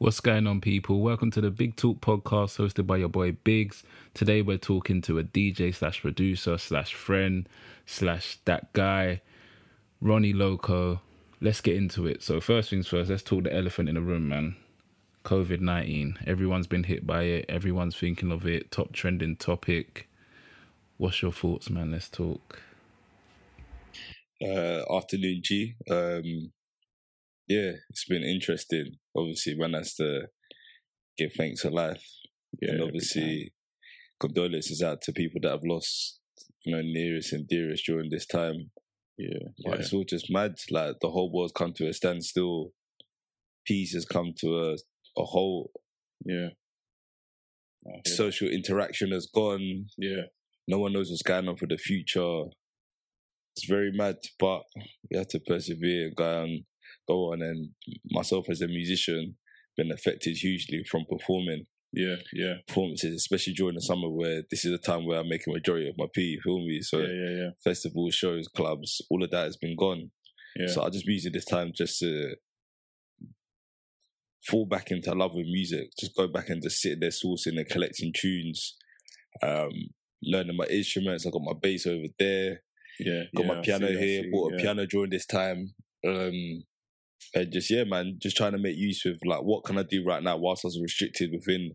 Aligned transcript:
What's 0.00 0.20
going 0.20 0.46
on, 0.46 0.62
people? 0.62 1.02
Welcome 1.02 1.30
to 1.32 1.42
the 1.42 1.50
Big 1.50 1.76
Talk 1.76 2.00
podcast 2.00 2.56
hosted 2.56 2.86
by 2.86 2.96
your 2.96 3.10
boy 3.10 3.32
Biggs. 3.32 3.82
Today, 4.14 4.40
we're 4.40 4.56
talking 4.56 5.02
to 5.02 5.18
a 5.18 5.24
DJ 5.24 5.74
slash 5.74 6.00
producer 6.00 6.56
slash 6.56 6.94
friend 6.94 7.46
slash 7.84 8.38
that 8.46 8.72
guy, 8.72 9.20
Ronnie 10.00 10.32
Loco. 10.32 11.02
Let's 11.42 11.60
get 11.60 11.76
into 11.76 12.06
it. 12.06 12.22
So, 12.22 12.40
first 12.40 12.70
things 12.70 12.88
first, 12.88 13.10
let's 13.10 13.22
talk 13.22 13.44
the 13.44 13.54
elephant 13.54 13.90
in 13.90 13.96
the 13.96 14.00
room, 14.00 14.30
man. 14.30 14.56
COVID 15.26 15.60
19. 15.60 16.20
Everyone's 16.26 16.66
been 16.66 16.84
hit 16.84 17.06
by 17.06 17.24
it, 17.24 17.44
everyone's 17.50 17.94
thinking 17.94 18.32
of 18.32 18.46
it. 18.46 18.70
Top 18.70 18.94
trending 18.94 19.36
topic. 19.36 20.08
What's 20.96 21.20
your 21.20 21.32
thoughts, 21.32 21.68
man? 21.68 21.92
Let's 21.92 22.08
talk. 22.08 22.62
Uh, 24.42 24.80
afternoon, 24.96 25.42
G. 25.44 25.74
Um, 25.90 26.52
yeah, 27.50 27.72
it's 27.90 28.04
been 28.08 28.22
interesting. 28.22 28.86
Obviously, 29.16 29.58
one 29.58 29.72
has 29.74 29.94
to 29.96 30.28
give 31.18 31.32
thanks 31.36 31.62
for 31.62 31.70
life, 31.70 32.04
Yeah, 32.62 32.70
and 32.72 32.82
obviously, 32.82 33.52
condolences 34.20 34.82
out 34.82 35.02
to 35.02 35.12
people 35.12 35.40
that 35.42 35.50
have 35.50 35.64
lost, 35.64 36.20
you 36.64 36.74
know, 36.74 36.82
nearest 36.82 37.32
and 37.32 37.48
dearest 37.48 37.84
during 37.86 38.08
this 38.10 38.26
time. 38.26 38.70
Yeah, 39.18 39.48
But 39.64 39.72
yeah, 39.74 39.80
it's 39.80 39.92
all 39.92 40.04
just 40.04 40.30
mad. 40.30 40.52
Like 40.70 40.96
the 41.02 41.10
whole 41.10 41.30
world's 41.32 41.52
come 41.52 41.72
to 41.74 41.88
a 41.88 41.92
standstill. 41.92 42.70
Peace 43.66 43.92
has 43.94 44.04
come 44.06 44.30
to 44.40 44.48
a 44.58 44.76
a 45.20 45.24
whole. 45.24 45.70
yeah. 46.24 46.50
Social 48.06 48.48
interaction 48.48 49.10
has 49.10 49.26
gone. 49.26 49.86
Yeah, 49.98 50.24
No 50.68 50.78
one 50.78 50.92
knows 50.92 51.10
what's 51.10 51.22
going 51.22 51.48
on 51.48 51.56
for 51.56 51.66
the 51.66 51.78
future. 51.78 52.44
It's 53.56 53.66
very 53.66 53.90
mad, 53.92 54.16
but 54.38 54.62
you 55.10 55.18
have 55.18 55.28
to 55.28 55.40
persevere 55.40 56.06
and 56.08 56.16
go 56.16 56.42
on, 56.42 56.64
And 57.10 57.70
myself 58.10 58.46
as 58.48 58.60
a 58.60 58.66
musician, 58.66 59.36
been 59.76 59.92
affected 59.92 60.36
hugely 60.36 60.84
from 60.90 61.04
performing 61.08 61.66
yeah, 61.92 62.16
yeah, 62.32 62.54
performances, 62.68 63.14
especially 63.14 63.52
during 63.52 63.74
the 63.74 63.80
summer 63.80 64.08
where 64.08 64.42
this 64.50 64.64
is 64.64 64.72
a 64.72 64.78
time 64.78 65.06
where 65.06 65.18
I 65.18 65.22
make 65.22 65.46
a 65.46 65.50
majority 65.50 65.88
of 65.88 65.98
my 65.98 66.06
P. 66.12 66.22
You 66.22 66.40
feel 66.42 66.58
me? 66.60 66.80
So 66.82 66.98
yeah, 66.98 67.06
yeah, 67.08 67.30
yeah, 67.30 67.50
festivals, 67.64 68.14
shows, 68.14 68.46
clubs, 68.48 69.02
all 69.10 69.24
of 69.24 69.30
that 69.30 69.44
has 69.44 69.56
been 69.56 69.76
gone. 69.76 70.10
yeah. 70.56 70.68
So 70.68 70.82
I 70.82 70.90
just 70.90 71.06
used 71.06 71.32
this 71.32 71.44
time 71.44 71.72
just 71.74 71.98
to 71.98 72.34
fall 74.46 74.66
back 74.66 74.90
into 74.90 75.12
love 75.14 75.34
with 75.34 75.46
music, 75.46 75.90
just 75.98 76.16
go 76.16 76.28
back 76.28 76.48
and 76.48 76.62
just 76.62 76.80
sit 76.80 77.00
there 77.00 77.10
sourcing 77.10 77.58
and 77.58 77.68
collecting 77.68 78.12
tunes, 78.16 78.76
um, 79.42 79.70
learning 80.22 80.56
my 80.56 80.66
instruments. 80.66 81.26
I 81.26 81.30
got 81.30 81.42
my 81.42 81.58
bass 81.60 81.86
over 81.86 82.06
there, 82.20 82.62
yeah, 83.00 83.24
got 83.34 83.46
yeah, 83.46 83.52
my 83.54 83.60
piano 83.62 83.88
see, 83.88 83.98
here, 83.98 84.22
see, 84.22 84.30
bought 84.30 84.52
a 84.52 84.56
piano 84.56 84.86
during 84.86 85.10
this 85.10 85.26
time. 85.26 85.74
Um, 86.06 86.62
and 87.34 87.52
just 87.52 87.70
yeah, 87.70 87.84
man, 87.84 88.16
just 88.20 88.36
trying 88.36 88.52
to 88.52 88.58
make 88.58 88.76
use 88.76 89.04
of 89.06 89.16
like 89.24 89.42
what 89.42 89.64
can 89.64 89.78
I 89.78 89.82
do 89.82 90.04
right 90.04 90.22
now 90.22 90.36
whilst 90.36 90.64
I 90.64 90.68
was 90.68 90.80
restricted 90.80 91.30
within 91.32 91.72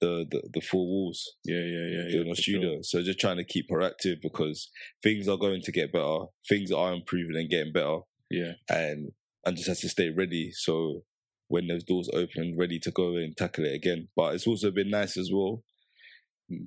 the 0.00 0.26
the, 0.30 0.42
the 0.54 0.60
four 0.60 0.86
walls 0.86 1.36
Yeah, 1.44 1.58
yeah, 1.60 1.86
yeah, 1.90 2.08
yeah. 2.08 2.20
in 2.22 2.28
for 2.34 2.40
studio. 2.40 2.70
sure. 2.74 2.82
So 2.82 3.02
just 3.02 3.20
trying 3.20 3.36
to 3.38 3.44
keep 3.44 3.68
proactive 3.70 4.16
because 4.22 4.70
things 5.02 5.28
are 5.28 5.36
going 5.36 5.62
to 5.62 5.72
get 5.72 5.92
better. 5.92 6.18
Things 6.48 6.70
are 6.72 6.92
improving 6.92 7.36
and 7.36 7.50
getting 7.50 7.72
better 7.72 7.98
Yeah, 8.30 8.52
and 8.68 9.10
and 9.44 9.56
just 9.56 9.68
has 9.68 9.80
to 9.80 9.88
stay 9.88 10.10
ready. 10.10 10.52
So 10.52 11.04
when 11.48 11.66
those 11.66 11.84
doors 11.84 12.08
open, 12.12 12.56
ready 12.58 12.78
to 12.78 12.90
go 12.90 13.16
and 13.16 13.36
tackle 13.36 13.64
it 13.66 13.74
again. 13.74 14.08
But 14.16 14.34
it's 14.34 14.46
also 14.46 14.70
been 14.70 14.90
nice 14.90 15.16
as 15.16 15.30
well, 15.32 15.64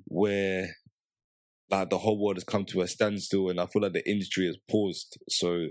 where 0.06 0.76
like 1.70 1.90
the 1.90 1.98
whole 1.98 2.18
world 2.22 2.36
has 2.36 2.44
come 2.44 2.64
to 2.66 2.82
a 2.82 2.88
standstill, 2.88 3.48
and 3.48 3.58
I 3.60 3.66
feel 3.66 3.82
like 3.82 3.94
the 3.94 4.08
industry 4.08 4.46
has 4.46 4.58
paused. 4.70 5.18
So 5.28 5.66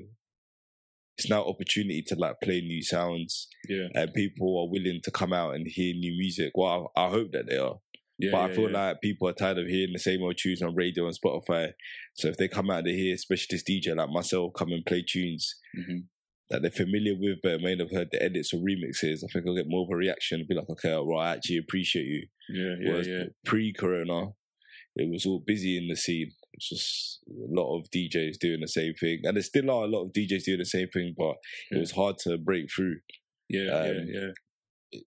it's 1.18 1.30
now 1.30 1.44
opportunity 1.46 2.02
to 2.08 2.16
like 2.16 2.42
play 2.42 2.62
new 2.62 2.82
sounds, 2.84 3.48
yeah, 3.70 3.88
and 3.94 4.14
people 4.14 4.60
are 4.60 4.70
willing 4.72 5.00
to 5.04 5.12
come 5.12 5.34
out 5.34 5.56
and 5.56 5.68
hear 5.68 5.94
new 5.94 6.12
music. 6.18 6.52
Well, 6.56 6.92
I, 6.96 7.06
I 7.06 7.10
hope 7.10 7.32
that 7.34 7.48
they 7.48 7.58
are. 7.58 7.76
yeah. 8.18 8.32
But 8.32 8.38
yeah, 8.38 8.44
I 8.46 8.54
feel 8.56 8.70
yeah. 8.72 8.88
like 8.88 9.02
people 9.02 9.28
are 9.28 9.34
tired 9.34 9.58
of 9.60 9.68
hearing 9.68 9.94
the 9.94 10.00
same 10.00 10.24
old 10.24 10.38
tunes 10.38 10.62
on 10.62 10.76
radio 10.76 11.06
and 11.06 11.18
Spotify. 11.20 11.74
So 12.16 12.28
if 12.30 12.38
they 12.38 12.48
come 12.48 12.70
out 12.70 12.84
to 12.86 12.92
they 12.92 12.98
hear 12.98 13.18
specialist 13.18 13.68
DJ 13.68 13.96
like 13.96 14.10
myself 14.10 14.54
come 14.56 14.72
and 14.72 14.86
play 14.86 15.04
tunes 15.08 15.56
Mhm. 15.78 16.04
that 16.50 16.62
they're 16.62 16.72
familiar 16.72 17.16
with 17.20 17.40
but 17.44 17.62
may 17.62 17.76
not 17.76 17.88
have 17.90 17.98
heard 17.98 18.10
the 18.12 18.22
edits 18.24 18.54
or 18.54 18.58
remixes, 18.62 19.24
I 19.24 19.28
think 19.32 19.46
I'll 19.48 19.56
get 19.56 19.68
more 19.68 19.84
of 19.84 19.90
a 19.92 19.96
reaction 19.96 20.40
and 20.40 20.48
be 20.48 20.56
like, 20.56 20.70
okay, 20.70 20.94
well, 20.96 21.20
I 21.20 21.34
actually 21.36 21.58
appreciate 21.58 22.06
you. 22.06 22.28
yeah, 22.50 22.76
yeah, 22.80 22.90
Whereas 22.92 23.08
yeah, 23.08 23.24
pre-corona, 23.46 24.32
it 24.96 25.10
was 25.12 25.26
all 25.26 25.40
busy 25.46 25.78
in 25.78 25.88
the 25.88 25.96
scene. 25.96 26.32
It's 26.54 26.70
just 26.70 27.20
a 27.28 27.54
lot 27.60 27.76
of 27.78 27.90
DJs 27.90 28.38
doing 28.40 28.62
the 28.62 28.68
same 28.68 28.94
thing. 29.00 29.22
And 29.24 29.36
there 29.36 29.44
still 29.44 29.70
are 29.72 29.84
a 29.86 29.88
lot 29.88 30.04
of 30.06 30.14
DJs 30.14 30.44
doing 30.46 30.60
the 30.60 30.66
same 30.66 30.88
thing, 30.90 31.16
but 31.18 31.36
it 31.72 31.80
was 31.80 31.92
hard 31.92 32.18
to 32.20 32.38
break 32.38 32.72
through. 32.72 32.98
yeah, 33.50 33.70
um, 33.72 34.08
yeah, 34.08 34.28
yeah. 34.92 35.00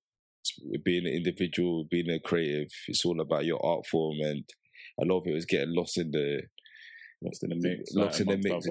being 0.85 1.07
an 1.07 1.13
individual, 1.13 1.85
being 1.91 2.11
a 2.11 2.19
creative, 2.21 2.69
it's 2.89 3.05
all 3.05 3.21
about 3.21 3.45
your 3.45 3.65
art 3.65 3.87
form, 3.87 4.19
and 4.21 4.45
a 5.01 5.05
lot 5.05 5.21
of 5.21 5.27
it 5.27 5.33
was 5.35 5.45
getting 5.47 5.75
lost 5.75 5.99
in 5.99 6.11
the 6.11 6.43
Lost 7.23 7.43
in 7.45 7.49
the 7.49 7.57
mix. 7.57 7.91
Lost 7.95 8.21
in 8.21 8.27
the 8.27 8.37
mix. 8.37 8.67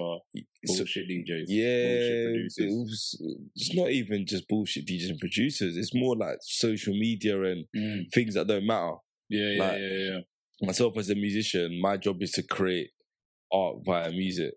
bullshit 0.67 1.09
DJs. 1.09 1.45
yeah. 1.47 2.27
bullshit 2.27 2.53
It 2.57 2.77
was, 2.77 3.19
it's 3.55 3.73
not 3.73 3.89
even 3.89 4.27
just 4.27 4.47
bullshit 4.47 4.85
DJs 4.85 5.09
and 5.09 5.19
producers. 5.19 5.75
It's 5.75 5.95
more 5.95 6.15
like 6.15 6.37
social 6.41 6.93
media 6.93 7.41
and 7.41 7.65
Mm. 7.75 8.11
things 8.13 8.35
that 8.35 8.45
don't 8.47 8.67
matter. 8.67 8.93
Yeah, 9.29 9.49
yeah, 9.49 9.63
Like- 9.63 9.79
yeah, 9.81 9.87
yeah. 9.97 10.19
Myself 10.61 10.97
as 10.97 11.09
a 11.09 11.15
musician, 11.15 11.79
my 11.81 11.97
job 11.97 12.21
is 12.21 12.31
to 12.31 12.43
create 12.43 12.91
art 13.51 13.77
via 13.85 14.09
music, 14.11 14.53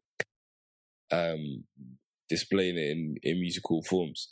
um, 1.10 1.64
displaying 2.28 2.76
it 2.78 2.90
in, 2.90 3.16
in 3.22 3.40
musical 3.40 3.82
forms. 3.82 4.28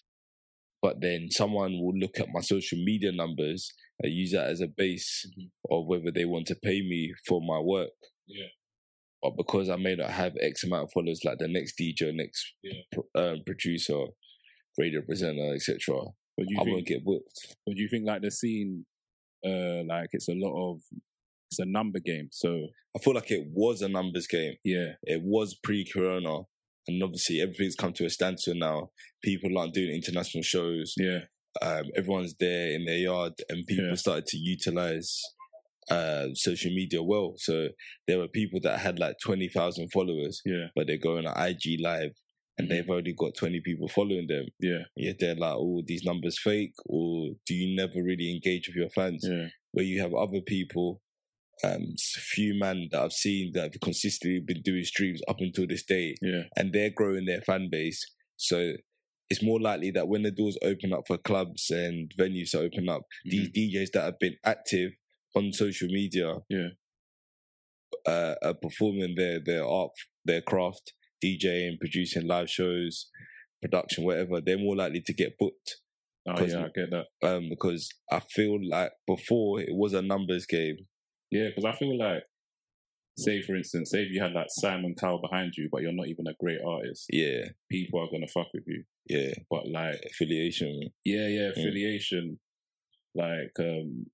But 0.83 1.01
then 1.01 1.29
someone 1.31 1.73
will 1.73 1.97
look 1.99 2.21
at 2.21 2.29
my 2.33 2.41
social 2.41 2.79
media 2.79 3.11
numbers 3.11 3.73
and 4.01 4.13
use 4.13 4.33
that 4.33 4.49
as 4.49 4.61
a 4.61 4.69
base 4.69 5.27
Mhm. 5.37 5.51
of 5.71 5.87
whether 5.87 6.11
they 6.13 6.25
want 6.25 6.47
to 6.49 6.55
pay 6.55 6.83
me 6.83 7.13
for 7.27 7.41
my 7.41 7.59
work. 7.59 7.91
Yeah. 8.27 8.49
But 9.23 9.37
because 9.37 9.69
I 9.69 9.77
may 9.77 9.97
not 9.97 10.11
have 10.11 10.37
X 10.41 10.63
amount 10.65 10.85
of 10.85 10.93
followers 10.93 11.25
like 11.25 11.39
the 11.39 11.49
next 11.49 11.77
DJ, 11.79 12.13
next 12.13 12.53
Yeah. 12.63 12.83
pro- 12.93 13.09
um, 13.15 13.43
producer, 13.45 14.05
radio 14.79 15.01
presenter, 15.03 15.55
etc., 15.55 15.97
I 16.39 16.45
think? 16.45 16.59
won't 16.67 16.87
get 16.87 17.03
booked. 17.03 17.57
What 17.65 17.77
do 17.77 17.83
you 17.83 17.89
think? 17.89 18.07
Like 18.07 18.21
the 18.23 18.31
scene, 18.31 18.85
uh, 19.45 19.83
like 19.85 20.11
it's 20.13 20.29
a 20.29 20.35
lot 20.35 20.55
of, 20.73 20.83
it's 21.51 21.59
a 21.59 21.65
number 21.67 21.99
game. 22.01 22.29
So 22.33 22.69
I 22.95 22.99
feel 22.99 23.15
like 23.15 23.31
it 23.31 23.47
was 23.53 23.83
a 23.83 23.89
numbers 23.89 24.27
game. 24.27 24.55
yeah, 24.65 24.93
It 25.05 25.23
was 25.23 25.55
pre-corona, 25.63 26.41
and 26.89 27.03
obviously 27.03 27.41
everything's 27.41 27.77
come 27.77 27.93
to 27.95 28.05
a 28.07 28.11
standstill 28.11 28.55
now. 28.57 28.91
People 29.23 29.57
aren't 29.59 29.75
doing 29.75 29.91
international 29.95 30.43
shows. 30.43 30.95
yeah, 30.99 31.21
Um, 31.63 31.85
everyone's 31.97 32.35
there 32.39 32.73
in 32.73 32.85
their 32.85 32.99
yard, 32.99 33.33
and 33.49 33.67
people 33.67 33.87
Yeah. 33.89 33.95
started 33.95 34.27
to 34.27 34.39
utilize 34.39 35.21
uh, 35.89 36.27
social 36.35 36.73
media 36.73 37.01
well. 37.03 37.35
So 37.37 37.69
there 38.09 38.19
were 38.19 38.27
people 38.29 38.59
that 38.63 38.81
had 38.81 38.99
like 38.99 39.17
twenty 39.23 39.49
thousand 39.49 39.91
followers, 39.93 40.43
yeah, 40.45 40.67
but 40.75 40.89
they're 40.89 40.99
going 40.99 41.27
on 41.29 41.37
IG 41.49 41.79
live, 41.81 42.11
and 42.59 42.67
Mhm. 42.67 42.71
they've 42.71 42.91
only 42.91 43.13
got 43.13 43.37
twenty 43.37 43.61
people 43.61 43.87
following 43.87 44.27
them. 44.27 44.47
yeah, 44.61 44.83
Yet 44.97 45.19
they're 45.21 45.37
like, 45.37 45.55
"Oh, 45.57 45.83
these 45.87 46.03
numbers 46.03 46.41
fake," 46.41 46.75
or 46.87 47.31
do 47.47 47.55
you 47.55 47.77
never 47.77 48.03
really 48.03 48.33
engage 48.33 48.67
with 48.67 48.75
your 48.77 48.91
fans? 48.91 49.25
yeah, 49.31 49.49
where 49.71 49.85
you 49.85 50.01
have 50.01 50.13
other 50.13 50.41
people, 50.41 51.01
um, 51.65 51.95
few 51.99 52.55
man 52.59 52.89
that 52.93 53.01
I've 53.03 53.13
seen 53.13 53.53
that 53.55 53.73
have 53.73 53.81
consistently 53.83 54.41
been 54.41 54.63
doing 54.63 54.85
streams 54.85 55.21
up 55.29 55.37
until 55.41 55.67
this 55.67 55.85
day, 55.85 56.15
yeah, 56.23 56.43
and 56.57 56.73
they're 56.73 56.91
growing 56.91 57.25
their 57.27 57.41
fan 57.41 57.69
base. 57.71 58.05
So 58.37 58.75
it's 59.31 59.43
more 59.43 59.61
likely 59.61 59.91
that 59.93 60.09
when 60.09 60.23
the 60.23 60.31
doors 60.31 60.59
open 60.63 60.93
up 60.93 61.05
for 61.07 61.17
clubs 61.19 61.71
and 61.71 62.13
venues 62.19 62.51
to 62.51 62.61
open 62.61 62.89
up, 62.89 63.03
these 63.25 63.49
DJs 63.51 63.93
that 63.95 64.05
have 64.05 64.19
been 64.21 64.37
active 64.45 64.93
on 65.35 65.53
social 65.53 65.89
media, 65.89 66.27
Mm-hmm. 66.53 66.55
Yeah. 66.55 66.69
uh, 68.13 68.35
are 68.43 68.55
performing 68.55 69.15
their 69.17 69.41
their 69.45 69.65
art, 69.67 69.93
their 70.25 70.41
craft, 70.43 70.93
DJing, 71.25 71.79
producing 71.81 72.27
live 72.27 72.51
shows, 72.51 73.09
production, 73.63 74.05
whatever. 74.05 74.41
They're 74.41 74.59
more 74.59 74.77
likely 74.77 75.01
to 75.03 75.13
get 75.15 75.39
booked 75.39 75.77
Oh 76.29 76.45
yeah, 76.45 76.65
I 76.65 76.69
get 76.75 76.91
that. 76.91 77.07
um, 77.23 77.49
because 77.49 77.89
I 78.11 78.19
feel 78.21 78.59
like 78.69 78.91
before 79.07 79.61
it 79.61 79.75
was 79.75 79.93
a 79.95 80.03
numbers 80.03 80.45
game. 80.47 80.77
Yeah, 81.31 81.49
because 81.49 81.65
I 81.65 81.73
feel 81.77 81.99
like, 81.99 82.23
say 83.19 83.43
for 83.43 83.57
instance, 83.57 83.91
say 83.91 84.03
if 84.03 84.11
you 84.13 84.21
had 84.23 84.33
like 84.33 84.47
Simon 84.51 84.95
Cowell 84.95 85.21
behind 85.21 85.55
you, 85.57 85.69
but 85.73 85.83
you're 85.83 85.93
not 85.93 86.09
even 86.09 86.27
a 86.27 86.35
great 86.39 86.61
artist, 86.67 87.07
Yeah, 87.11 87.49
people 87.71 88.01
are 88.01 88.09
gonna 88.11 88.29
fuck 88.29 88.49
with 88.55 88.65
you. 88.67 88.85
yeah. 89.09 89.33
But 89.51 89.69
like, 89.69 89.97
affiliation. 90.11 90.91
yeah, 91.05 91.27
yeah, 91.29 91.49
Mm. 91.49 91.53
affiliation, 91.53 92.39
like, 93.15 93.53
um, 93.59 94.07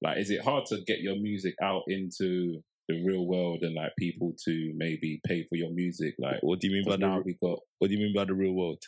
like, 0.00 0.18
is 0.18 0.30
it 0.30 0.42
hard 0.42 0.66
to 0.66 0.82
get 0.86 1.00
your 1.00 1.16
music 1.16 1.54
out 1.62 1.82
into 1.88 2.62
the 2.88 3.02
real 3.04 3.26
world 3.26 3.62
and 3.62 3.74
like 3.74 3.92
people 3.98 4.32
to 4.44 4.72
maybe 4.76 5.20
pay 5.26 5.44
for 5.44 5.56
your 5.56 5.70
music? 5.72 6.14
Like, 6.18 6.42
What 6.42 6.60
do 6.60 6.68
you 6.68 6.72
mean 6.74 6.84
by 6.84 6.92
'cause 6.92 7.00
the 7.00 7.06
now 7.06 7.20
we 7.20 7.34
got 7.34 7.58
What 7.78 7.88
do 7.88 7.94
you 7.96 8.00
mean 8.04 8.14
by 8.14 8.24
the 8.24 8.34
real 8.34 8.52
world? 8.54 8.82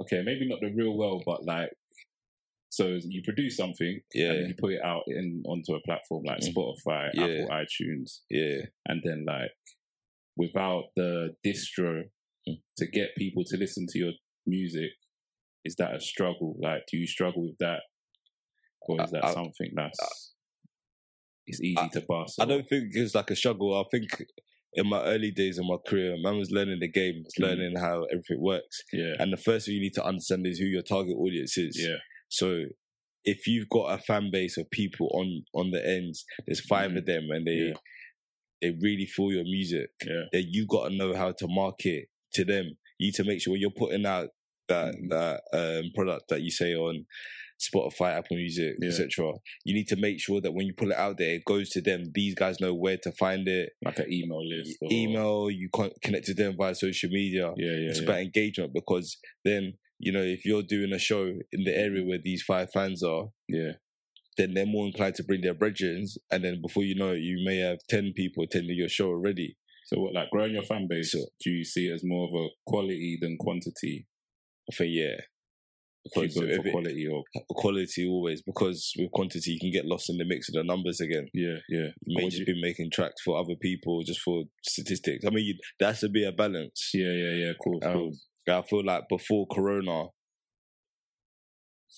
okay, 0.00 0.22
maybe 0.22 0.46
not 0.48 0.60
the 0.60 0.72
real 0.74 0.96
world, 0.96 1.22
but 1.24 1.44
like, 1.44 1.70
so 2.76 2.98
you 3.14 3.20
produce 3.22 3.56
something 3.56 4.00
Yeah, 4.12 4.32
then 4.34 4.48
you 4.48 4.54
put 4.64 4.72
it 4.72 4.82
out 4.82 5.04
in 5.06 5.42
onto 5.46 5.72
a 5.74 5.80
platform 5.88 6.22
like 6.30 6.40
Mm. 6.40 6.50
Spotify, 6.52 7.02
Yeah. 7.14 7.24
Apple, 7.24 7.48
iTunes, 7.62 8.08
yeah, 8.30 8.58
and 8.88 9.00
then 9.04 9.24
like 9.26 9.52
without 10.36 10.84
the 10.96 11.36
distro 11.46 11.92
Mm. 12.48 12.60
to 12.78 12.86
get 12.98 13.14
people 13.16 13.42
to 13.50 13.56
listen 13.56 13.86
to 13.90 13.98
your 13.98 14.12
music, 14.46 14.90
is 15.64 15.74
that 15.76 15.94
a 15.94 16.00
struggle? 16.00 16.56
Like, 16.60 16.82
do 16.90 16.96
you 16.98 17.06
struggle 17.06 17.42
with 17.48 17.58
that? 17.58 17.82
or 18.86 19.02
is 19.02 19.10
that 19.12 19.24
I- 19.24 19.32
something 19.32 19.70
that's 19.74 20.34
it's 21.46 21.60
easy 21.62 21.78
I- 21.78 21.88
to 21.88 22.02
bust? 22.06 22.38
I 22.40 22.44
don't 22.44 22.68
think 22.68 22.90
it's 22.94 23.14
like 23.14 23.30
a 23.30 23.36
struggle. 23.36 23.74
I 23.74 23.84
think 23.90 24.08
in 24.74 24.86
my 24.88 25.02
early 25.04 25.30
days 25.30 25.56
in 25.58 25.66
my 25.66 25.76
career, 25.86 26.16
man 26.18 26.36
was 26.38 26.50
learning 26.50 26.80
the 26.80 26.88
game, 26.88 27.24
Mm. 27.24 27.42
learning 27.46 27.76
how 27.76 28.04
everything 28.12 28.40
works. 28.42 28.82
Yeah, 28.92 29.14
And 29.18 29.32
the 29.32 29.38
first 29.38 29.64
thing 29.64 29.74
you 29.76 29.80
need 29.80 29.94
to 29.94 30.04
understand 30.04 30.46
is 30.46 30.58
who 30.58 30.66
your 30.66 30.82
target 30.82 31.16
audience 31.16 31.56
is. 31.56 31.78
yeah, 31.82 31.96
So 32.28 32.64
if 33.24 33.46
you've 33.46 33.68
got 33.68 33.98
a 33.98 34.02
fan 34.02 34.30
base 34.30 34.56
of 34.58 34.70
people 34.70 35.08
on 35.14 35.44
on 35.54 35.70
the 35.70 35.86
ends, 35.86 36.24
there's 36.46 36.60
5 36.60 36.90
Mhm. 36.92 36.98
of 36.98 37.06
them, 37.06 37.30
and 37.30 37.46
they 37.46 37.68
Yeah. 37.68 37.74
they 38.62 38.70
really 38.70 39.06
feel 39.06 39.30
your 39.32 39.44
music. 39.44 39.90
yeah, 40.06 40.24
Then 40.32 40.46
you 40.48 40.66
got 40.66 40.88
to 40.88 40.94
know 40.94 41.14
how 41.14 41.32
to 41.32 41.46
market 41.46 42.08
to 42.34 42.44
them. 42.44 42.76
You 42.98 43.08
need 43.08 43.14
to 43.14 43.24
make 43.24 43.40
sure 43.42 43.52
when 43.52 43.60
you're 43.60 43.70
putting 43.70 44.06
out 44.06 44.30
that 44.68 44.94
Mhm. 44.94 45.10
that 45.10 45.42
um, 45.52 45.90
product 45.94 46.28
that 46.28 46.40
you 46.42 46.50
say 46.50 46.74
on 46.74 47.06
Spotify, 47.60 48.12
Apple 48.18 48.36
Music, 48.36 48.74
Yeah. 48.80 48.88
etc. 48.88 49.32
You 49.64 49.74
need 49.74 49.88
to 49.88 49.96
make 49.96 50.18
sure 50.20 50.40
that 50.40 50.52
when 50.52 50.66
you 50.66 50.74
pull 50.74 50.90
it 50.90 50.96
out 50.96 51.18
there, 51.18 51.34
it 51.34 51.44
goes 51.44 51.68
to 51.70 51.80
them. 51.80 52.10
These 52.12 52.34
guys 52.34 52.60
know 52.60 52.74
where 52.74 52.96
to 52.98 53.12
find 53.12 53.46
it. 53.48 53.72
like 53.84 53.98
an 53.98 54.12
email 54.12 54.44
list. 54.46 54.76
Or, 54.80 54.88
Email, 54.92 55.50
you 55.50 55.68
con- 55.72 55.92
connect 56.02 56.26
to 56.26 56.34
them 56.34 56.56
via 56.56 56.74
social 56.74 57.10
media. 57.10 57.52
Yeah, 57.56 57.66
yeah, 57.66 57.88
it's 57.90 57.98
yeah. 57.98 58.04
about 58.04 58.20
engagement 58.22 58.72
because 58.74 59.18
then 59.44 59.74
you 60.04 60.12
know 60.12 60.22
if 60.22 60.44
you're 60.44 60.62
doing 60.62 60.92
a 60.92 60.98
show 60.98 61.22
in 61.56 61.64
the 61.64 61.74
area 61.86 62.04
where 62.04 62.18
these 62.22 62.42
five 62.42 62.68
fans 62.72 63.02
are, 63.02 63.26
yeah, 63.48 63.72
then 64.38 64.54
they're 64.54 64.66
more 64.76 64.86
inclined 64.86 65.14
to 65.16 65.24
bring 65.24 65.40
their 65.42 65.54
brethren, 65.54 66.06
and 66.30 66.44
then 66.44 66.60
before 66.62 66.82
you 66.84 66.94
know 66.94 67.12
it, 67.12 67.20
you 67.30 67.42
may 67.44 67.58
have 67.58 67.78
ten 67.88 68.12
people 68.14 68.44
attending 68.44 68.76
your 68.76 68.88
show 68.88 69.08
already. 69.08 69.56
So 69.86 70.00
what, 70.00 70.14
like 70.14 70.30
growing 70.30 70.54
your 70.54 70.62
fan 70.62 70.86
base? 70.88 71.12
So- 71.12 71.26
do 71.42 71.50
you 71.50 71.64
see 71.64 71.88
it 71.88 71.94
as 71.94 72.02
more 72.04 72.24
of 72.28 72.34
a 72.34 72.48
quality 72.66 73.18
than 73.20 73.36
quantity? 73.38 74.06
I 74.70 74.74
think 74.74 74.90
yeah, 74.94 75.16
because 76.04 76.36
if 76.36 76.56
for 76.62 76.70
quality 76.70 77.06
or 77.06 77.22
quality 77.50 78.06
always 78.08 78.42
because 78.42 78.92
with 78.98 79.10
quantity 79.10 79.52
you 79.52 79.60
can 79.60 79.70
get 79.70 79.84
lost 79.86 80.08
in 80.10 80.16
the 80.18 80.24
mix 80.24 80.48
of 80.48 80.54
the 80.54 80.64
numbers 80.64 81.00
again. 81.00 81.28
yeah, 81.34 81.58
yeah? 81.68 81.88
You 82.06 82.16
may 82.16 82.28
just 82.30 82.40
you- 82.40 82.46
be 82.54 82.60
making 82.62 82.90
tracks 82.92 83.20
for 83.24 83.38
other 83.38 83.56
people 83.60 84.02
just 84.02 84.20
for 84.20 84.44
statistics. 84.62 85.24
I 85.26 85.30
mean, 85.30 85.44
you, 85.46 85.54
there 85.78 85.88
has 85.88 86.00
to 86.00 86.08
be 86.08 86.24
a 86.24 86.32
balance. 86.32 86.90
Yeah, 86.94 87.12
yeah, 87.12 87.34
yeah. 87.44 87.52
Cool, 87.62 87.80
Um, 87.84 87.92
cool. 87.92 88.12
I 88.48 88.62
feel 88.62 88.84
like 88.84 89.04
before 89.08 89.46
Corona, 89.46 90.06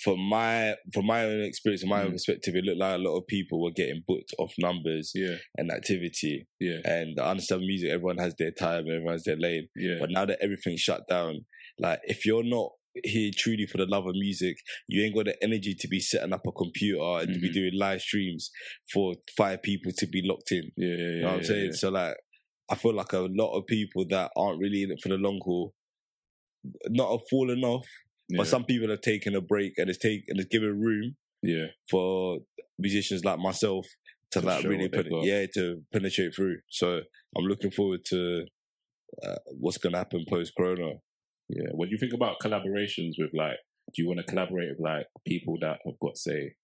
from 0.02 0.20
my 0.20 0.74
from 0.92 1.06
my 1.06 1.24
own 1.24 1.40
experience, 1.42 1.80
from 1.82 1.90
my 1.90 2.02
own 2.02 2.10
Mm. 2.10 2.14
perspective, 2.14 2.54
it 2.54 2.64
looked 2.64 2.78
like 2.78 2.96
a 2.96 3.02
lot 3.02 3.16
of 3.16 3.26
people 3.26 3.62
were 3.62 3.70
getting 3.72 4.02
booked 4.06 4.34
off 4.38 4.52
numbers 4.58 5.12
Yeah, 5.14 5.36
and 5.56 5.70
activity. 5.70 6.46
yeah, 6.60 6.80
And 6.84 7.18
I 7.18 7.30
understand 7.30 7.62
music, 7.62 7.90
everyone 7.90 8.18
has 8.18 8.34
their 8.38 8.50
time, 8.50 8.84
and 8.84 8.90
everyone 8.92 9.14
has 9.14 9.24
their 9.24 9.36
lane. 9.38 9.68
yeah, 9.74 9.96
But 9.98 10.10
now 10.10 10.26
that 10.26 10.38
everything's 10.42 10.80
shut 10.80 11.08
down, 11.08 11.46
like 11.78 12.00
if 12.04 12.26
you're 12.26 12.44
not 12.44 12.72
here 13.04 13.30
truly 13.34 13.66
for 13.66 13.78
the 13.78 13.86
love 13.86 14.06
of 14.06 14.14
music, 14.14 14.56
you 14.88 15.02
ain't 15.02 15.14
got 15.14 15.26
the 15.26 15.42
energy 15.42 15.74
to 15.74 15.88
be 15.88 16.00
setting 16.00 16.32
up 16.32 16.46
a 16.46 16.52
computer 16.52 17.00
and 17.20 17.32
to 17.34 17.40
be 17.40 17.48
Mhm. 17.50 17.54
doing 17.54 17.74
live 17.74 18.00
streams 18.02 18.50
for 18.92 19.14
five 19.36 19.62
people 19.62 19.92
to 19.92 20.06
be 20.06 20.22
locked 20.22 20.52
in. 20.52 20.70
yeah, 20.76 20.88
yeah. 20.88 20.94
You 20.96 20.96
know 20.96 21.18
yeah, 21.20 21.24
what 21.32 21.36
I'm 21.38 21.44
saying? 21.44 21.72
So 21.72 21.88
like 21.90 22.16
I 22.68 22.74
feel 22.74 22.94
like 22.94 23.12
a 23.12 23.20
lot 23.20 23.56
of 23.56 23.66
people 23.66 24.04
that 24.08 24.30
aren't 24.36 24.60
really 24.60 24.82
in 24.82 24.90
it 24.90 25.00
for 25.00 25.08
the 25.08 25.16
long 25.18 25.40
haul, 25.42 25.72
not 26.88 27.10
have 27.10 27.28
fallen 27.30 27.62
off, 27.64 27.86
Yeah, 28.28 28.38
but 28.38 28.46
some 28.46 28.64
people 28.64 28.88
have 28.90 29.00
taken 29.02 29.34
a 29.34 29.40
break 29.40 29.74
and 29.78 29.88
it's 29.90 29.98
taken 29.98 30.38
it's 30.38 30.48
given 30.48 30.80
room 30.80 31.16
yeah, 31.42 31.66
for 31.90 32.38
musicians 32.78 33.24
like 33.24 33.38
myself 33.38 33.86
to, 34.32 34.40
To 34.40 34.46
like 34.46 34.64
really 34.64 34.88
put 34.88 35.08
pen- 35.08 35.22
yeah 35.22 35.46
to 35.54 35.82
penetrate 35.92 36.34
through. 36.34 36.58
So 36.70 37.00
I'm 37.36 37.44
looking 37.44 37.70
forward 37.70 38.04
to 38.06 38.46
uh, 39.22 39.36
what's 39.60 39.78
gonna 39.78 39.98
happen 39.98 40.24
post 40.28 40.52
Corona. 40.56 40.94
yeah. 41.48 41.68
When 41.72 41.88
you 41.90 41.98
think 41.98 42.12
about 42.12 42.40
collaborations 42.40 43.12
with 43.18 43.30
like? 43.34 43.58
Do 43.94 44.02
you 44.02 44.08
want 44.08 44.18
to 44.18 44.24
collaborate 44.26 44.70
with 44.70 44.80
like 44.80 45.06
people 45.24 45.56
that 45.60 45.78
have 45.86 45.98
got 46.00 46.18
say 46.18 46.54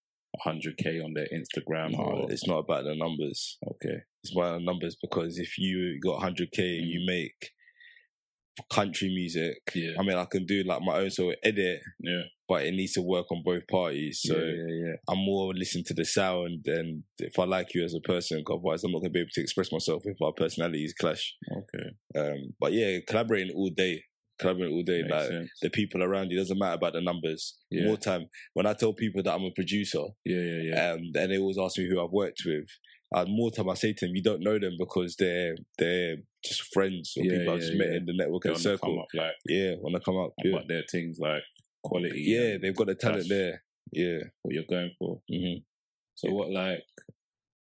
100k 0.44 1.04
on 1.04 1.12
their 1.14 1.28
Instagram? 1.32 1.92
No, 1.92 2.26
it's 2.28 2.46
not 2.48 2.58
about 2.58 2.82
the 2.84 2.96
numbers. 2.96 3.58
okay, 3.72 3.98
It's 4.24 4.32
about 4.34 4.58
the 4.58 4.64
numbers 4.64 4.96
because 5.00 5.38
if 5.38 5.56
you 5.56 6.00
got 6.00 6.20
100k 6.20 6.58
and 6.78 6.88
you 6.88 7.04
make 7.06 7.50
country 8.70 9.08
music, 9.08 9.56
yeah, 9.74 9.92
I 9.98 10.02
mean, 10.02 10.16
I 10.16 10.24
can 10.30 10.44
do 10.46 10.62
like 10.64 10.80
my 10.82 10.96
own 10.98 11.10
sort 11.10 11.34
of 11.34 11.38
edit, 11.42 11.80
yeah, 12.00 12.22
but 12.48 12.64
it 12.64 12.72
needs 12.72 12.92
to 12.94 13.02
work 13.02 13.26
on 13.32 13.42
both 13.44 13.66
parties. 13.68 14.20
So 14.22 14.36
yeah, 14.36 14.44
yeah, 14.44 14.86
yeah. 14.88 14.94
I'm 15.08 15.18
more 15.24 15.54
listening 15.54 15.84
to 15.86 15.94
the 15.94 16.04
sound 16.04 16.66
and 16.66 17.02
if 17.18 17.38
I 17.38 17.44
like 17.44 17.74
you 17.74 17.84
as 17.84 17.94
a 17.94 18.00
person, 18.00 18.44
otherwise 18.50 18.84
I'm 18.84 18.92
not 18.92 19.00
gonna 19.00 19.10
be 19.10 19.20
able 19.20 19.30
to 19.34 19.40
express 19.40 19.72
myself 19.72 20.02
if 20.04 20.20
our 20.20 20.32
personalities 20.32 20.94
clash. 20.98 21.34
Okay, 21.50 21.88
Um, 22.20 22.54
but 22.60 22.72
yeah, 22.72 22.98
collaborating 23.08 23.54
all 23.56 23.70
day, 23.70 24.02
collaborating 24.38 24.76
all 24.76 24.82
day, 24.82 25.02
makes 25.02 25.12
like 25.12 25.28
sense. 25.28 25.50
the 25.62 25.70
people 25.70 26.02
around 26.02 26.30
you 26.30 26.38
doesn't 26.38 26.58
matter 26.58 26.74
about 26.74 26.92
the 26.92 27.00
numbers. 27.00 27.56
More 27.72 27.96
time 27.96 28.26
when 28.52 28.66
I 28.66 28.74
tell 28.74 28.92
people 28.92 29.22
that 29.22 29.32
I'm 29.34 29.44
a 29.44 29.50
producer, 29.52 30.02
Yeah, 30.26 30.36
yeah, 30.36 30.62
yeah. 30.74 30.92
um, 30.92 31.00
and 31.14 31.32
they 31.32 31.38
always 31.38 31.58
ask 31.58 31.78
me 31.78 31.88
who 31.88 32.04
I've 32.04 32.10
worked 32.12 32.42
with. 32.44 32.66
Uh, 33.14 33.24
more 33.28 33.50
time 33.50 33.68
I 33.68 33.74
say 33.74 33.92
to 33.92 34.06
them, 34.06 34.16
you 34.16 34.22
don't 34.22 34.42
know 34.42 34.58
them 34.58 34.76
because 34.78 35.16
they're 35.16 35.56
they're 35.78 36.16
just 36.44 36.72
friends 36.72 37.14
or 37.16 37.24
Yeah, 37.24 37.38
people 37.38 37.54
I've 37.54 37.60
yeah, 37.60 37.66
just 37.66 37.78
met 37.78 37.90
in 37.90 38.06
the 38.06 38.14
network 38.16 38.44
and 38.46 38.56
circle. 38.56 39.00
up 39.00 39.08
like, 39.14 39.32
Yeah, 39.46 39.74
when 39.80 39.94
I 39.94 39.98
come 39.98 40.18
up, 40.18 40.32
yeah, 40.44 40.52
but 40.52 40.68
they're 40.68 40.84
things 40.90 41.18
like 41.20 41.42
quality. 41.82 42.24
yeah, 42.26 42.56
they've 42.60 42.76
got 42.76 42.86
the 42.88 42.94
talent 42.94 43.28
there. 43.28 43.62
Yeah, 43.92 44.18
What 44.42 44.54
you're 44.54 44.64
going 44.68 44.92
for. 44.98 45.20
hmm 45.28 45.58
So 46.14 46.30
what 46.32 46.50
like? 46.50 46.82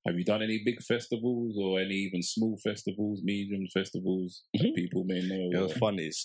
Have 0.07 0.17
you 0.19 0.25
done 0.25 0.43
any 0.43 0.63
big 0.65 0.83
festivals 0.83 1.57
or 1.61 1.79
any 1.79 1.95
even 1.95 2.23
small 2.23 2.57
festivals, 2.65 3.21
medium 3.23 3.67
festivals 3.73 4.45
that 4.55 4.65
Mhm. 4.65 4.75
people 4.75 5.05
may 5.05 5.21
know? 5.21 5.51
it 5.53 5.63
was 5.63 5.77
funny. 5.77 6.07
is 6.07 6.25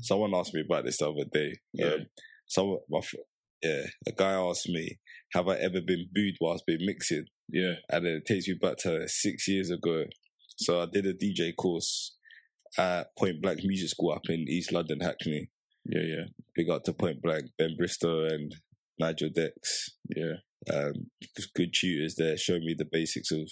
Someone 0.00 0.34
asked 0.34 0.52
me 0.54 0.62
about 0.62 0.84
this 0.84 0.96
the 0.96 1.08
other 1.08 1.24
day. 1.24 1.60
Yeah. 1.72 1.94
Um, 1.94 2.06
someone, 2.48 2.80
my, 2.88 3.00
yeah, 3.62 3.86
a 4.06 4.12
guy 4.12 4.32
asked 4.32 4.68
me, 4.68 4.98
"Have 5.34 5.48
I 5.48 5.56
ever 5.56 5.80
been 5.80 6.08
booed 6.12 6.36
whilst 6.40 6.66
been 6.66 6.84
mixing?" 6.86 7.26
Yeah, 7.48 7.74
and 7.90 8.06
it 8.06 8.24
takes 8.26 8.48
me 8.48 8.54
back 8.54 8.78
to 8.78 9.06
six 9.08 9.46
years 9.48 9.70
ago. 9.70 10.04
So 10.56 10.80
I 10.80 10.86
did 10.86 11.06
a 11.06 11.12
DJ 11.14 11.54
course 11.54 12.16
at 12.78 13.08
Point 13.18 13.42
Blank 13.42 13.60
Music 13.64 13.90
School 13.90 14.12
up 14.12 14.22
in 14.28 14.46
East 14.48 14.72
London, 14.72 15.00
Hackney. 15.00 15.50
yeah, 15.84 16.02
yeah, 16.02 16.24
Big 16.56 16.70
up 16.70 16.84
to 16.84 16.92
Point 16.92 17.20
Blank, 17.22 17.44
Ben 17.58 17.76
Bristow 17.76 18.24
and 18.24 18.54
Nigel 18.98 19.30
Dex. 19.34 19.90
yeah. 20.16 20.34
Um, 20.72 21.10
good 21.54 21.74
tutors 21.74 22.14
there, 22.14 22.38
showing 22.38 22.64
me 22.64 22.74
the 22.76 22.86
basics 22.90 23.30
of 23.30 23.50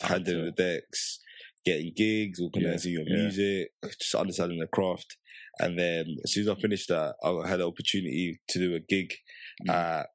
handling 0.00 0.44
the 0.44 0.52
decks, 0.52 1.18
getting 1.64 1.92
gigs, 1.96 2.38
organizing 2.40 2.92
your 2.92 3.02
yeah. 3.08 3.16
music, 3.22 3.72
just 4.00 4.14
understanding 4.14 4.60
the 4.60 4.68
craft. 4.68 5.16
And 5.58 5.76
then 5.76 6.16
as 6.22 6.32
soon 6.32 6.44
as 6.44 6.50
I 6.50 6.54
finished 6.60 6.88
that, 6.90 7.14
I 7.24 7.48
had 7.48 7.58
the 7.58 7.66
opportunity 7.66 8.38
to 8.50 8.58
do 8.60 8.74
a 8.76 8.80
gig 8.80 9.14
Mm. 9.66 9.74
at 9.74 10.06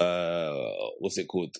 uh 0.00 0.54
what's 0.98 1.18
it 1.18 1.26
called? 1.26 1.54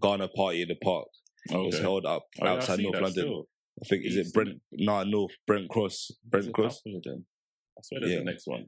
Ghana 0.00 0.28
Party 0.28 0.62
in 0.62 0.68
the 0.68 0.74
Park. 0.76 1.06
It 1.50 1.56
was 1.56 1.78
held 1.78 2.06
up 2.06 2.26
Oh, 2.40 2.46
outside 2.46 2.76
see 2.76 2.82
North 2.84 2.94
London. 2.96 3.12
still. 3.12 3.46
I 3.82 3.88
think 3.88 4.04
is 4.06 4.16
it 4.16 4.32
Brent? 4.32 4.60
No, 4.72 5.02
North 5.04 5.32
Brent 5.46 5.68
Cross. 5.68 6.12
Brent 6.24 6.52
Cross. 6.54 6.78
couple 6.80 6.96
of 6.98 7.02
them. 7.02 7.26
I 7.76 7.80
swear 7.82 8.00
there's 8.00 8.12
Yeah. 8.12 8.18
the 8.20 8.24
next 8.24 8.46
one. 8.46 8.66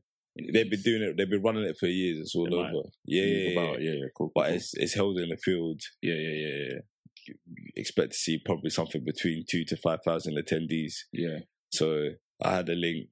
They've 0.52 0.68
been 0.70 0.82
doing 0.82 1.02
it. 1.02 1.16
They've 1.16 1.30
been 1.30 1.42
running 1.42 1.64
it 1.64 1.76
for 1.78 1.86
years. 1.86 2.18
It's 2.18 2.34
all 2.36 2.46
might 2.50 2.70
over. 2.74 2.88
Yeah, 3.06 3.22
yeah, 3.22 3.48
yeah. 3.48 3.60
about. 3.60 3.82
yeah, 3.82 3.90
yeah, 3.92 4.04
cool. 4.16 4.30
But 4.34 4.46
cool. 4.48 4.54
it's 4.56 4.74
it's 4.74 4.94
held 4.94 5.18
in 5.18 5.30
the 5.30 5.38
field. 5.38 5.80
yeah, 6.02 6.12
yeah, 6.14 6.28
yeah, 6.34 6.48
yeah, 6.68 6.78
You 7.26 7.34
expect 7.76 8.12
to 8.12 8.18
see 8.18 8.38
probably 8.44 8.68
something 8.70 9.02
between 9.04 9.44
two 9.50 9.64
to 9.64 9.76
five 9.78 10.00
thousand 10.04 10.36
attendees. 10.36 10.92
yeah. 11.12 11.38
So 11.70 12.10
I 12.42 12.54
had 12.56 12.68
a 12.68 12.74
link 12.74 13.08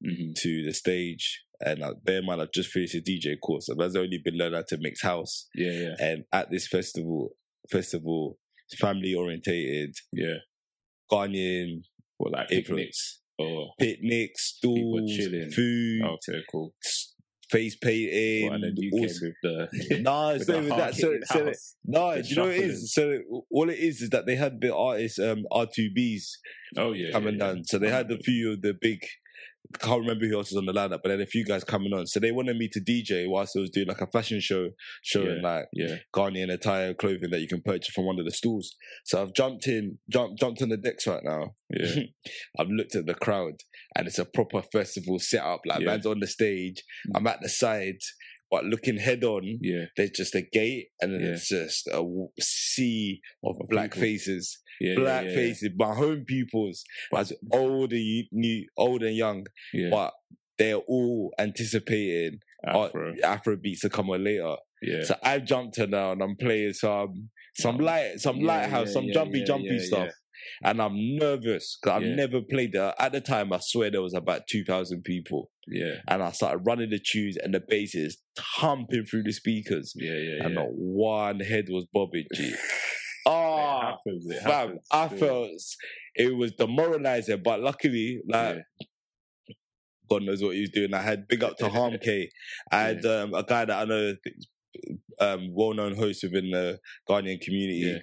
hmm 0.00 0.32
to 0.36 0.64
the 0.64 0.72
stage, 0.72 1.42
and 1.60 1.82
uh, 1.82 1.94
bear 2.04 2.18
in 2.18 2.26
mind 2.26 2.40
I've 2.40 2.52
just 2.52 2.70
finished 2.70 2.94
a 2.94 3.00
DJ 3.00 3.36
course. 3.42 3.68
I've 3.68 3.78
only 3.96 4.20
been 4.24 4.36
learning 4.38 4.54
how 4.56 4.64
to 4.68 4.78
mix 4.80 5.02
house, 5.02 5.46
Yeah, 5.54 5.70
yeah, 5.72 5.94
and 5.98 6.24
at 6.32 6.50
this 6.50 6.66
festival, 6.68 7.30
festival, 7.70 8.38
family 8.78 9.14
orientated, 9.14 9.94
yeah. 10.12 10.36
Ghanaian 11.10 11.82
Or 12.18 12.30
like 12.30 12.48
picnics 12.48 13.20
or 13.38 13.72
Picnics, 13.78 14.54
stools, 14.56 15.10
chilling. 15.16 15.50
food, 15.50 16.02
okay, 16.04 16.40
cool. 16.50 16.74
face 17.50 17.76
painting. 17.76 18.46
Well, 18.46 18.54
and 18.56 18.64
then 18.64 18.74
you 18.76 18.90
all 18.92 18.98
came 19.06 19.16
with 19.22 19.34
the 19.42 20.00
Nah, 20.02 20.30
it's 20.30 20.48
not 20.48 20.56
even 20.64 20.76
that. 20.76 20.94
So, 20.94 21.14
so 21.24 21.52
no, 21.86 22.20
do 22.20 22.28
you 22.28 22.36
know 22.36 22.42
what 22.46 22.54
it 22.54 22.64
is? 22.64 22.92
So 22.92 23.18
all 23.50 23.70
it 23.70 23.78
is 23.78 24.02
is 24.02 24.10
that 24.10 24.26
they 24.26 24.34
had 24.36 24.60
the 24.60 24.74
artists 24.74 25.18
um 25.18 25.44
R2Bs 25.52 26.24
Oh 26.76 26.92
yeah, 26.92 27.10
coming 27.12 27.38
yeah, 27.38 27.46
yeah. 27.46 27.52
down. 27.54 27.64
So 27.64 27.78
they 27.78 27.90
had 27.90 28.10
a 28.10 28.18
few 28.18 28.52
of 28.52 28.62
the 28.62 28.74
big. 28.80 29.00
I 29.74 29.78
can't 29.84 30.00
remember 30.00 30.26
who 30.26 30.36
else 30.38 30.50
was 30.50 30.56
on 30.56 30.64
the 30.66 30.72
lineup, 30.72 31.00
but 31.02 31.08
then 31.08 31.20
a 31.20 31.26
few 31.26 31.44
guys 31.44 31.62
coming 31.62 31.92
on. 31.92 32.06
So 32.06 32.20
they 32.20 32.32
wanted 32.32 32.56
me 32.56 32.68
to 32.72 32.80
DJ 32.80 33.28
whilst 33.28 33.54
I 33.56 33.60
was 33.60 33.70
doing 33.70 33.86
like 33.88 34.00
a 34.00 34.06
fashion 34.06 34.40
show, 34.40 34.70
showing 35.02 35.42
like 35.42 35.66
Yeah, 35.74 35.96
Ghanaian 36.14 36.50
attire, 36.50 36.94
clothing 36.94 37.30
that 37.30 37.40
you 37.40 37.48
can 37.48 37.60
purchase 37.60 37.92
from 37.94 38.06
one 38.06 38.18
of 38.18 38.24
the 38.24 38.30
stores. 38.30 38.74
So 39.04 39.20
I've 39.20 39.34
jumped 39.34 39.66
in, 39.66 39.98
jumped 40.10 40.40
jumped 40.40 40.62
on 40.62 40.70
the 40.70 40.78
decks 40.78 41.06
right 41.06 41.22
now. 41.22 41.54
yeah, 41.68 42.04
I've 42.58 42.70
looked 42.70 42.94
at 42.94 43.04
the 43.06 43.14
crowd, 43.14 43.60
and 43.94 44.06
it's 44.06 44.18
a 44.18 44.24
proper 44.24 44.62
festival 44.62 45.18
setup. 45.18 45.60
Like 45.66 45.80
Yeah. 45.80 45.86
man's 45.86 46.06
on 46.06 46.20
the 46.20 46.26
stage, 46.26 46.82
mm. 47.06 47.12
I'm 47.16 47.26
at 47.26 47.40
the 47.42 47.48
side, 47.50 47.98
but 48.50 48.64
looking 48.64 48.96
head 48.98 49.24
on. 49.24 49.42
yeah, 49.60 49.84
There's 49.96 50.10
just 50.10 50.34
a 50.34 50.42
gate, 50.42 50.88
and 51.00 51.14
then 51.14 51.20
Yeah. 51.20 51.26
it's 51.32 51.48
just 51.48 51.86
a 51.88 52.02
sea 52.40 53.20
of 53.44 53.56
Of 53.60 53.68
black 53.68 53.90
people. 53.92 54.02
faces, 54.02 54.58
yeah, 54.80 54.94
black 54.96 55.26
yeah, 55.26 55.34
faces, 55.34 55.70
my 55.76 55.94
home 55.94 56.24
pupils, 56.26 56.84
as 57.16 57.32
old 57.52 57.92
and 57.92 58.24
new, 58.32 58.66
old 58.76 59.02
and 59.02 59.16
young, 59.16 59.46
yeah. 59.72 59.90
but 59.90 60.12
they're 60.58 60.76
all 60.76 61.32
anticipating 61.38 62.40
uh, 62.66 62.86
Afro. 62.86 63.14
Afro 63.22 63.56
beats 63.56 63.80
to 63.82 63.88
come 63.90 64.10
on 64.10 64.24
later. 64.24 64.56
Yeah. 64.82 65.02
So 65.04 65.16
I've 65.22 65.44
jumped 65.44 65.78
in 65.78 65.90
now 65.90 66.12
and 66.12 66.22
I'm 66.22 66.36
playing 66.36 66.72
some 66.72 67.30
some 67.54 67.76
Oh, 67.80 67.84
light 67.84 68.20
some 68.20 68.40
lighthouse, 68.40 68.92
some 68.92 69.06
jumpy 69.12 69.42
jumpy 69.44 69.78
stuff. 69.78 70.10
And 70.62 70.80
I'm 70.82 70.94
nervous 71.16 71.78
because 71.80 71.96
I've 72.02 72.08
Yeah. 72.08 72.14
never 72.14 72.40
played 72.40 72.72
there. 72.72 72.94
At 72.98 73.12
the 73.12 73.20
time, 73.20 73.52
I 73.52 73.58
swear 73.60 73.90
there 73.90 74.02
was 74.02 74.14
about 74.14 74.46
2,000 74.48 75.02
people. 75.02 75.50
Yeah. 75.66 75.96
And 76.08 76.22
I 76.22 76.32
started 76.32 76.62
running 76.66 76.90
the 76.90 76.98
tunes 76.98 77.36
and 77.36 77.52
the 77.54 77.60
bass 77.60 77.94
is 77.94 78.18
thumping 78.58 79.04
through 79.04 79.24
the 79.24 79.32
speakers. 79.32 79.92
Yeah. 79.96 80.12
Yeah. 80.12 80.44
And 80.44 80.54
yeah. 80.54 80.60
not 80.60 80.68
one 80.70 81.40
head 81.40 81.66
was 81.68 81.86
bobbing, 81.92 82.26
G. 82.34 82.54
It 83.26 83.30
Oh, 83.30 83.80
happens. 83.82 84.26
It 84.30 84.42
fam, 84.42 84.50
happens. 84.50 84.80
I 84.90 85.02
Yeah. 85.02 85.08
felt 85.08 85.50
it 86.14 86.34
was 86.36 86.52
demoralizing, 86.52 87.42
but 87.42 87.60
luckily, 87.60 88.20
like, 88.26 88.56
Yeah. 88.56 88.84
God 90.10 90.22
knows 90.22 90.42
what 90.42 90.54
he 90.54 90.62
was 90.62 90.70
doing. 90.70 90.94
I 90.94 91.02
had 91.02 91.28
big 91.28 91.44
up 91.44 91.58
to 91.58 91.68
Harm 91.68 91.98
K. 92.02 92.30
I 92.72 92.80
had 92.80 93.04
um, 93.04 93.34
a 93.34 93.42
guy 93.42 93.66
that 93.66 93.78
I 93.78 93.84
know, 93.84 94.14
um, 95.20 95.48
well 95.52 95.74
known 95.74 95.94
host 95.96 96.22
within 96.22 96.50
the 96.50 96.78
Ghanaian 97.06 97.40
community. 97.42 98.00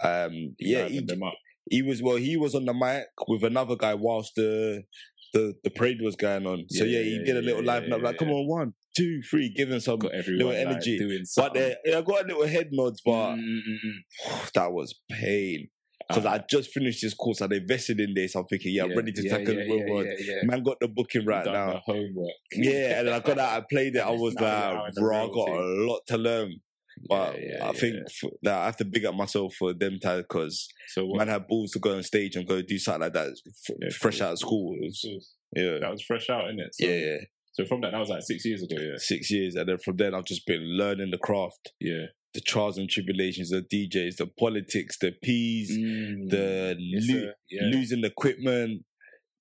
Um, 0.00 0.54
yeah, 0.58 0.88
he, 0.88 1.00
Liven 1.00 1.06
them 1.06 1.22
up. 1.24 1.34
He 1.72 1.80
was 1.80 2.02
well. 2.02 2.16
He 2.16 2.36
was 2.36 2.54
on 2.54 2.66
the 2.66 2.74
mic 2.74 3.06
with 3.26 3.42
another 3.42 3.76
guy 3.76 3.94
whilst 3.94 4.34
the 4.36 4.84
the, 5.32 5.54
the 5.64 5.70
parade 5.70 6.02
was 6.02 6.14
going 6.14 6.46
on. 6.46 6.66
So 6.68 6.84
Yeah, 6.84 7.00
he 7.00 7.16
yeah, 7.16 7.24
did 7.24 7.36
a 7.38 7.42
little 7.42 7.64
yeah, 7.64 7.72
live 7.72 7.84
and 7.84 7.94
I'm 7.94 8.02
like, 8.02 8.18
come 8.18 8.28
on, 8.28 8.46
one, 8.46 8.74
two, 8.94 9.22
three, 9.22 9.48
giving 9.48 9.80
some 9.80 10.00
little 10.00 10.52
energy. 10.52 11.24
But 11.34 11.56
uh, 11.56 11.70
I 11.86 12.02
got 12.02 12.24
a 12.24 12.28
little 12.28 12.46
head 12.46 12.68
nods, 12.72 13.00
but 13.02 13.36
mm, 13.36 13.62
that 14.54 14.70
was 14.70 14.94
pain 15.10 15.68
because 16.06 16.24
mm. 16.24 16.30
I 16.30 16.44
just 16.50 16.70
finished 16.72 17.00
this 17.00 17.14
course. 17.14 17.40
I 17.40 17.46
invested 17.46 18.00
in 18.00 18.12
this. 18.12 18.34
I'm 18.34 18.44
thinking, 18.44 18.74
yeah, 18.74 18.84
I'm 18.84 18.94
ready 18.94 19.12
to 19.12 19.26
tackle 19.26 19.54
the 19.54 19.86
world. 19.88 20.06
Man 20.42 20.62
got 20.62 20.78
the 20.80 20.88
booking 20.88 21.24
right 21.24 21.46
now. 21.46 21.80
homework. 21.86 22.32
Yeah, 22.52 22.98
and 22.98 23.08
then 23.08 23.14
I 23.14 23.20
got 23.20 23.38
out, 23.38 23.62
I 23.62 23.64
played 23.70 23.96
it. 23.96 24.00
I 24.06 24.10
was 24.10 24.34
Now 24.34 24.42
you're 24.42 24.52
out 24.52 24.84
like, 24.84 24.94
bro, 24.94 25.16
I 25.16 25.26
got 25.28 25.48
a 25.48 25.66
lot 25.90 26.00
to 26.08 26.18
learn. 26.18 26.60
But 27.08 27.38
Yeah, 27.40 27.46
yeah, 27.58 27.68
I 27.68 27.72
think 27.72 27.94
yeah. 28.22 28.30
that 28.42 28.54
I 28.58 28.64
have 28.66 28.76
to 28.78 28.84
big 28.84 29.04
up 29.04 29.14
myself 29.14 29.54
for 29.54 29.72
them 29.72 29.98
because 30.02 30.68
So 30.88 31.06
what? 31.06 31.18
man 31.18 31.28
had 31.28 31.46
balls 31.48 31.72
to 31.72 31.78
go 31.78 31.96
on 31.96 32.02
stage 32.02 32.36
and 32.36 32.46
go 32.46 32.60
do 32.62 32.78
something 32.78 33.02
like 33.02 33.12
that 33.14 33.28
f- 33.28 33.76
Yeah, 33.80 33.88
fresh 33.90 34.18
cool. 34.18 34.26
out 34.26 34.32
of 34.32 34.38
school. 34.38 34.76
Was- 34.80 35.32
yeah, 35.54 35.78
That 35.80 35.90
was 35.90 36.02
fresh 36.02 36.30
out, 36.30 36.44
innit? 36.44 36.68
So, 36.72 36.86
yeah, 36.86 36.96
yeah. 36.96 37.16
So 37.54 37.66
from 37.66 37.82
that, 37.82 37.92
that 37.92 37.98
was 37.98 38.08
like 38.08 38.22
six 38.22 38.44
years 38.46 38.62
ago. 38.62 38.76
Yeah. 38.80 38.94
Six 38.96 39.30
years, 39.30 39.54
and 39.56 39.68
then 39.68 39.78
from 39.78 39.96
then 39.96 40.14
I've 40.14 40.24
just 40.24 40.46
been 40.46 40.62
learning 40.62 41.10
the 41.10 41.18
craft, 41.18 41.72
Yeah. 41.80 42.06
the 42.32 42.40
trials 42.40 42.78
and 42.78 42.88
tribulations, 42.88 43.50
the 43.50 43.60
DJs, 43.62 44.16
the 44.16 44.26
politics, 44.26 44.96
the 44.98 45.12
P's, 45.22 45.70
Mm. 45.76 46.30
the 46.30 46.76
It's 46.78 47.08
lo- 47.10 47.32
yeah. 47.50 47.62
losing 47.64 48.04
equipment. 48.04 48.84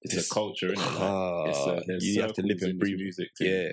It's 0.02 0.30
a 0.30 0.34
culture, 0.34 0.70
innit? 0.70 0.78
Like, 0.78 1.00
Ah, 1.00 1.44
it's 1.46 2.04
a, 2.04 2.06
you 2.06 2.22
have 2.22 2.34
to 2.34 2.42
live 2.42 2.58
and 2.62 2.72
in 2.72 2.78
breathe. 2.80 2.98
music. 2.98 3.30
Thing, 3.38 3.48
Yeah, 3.48 3.68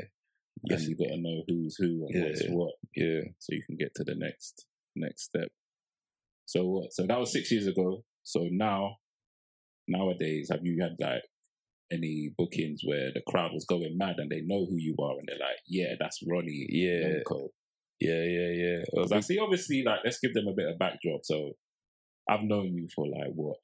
And 0.70 0.70
yes, 0.70 0.86
you 0.88 0.94
got 0.96 1.08
to 1.08 1.16
know 1.16 1.42
who's 1.48 1.76
who 1.78 2.06
and 2.08 2.22
what's 2.24 2.42
what, 2.48 2.74
yeah. 2.98 3.20
so 3.38 3.54
you 3.54 3.62
can 3.62 3.76
get 3.76 3.94
to 3.96 4.04
the 4.04 4.14
next 4.14 4.66
next 4.96 5.24
step. 5.24 5.48
So 6.46 6.64
what? 6.66 6.92
So 6.92 7.06
that 7.06 7.18
was 7.18 7.32
six 7.32 7.50
years 7.52 7.66
ago. 7.66 8.04
So 8.22 8.48
now, 8.50 8.96
nowadays, 9.86 10.48
have 10.50 10.64
you 10.64 10.82
had 10.82 10.96
like 10.98 11.22
any 11.90 12.30
bookings 12.36 12.82
where 12.84 13.10
the 13.12 13.22
crowd 13.26 13.52
was 13.52 13.64
going 13.64 13.96
mad 13.96 14.16
and 14.18 14.30
they 14.30 14.42
know 14.42 14.66
who 14.66 14.76
you 14.76 14.94
are 15.00 15.18
and 15.18 15.28
they're 15.28 15.38
like, 15.38 15.58
yeah, 15.66 15.94
that's 15.98 16.22
Ronnie. 16.28 16.66
Yeah. 16.68 17.20
Yeah, 18.00 18.22
yeah, 18.22 18.50
yeah. 18.50 18.78
Because 18.92 19.10
I 19.10 19.20
see, 19.20 19.38
obviously, 19.40 19.82
like, 19.82 20.00
let's 20.04 20.20
give 20.20 20.32
them 20.32 20.46
a 20.46 20.52
bit 20.52 20.68
of 20.68 20.78
backdrop. 20.78 21.24
So, 21.24 21.54
I've 22.28 22.42
known 22.42 22.74
you 22.74 22.88
for 22.94 23.06
like 23.06 23.32
what, 23.34 23.56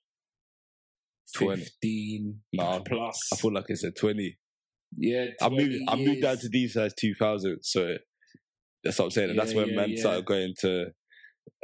20. 1.36 1.62
15 1.62 2.40
Nah, 2.54 2.80
plus. 2.80 3.20
I 3.32 3.36
feel 3.36 3.52
like 3.52 3.66
it's 3.68 3.84
a 3.84 3.92
20. 3.92 4.36
yeah, 4.96 5.26
I 5.40 5.48
moved 5.50 5.86
20 5.86 5.86
I 5.88 5.96
moved 5.96 6.22
down 6.22 6.38
to 6.38 6.48
these 6.48 6.74
size 6.74 6.94
2000, 6.94 7.58
so 7.62 7.96
that's 8.84 8.98
what 8.98 9.06
I'm 9.06 9.10
saying. 9.10 9.30
and 9.30 9.38
that's 9.38 9.54
when 9.54 9.74
man 9.74 9.90
yeah. 9.90 10.00
started 10.00 10.24
going 10.24 10.54
to 10.60 10.86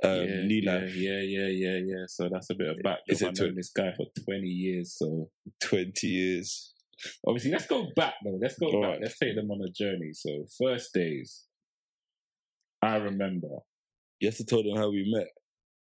um, 0.03 0.47
New 0.47 0.63
yeah, 0.63 0.73
Life. 0.73 0.97
Yeah, 0.97 1.21
yeah, 1.21 1.49
yeah, 1.49 1.79
yeah. 1.85 2.05
So 2.09 2.29
that's 2.31 2.51
a 2.51 2.55
bit 2.55 2.69
of 2.69 2.83
back. 2.83 2.99
Is 3.09 3.23
it 3.23 3.29
I've 3.29 3.35
tw- 3.35 3.41
known 3.41 3.55
this 3.57 3.71
guy 3.71 3.93
for 3.97 4.07
20 4.25 4.47
years. 4.47 4.95
So 4.99 5.29
20 5.63 6.07
years. 6.07 6.73
obviously, 7.27 7.51
let's 7.51 7.67
go 7.67 7.87
back 7.97 8.15
though. 8.25 8.39
Let's 8.41 8.59
go 8.59 8.67
All 8.67 8.83
back. 8.83 8.91
right. 8.91 9.01
Let's 9.03 9.19
take 9.19 9.37
them 9.37 9.51
on 9.51 9.61
a 9.67 9.71
journey. 9.71 10.13
So 10.13 10.47
first 10.59 10.93
days, 10.93 11.45
I 12.83 12.97
remember. 12.97 13.49
You 14.21 14.29
have 14.29 14.37
to 14.37 14.45
tell 14.45 14.63
them 14.63 14.77
how 14.77 14.91
we 14.91 15.11
met. 15.15 15.29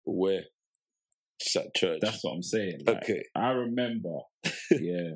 Where? 0.06 0.44
Just 1.42 1.56
at 1.58 1.76
church. 1.76 2.00
That's 2.02 2.24
what 2.24 2.34
I'm 2.34 2.44
saying. 2.44 2.80
Like, 2.86 3.04
okay. 3.04 3.24
I 3.36 3.50
remember. 3.50 4.20
yeah. 4.72 5.16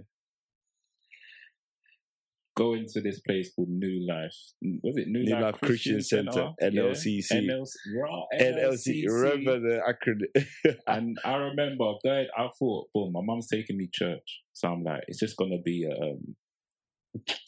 Going 2.60 2.86
to 2.94 3.00
this 3.01 3.22
place 3.22 3.51
called 3.56 3.70
New 3.70 4.06
Life. 4.06 4.36
Was 4.84 4.98
it 4.98 5.08
New, 5.08 5.24
New 5.24 5.34
Life, 5.34 5.44
Life 5.44 5.62
Christian 5.62 6.01
Center, 6.01 6.51
Yeah. 6.62 6.70
NLCC. 6.70 7.32
NLC, 7.32 7.75
raw 8.01 8.24
NLC. 8.38 9.04
Remember 9.08 9.60
the 9.60 9.80
acronym? 9.92 10.75
And 10.88 11.18
I 11.24 11.36
remember 11.36 11.86
going, 12.04 12.28
I 12.38 12.50
thought, 12.60 12.88
boom, 12.94 13.13
my 13.13 13.22
mom's 13.24 13.48
taking 13.48 13.78
me 13.78 13.88
church. 13.94 14.42
So 14.54 14.68
I'm 14.74 14.84
like, 14.84 15.04
it's 15.08 15.20
just 15.20 15.38
going 15.38 15.51
to 15.51 15.62
be 15.63 15.88
a. 15.89 15.96
Um, 16.04 16.36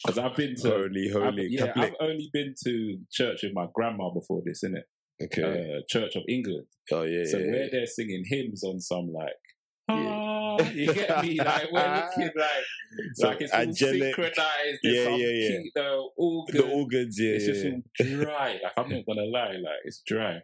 because 0.04 0.18
I've 0.18 0.34
been 0.34 0.54
to. 0.62 0.68
holy, 0.70 1.12
I've, 1.14 1.34
yeah, 1.50 1.66
Catholic. 1.66 1.94
I've 2.00 2.08
only 2.08 2.30
been 2.32 2.54
to 2.64 2.98
church 3.12 3.40
with 3.42 3.52
my 3.54 3.66
grandma 3.74 4.10
before 4.10 4.40
this, 4.44 4.64
innit? 4.64 4.84
okay. 5.22 5.76
Uh, 5.76 5.80
church 5.88 6.16
of 6.16 6.22
England. 6.28 6.66
oh 6.90 7.02
yeah. 7.02 7.24
So 7.24 7.38
yeah, 7.38 7.46
we're 7.46 7.62
yeah. 7.64 7.68
there 7.70 7.86
singing 7.86 8.24
hymns 8.26 8.64
on 8.64 8.80
some 8.80 9.12
like, 9.12 9.34
Yeah. 9.88 10.31
you 10.74 10.92
get 10.92 11.22
me? 11.22 11.38
Like 11.44 11.72
we're 11.72 11.94
looking 11.94 12.30
like, 12.36 13.14
So 13.14 13.28
like 13.28 13.40
it's 13.40 13.52
all 13.52 13.72
synchronized. 13.72 14.78
There's 14.82 14.82
Yeah, 14.82 15.08
yeah, 15.08 15.26
yeah. 15.26 15.48
key, 15.48 15.70
the 15.74 16.08
organ. 16.16 16.56
The 16.56 16.70
organs, 16.70 17.20
yeah, 17.20 17.30
it's 17.30 17.46
yeah. 17.46 17.52
just 17.52 17.66
all 17.66 18.24
dry. 18.24 18.58
Like 18.62 18.72
I'm 18.76 18.88
not 18.90 19.06
gonna 19.06 19.24
lie, 19.24 19.52
like 19.52 19.80
it's 19.84 20.02
dry. 20.06 20.42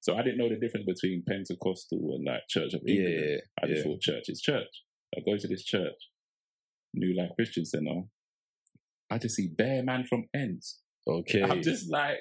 So 0.00 0.16
I 0.16 0.22
didn't 0.22 0.38
know 0.38 0.48
the 0.48 0.56
difference 0.56 0.86
between 0.86 1.22
Pentecostal 1.26 1.98
and 2.14 2.24
like 2.24 2.48
Church 2.48 2.74
of 2.74 2.82
yeah, 2.84 2.94
England. 2.94 3.26
yeah, 3.28 3.36
I 3.62 3.66
just 3.66 3.78
yeah. 3.78 3.92
thought 3.92 4.00
church 4.00 4.28
is 4.28 4.40
church. 4.40 4.82
I 5.16 5.20
go 5.20 5.36
to 5.36 5.48
this 5.48 5.64
church, 5.64 5.96
New 6.94 7.14
Life 7.16 7.30
Christian 7.36 7.64
Center. 7.64 8.02
I 9.10 9.18
just 9.18 9.36
see 9.36 9.48
bare 9.48 9.82
man 9.82 10.04
from 10.04 10.26
ends. 10.34 10.78
Okay. 11.06 11.42
I'm 11.42 11.62
just 11.62 11.90
like 11.90 12.18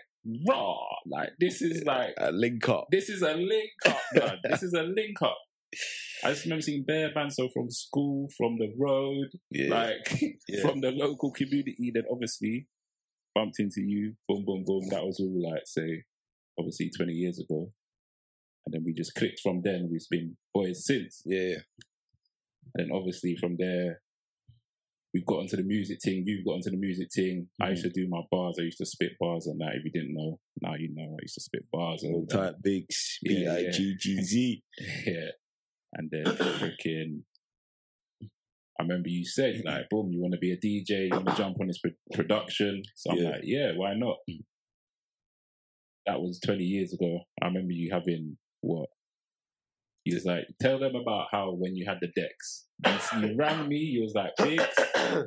raw. 0.48 0.78
Like 1.06 1.32
this 1.40 1.62
is 1.62 1.84
like 1.86 2.14
a 2.18 2.32
link 2.32 2.68
up. 2.70 2.88
this 2.92 3.10
is 3.10 3.22
a 3.22 3.34
link 3.34 3.72
up, 3.86 4.02
man. 4.14 4.40
this 4.44 4.64
is 4.64 4.74
a 4.74 4.84
link 4.84 5.22
up. 5.22 5.38
I 6.24 6.32
just 6.32 6.46
remember 6.46 6.62
seeing 6.62 6.84
bare 6.86 7.14
bands 7.14 7.36
so 7.36 7.50
from 7.54 7.70
school, 7.70 8.28
from 8.38 8.58
the 8.58 8.74
road, 8.78 9.28
Yeah. 9.52 9.70
like 9.70 10.22
Yeah. 10.48 10.62
from 10.62 10.82
the 10.82 10.92
local 10.92 11.32
community. 11.32 11.92
Then 11.94 12.04
obviously 12.12 12.68
bumped 13.36 13.60
into 13.60 13.82
you. 13.82 14.16
Boom, 14.28 14.44
boom, 14.46 14.64
boom. 14.66 14.88
That 14.90 15.06
was 15.06 15.20
all 15.20 15.52
like 15.52 15.64
say, 15.66 16.04
obviously 16.58 16.90
twenty 16.96 17.14
years 17.14 17.40
ago. 17.40 17.72
And 18.66 18.74
then 18.74 18.84
we 18.86 18.94
just 18.94 19.16
clicked 19.16 19.40
from 19.42 19.62
then. 19.64 19.88
We've 19.92 20.02
been 20.10 20.36
boys 20.54 20.86
since. 20.86 21.22
yeah. 21.26 21.56
And 22.76 22.90
then 22.90 22.90
obviously 22.94 23.38
from 23.40 23.56
there, 23.58 24.02
we've 25.14 25.26
got 25.26 25.40
into 25.42 25.56
the 25.56 25.64
music 25.64 26.00
thing. 26.04 26.24
You've 26.26 26.46
got 26.46 26.56
into 26.56 26.72
the 26.72 26.78
music 26.78 27.08
thing. 27.16 27.48
I 27.62 27.70
used 27.70 27.84
to 27.84 27.90
mm. 27.90 27.94
do 27.94 28.08
my 28.10 28.22
bars. 28.30 28.58
I 28.60 28.64
used 28.64 28.80
to 28.80 28.86
spit 28.86 29.14
bars 29.20 29.48
and 29.48 29.60
that. 29.62 29.76
If 29.76 29.86
you 29.86 29.92
didn't 29.92 30.14
know, 30.16 30.40
now 30.62 30.74
you 30.76 30.90
know. 30.94 31.14
I 31.14 31.22
used 31.22 31.36
to 31.36 31.42
spit 31.42 31.64
bars 31.72 32.04
and 32.04 32.14
all 32.14 32.20
Old 32.22 32.30
that. 32.30 32.38
type 32.38 32.56
bigs. 32.62 33.20
B 33.24 33.44
Yeah, 33.46 33.72
G 33.72 33.96
G 34.00 34.22
Z. 34.22 34.64
Yeah. 35.06 35.30
And 35.98 36.10
then 36.12 36.26
freaking, 36.26 37.24
I 38.80 38.84
remember 38.84 39.10
you 39.10 39.26
said, 39.26 39.56
mm-hmm. 39.56 39.68
like, 39.68 39.90
boom, 39.90 40.12
you 40.12 40.22
want 40.22 40.34
to 40.34 40.40
be 40.40 40.52
a 40.52 40.58
DJ, 40.58 41.06
you 41.06 41.10
want 41.12 41.28
to 41.28 41.36
jump 41.36 41.58
on 41.60 41.68
this 41.68 41.80
pro- 41.80 41.92
production. 42.14 42.84
So 42.96 43.12
I'm 43.12 43.18
Yeah. 43.18 43.30
like, 43.30 43.42
yeah, 43.44 43.72
why 43.76 43.94
not? 43.96 44.18
Mm. 44.30 44.44
That 46.06 46.22
was 46.22 46.40
20 46.46 46.64
years 46.64 46.94
ago. 46.94 47.20
I 47.42 47.48
remember 47.48 47.74
you 47.74 47.90
having 47.92 48.38
what? 48.62 48.90
He 50.04 50.14
was 50.14 50.24
like, 50.26 50.46
tell 50.62 50.80
them 50.80 50.96
about 50.96 51.28
how 51.32 51.52
when 51.52 51.76
you 51.76 51.86
had 51.86 51.98
the 52.00 52.08
decks. 52.16 52.66
You, 52.86 53.28
you 53.30 53.36
rang 53.36 53.68
me, 53.68 53.78
you 53.78 54.04
was 54.04 54.14
like, 54.14 54.32
Biggs, 54.38 54.64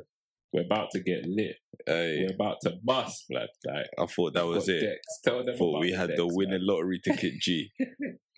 we're 0.53 0.63
about 0.65 0.89
to 0.91 1.01
get 1.01 1.25
lit. 1.27 1.57
We're 1.87 2.33
about 2.33 2.57
to 2.63 2.73
bust, 2.83 3.25
blood. 3.29 3.49
Like, 3.65 3.87
I 3.99 4.05
thought 4.07 4.33
that 4.33 4.45
was 4.47 4.67
it. 4.69 4.79
Decks. 4.81 5.19
Tell 5.23 5.43
them 5.43 5.53
I 5.53 5.57
thought 5.57 5.69
about 5.71 5.81
we 5.81 5.91
the 5.91 5.97
had 5.97 6.09
the 6.11 6.15
decks, 6.23 6.35
winning 6.35 6.51
man. 6.65 6.67
lottery 6.67 6.99
ticket, 7.03 7.33
G. 7.41 7.69
I 7.81 7.85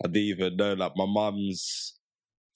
didn't 0.08 0.16
even 0.16 0.56
know, 0.56 0.74
like, 0.74 0.92
my 0.96 1.06
mum's 1.06 1.94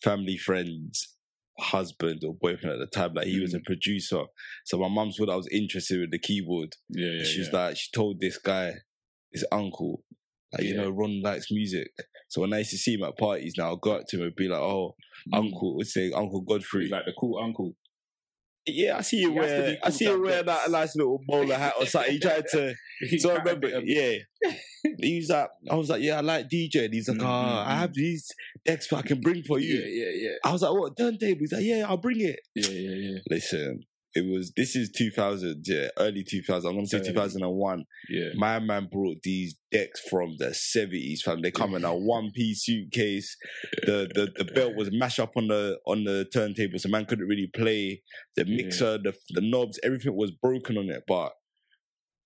family 0.03 0.37
friend's 0.37 1.15
husband 1.59 2.23
or 2.25 2.35
boyfriend 2.41 2.73
at 2.75 2.79
the 2.79 2.87
time, 2.87 3.15
like, 3.15 3.27
he 3.27 3.41
was 3.41 3.53
Mm. 3.53 3.59
a 3.59 3.63
producer. 3.65 4.23
So 4.65 4.79
my 4.79 4.89
mum 4.89 5.11
thought 5.11 5.29
I 5.31 5.37
was 5.37 5.49
interested 5.49 6.01
with 6.01 6.11
the 6.13 6.19
keyboard. 6.19 6.75
Yeah, 6.89 7.11
yeah, 7.11 7.25
she 7.25 7.41
was 7.41 7.49
yeah. 7.53 7.57
like, 7.67 7.77
she 7.77 7.91
told 7.93 8.21
this 8.21 8.39
guy, 8.39 8.75
his 9.33 9.45
uncle, 9.51 10.05
like, 10.53 10.63
you 10.63 10.75
know, 10.75 10.89
Ron 10.91 11.21
likes 11.21 11.51
music. 11.51 11.89
So 12.29 12.41
when 12.43 12.53
I 12.53 12.59
used 12.59 12.71
to 12.71 12.79
see 12.79 12.95
him 12.95 13.03
at 13.03 13.19
parties 13.19 13.55
now, 13.59 13.67
I'll 13.69 13.77
go 13.77 13.93
up 13.97 14.07
to 14.09 14.17
him 14.19 14.23
and 14.25 14.37
be 14.37 14.49
like, 14.49 14.61
oh, 14.61 14.95
Mm. 15.33 15.37
Uncle, 15.39 15.77
would 15.77 15.89
say 15.89 16.13
Uncle 16.13 16.43
Godfrey. 16.43 16.83
He's 16.85 16.93
like 16.93 17.05
the 17.05 17.13
cool 17.19 17.39
uncle. 17.43 17.75
Yeah, 18.67 18.99
I 18.99 19.01
see 19.03 19.19
you 19.19 19.33
He 19.33 19.39
wear, 19.39 19.77
I 19.83 19.91
see 19.91 20.05
you 20.05 20.17
to 20.17 20.23
wear 20.23 20.43
that 20.43 20.71
nice 20.71 20.95
little 20.97 21.21
bowler 21.27 21.57
hat 21.57 21.75
or 21.79 21.87
something. 21.87 22.13
He 22.13 22.19
tried 22.19 22.45
to, 22.53 22.75
so 23.19 23.31
I 23.31 23.39
remember, 23.39 23.69
yeah. 23.85 24.19
He 25.01 25.19
was 25.19 25.29
like, 25.29 25.51
I 25.71 25.75
was 25.75 25.91
like, 25.91 26.03
yeah, 26.03 26.19
I 26.19 26.21
like 26.21 26.49
DJ. 26.49 26.85
And 26.85 26.95
he's 26.95 27.09
like, 27.09 27.19
ah, 27.21 27.65
mm, 27.65 27.69
I 27.69 27.75
mm. 27.75 27.79
have 27.79 27.95
these 27.95 28.31
decks 28.65 28.93
I 28.93 29.03
can 29.03 29.21
bring 29.21 29.43
for 29.43 29.59
you. 29.59 29.75
Yeah, 29.75 30.05
yeah, 30.07 30.11
yeah. 30.15 30.37
I 30.45 30.53
was 30.53 30.63
like, 30.63 30.73
what, 30.73 30.97
turntable? 30.97 31.41
He's 31.41 31.53
like, 31.53 31.65
yeah, 31.65 31.85
I'll 31.89 31.97
bring 31.97 32.21
it. 32.21 32.39
Yeah, 32.55 32.71
yeah, 32.71 33.11
yeah. 33.11 33.19
Listen, 33.29 33.81
it 34.15 34.25
was 34.31 34.53
this 34.57 34.75
is 34.75 34.91
2000, 34.91 35.65
yeah, 35.67 35.89
early 35.99 36.25
2000. 36.25 36.69
I'm 36.69 36.77
gonna 36.77 36.87
say 36.87 37.01
2001. 37.03 37.85
Yeah. 38.09 38.29
My 38.37 38.59
man 38.59 38.89
brought 38.91 39.23
these 39.23 39.55
decks 39.71 40.01
from 40.09 40.37
the 40.39 40.47
70s, 40.47 41.21
fam. 41.21 41.43
They 41.43 41.51
come 41.51 41.75
in 41.75 41.85
a 41.85 41.95
one 42.15 42.31
piece 42.35 42.65
suitcase. 42.65 43.37
The, 43.83 44.09
the 44.15 44.45
the 44.45 44.51
belt 44.53 44.75
was 44.77 44.91
mashed 44.91 45.21
up 45.21 45.33
on 45.37 45.49
the 45.49 45.79
on 45.87 46.05
the 46.05 46.25
turntable, 46.33 46.79
so 46.79 46.89
man 46.89 47.05
couldn't 47.05 47.29
really 47.29 47.51
play. 47.55 48.03
The 48.37 48.45
Yeah. 48.47 48.57
mixer, 48.57 48.99
the 48.99 49.15
the 49.31 49.43
knobs, 49.43 49.79
everything 49.83 50.17
was 50.17 50.31
broken 50.31 50.79
on 50.79 50.89
it. 50.89 51.03
But 51.07 51.33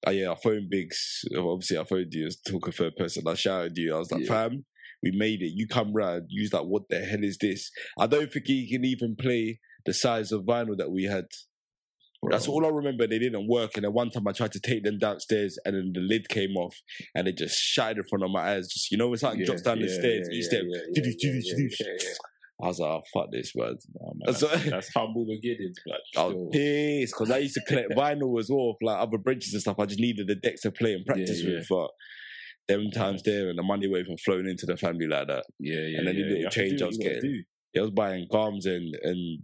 oh 0.07 0.11
yeah, 0.13 0.31
I 0.31 0.37
phoned 0.37 0.71
Biggs. 0.71 1.25
Obviously, 1.37 1.79
I 1.79 1.85
phoned 1.85 2.13
you 2.15 2.27
as 2.27 2.37
talking 2.37 2.73
third 2.73 2.97
person. 2.97 3.27
I 3.27 3.35
shouted 3.35 3.77
you. 3.77 3.95
I 3.95 3.99
was 3.99 4.11
like, 4.13 4.23
Yeah. 4.23 4.29
fam, 4.29 4.65
we 5.03 5.11
made 5.11 5.43
it. 5.43 5.53
You 5.55 5.67
come 5.67 5.93
round. 5.93 6.27
You 6.29 6.43
was 6.43 6.53
like, 6.53 6.65
what 6.65 6.89
the 6.89 7.01
hell 7.01 7.25
is 7.25 7.39
this? 7.41 7.71
I 7.99 8.07
don't 8.07 8.33
think 8.33 8.47
he 8.47 8.69
can 8.71 8.85
even 8.85 9.17
play 9.17 9.59
the 9.85 9.93
size 9.93 10.31
of 10.31 10.43
vinyl 10.45 10.77
that 10.79 10.93
we 10.93 11.05
had. 11.05 11.25
That's 12.31 12.47
all 12.49 12.65
I 12.65 12.69
remember. 12.69 13.07
They 13.07 13.19
didn't 13.19 13.49
work, 13.49 13.73
and 13.77 13.85
then 13.85 13.93
one 13.93 14.11
time 14.11 14.29
I 14.29 14.33
tried 14.33 14.53
to 14.53 14.61
take 14.61 14.85
them 14.85 14.99
downstairs, 14.99 15.59
and 15.65 15.75
then 15.75 15.93
the 15.93 16.01
lid 16.01 16.29
came 16.29 16.57
off, 16.57 16.77
and 17.15 17.27
it 17.27 17.37
just 17.37 17.59
shattered 17.59 17.99
in 17.99 18.05
front 18.05 18.25
of 18.25 18.31
my 18.31 18.55
eyes. 18.55 18.69
Just 18.69 18.91
you 18.93 18.99
know, 18.99 19.09
when 19.09 19.19
something 19.19 19.41
Yeah, 19.41 19.47
drops 19.47 19.63
down 19.63 19.81
the 19.81 19.89
stairs, 19.89 20.29
yeah, 20.31 20.39
each 20.39 20.45
step. 20.45 20.63
yeah, 20.67 20.81
yeah, 20.95 21.03
yeah, 21.19 21.41
yeah, 21.57 21.87
yeah. 22.01 22.09
I 22.63 22.67
was 22.69 22.79
like, 22.79 22.91
oh, 22.91 23.03
fuck 23.13 23.33
this, 23.33 23.53
man. 23.57 23.77
Nah, 24.01 24.07
man, 24.15 24.21
That's 24.41 24.65
that's, 24.71 24.95
humble 24.97 25.27
beginnings, 25.27 25.77
but 25.85 26.21
I 26.21 26.27
was 26.27 26.37
pissed 26.53 27.15
because 27.19 27.31
I 27.33 27.39
used 27.39 27.55
to 27.55 27.63
collect 27.67 27.91
vinyl 27.97 28.39
as 28.39 28.49
well, 28.49 28.77
like 28.83 29.01
other 29.01 29.19
branches 29.19 29.53
and 29.53 29.61
stuff. 29.63 29.81
I 29.81 29.87
just 29.87 29.99
needed 29.99 30.29
the 30.29 30.37
decks 30.37 30.61
to 30.61 30.71
play 30.71 30.93
and 30.95 31.05
practice 31.05 31.43
Yeah, 31.43 31.57
with. 31.57 31.67
But 31.69 31.91
them 32.69 32.91
times 32.93 33.23
there, 33.25 33.49
and 33.51 33.59
the 33.59 33.65
money 33.65 33.89
wasn't 33.89 34.07
even 34.07 34.17
flowing 34.19 34.49
into 34.49 34.67
the 34.67 34.77
family 34.77 35.09
like 35.09 35.27
that. 35.27 35.45
Yeah, 35.59 35.75
yeah. 35.81 35.99
And 35.99 36.07
then 36.07 36.15
the 36.15 36.21
yeah. 36.23 36.29
little 36.29 36.51
to 36.51 36.57
change 36.57 36.79
do 36.79 36.85
I 36.85 36.87
was 36.87 36.99
getting. 36.99 37.45
I 37.77 37.81
was 37.81 37.91
buying 37.91 38.29
gums 38.31 38.67
and 38.67 38.95
and. 39.03 39.43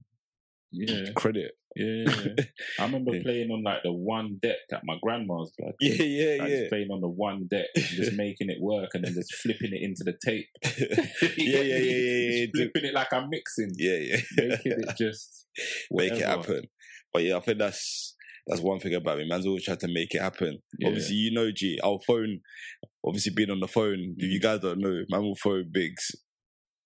Yeah, 0.70 1.10
credit. 1.16 1.52
yeah, 1.76 2.04
yeah. 2.06 2.44
I 2.78 2.84
remember 2.84 3.12
Yeah. 3.16 3.22
playing 3.22 3.50
on 3.50 3.62
like 3.62 3.82
the 3.82 3.92
one 3.92 4.38
deck 4.42 4.56
at 4.72 4.82
my 4.84 4.96
grandma's, 5.02 5.50
blood. 5.58 5.74
Yeah, 5.80 6.02
yeah, 6.02 6.36
Like, 6.42 6.50
yeah. 6.50 6.68
playing 6.68 6.90
on 6.90 7.00
the 7.00 7.08
one 7.08 7.46
deck, 7.50 7.66
just 7.76 8.12
making 8.12 8.50
it 8.50 8.58
work, 8.60 8.90
and 8.94 9.04
then 9.04 9.14
just 9.14 9.34
flipping 9.34 9.72
it 9.72 9.82
into 9.82 10.04
the 10.04 10.14
tape. 10.24 10.46
yeah, 11.36 11.60
yeah, 11.60 11.76
yeah, 11.78 11.78
yeah, 11.78 12.30
yeah. 12.40 12.46
Flipping 12.54 12.84
it 12.84 12.94
like 12.94 13.12
I'm 13.12 13.28
mixing, 13.30 13.70
Yeah, 13.76 13.96
yeah. 13.96 14.16
making 14.36 14.72
it 14.72 14.96
just 14.98 15.46
make 15.90 16.12
it 16.12 16.26
happen. 16.26 16.64
But 17.12 17.22
yeah, 17.24 17.36
I 17.36 17.40
think 17.40 17.58
that's 17.58 18.14
that's 18.46 18.60
one 18.62 18.80
thing 18.80 18.94
about 18.94 19.18
me. 19.18 19.28
Man's 19.28 19.46
always 19.46 19.64
tried 19.64 19.80
to 19.80 19.88
make 19.88 20.14
it 20.14 20.22
happen. 20.22 20.58
Yeah. 20.78 20.88
Obviously, 20.88 21.16
you 21.16 21.32
know, 21.32 21.50
G, 21.54 21.78
our 21.84 21.98
phone, 22.06 22.40
obviously 23.06 23.32
being 23.34 23.50
on 23.50 23.60
the 23.60 23.68
phone, 23.68 24.14
if 24.18 24.26
Mm. 24.28 24.32
you 24.32 24.40
guys 24.40 24.60
don't 24.60 24.78
know, 24.80 25.02
man 25.10 25.22
will 25.22 25.36
phone 25.36 25.70
Biggs 25.72 26.10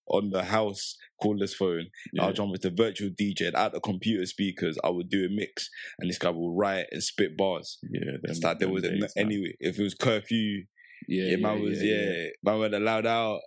on 0.08 0.30
the 0.30 0.44
house 0.44 0.96
cordless 1.22 1.54
phone. 1.54 1.86
Yeah. 2.12 2.24
I'll 2.24 2.32
jump 2.32 2.50
with 2.50 2.62
the 2.62 2.70
virtual 2.70 3.10
DJ 3.10 3.46
and 3.48 3.56
out 3.56 3.72
the 3.72 3.80
computer 3.80 4.26
speakers, 4.26 4.76
I 4.82 4.90
would 4.90 5.08
do 5.08 5.24
a 5.24 5.28
mix 5.28 5.68
and 5.98 6.10
this 6.10 6.18
guy 6.18 6.30
will 6.30 6.54
write 6.54 6.86
and 6.90 7.02
spit 7.02 7.36
bars. 7.36 7.78
Yeah, 7.90 8.16
It's 8.24 8.42
like 8.42 8.58
there 8.58 8.68
was 8.68 8.82
days, 8.82 9.12
anyway, 9.16 9.54
if 9.60 9.78
it 9.78 9.82
was 9.82 9.94
curfew, 9.94 10.64
Yeah, 11.08 11.24
yeah, 11.24 11.36
man 11.36 11.62
was 11.62 11.82
yeah, 11.82 12.26
man 12.42 12.58
were 12.58 12.66
allowed 12.66 13.06
out. 13.06 13.40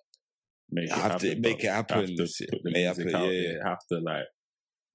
Make 0.71 0.85
it 0.89 0.91
have 0.93 1.19
to 1.21 1.35
make 1.39 1.63
it 1.63 1.67
happen. 1.67 1.99
Have 1.99 2.07
to 2.07 2.47
put 2.49 2.63
the 2.63 2.71
Make 2.71 2.85
music 2.85 3.05
happen, 3.11 3.15
out 3.15 3.31
yeah, 3.33 3.41
there. 3.41 3.63
Have 3.65 3.79
to 3.91 3.99
like, 3.99 4.25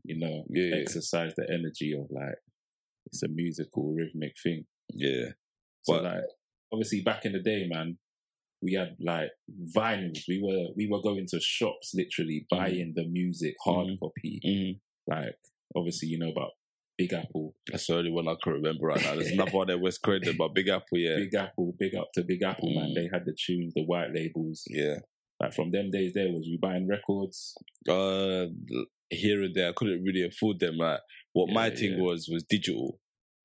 you 0.04 0.18
know, 0.18 0.44
Yeah. 0.50 0.76
exercise 0.76 1.32
the 1.36 1.46
energy 1.48 1.92
of 1.92 2.06
like 2.10 2.36
it's 3.06 3.22
a 3.22 3.28
musical 3.28 3.92
rhythmic 3.94 4.32
thing. 4.42 4.64
Yeah. 4.94 5.26
So 5.82 5.94
But- 5.94 6.04
like, 6.04 6.24
obviously, 6.72 7.02
back 7.02 7.24
in 7.24 7.32
the 7.32 7.40
day, 7.40 7.66
man, 7.68 7.98
we 8.62 8.74
had 8.74 8.96
like 9.00 9.30
vinyls. 9.76 10.20
We 10.28 10.40
were 10.42 10.68
we 10.76 10.88
were 10.88 11.00
going 11.02 11.26
to 11.30 11.40
shops, 11.40 11.92
literally 11.94 12.46
Mm-hmm. 12.52 12.56
buying 12.62 12.92
the 12.94 13.06
music 13.06 13.54
hard 13.64 13.88
copy. 13.98 14.40
Mm, 14.44 14.80
Like, 15.06 15.36
obviously, 15.74 16.08
you 16.08 16.18
know 16.18 16.30
about 16.30 16.52
Big 16.98 17.12
Apple. 17.12 17.54
that's 17.70 17.86
the 17.86 17.96
only 17.96 18.10
one 18.10 18.28
I 18.28 18.34
can 18.42 18.52
remember 18.54 18.86
right 18.86 19.02
now. 19.02 19.14
There's 19.14 19.30
another 19.32 19.52
one 19.52 19.70
at 19.70 19.80
West 19.80 20.02
Croydon, 20.02 20.36
but 20.36 20.54
Big 20.54 20.68
Apple, 20.68 20.98
yeah. 20.98 21.16
Big 21.16 21.34
Apple, 21.34 21.74
big 21.78 21.94
up 21.94 22.08
to 22.14 22.22
Big 22.22 22.42
Apple, 22.42 22.74
man. 22.74 22.90
Mm. 22.90 22.94
They 22.94 23.08
had 23.12 23.24
the 23.24 23.34
tunes, 23.34 23.72
the 23.74 23.84
white 23.84 24.12
labels. 24.14 24.62
Yeah. 24.66 24.96
Like 25.40 25.54
from 25.54 25.70
them 25.70 25.90
days, 25.90 26.12
there 26.14 26.30
was 26.30 26.46
you 26.46 26.58
buying 26.60 26.86
records. 26.86 27.54
uh 27.88 28.46
here 29.08 29.42
and 29.42 29.54
there. 29.54 29.70
I 29.70 29.72
couldn't 29.72 30.04
really 30.04 30.24
afford 30.24 30.60
them. 30.60 30.76
Like 30.76 31.00
what 31.32 31.48
my 31.48 31.70
thing 31.70 31.94
yeah. 31.94 32.02
was 32.04 32.28
was 32.30 32.44
digital. 32.44 32.98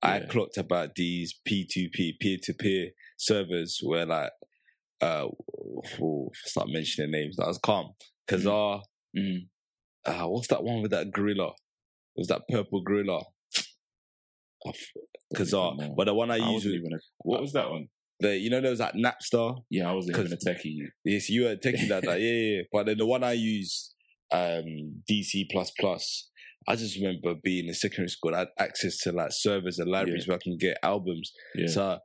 I 0.03 0.19
Yeah. 0.19 0.25
clocked 0.27 0.57
about 0.57 0.95
these 0.95 1.33
P2P 1.47 2.19
peer 2.19 2.37
to 2.43 2.53
peer 2.53 2.89
servers 3.17 3.79
where 3.81 4.05
like 4.05 4.31
uh 5.05 5.27
oh, 6.01 6.29
start 6.33 6.67
mentioning 6.69 7.11
names. 7.11 7.35
That 7.37 7.47
was 7.47 7.57
calm. 7.59 7.93
Kazaa, 8.29 8.81
Mm. 9.17 9.47
uh, 10.05 10.27
what's 10.27 10.47
that 10.47 10.63
one 10.63 10.81
with 10.81 10.91
that 10.91 11.11
gorilla? 11.11 11.49
It 12.15 12.19
was 12.21 12.27
that 12.27 12.41
purple 12.49 12.81
gorilla? 12.81 13.21
Oh, 14.65 14.69
f- 14.69 14.91
Don't 15.33 15.41
even 15.41 15.45
Kazaa. 15.45 15.77
know. 15.77 15.93
But 15.97 16.05
the 16.05 16.13
one 16.13 16.31
I, 16.31 16.35
I 16.35 16.49
used 16.51 16.65
was 16.65 16.75
a, 16.75 16.79
what 17.19 17.41
was 17.41 17.53
that 17.53 17.69
one? 17.69 17.87
the 18.21 18.37
you 18.37 18.49
know 18.49 18.61
there 18.61 18.69
was 18.71 18.79
that 18.79 18.95
Napster. 18.95 19.61
Yeah, 19.69 19.89
I 19.89 19.93
wasn't 19.93 20.17
even 20.17 20.31
a 20.33 20.37
techie. 20.37 20.77
Yes, 21.03 21.29
you 21.29 21.43
were 21.43 21.55
taking 21.57 21.89
that. 21.89 22.05
like, 22.05 22.19
yeah, 22.21 22.31
yeah, 22.31 22.55
yeah. 22.57 22.61
But 22.71 22.85
then 22.87 22.97
the 22.97 23.05
one 23.05 23.23
I 23.23 23.33
used, 23.33 23.93
um, 24.31 24.65
DC 25.09 25.45
plus 25.51 25.71
plus. 25.79 26.29
I 26.67 26.75
just 26.75 26.97
remember 26.97 27.35
being 27.43 27.67
in 27.67 27.73
secondary 27.75 28.07
school. 28.09 28.33
I 28.33 28.39
had 28.39 28.47
access 28.57 28.97
to 29.01 29.11
like 29.11 29.29
servers 29.31 29.77
and 29.77 29.91
libraries 29.91 30.27
where 30.27 30.37
I 30.37 30.39
can 30.41 30.57
get 30.57 30.77
albums. 30.81 31.31
Yeah. 31.53 31.67
So 31.67 31.99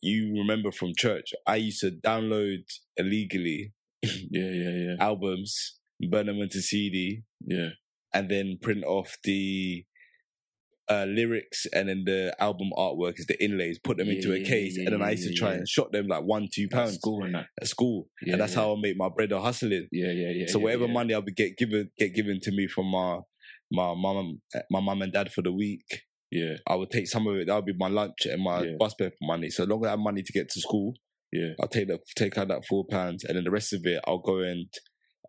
you- 0.00 0.38
remember 0.38 0.72
from 0.72 0.92
church, 0.96 1.32
I 1.46 1.56
used 1.56 1.80
to 1.80 1.90
download 1.90 2.64
illegally 2.96 3.72
yeah, 4.02 4.50
yeah, 4.50 4.70
yeah, 4.70 4.96
albums, 4.98 5.76
burn 6.10 6.26
them 6.26 6.40
into 6.40 6.60
CD, 6.60 7.22
yeah. 7.46 7.70
and 8.12 8.28
then 8.28 8.58
print 8.60 8.84
off 8.84 9.16
the 9.24 9.84
uh, 10.90 11.04
lyrics 11.04 11.66
and 11.72 11.88
then 11.88 12.02
the 12.04 12.34
album 12.40 12.70
artwork 12.76 13.18
is 13.18 13.26
the 13.26 13.42
inlays, 13.42 13.78
put 13.78 13.96
them 13.98 14.08
Yeah, 14.08 14.14
into 14.14 14.34
a 14.34 14.42
case, 14.42 14.76
yeah, 14.76 14.84
and 14.86 14.94
then 14.94 15.02
I 15.02 15.12
used 15.12 15.28
to 15.28 15.34
try 15.34 15.54
and 15.54 15.68
shot 15.68 15.92
them 15.92 16.08
like 16.08 16.24
one, 16.24 16.48
two 16.52 16.64
At 16.64 16.70
pounds 16.72 16.94
School 16.94 17.24
and 17.24 17.36
at 17.36 17.68
school, 17.68 18.08
and 18.22 18.40
that's 18.40 18.54
how 18.54 18.74
I 18.74 18.80
make 18.80 18.96
my 18.96 19.08
bread 19.08 19.32
or 19.32 19.40
hustling. 19.40 19.88
Yeah, 19.92 20.10
yeah, 20.12 20.30
yeah. 20.34 20.46
so 20.48 20.58
whatever 20.58 20.88
money 20.88 21.14
I 21.14 21.18
would 21.18 21.36
get 21.36 21.56
given 21.56 21.90
get 21.98 22.14
given 22.14 22.40
to 22.42 22.50
me 22.50 22.66
from 22.66 22.86
my 22.86 23.20
my 23.70 23.94
mom 23.94 24.40
my 24.70 24.80
mum 24.80 25.02
and 25.02 25.12
dad 25.12 25.32
for 25.32 25.42
the 25.42 25.52
week, 25.52 26.02
Yeah, 26.32 26.54
I 26.66 26.74
would 26.76 26.90
take 26.90 27.06
some 27.08 27.26
of 27.26 27.36
it. 27.36 27.46
That 27.46 27.54
would 27.56 27.66
be 27.66 27.74
my 27.76 27.88
lunch 27.88 28.24
and 28.24 28.42
my 28.42 28.62
Yeah. 28.64 28.72
bus 28.78 28.94
fare 28.98 29.12
money. 29.20 29.50
So 29.50 29.64
long 29.64 29.84
as 29.84 29.88
I 29.88 29.90
have 29.90 29.98
money 29.98 30.22
to 30.22 30.32
get 30.32 30.48
to 30.48 30.60
school, 30.60 30.94
yeah, 31.30 31.50
I'll 31.60 31.68
take 31.68 31.88
that 31.88 32.00
take 32.16 32.38
out 32.38 32.48
that 32.48 32.64
four 32.66 32.86
pounds, 32.90 33.22
and 33.24 33.36
then 33.36 33.44
the 33.44 33.50
rest 33.50 33.72
of 33.74 33.82
it 33.84 34.00
I'll 34.06 34.18
go 34.18 34.38
and 34.40 34.66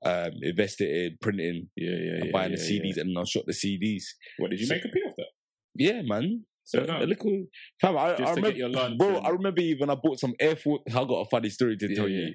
um, 0.06 0.32
invest 0.42 0.82
it 0.82 0.90
in 0.90 1.18
printing 1.22 1.70
yeah, 1.76 1.90
yeah. 1.92 1.96
and 2.16 2.26
yeah, 2.26 2.32
buying 2.32 2.52
yeah, 2.52 2.58
the 2.58 2.64
CDs, 2.64 2.98
and 2.98 3.10
then 3.10 3.18
I'll 3.18 3.26
shot 3.26 3.44
the 3.46 3.54
CDs. 3.54 4.04
What 4.38 4.52
did 4.52 4.60
you 4.62 4.66
So- 4.66 4.76
make 4.76 4.86
a 4.86 4.90
P 4.90 5.00
off 5.08 5.14
that? 5.18 5.28
Yeah, 5.76 6.02
man. 6.04 6.46
So 6.66 6.80
A- 6.80 6.88
no. 6.88 7.04
a 7.04 7.06
little, 7.06 7.46
fam, 7.82 7.98
I, 7.98 8.10
Just 8.12 8.22
I 8.22 8.24
to 8.24 8.30
remember, 8.32 8.50
get 8.52 8.58
your 8.58 8.70
lunch 8.70 8.98
bro. 8.98 9.18
and- 9.18 9.28
I 9.28 9.30
remember 9.30 9.62
even 9.62 9.90
I 9.90 9.96
bought 9.96 10.20
some 10.20 10.34
Air 10.40 10.56
Force. 10.56 10.82
I 10.88 11.04
got 11.04 11.22
a 11.22 11.30
funny 11.30 11.50
story 11.50 11.76
to 11.78 11.96
tell 11.96 12.08
you. 12.08 12.34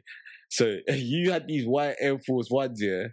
So 0.51 0.79
you 0.89 1.31
had 1.33 1.47
these 1.47 1.67
white 1.67 1.97
Air 2.01 2.19
Force 2.19 2.49
ones, 2.51 2.81
yeah, 2.83 3.09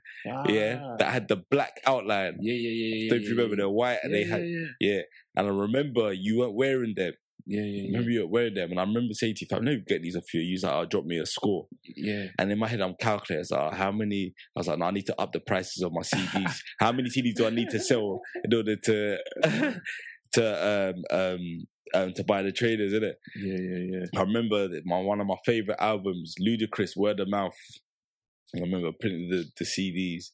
yeah, 0.48 0.80
Ah. 0.82 0.95
that 1.00 1.12
had 1.13 1.28
the 1.28 1.38
black 1.52 1.82
outline. 1.86 2.38
yeah, 2.39 2.54
yeah, 2.54 2.69
yeah, 2.69 2.95
yeah. 2.95 3.10
Don't 3.10 3.21
you 3.24 3.30
remember 3.32 3.56
yeah. 3.56 3.62
they're 3.62 3.69
white 3.69 3.98
and 4.04 4.12
yeah, 4.13 4.17
they 4.19 4.30
had 4.30 4.48
yeah, 4.48 4.65
yeah. 4.80 5.02
And 5.36 5.48
I 5.48 5.50
remember 5.50 6.13
you 6.13 6.39
weren't 6.39 6.56
wearing 6.56 6.93
them. 6.95 7.13
yeah, 7.45 7.62
yeah, 7.62 7.82
yeah, 7.82 7.88
Remember 7.91 8.10
you 8.10 8.19
weren't 8.21 8.32
wearing 8.32 8.54
them, 8.56 8.71
and 8.71 8.80
I 8.80 8.84
remember 8.84 9.13
saying 9.13 9.36
to 9.36 9.41
you, 9.45 9.48
"Fam, 9.50 9.65
let 9.65 9.76
me 9.76 9.84
get 9.86 10.02
these 10.02 10.15
off 10.15 10.34
you." 10.34 10.41
You 10.41 10.54
was 10.54 10.63
like, 10.63 10.74
"I'll 10.74 10.86
drop 10.86 11.06
me 11.06 11.17
a 11.19 11.26
score." 11.26 11.67
yeah. 11.84 12.28
And 12.39 12.52
in 12.52 12.58
my 12.58 12.67
head, 12.69 12.82
I'm 12.82 12.95
calculating, 13.00 13.45
like, 13.56 13.74
how 13.76 13.91
many? 13.91 14.34
I 14.56 14.60
was 14.60 14.67
like, 14.67 14.80
no, 14.80 14.86
I 14.86 14.91
need 14.91 15.06
to 15.08 15.21
up 15.21 15.32
the 15.34 15.39
prices 15.41 15.84
of 15.84 15.91
my 15.91 16.02
CDs. 16.02 16.56
how 16.80 16.91
many 16.93 17.10
CDs 17.10 17.36
do 17.36 17.45
I 17.45 17.50
need 17.52 17.69
to 17.71 17.80
sell 17.80 18.21
in 18.45 18.54
order 18.54 18.76
to 18.78 19.17
to 20.34 20.43
um 20.71 21.04
um 21.19 21.65
um 21.93 22.13
to 22.13 22.24
buy 22.24 22.41
the 22.41 22.52
traders, 22.52 22.93
isn't 22.93 23.04
it? 23.04 23.19
Yeah, 23.36 23.58
yeah, 23.58 24.00
yeah. 24.00 24.19
I 24.19 24.21
remember 24.24 24.67
that 24.67 24.86
my 24.86 25.00
one 25.00 25.21
of 25.21 25.28
my 25.28 25.38
favorite 25.45 25.78
albums, 25.80 26.36
Ludacris, 26.41 26.95
Word 26.98 27.19
of 27.19 27.30
Mouth. 27.30 27.54
I 28.56 28.60
remember 28.62 28.91
printing 29.00 29.30
the, 29.30 29.45
the 29.58 29.65
CDs, 29.65 30.32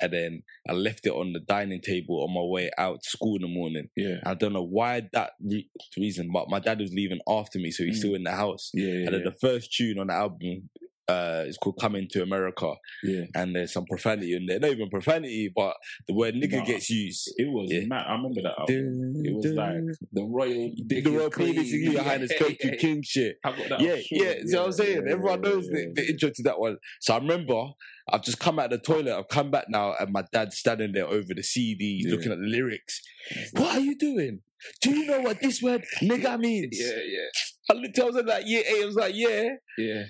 and 0.00 0.12
then 0.12 0.42
I 0.68 0.72
left 0.72 1.06
it 1.06 1.12
on 1.12 1.32
the 1.32 1.38
dining 1.40 1.80
table 1.80 2.24
on 2.24 2.34
my 2.34 2.42
way 2.42 2.70
out 2.76 3.02
to 3.02 3.08
school 3.10 3.36
in 3.36 3.42
the 3.42 3.48
morning. 3.48 3.88
Yeah, 3.96 4.16
I 4.26 4.34
don't 4.34 4.52
know 4.52 4.64
why 4.64 5.08
that 5.12 5.32
re- 5.40 5.68
reason, 5.96 6.30
but 6.32 6.48
my 6.50 6.58
dad 6.58 6.80
was 6.80 6.92
leaving 6.92 7.20
after 7.28 7.58
me, 7.58 7.70
so 7.70 7.84
he's 7.84 7.96
Mm. 7.96 7.98
still 8.00 8.14
in 8.16 8.24
the 8.24 8.32
house. 8.32 8.70
yeah, 8.74 8.86
yeah. 8.86 9.06
And 9.06 9.14
then 9.14 9.24
the 9.24 9.36
first 9.40 9.72
tune 9.72 9.98
on 9.98 10.08
the 10.08 10.14
album 10.14 10.68
uh, 11.08 11.44
is 11.46 11.58
called 11.58 11.78
"Coming 11.80 12.06
to 12.12 12.22
America," 12.22 12.74
yeah. 13.02 13.24
and 13.34 13.54
there's 13.56 13.72
some 13.72 13.84
profanity 13.86 14.34
in 14.34 14.46
there. 14.46 14.60
Not 14.60 14.70
even 14.70 14.88
profanity, 14.88 15.50
but 15.54 15.74
the 16.08 16.14
word 16.14 16.34
"nigga" 16.34 16.58
Nah. 16.58 16.64
gets 16.64 16.90
used. 16.90 17.32
It 17.36 17.48
was 17.50 17.70
Yeah. 17.72 17.86
mad. 17.86 18.04
I 18.08 18.12
remember 18.12 18.42
that 18.42 18.58
album. 18.58 19.12
It 19.24 19.34
was 19.34 19.46
like 19.46 19.74
the 20.12 20.24
royal, 20.24 20.70
the 20.86 21.02
royal 21.10 21.30
penis, 21.30 21.72
your 21.72 22.02
highness, 22.02 22.32
Coke 22.38 22.56
yeah, 22.62 22.76
King 22.78 23.02
shit. 23.02 23.36
I 23.44 23.50
got 23.56 23.68
that. 23.70 23.80
Yeah, 23.80 23.96
sure. 23.96 24.04
yeah. 24.10 24.34
See 24.44 24.56
what 24.56 24.66
I'm 24.66 24.72
saying? 24.72 25.02
yeah, 25.06 25.12
Everyone 25.12 25.42
yeah, 25.42 25.50
knows 25.50 25.66
yeah, 25.70 25.80
the, 25.86 25.92
the 26.02 26.08
intro 26.10 26.30
to 26.34 26.42
that 26.44 26.58
one. 26.60 26.76
So 27.00 27.14
I 27.14 27.18
remember 27.18 27.64
I've 28.12 28.22
just 28.22 28.38
come 28.40 28.58
out 28.58 28.72
of 28.72 28.80
the 28.82 28.92
toilet. 28.94 29.16
I've 29.16 29.28
come 29.28 29.50
back 29.50 29.66
now, 29.68 29.94
and 29.98 30.12
my 30.12 30.24
dad's 30.32 30.56
standing 30.58 30.92
there 30.92 31.06
over 31.06 31.34
the 31.34 31.42
CD, 31.42 32.02
Yeah. 32.04 32.14
looking 32.14 32.32
at 32.32 32.38
the 32.38 32.46
lyrics. 32.46 33.00
yeah. 33.34 33.44
What 33.60 33.76
are 33.76 33.80
you 33.80 33.96
doing? 33.96 34.40
Do 34.80 34.90
you 34.90 35.06
know 35.06 35.20
what 35.20 35.40
this 35.40 35.60
word 35.60 35.84
"nigga" 36.00 36.38
means? 36.48 36.78
Yeah, 36.78 36.94
yeah, 37.04 37.26
I 37.70 37.72
looked. 37.74 37.98
I 37.98 38.04
was 38.04 38.14
like, 38.24 38.44
"Yeah." 38.46 38.60
I 38.70 38.84
was 38.86 38.94
like, 38.94 39.14
"Yeah." 39.14 39.48
yeah. 39.78 40.04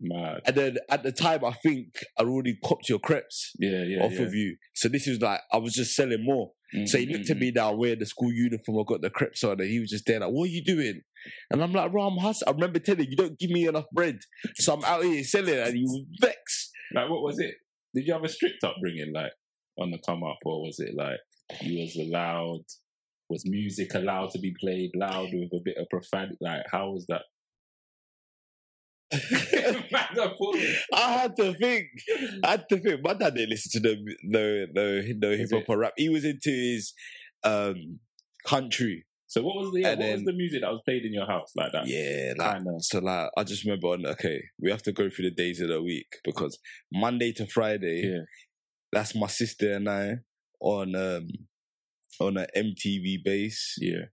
Mad. 0.00 0.40
And 0.46 0.56
then 0.56 0.76
at 0.90 1.02
the 1.02 1.12
time, 1.12 1.44
I 1.44 1.52
think 1.52 2.04
I 2.18 2.22
already 2.22 2.58
copped 2.64 2.88
your 2.88 2.98
crepes 2.98 3.52
Yeah, 3.58 3.82
yeah. 3.82 4.04
off 4.04 4.12
yeah. 4.12 4.22
of 4.22 4.34
you. 4.34 4.56
So 4.74 4.88
this 4.88 5.06
is 5.06 5.20
like 5.20 5.40
I 5.52 5.56
was 5.58 5.74
just 5.74 5.94
selling 5.94 6.24
more. 6.24 6.52
So 6.84 6.98
he 6.98 7.06
looked 7.06 7.30
at 7.30 7.36
mm-hmm, 7.36 7.40
me 7.40 7.48
mm-hmm. 7.48 7.56
now 7.56 7.72
wearing 7.72 7.98
the 7.98 8.04
school 8.04 8.30
uniform. 8.30 8.78
I 8.78 8.82
got 8.86 9.00
the 9.00 9.08
creps 9.08 9.42
on, 9.42 9.58
and 9.58 9.70
he 9.70 9.80
was 9.80 9.88
just 9.88 10.04
there 10.06 10.20
like, 10.20 10.28
"What 10.28 10.44
are 10.44 10.52
you 10.52 10.62
doing?" 10.62 11.00
And 11.50 11.62
I'm 11.62 11.72
like, 11.72 11.90
"Bro, 11.90 12.08
I'm. 12.08 12.18
I 12.18 12.50
remember 12.50 12.78
telling 12.78 13.06
you 13.08 13.16
don't 13.16 13.38
give 13.38 13.50
me 13.50 13.66
enough 13.66 13.86
bread, 13.90 14.18
so 14.56 14.74
I'm 14.74 14.84
out 14.84 15.02
here 15.02 15.24
selling, 15.24 15.58
and 15.58 15.74
he 15.74 15.82
was 15.82 16.04
vexed. 16.20 16.70
Like, 16.94 17.08
what 17.08 17.22
was 17.22 17.38
it? 17.38 17.54
Did 17.94 18.06
you 18.06 18.12
have 18.12 18.24
a 18.24 18.28
strict 18.28 18.62
upbringing, 18.64 19.12
like 19.14 19.32
on 19.78 19.90
the 19.90 19.98
come 20.04 20.22
up, 20.22 20.38
or 20.44 20.60
was 20.60 20.78
it 20.78 20.94
like 20.94 21.20
you 21.62 21.80
was 21.80 21.96
allowed? 21.96 22.64
Was 23.30 23.44
music 23.46 23.94
allowed 23.94 24.30
to 24.32 24.38
be 24.38 24.54
played 24.60 24.90
loud 24.94 25.30
with 25.32 25.52
a 25.54 25.60
bit 25.64 25.78
of 25.78 25.88
profanity? 25.88 26.36
Like, 26.40 26.64
how 26.70 26.90
was 26.90 27.06
that? 27.08 27.22
Man, 29.12 30.04
I'm 30.20 30.30
pulling. 30.36 30.74
I 30.92 31.12
had 31.12 31.36
to 31.36 31.54
think. 31.54 31.86
I 32.44 32.50
had 32.52 32.68
to 32.68 32.78
think. 32.78 33.02
My 33.02 33.14
dad 33.14 33.34
didn't 33.34 33.50
listen 33.50 33.80
to 33.82 33.88
the 33.88 34.16
no 34.22 34.66
no 34.74 35.02
no 35.16 35.36
hip 35.36 35.48
hop 35.52 35.64
or 35.68 35.78
rap. 35.78 35.94
He 35.96 36.08
was 36.10 36.24
into 36.24 36.50
his 36.50 36.92
um 37.44 38.00
country. 38.46 39.04
So 39.28 39.42
what 39.42 39.56
was 39.56 39.72
the 39.72 39.84
And 39.84 40.00
what 40.00 40.12
was 40.12 40.24
the 40.24 40.32
music 40.32 40.60
that 40.62 40.70
was 40.70 40.82
played 40.84 41.04
in 41.04 41.12
your 41.14 41.26
house 41.26 41.52
like 41.56 41.72
that? 41.72 41.86
Yeah, 41.86 42.34
like 42.36 42.52
kind 42.52 42.66
of. 42.68 42.84
so 42.84 42.98
like 42.98 43.30
I 43.36 43.44
just 43.44 43.64
remember 43.64 43.88
on 43.88 44.04
okay, 44.06 44.42
we 44.60 44.70
have 44.70 44.82
to 44.84 44.92
go 44.92 45.08
through 45.08 45.30
the 45.30 45.34
days 45.34 45.60
of 45.60 45.68
the 45.68 45.82
week 45.82 46.08
because 46.24 46.58
Monday 46.92 47.32
to 47.32 47.46
Friday, 47.46 48.02
Yeah. 48.04 48.20
that's 48.92 49.14
my 49.14 49.26
sister 49.26 49.74
and 49.74 49.88
I 49.88 50.16
on 50.60 50.94
um 50.94 51.28
on 52.20 52.36
a 52.36 52.46
MTV 52.56 53.22
base. 53.24 53.76
Yeah. 53.80 54.06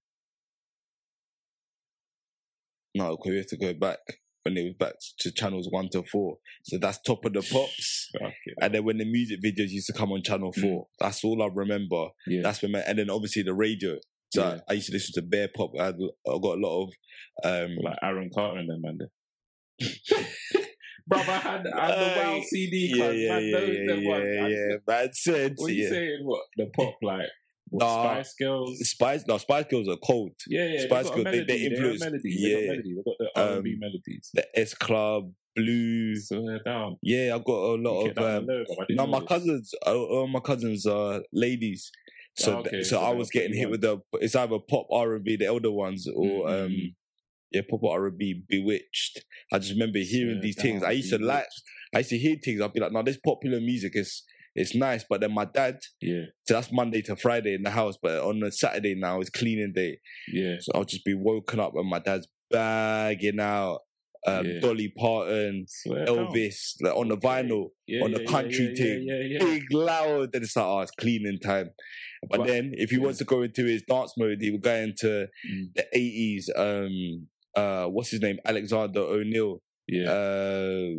No, 2.93 3.07
okay, 3.11 3.31
we 3.31 3.37
have 3.37 3.47
to 3.47 3.57
go 3.57 3.73
back 3.73 3.99
when 4.45 4.55
it 4.57 4.63
was 4.63 4.73
back 4.75 4.93
to 5.19 5.31
channels 5.31 5.67
one 5.71 5.89
to 5.89 6.03
four. 6.03 6.37
So 6.63 6.77
that's 6.77 7.01
top 7.01 7.25
of 7.25 7.33
the 7.33 7.41
pops. 7.41 8.09
Okay. 8.15 8.33
And 8.61 8.73
then 8.75 8.85
when 8.85 8.97
the 8.99 9.05
music 9.05 9.39
videos 9.43 9.69
used 9.71 9.87
to 9.87 9.93
come 9.93 10.11
on 10.11 10.21
channel 10.21 10.53
four, 10.53 10.87
that's 10.99 11.23
all 11.23 11.41
I 11.41 11.49
remember. 11.51 12.09
Yeah. 12.27 12.41
That's 12.43 12.61
when, 12.61 12.75
and 12.75 12.99
then 12.99 13.09
obviously 13.09 13.41
the 13.41 13.55
radio. 13.55 13.95
So 14.33 14.43
Yeah. 14.43 14.59
I 14.69 14.73
used 14.73 14.87
to 14.87 14.93
listen 14.93 15.13
to 15.15 15.27
Bare 15.27 15.49
Pop. 15.53 15.71
I, 15.79 15.87
I 15.87 15.91
got 16.41 16.57
a 16.57 16.61
lot 16.61 16.83
of 16.83 16.89
um, 17.43 17.75
like 17.81 17.97
Aaron 18.03 18.29
Carter 18.33 18.59
and 18.59 18.69
them, 18.69 18.81
man. 18.81 18.99
Brother, 21.07 21.31
I 21.31 21.37
had, 21.37 21.67
I 21.67 21.85
had 21.87 21.99
the 21.99 22.21
Aye. 22.21 22.35
Wow 22.35 22.41
CD 22.45 22.93
yeah, 22.95 23.11
yeah, 23.11 23.29
man, 23.33 23.43
yeah, 23.43 23.93
yeah, 23.93 24.23
yeah, 24.23 24.47
yeah. 24.47 24.75
Man 24.87 25.09
said, 25.13 25.53
What 25.57 25.69
are 25.69 25.73
you 25.73 25.83
yeah. 25.83 25.89
saying? 25.89 26.19
What 26.23 26.41
the 26.57 26.65
pop 26.75 26.95
like? 27.03 27.27
What, 27.69 27.83
Nah. 27.85 28.03
Spice 28.13 28.33
Girls. 28.39 28.89
Spice, 28.89 29.23
no, 29.27 29.37
Spice 29.37 29.65
Girls 29.69 29.87
are 29.87 29.97
cold. 29.97 30.31
Yeah, 30.47 30.67
yeah. 30.67 30.79
Spice 30.81 31.09
they 31.09 31.15
Girls, 31.23 31.35
they- 31.35 31.43
they 31.43 31.65
influence- 31.65 31.99
melodies. 31.99 32.41
They 32.43 32.51
got 32.53 32.61
yeah. 32.61 32.67
melody. 32.67 32.95
They 32.95 33.01
got 33.03 33.15
the 33.19 33.29
R 33.35 33.53
and 33.55 33.63
B 33.63 33.73
Um, 33.73 33.79
melodies. 33.79 34.29
The 34.33 34.59
S 34.59 34.73
Club, 34.75 35.33
Blue. 35.55 36.15
So 36.17 36.59
down. 36.65 36.97
Yeah, 37.01 37.33
I've 37.35 37.43
got 37.45 37.53
a 37.53 37.75
lot 37.75 38.05
of. 38.09 38.17
Um, 38.17 38.23
one 38.23 38.45
there, 38.47 38.65
but 38.67 38.77
I 38.79 38.85
didn't 38.87 38.97
no, 38.97 39.07
my 39.07 39.21
cousins, 39.21 39.73
uh, 39.85 39.95
all 39.97 40.27
my 40.27 40.39
cousins 40.41 40.85
are 40.85 41.23
ladies. 41.33 41.91
So, 42.37 42.57
Oh, 42.57 42.59
okay, 42.59 42.83
so 42.83 42.97
so 42.97 43.01
I 43.01 43.11
was 43.11 43.29
getting 43.29 43.53
hit 43.53 43.69
pretty 43.69 43.71
with 43.71 43.81
the. 43.81 43.97
It's 44.21 44.35
either 44.35 44.59
pop 44.59 44.87
R 44.91 45.15
and 45.15 45.23
B, 45.23 45.37
the 45.37 45.45
elder 45.45 45.71
ones, 45.71 46.07
or 46.07 46.25
Mm, 46.25 46.45
mm, 46.45 46.65
um, 46.65 46.71
mm. 46.71 46.95
yeah, 47.51 47.61
pop 47.69 47.83
R 47.83 48.07
and 48.07 48.17
B, 48.17 48.43
B*Witched. 48.47 49.23
I 49.53 49.59
just 49.59 49.71
remember 49.71 49.99
hearing 49.99 50.33
Swear 50.35 50.41
these 50.41 50.61
things. 50.61 50.83
I 50.83 50.91
used 50.91 51.09
to 51.11 51.17
like. 51.17 51.45
I 51.93 51.99
used 51.99 52.09
to 52.09 52.17
hear 52.17 52.35
things. 52.43 52.59
I'd 52.61 52.73
be 52.73 52.81
like, 52.81 52.91
"No, 52.91 53.01
this 53.03 53.17
popular 53.17 53.61
music 53.61 53.93
is 53.95 54.23
it's 54.55 54.73
nice," 54.75 55.03
but 55.09 55.21
then 55.21 55.33
my 55.33 55.45
dad. 55.45 55.79
Yeah, 56.01 56.23
So 56.47 56.53
that's 56.55 56.71
Monday 56.71 57.01
to 57.03 57.15
Friday 57.15 57.53
in 57.55 57.63
the 57.63 57.71
house, 57.71 57.97
but 58.01 58.23
on 58.23 58.41
a 58.43 58.51
Saturday 58.51 58.95
now 58.95 59.19
it's 59.19 59.29
cleaning 59.29 59.73
day. 59.73 59.99
yeah. 60.31 60.55
So 60.59 60.71
I'll 60.75 60.85
just 60.85 61.05
be 61.05 61.13
woken 61.13 61.59
up 61.59 61.73
and 61.75 61.89
my 61.89 61.99
dad's 61.99 62.27
bagging 62.51 63.39
out 63.39 63.79
um, 64.27 64.43
Yeah. 64.45 64.59
Dolly 64.59 64.91
Parton, 64.97 65.65
Swear. 65.67 66.05
Elvis, 66.07 66.75
like 66.81 66.95
on 66.95 67.09
the 67.09 67.17
vinyl, 67.17 67.69
Yeah, 67.85 68.03
on 68.03 68.11
the 68.11 68.21
yeah, 68.21 68.27
country 68.31 68.75
thing. 68.75 69.05
Big 69.39 69.71
loud. 69.71 70.31
Then 70.31 70.41
it's 70.41 70.55
like, 70.55 70.65
oh, 70.65 70.79
it's 70.79 70.89
cleaning 70.91 71.37
time. 71.39 71.69
But, 72.27 72.39
But- 72.39 72.47
then 72.47 72.71
if 72.75 72.89
he 72.89 72.97
wants 72.97 73.19
to 73.19 73.23
go 73.25 73.43
into 73.43 73.65
his 73.65 73.83
dance 73.83 74.13
mode, 74.17 74.39
he 74.41 74.49
would 74.49 74.63
go 74.63 74.73
into 74.73 75.27
Mm. 75.47 75.73
the 75.75 75.85
eighties. 75.93 76.49
Um, 76.55 77.27
uh, 77.55 77.85
what's 77.87 78.09
his 78.09 78.21
name? 78.21 78.39
Alexander 78.45 79.01
O'Neal. 79.01 79.61
Yeah. 79.87 80.09
Uh, 80.09 80.89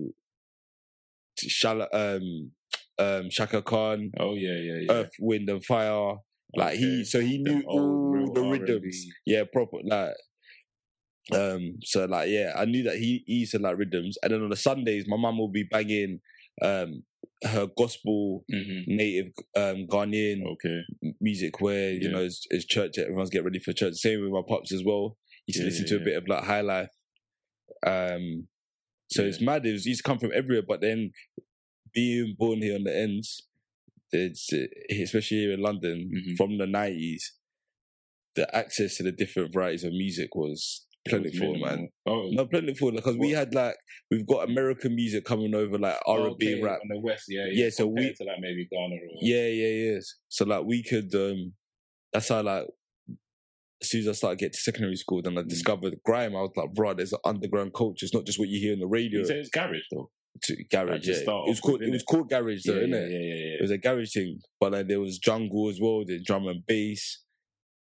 Shala, 1.38 1.87
um, 1.92 2.53
um, 2.98 3.28
Chaka 3.30 3.62
Khan, 3.62 4.11
oh 4.18 4.35
yeah, 4.35 4.56
yeah, 4.56 4.78
yeah. 4.87 4.92
Earth, 4.92 5.11
Wind 5.20 5.48
and 5.48 5.64
Fire. 5.64 6.16
Like 6.54 6.78
he, 6.78 7.04
so 7.04 7.20
he 7.20 7.38
knew 7.38 7.62
all 7.66 8.30
the 8.32 8.42
R&B. 8.42 8.59
rhythms. 8.61 9.06
Yeah, 9.26 9.44
proper 9.52 9.78
like. 9.85 10.14
Um. 11.35 11.78
So 11.82 12.04
like, 12.04 12.28
yeah, 12.30 12.52
I 12.56 12.64
knew 12.66 12.85
that 12.85 12.96
he, 12.96 13.24
he 13.26 13.35
used 13.40 13.52
to 13.52 13.59
like 13.59 13.76
rhythms, 13.78 14.16
and 14.22 14.32
then 14.32 14.42
on 14.42 14.48
the 14.50 14.56
Sundays, 14.56 15.04
my 15.09 15.16
mum 15.16 15.38
will 15.38 15.50
be 15.50 15.64
banging, 15.64 16.20
um, 16.62 17.02
her 17.42 17.66
gospel 17.76 18.44
Mhm. 18.50 18.85
native 18.87 19.32
um 19.56 19.87
Ghanaian 19.88 20.42
Okay. 20.52 20.80
music 21.20 21.61
where 21.61 21.90
you 21.92 22.02
Yeah. 22.04 22.11
know 22.11 22.22
it's, 22.24 22.46
it's 22.50 22.64
church. 22.64 22.96
Everyone's 22.96 23.28
getting 23.30 23.44
ready 23.44 23.59
for 23.59 23.72
church. 23.72 23.94
Same 23.96 24.22
with 24.22 24.30
my 24.30 24.42
pops 24.48 24.72
as 24.72 24.85
well. 24.85 25.18
Used 25.46 25.59
to 25.59 25.64
Yeah, 25.64 25.68
listen 25.70 25.85
yeah, 25.87 25.96
to 25.96 26.02
a 26.02 26.04
bit 26.04 26.16
of 26.16 26.28
like 26.28 26.44
high 26.44 26.61
life. 26.62 26.88
Um. 27.85 28.46
So 29.09 29.22
it's 29.24 29.40
mad. 29.40 29.66
It 29.66 29.72
was, 29.72 29.87
used 29.87 30.04
to 30.04 30.09
come 30.09 30.18
from 30.18 30.32
everywhere, 30.35 30.64
but 30.66 30.80
then 30.80 31.11
being 31.96 32.37
born 32.38 32.61
here 32.62 32.76
on 32.76 32.85
the 32.85 32.94
ends, 32.96 33.42
it's 34.12 34.52
uh, 34.52 34.66
especially 35.02 35.38
here 35.38 35.52
in 35.52 35.61
London 35.61 36.11
Mhm. 36.14 36.37
from 36.37 36.59
the 36.59 36.66
nineties. 36.66 37.32
The 38.37 38.54
access 38.54 38.98
to 38.98 39.02
the 39.02 39.12
different 39.12 39.52
varieties 39.54 39.82
of 39.82 39.92
music 39.92 40.35
was 40.37 40.87
plentiful, 41.09 41.52
Minimal. 41.54 41.66
man. 41.76 41.88
Oh, 42.04 42.28
No, 42.30 42.46
plentiful 42.46 42.92
because 42.92 43.16
we 43.16 43.30
had 43.30 43.54
like 43.54 43.76
we've 44.11 44.26
got 44.26 44.48
American 44.48 44.94
music 44.94 45.24
coming 45.24 45.54
over, 45.54 45.78
like 45.78 45.98
R 46.06 46.26
and 46.28 46.37
B 46.38 46.61
rap. 46.61 46.80
on 46.82 46.88
the 46.88 47.00
west. 47.00 47.24
Yeah, 47.28 47.46
Yeah, 47.50 47.70
so 47.70 47.87
we- 47.87 48.12
to 48.12 48.24
like 48.24 48.40
maybe 48.40 48.66
Ghana 48.70 48.94
or 48.94 49.18
Yeah, 49.22 49.46
yeah, 49.48 49.92
yes. 49.94 50.14
So 50.28 50.44
like 50.44 50.64
we 50.66 50.82
could 50.82 51.14
um 51.14 51.54
that's 52.12 52.28
how 52.28 52.42
like 52.42 52.66
as 53.82 53.88
soon 53.90 54.00
as 54.02 54.09
I 54.09 54.12
started 54.12 54.38
getting 54.38 54.52
to 54.52 54.59
secondary 54.59 54.96
school, 54.96 55.20
then 55.22 55.37
I 55.38 55.42
Mm. 55.42 55.48
discovered 55.48 55.94
grime. 56.02 56.35
I 56.35 56.40
was 56.42 56.52
like, 56.56 56.72
bro, 56.72 56.94
there's 56.94 57.12
an 57.12 57.18
underground 57.24 57.72
culture. 57.74 58.04
It's 58.06 58.14
not 58.14 58.24
just 58.26 58.38
what 58.38 58.48
you 58.48 58.59
hear 58.59 58.72
on 58.72 58.80
the 58.80 58.87
radio. 58.87 59.20
You 59.20 59.26
say 59.26 59.38
it's 59.38 59.50
garage 59.50 59.82
though. 59.92 60.11
To 60.42 60.64
garage, 60.70 61.07
yeah. 61.09 61.14
It 61.16 61.27
was 61.27 61.61
called 61.61 61.83
it 61.83 61.90
was 61.90 62.03
called 62.03 62.29
garage 62.29 62.62
though, 62.66 62.75
yeah, 62.75 62.87
innit? 62.87 63.11
yeah, 63.11 63.18
yeah, 63.18 63.35
yeah, 63.35 63.57
It 63.59 63.62
was 63.62 63.70
a 63.70 63.79
garage 63.79 64.12
thing. 64.12 64.40
But 64.61 64.72
like 64.72 64.88
there 64.88 65.01
was 65.01 65.18
jungle 65.18 65.68
as 65.68 65.79
well, 65.81 66.05
there's 66.07 66.22
drum 66.25 66.46
and 66.46 66.64
bass. 66.66 67.22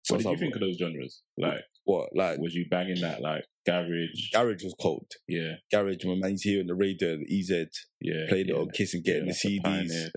So 0.04 0.14
What 0.14 0.22
did 0.22 0.30
you 0.30 0.38
think 0.38 0.54
of 0.54 0.60
those 0.60 0.78
genres? 0.78 1.22
Like, 1.36 1.60
What 1.84 2.08
like 2.14 2.38
was 2.38 2.54
you 2.54 2.66
banging 2.70 3.00
that 3.02 3.20
like 3.20 3.44
garage? 3.66 4.30
garage 4.32 4.64
was 4.64 4.74
cold. 4.80 5.06
Yeah, 5.26 5.54
Garage 5.70 6.04
when 6.04 6.20
man's 6.20 6.42
here 6.42 6.60
on 6.60 6.66
the 6.66 6.74
radio, 6.74 7.16
the 7.18 7.38
EZ, 7.38 7.68
yeah. 8.00 8.26
played 8.28 8.48
yeah. 8.48 8.54
it 8.54 8.58
on 8.58 8.70
Kiss 8.70 8.94
and 8.94 9.04
getting 9.04 9.26
that's 9.26 9.42
the 9.42 9.60
CDs. 9.60 10.10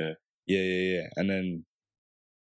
Yeah, 0.47 0.59
yeah, 0.59 0.95
yeah. 0.95 1.07
And 1.15 1.29
then 1.29 1.65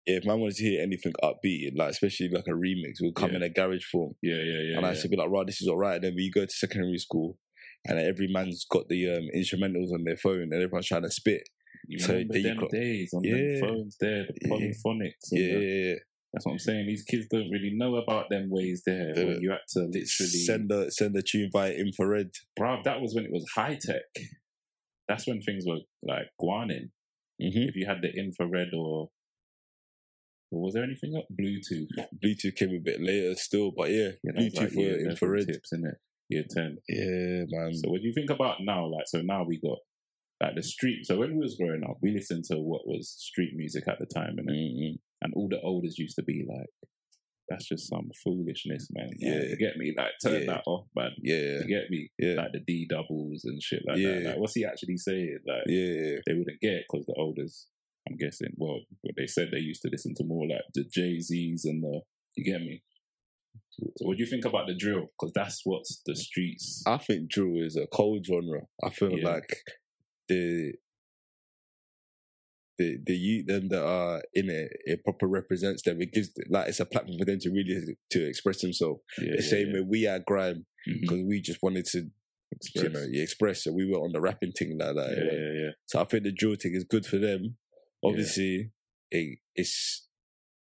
yeah, 0.05 0.17
if 0.17 0.25
man 0.25 0.39
wanted 0.39 0.55
to 0.57 0.63
hear 0.63 0.81
anything 0.81 1.13
upbeat, 1.23 1.71
like 1.75 1.89
especially 1.89 2.29
like 2.29 2.45
a 2.47 2.51
remix, 2.51 2.99
it 2.99 3.05
would 3.05 3.15
come 3.15 3.31
Yeah. 3.31 3.37
in 3.37 3.43
a 3.43 3.49
garage 3.49 3.85
form. 3.91 4.13
Yeah, 4.21 4.35
yeah, 4.35 4.61
yeah. 4.69 4.77
and 4.77 4.85
I 4.85 4.89
yeah. 4.89 4.91
used 4.91 5.01
to 5.03 5.09
be 5.09 5.17
like, 5.17 5.29
right, 5.29 5.47
this 5.47 5.61
is 5.61 5.67
all 5.67 5.77
right. 5.77 5.95
And 5.95 6.03
then 6.03 6.15
we 6.15 6.29
go 6.29 6.45
to 6.45 6.51
secondary 6.51 6.97
school 6.99 7.37
and 7.85 7.99
every 7.99 8.27
man's 8.27 8.65
got 8.69 8.87
the 8.89 9.09
um, 9.15 9.27
instrumentals 9.35 9.91
on 9.93 10.03
their 10.03 10.17
phone 10.17 10.41
and 10.43 10.53
everyone's 10.53 10.87
trying 10.87 11.03
to 11.03 11.11
spit. 11.11 11.43
You 11.87 11.99
so 11.99 12.13
remember 12.13 12.41
them 12.41 12.57
got- 12.57 12.71
days 12.71 13.13
on 13.13 13.23
Yeah. 13.23 13.33
them 13.35 13.59
phones 13.61 13.97
there, 13.99 14.23
the 14.27 14.33
Yeah. 14.41 14.47
polyphonics. 14.49 15.29
Yeah, 15.31 15.39
the- 15.57 15.63
yeah, 15.65 15.85
yeah. 15.89 15.95
That's 16.33 16.45
what 16.45 16.51
I'm 16.53 16.59
saying. 16.59 16.87
These 16.87 17.03
kids 17.03 17.27
don't 17.31 17.49
really 17.49 17.71
know 17.73 17.95
about 17.95 18.29
them 18.29 18.49
ways 18.49 18.81
there. 18.85 19.13
Yeah. 19.17 19.23
Where 19.23 19.39
you 19.39 19.51
had 19.51 19.59
to 19.69 19.79
literally, 19.81 20.05
Send 20.05 20.71
a 20.71 20.91
send 20.91 21.15
the 21.15 21.21
tune 21.21 21.49
via 21.53 21.71
infrared. 21.73 22.31
bruv, 22.59 22.83
that 22.83 22.99
was 23.01 23.13
when 23.15 23.23
it 23.25 23.31
was 23.31 23.45
high 23.55 23.75
tech. 23.81 24.01
That's 25.07 25.27
when 25.27 25.41
things 25.41 25.65
were 25.65 25.79
like 26.03 26.27
guanin. 26.41 26.89
hmm 27.39 27.47
If 27.69 27.75
you 27.75 27.85
had 27.85 28.01
the 28.01 28.11
infrared 28.17 28.73
or, 28.73 29.11
or 30.51 30.61
was 30.61 30.73
there 30.73 30.83
anything 30.83 31.15
up? 31.15 31.25
Bluetooth. 31.31 31.87
Bluetooth 32.23 32.55
came 32.55 32.69
a 32.75 32.79
bit 32.79 33.01
later 33.01 33.35
still, 33.35 33.71
but 33.71 33.91
yeah, 33.91 34.11
Yeah, 34.23 34.31
Bluetooth 34.31 34.55
like 34.57 34.73
year 34.73 34.89
11 34.95 35.11
infrared. 35.11 35.47
tips, 35.47 35.71
in 35.73 35.85
it? 35.85 35.95
Year 36.29 36.43
ten. 36.49 36.77
Yeah, 36.89 37.45
man. 37.49 37.73
So 37.73 37.89
what 37.89 38.01
do 38.01 38.07
you 38.07 38.13
think 38.13 38.29
about 38.29 38.57
now? 38.61 38.87
Like, 38.87 39.07
so 39.07 39.21
now 39.21 39.43
we 39.43 39.59
got 39.59 39.77
like 40.41 40.55
the 40.55 40.63
street. 40.63 41.05
So 41.05 41.17
when 41.19 41.33
we 41.35 41.39
was 41.41 41.55
growing 41.55 41.83
up, 41.83 41.97
we 42.01 42.11
listened 42.11 42.45
to 42.45 42.55
what 42.57 42.87
was 42.87 43.09
street 43.17 43.51
music 43.55 43.83
at 43.87 43.99
the 43.99 44.05
time, 44.07 44.35
and 44.37 44.49
Mm-mm. 44.49 44.97
and 45.21 45.33
all 45.35 45.47
the 45.49 45.59
elders 45.63 45.97
used 45.99 46.15
to 46.17 46.23
be 46.23 46.43
like, 46.49 46.67
"That's 47.47 47.67
just 47.67 47.87
some 47.87 48.09
foolishness, 48.23 48.87
man." 48.91 49.07
Like, 49.09 49.17
Yeah. 49.19 49.43
you 49.49 49.57
get 49.57 49.77
me? 49.77 49.93
Like, 49.95 50.13
turn 50.23 50.41
Yeah. 50.41 50.47
that 50.53 50.63
off, 50.65 50.87
man. 50.95 51.11
Yeah, 51.21 51.59
You 51.61 51.67
get 51.67 51.89
me? 51.91 52.09
yeah, 52.17 52.33
Like 52.33 52.53
the 52.53 52.59
D 52.65 52.87
doubles 52.89 53.45
and 53.45 53.61
shit 53.61 53.83
like 53.87 53.97
Yeah. 53.97 54.19
that. 54.19 54.23
Like, 54.31 54.37
what's 54.39 54.55
he 54.55 54.65
actually 54.65 54.97
saying? 54.97 55.39
Like, 55.47 55.63
yeah. 55.67 56.17
they 56.25 56.33
wouldn't 56.33 56.59
get 56.59 56.83
because 56.89 57.05
the 57.05 57.13
elders. 57.17 57.67
I'm 58.07 58.17
guessing. 58.17 58.53
Well, 58.55 58.81
what 59.01 59.15
they 59.17 59.25
said 59.25 59.49
they 59.51 59.57
used 59.59 59.81
to 59.81 59.89
listen 59.89 60.13
to 60.17 60.23
more 60.23 60.47
like 60.47 60.61
the 60.75 60.83
Jay 60.83 61.19
Z's 61.19 61.65
and 61.65 61.83
the. 61.83 62.01
You 62.35 62.43
get 62.43 62.61
me? 62.61 62.83
So 63.79 64.05
what 64.05 64.17
do 64.17 64.23
you 64.23 64.29
think 64.29 64.45
about 64.45 64.67
the 64.67 64.75
drill? 64.75 65.07
Because 65.19 65.33
that's 65.33 65.61
what's 65.65 66.01
the 66.05 66.15
streets. 66.15 66.83
I 66.87 66.97
think 66.97 67.29
drill 67.29 67.57
is 67.57 67.75
a 67.75 67.87
cold 67.87 68.25
genre. 68.25 68.61
I 68.83 68.89
feel 68.89 69.11
Yeah. 69.17 69.29
like 69.29 69.63
the 70.27 70.73
the 72.77 72.97
the 73.05 73.15
youth 73.15 73.47
them 73.47 73.69
that 73.69 73.85
are 73.85 74.21
in 74.33 74.49
it, 74.49 74.71
it 74.85 75.03
proper 75.03 75.27
represents 75.27 75.81
them. 75.83 76.01
It 76.01 76.11
gives 76.11 76.31
like 76.49 76.67
it's 76.67 76.79
a 76.79 76.85
platform 76.85 77.17
for 77.17 77.25
them 77.25 77.39
to 77.39 77.49
really 77.49 77.95
to 78.11 78.27
express 78.27 78.61
themselves. 78.61 79.01
Yeah, 79.17 79.35
the 79.37 79.43
same 79.43 79.73
way 79.73 79.81
we 79.81 80.03
had 80.03 80.25
grime 80.25 80.65
mm-hmm. 80.87 81.01
because 81.01 81.21
we 81.23 81.41
just 81.41 81.63
wanted 81.63 81.85
to 81.87 82.09
you 82.75 82.89
know 82.89 83.05
yeah, 83.09 83.23
express. 83.23 83.63
So 83.63 83.71
we 83.71 83.89
were 83.89 83.99
on 83.99 84.11
the 84.11 84.21
rapping 84.21 84.51
thing 84.51 84.77
like 84.77 84.95
that. 84.95 85.11
yeah, 85.17 85.39
yeah, 85.39 85.65
yeah. 85.65 85.71
So 85.85 86.01
I 86.01 86.05
think 86.05 86.23
the 86.23 86.31
drill 86.31 86.55
thing 86.55 86.73
is 86.75 86.83
good 86.83 87.05
for 87.05 87.17
them. 87.17 87.57
Obviously, 88.03 88.71
it, 89.09 89.39
it's 89.55 90.07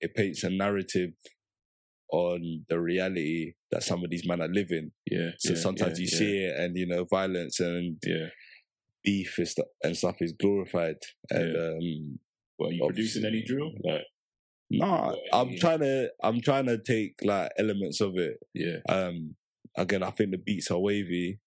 it 0.01 0.15
paints 0.15 0.45
a 0.45 0.51
narrative 0.51 1.11
on 2.13 2.65
the 2.69 2.79
reality 2.81 3.55
that 3.71 3.83
some 3.83 4.05
of 4.05 4.11
these 4.11 4.27
men 4.27 4.41
are 4.41 4.49
living. 4.49 4.93
Yeah. 5.11 5.31
So 5.39 5.55
yeah, 5.55 5.59
sometimes 5.61 5.99
yeah, 5.99 6.03
you 6.03 6.09
see 6.09 6.39
it, 6.45 6.59
and 6.59 6.77
you 6.77 6.87
know, 6.87 7.05
violence 7.05 7.61
and 7.61 7.99
Yeah. 8.07 8.29
beef 9.05 9.35
and 9.39 9.49
stuff, 9.49 9.67
and 9.83 9.97
stuff 9.97 10.17
is 10.21 10.33
glorified. 10.33 10.97
And 11.31 11.57
um, 11.57 12.19
Well, 12.59 12.71
are 12.71 12.73
you 12.73 12.87
producing 12.87 13.25
any 13.25 13.43
drill? 13.45 13.73
Like, 13.85 14.05
nah, 14.71 15.09
Well, 15.09 15.21
I'm 15.33 15.57
trying 15.59 15.81
to, 15.81 16.11
I'm 16.23 16.41
trying 16.41 16.67
to 16.67 16.79
take 16.79 17.15
like 17.23 17.51
elements 17.59 18.01
of 18.01 18.17
it. 18.17 18.39
yeah. 18.55 18.79
Um, 18.89 19.35
again, 19.77 20.03
I 20.03 20.11
think 20.11 20.31
the 20.31 20.39
beats 20.39 20.71
are 20.71 20.79
wavy. 20.79 21.41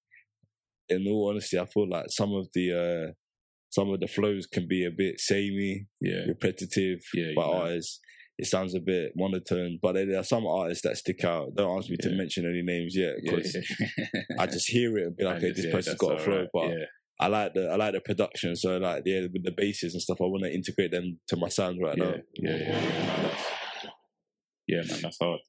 In 0.89 1.08
all 1.08 1.30
honesty, 1.30 1.58
I 1.60 1.65
feel 1.65 1.88
like 1.88 2.08
some 2.10 2.34
of 2.34 2.48
the 2.54 2.74
uh, 2.74 3.12
some 3.72 3.91
of 3.91 4.00
the 4.00 4.08
flows 4.08 4.48
can 4.48 4.67
be 4.67 4.84
a 4.86 4.91
bit 4.91 5.19
samey, 5.19 5.86
Yeah. 6.02 6.26
repetitive 6.28 7.00
Yeah, 7.13 7.32
by 7.36 7.43
know. 7.45 7.54
artists. 7.54 8.00
It 8.39 8.45
sounds 8.47 8.73
a 8.73 8.80
bit 8.80 9.12
monotone, 9.17 9.80
but 9.82 9.93
there 9.95 10.17
are 10.17 10.23
some 10.23 10.47
artists 10.47 10.84
that 10.84 10.97
stick 10.97 11.25
out. 11.25 11.56
Don't 11.56 11.78
ask 11.78 11.89
me 11.89 11.97
to 11.97 12.10
mention 12.12 12.45
any 12.45 12.62
names 12.62 12.95
yet 12.95 13.15
because 13.21 13.54
yeah. 13.54 14.12
I 14.39 14.45
just 14.47 14.69
hear 14.69 14.97
it 14.97 15.08
and 15.08 15.17
be 15.17 15.23
like, 15.25 15.38
okay, 15.38 15.52
this 15.52 15.65
yeah, 15.65 15.71
person's 15.73 15.97
got 15.97 16.12
a 16.12 16.13
all 16.13 16.19
flow. 16.19 16.39
right. 16.39 16.47
But 16.54 16.69
yeah. 16.69 16.86
I 17.19 17.28
like 17.28 17.54
the 17.54 17.67
I 17.69 17.75
like 17.75 17.93
the 17.95 17.99
production, 17.99 18.56
so 18.56 18.78
like 18.78 19.04
yeah, 19.06 19.23
with 19.34 19.43
the 19.43 19.52
basses 19.52 19.93
and 19.93 20.02
stuff, 20.02 20.21
I 20.21 20.23
want 20.23 20.43
to 20.45 20.54
integrate 20.54 20.91
them 20.91 21.19
to 21.28 21.36
my 21.36 21.49
sound 21.49 21.82
right 21.84 21.97
yeah, 21.97 22.04
now. 22.06 22.15
yeah, 22.36 22.56
yeah, 22.56 22.82
yeah. 23.13 23.36
Yeah, 24.67 24.82
man, 24.89 25.02
that's 25.02 25.17
hard. 25.21 25.41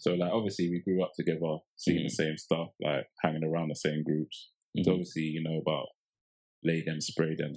So, 0.00 0.14
like, 0.14 0.32
obviously, 0.32 0.70
we 0.70 0.80
grew 0.80 1.02
up 1.04 1.12
together, 1.14 1.58
seeing 1.76 2.02
the 2.04 2.08
same 2.08 2.36
stuff, 2.36 2.68
like 2.80 3.06
hanging 3.22 3.44
around 3.44 3.68
the 3.68 3.74
same 3.76 4.02
groups. 4.02 4.48
So, 4.82 4.90
Mhm. 4.90 4.94
obviously, 4.94 5.22
you 5.22 5.42
know 5.42 5.58
about 5.58 5.86
lay 6.64 6.82
them, 6.82 7.00
spray 7.00 7.34
them 7.36 7.54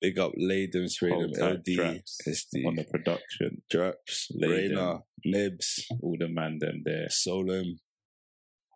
Big 0.00 0.18
up 0.18 0.32
Laden, 0.36 0.88
them, 1.00 1.30
LD, 1.56 1.74
traps 1.74 2.18
SD, 2.28 2.66
on 2.66 2.76
the 2.76 2.84
production, 2.84 3.62
Draps, 3.70 4.28
Laden. 4.34 4.98
Nibs, 5.24 5.86
all 6.02 6.16
the 6.18 6.28
man 6.28 6.58
them 6.60 6.82
there, 6.84 7.08
Solom, 7.08 7.78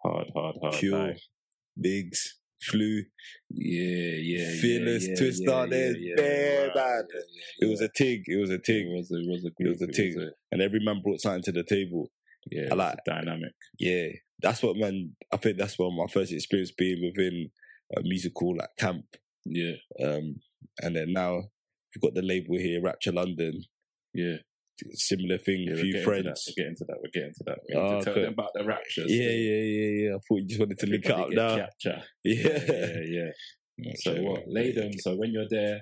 hard, 0.02 0.28
hard, 0.34 0.56
hard. 0.62 0.74
Pure, 0.74 0.98
like, 1.08 1.20
Biggs, 1.80 2.36
Flu. 2.62 3.02
yeah, 3.50 4.16
yeah, 4.22 4.60
Fearless 4.60 5.08
yeah, 5.08 5.14
Twist 5.16 5.42
yeah, 5.44 5.52
on 5.52 5.70
there, 5.70 5.96
yeah, 5.96 6.14
bare 6.16 6.66
right, 6.68 6.74
bad. 6.74 7.04
yeah, 7.14 7.20
yeah, 7.60 7.66
It 7.66 7.70
was 7.70 7.80
a 7.82 7.88
tig, 7.94 8.22
it 8.26 8.36
was 8.40 8.50
a 8.50 8.54
It 8.54 8.64
tig, 8.64 8.86
was, 8.88 9.10
it 9.10 9.28
was 9.28 9.44
a 9.44 9.50
group. 9.62 9.78
was 9.78 9.82
a 10.16 10.30
and 10.52 10.62
every 10.62 10.80
man 10.80 11.00
brought 11.02 11.20
something 11.20 11.42
to 11.42 11.52
the 11.52 11.64
table. 11.64 12.10
yeah, 12.50 12.62
I 12.62 12.64
it 12.64 12.70
was 12.70 12.78
like- 12.78 12.98
dynamic. 13.04 13.52
Yeah, 13.78 14.08
that's 14.40 14.62
what 14.62 14.76
man. 14.76 15.14
I 15.32 15.36
think 15.36 15.58
that's 15.58 15.78
what 15.78 15.90
my 15.90 16.06
first 16.10 16.32
experience 16.32 16.72
being 16.72 17.02
within 17.04 17.50
a 17.96 18.00
musical 18.02 18.56
like 18.56 18.70
camp. 18.78 19.04
Yeah, 19.44 19.74
Um, 20.02 20.36
and 20.82 20.94
then 20.96 21.12
now 21.12 21.42
you've 21.94 22.02
got 22.02 22.14
the 22.14 22.22
label 22.22 22.56
here, 22.58 22.80
Rapture 22.82 23.12
London. 23.12 23.62
yeah. 24.14 24.36
Similar 24.94 25.36
thing, 25.36 25.66
yeah 25.68 25.74
few 25.76 26.02
friends. 26.02 26.26
Into 26.26 26.36
that. 26.38 26.46
We'll 26.46 26.56
get 26.56 26.66
into 26.68 26.84
that. 26.88 26.96
We'll 27.02 27.10
get 27.12 27.22
into 27.24 27.44
that. 27.44 27.58
We 27.68 27.74
Oh, 27.74 27.98
to 27.98 28.04
tell 28.04 28.12
okay. 28.14 28.22
them 28.22 28.32
about 28.32 28.48
the 28.54 28.64
raptures. 28.64 29.10
Yeah, 29.12 29.28
yeah, 29.28 29.62
yeah, 29.62 30.08
yeah. 30.08 30.14
I 30.14 30.18
thought 30.26 30.36
you 30.40 30.46
just 30.48 30.58
wanted 30.60 30.78
to 30.78 30.86
link 30.86 31.10
up 31.10 31.28
now. 31.30 31.56
capture. 31.56 32.02
Yeah. 32.24 32.64
yeah, 32.66 32.96
yeah, 33.04 33.30
yeah. 33.76 33.92
So 33.96 34.14
what? 34.22 34.44
Lay 34.48 34.72
them. 34.72 34.92
So 34.98 35.16
when 35.16 35.32
you're 35.32 35.50
there, 35.50 35.80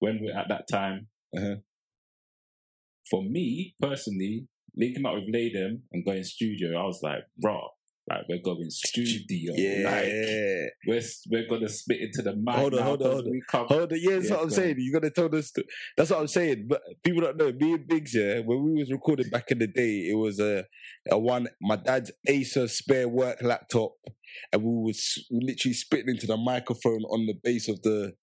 when 0.00 0.18
we're 0.20 0.36
at 0.36 0.48
that 0.48 0.66
time, 0.68 1.06
Uh-huh. 1.36 1.54
for 3.08 3.22
me 3.22 3.74
personally, 3.80 4.48
linking 4.76 5.06
up 5.06 5.14
with 5.14 5.28
Laden 5.32 5.82
and 5.92 6.04
going 6.04 6.24
studio, 6.24 6.80
I 6.80 6.84
was 6.84 6.98
like, 7.02 7.22
bro, 7.38 7.68
like 8.08 8.22
we're 8.28 8.38
going 8.42 8.68
studio. 8.68 9.52
Yeah. 9.56 9.90
Like 9.90 10.72
we're 10.86 11.02
we're 11.30 11.48
gonna 11.48 11.68
spit 11.68 12.00
into 12.00 12.22
the 12.22 12.34
mic. 12.34 12.54
Hold 12.56 12.74
on, 12.74 12.80
now 12.80 12.86
hold 12.86 13.02
on, 13.02 13.10
hold 13.12 13.24
on. 13.26 13.30
We 13.30 13.42
come, 13.48 13.66
Hold 13.68 13.92
on, 13.92 13.98
yeah, 14.00 14.14
that's 14.14 14.28
Yeah, 14.28 14.34
what 14.34 14.42
I'm 14.42 14.50
saying. 14.50 14.76
You 14.78 14.92
gotta 14.92 15.10
tell 15.10 15.34
us. 15.34 15.50
To, 15.52 15.64
that's 15.96 16.10
what 16.10 16.20
I'm 16.20 16.26
saying. 16.26 16.66
But 16.68 16.82
people 17.04 17.20
don't 17.22 17.36
know. 17.36 17.52
Me 17.52 17.74
and 17.74 17.86
Biggs, 17.86 18.14
yeah, 18.14 18.40
when 18.40 18.64
we 18.64 18.80
was 18.80 18.90
recording 18.90 19.30
back 19.30 19.50
in 19.50 19.58
the 19.58 19.68
day, 19.68 20.08
it 20.10 20.16
was 20.16 20.40
a 20.40 20.64
a 21.10 21.18
one. 21.18 21.48
My 21.60 21.76
dad's 21.76 22.10
Acer 22.26 22.66
spare 22.66 23.08
work 23.08 23.40
laptop, 23.40 23.92
and 24.52 24.62
we 24.62 24.82
was 24.82 25.24
literally 25.30 25.74
spitting 25.74 26.08
into 26.08 26.26
the 26.26 26.36
microphone 26.36 27.02
on 27.04 27.26
the 27.26 27.34
base 27.42 27.68
of 27.68 27.80
the 27.82 28.14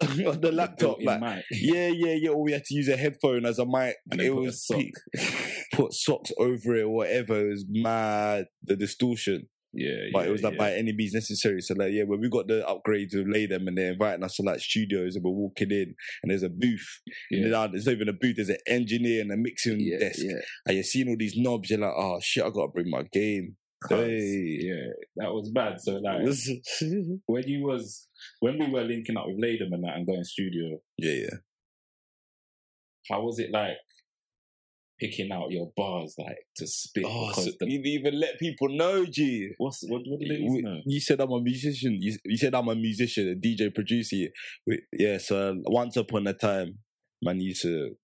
on 0.26 0.40
the 0.40 0.52
laptop. 0.52 0.98
Like, 1.02 1.20
mic. 1.20 1.44
yeah, 1.50 1.88
yeah, 1.88 2.14
yeah. 2.14 2.30
Or 2.30 2.42
we 2.42 2.52
had 2.52 2.64
to 2.64 2.74
use 2.74 2.88
a 2.88 2.96
headphone 2.96 3.46
as 3.46 3.58
a 3.58 3.66
mic. 3.66 3.96
And 4.10 4.20
it 4.20 4.34
was 4.34 4.66
peak. 4.70 4.94
put 5.76 5.92
socks 5.92 6.32
over 6.38 6.76
it, 6.76 6.82
or 6.82 6.90
whatever. 6.90 7.46
It 7.46 7.50
was 7.50 7.64
mad. 7.68 8.46
The 8.62 8.76
distortion. 8.76 9.48
Yeah, 9.76 10.10
but 10.12 10.20
yeah, 10.20 10.28
it 10.28 10.30
was 10.30 10.42
like 10.42 10.52
yeah. 10.52 10.58
by 10.58 10.72
any 10.74 10.92
means 10.92 11.14
necessary. 11.14 11.60
So 11.60 11.74
like, 11.74 11.92
yeah, 11.92 12.04
when 12.04 12.20
we 12.20 12.28
got 12.28 12.46
the 12.46 12.66
upgrade 12.66 13.10
to 13.10 13.24
lay 13.24 13.46
them 13.46 13.66
and 13.66 13.76
they're 13.76 13.92
inviting 13.92 14.22
us 14.22 14.36
to 14.36 14.42
like 14.42 14.60
studios 14.60 15.16
and 15.16 15.24
we're 15.24 15.32
walking 15.32 15.72
in 15.72 15.94
and 16.22 16.30
there's 16.30 16.44
a 16.44 16.48
booth. 16.48 17.00
Yeah. 17.30 17.46
And 17.46 17.72
there's 17.72 17.86
not 17.86 17.92
even 17.92 18.08
a 18.08 18.12
booth, 18.12 18.36
there's 18.36 18.50
an 18.50 18.58
engineer 18.68 19.22
and 19.22 19.32
a 19.32 19.36
mixing 19.36 19.78
desk. 19.98 20.20
And 20.66 20.76
you're 20.76 20.84
seeing 20.84 21.08
all 21.08 21.16
these 21.18 21.36
knobs, 21.36 21.70
you're 21.70 21.80
like, 21.80 21.92
oh 21.94 22.20
shit, 22.22 22.44
I 22.44 22.50
gotta 22.50 22.68
bring 22.68 22.88
my 22.88 23.02
game. 23.12 23.56
Hey. 23.88 24.60
yeah, 24.62 24.92
that 25.16 25.34
was 25.34 25.50
bad. 25.50 25.80
So 25.80 25.96
like 25.96 26.22
when 27.26 27.48
you 27.48 27.64
was 27.64 28.08
when 28.40 28.58
we 28.58 28.70
were 28.70 28.84
linking 28.84 29.16
up 29.16 29.26
with 29.26 29.36
Laden 29.38 29.74
and 29.74 29.84
that 29.84 29.96
and 29.96 30.06
going 30.06 30.24
studio, 30.24 30.78
yeah, 30.96 31.12
yeah. 31.12 31.36
how 33.10 33.22
was 33.22 33.38
it 33.38 33.50
like 33.50 33.76
picking 35.00 35.30
out 35.32 35.50
your 35.50 35.70
bars 35.76 36.14
like 36.18 36.38
to 36.56 36.66
spit? 36.66 37.04
Oh, 37.06 37.32
so 37.32 37.42
the, 37.58 37.66
you 37.70 37.82
didn't 37.82 37.86
even 37.86 38.20
let 38.20 38.38
people 38.38 38.68
know, 38.68 39.04
G. 39.06 39.50
what's 39.58 39.82
what, 39.88 40.02
what 40.06 40.20
do 40.20 40.26
We- 40.28 40.62
know? 40.62 40.80
You 40.86 41.00
said 41.00 41.20
I'm 41.20 41.32
a 41.32 41.40
musician. 41.40 41.98
You, 42.00 42.16
you 42.24 42.36
said 42.36 42.54
I'm 42.54 42.68
a 42.68 42.74
musician, 42.74 43.28
a 43.30 43.34
DJ 43.46 43.74
producer. 43.74 44.16
We, 44.66 44.82
yeah, 44.92 45.18
so 45.18 45.56
once 45.66 45.96
upon 45.96 46.26
a 46.26 46.32
time, 46.34 46.78
man 47.22 47.40
used 47.40 47.62
to 47.62 47.94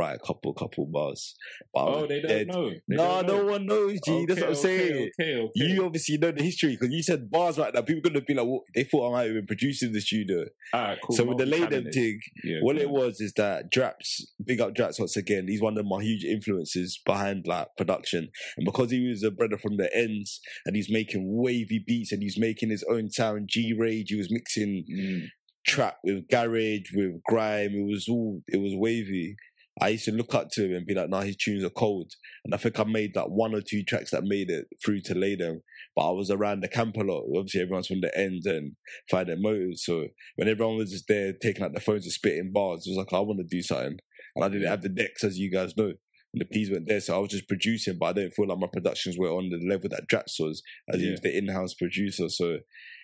a 0.00 0.18
couple, 0.18 0.52
couple 0.54 0.86
bars. 0.86 1.34
But 1.74 1.84
Oh, 1.86 2.06
they 2.06 2.20
don't 2.20 2.28
dead. 2.28 2.48
know. 2.48 2.70
They 2.70 2.80
No, 2.88 2.96
don't 3.22 3.26
know. 3.26 3.42
no 3.44 3.50
one 3.52 3.66
knows, 3.66 3.98
G. 4.04 4.26
That's 4.26 4.40
what 4.40 4.48
I'm 4.50 4.54
saying. 4.54 5.10
Okay, 5.20 5.34
okay. 5.36 5.50
You 5.54 5.84
obviously 5.84 6.18
know 6.18 6.30
the 6.30 6.42
history 6.42 6.72
because 6.78 6.92
you 6.94 7.02
said 7.02 7.30
bars 7.30 7.58
right 7.58 7.72
now. 7.74 7.82
People 7.82 8.10
gonna 8.10 8.24
be 8.24 8.34
like, 8.34 8.46
what? 8.46 8.62
they 8.74 8.84
thought 8.84 9.08
I 9.10 9.12
might 9.12 9.24
have 9.26 9.34
been 9.34 9.46
producing 9.46 9.92
the 9.92 10.00
studio. 10.00 10.44
Alright, 10.74 10.98
cool. 11.04 11.16
so 11.16 11.24
with 11.24 11.38
the 11.38 11.46
Laden 11.46 11.60
multi-talented. 11.60 11.94
thing, 11.94 12.20
yeah, 12.44 12.58
what 12.62 12.76
cool. 12.76 12.82
it 12.82 12.90
was 12.90 13.20
is 13.20 13.32
that 13.34 13.70
Draps, 13.70 14.26
big 14.44 14.60
up 14.60 14.74
Draps 14.74 14.98
once 14.98 15.16
again. 15.16 15.46
He's 15.48 15.60
one 15.62 15.76
of 15.78 15.86
my 15.86 16.02
huge 16.02 16.24
influences 16.24 17.00
behind 17.04 17.46
like 17.46 17.68
production, 17.76 18.28
and 18.56 18.64
because 18.64 18.90
he 18.90 19.08
was 19.08 19.22
a 19.22 19.30
brother 19.30 19.58
from 19.58 19.76
the 19.76 19.94
ends, 19.96 20.40
and 20.66 20.76
he's 20.76 20.90
making 20.90 21.24
wavy 21.26 21.82
beats, 21.86 22.12
and 22.12 22.22
he's 22.22 22.38
making 22.38 22.70
his 22.70 22.84
own 22.90 23.10
sound. 23.10 23.48
G 23.50 23.72
Rage, 23.78 24.10
he 24.10 24.16
was 24.16 24.30
mixing 24.30 24.84
Mm, 24.92 25.26
trap 25.66 25.96
with 26.04 26.28
garage 26.28 26.90
with 26.94 27.22
grime. 27.24 27.72
It 27.74 27.86
was 27.86 28.08
all 28.08 28.42
it 28.48 28.58
was 28.58 28.72
wavy. 28.74 29.36
I 29.80 29.88
used 29.88 30.04
to 30.04 30.12
look 30.12 30.34
up 30.34 30.48
to 30.52 30.66
him 30.66 30.74
and 30.74 30.86
be 30.86 30.94
like, 30.94 31.08
"Nah, 31.08 31.22
his 31.22 31.36
tunes 31.36 31.64
are 31.64 31.70
cold." 31.70 32.12
And 32.44 32.54
I 32.54 32.58
think 32.58 32.78
I 32.78 32.84
made 32.84 33.16
like 33.16 33.28
one 33.28 33.54
or 33.54 33.62
two 33.62 33.82
tracks 33.82 34.10
that 34.10 34.24
made 34.24 34.50
it 34.50 34.66
through 34.84 35.00
to 35.02 35.14
lay 35.14 35.34
them. 35.34 35.62
But 35.96 36.08
I 36.08 36.12
was 36.12 36.30
around 36.30 36.60
the 36.60 36.68
camp 36.68 36.96
a 36.96 37.00
lot. 37.00 37.24
Obviously, 37.34 37.62
everyone's 37.62 37.86
from 37.86 38.02
the 38.02 38.16
end 38.16 38.42
and 38.44 38.76
finding 39.10 39.40
motives. 39.40 39.84
So 39.84 40.08
when 40.36 40.48
everyone 40.48 40.76
was 40.76 40.90
just 40.90 41.08
there 41.08 41.32
taking 41.32 41.64
out 41.64 41.74
the 41.74 41.80
phones 41.80 42.04
and 42.04 42.12
spitting 42.12 42.52
bars, 42.52 42.86
it 42.86 42.90
was 42.90 42.98
like 42.98 43.12
I 43.12 43.20
want 43.20 43.38
to 43.38 43.44
do 43.44 43.62
something. 43.62 43.98
And 44.36 44.44
I 44.44 44.48
didn't 44.48 44.68
have 44.68 44.82
the 44.82 44.88
decks, 44.88 45.24
as 45.24 45.38
you 45.38 45.50
guys 45.50 45.76
know. 45.76 45.92
And 46.34 46.40
the 46.40 46.46
P's 46.46 46.70
weren't 46.70 46.88
there, 46.88 47.00
so 47.00 47.14
I 47.14 47.18
was 47.18 47.30
just 47.30 47.46
producing, 47.46 47.98
but 47.98 48.06
I 48.06 48.12
didn't 48.14 48.32
feel 48.32 48.48
like 48.48 48.58
my 48.58 48.66
productions 48.72 49.18
were 49.18 49.28
on 49.28 49.50
the 49.50 49.58
level 49.68 49.90
that 49.90 50.06
Drax 50.08 50.40
was, 50.40 50.62
as 50.88 50.98
he 50.98 51.10
was 51.10 51.20
the 51.20 51.36
in-house 51.36 51.74
producer. 51.74 52.30
So 52.30 52.60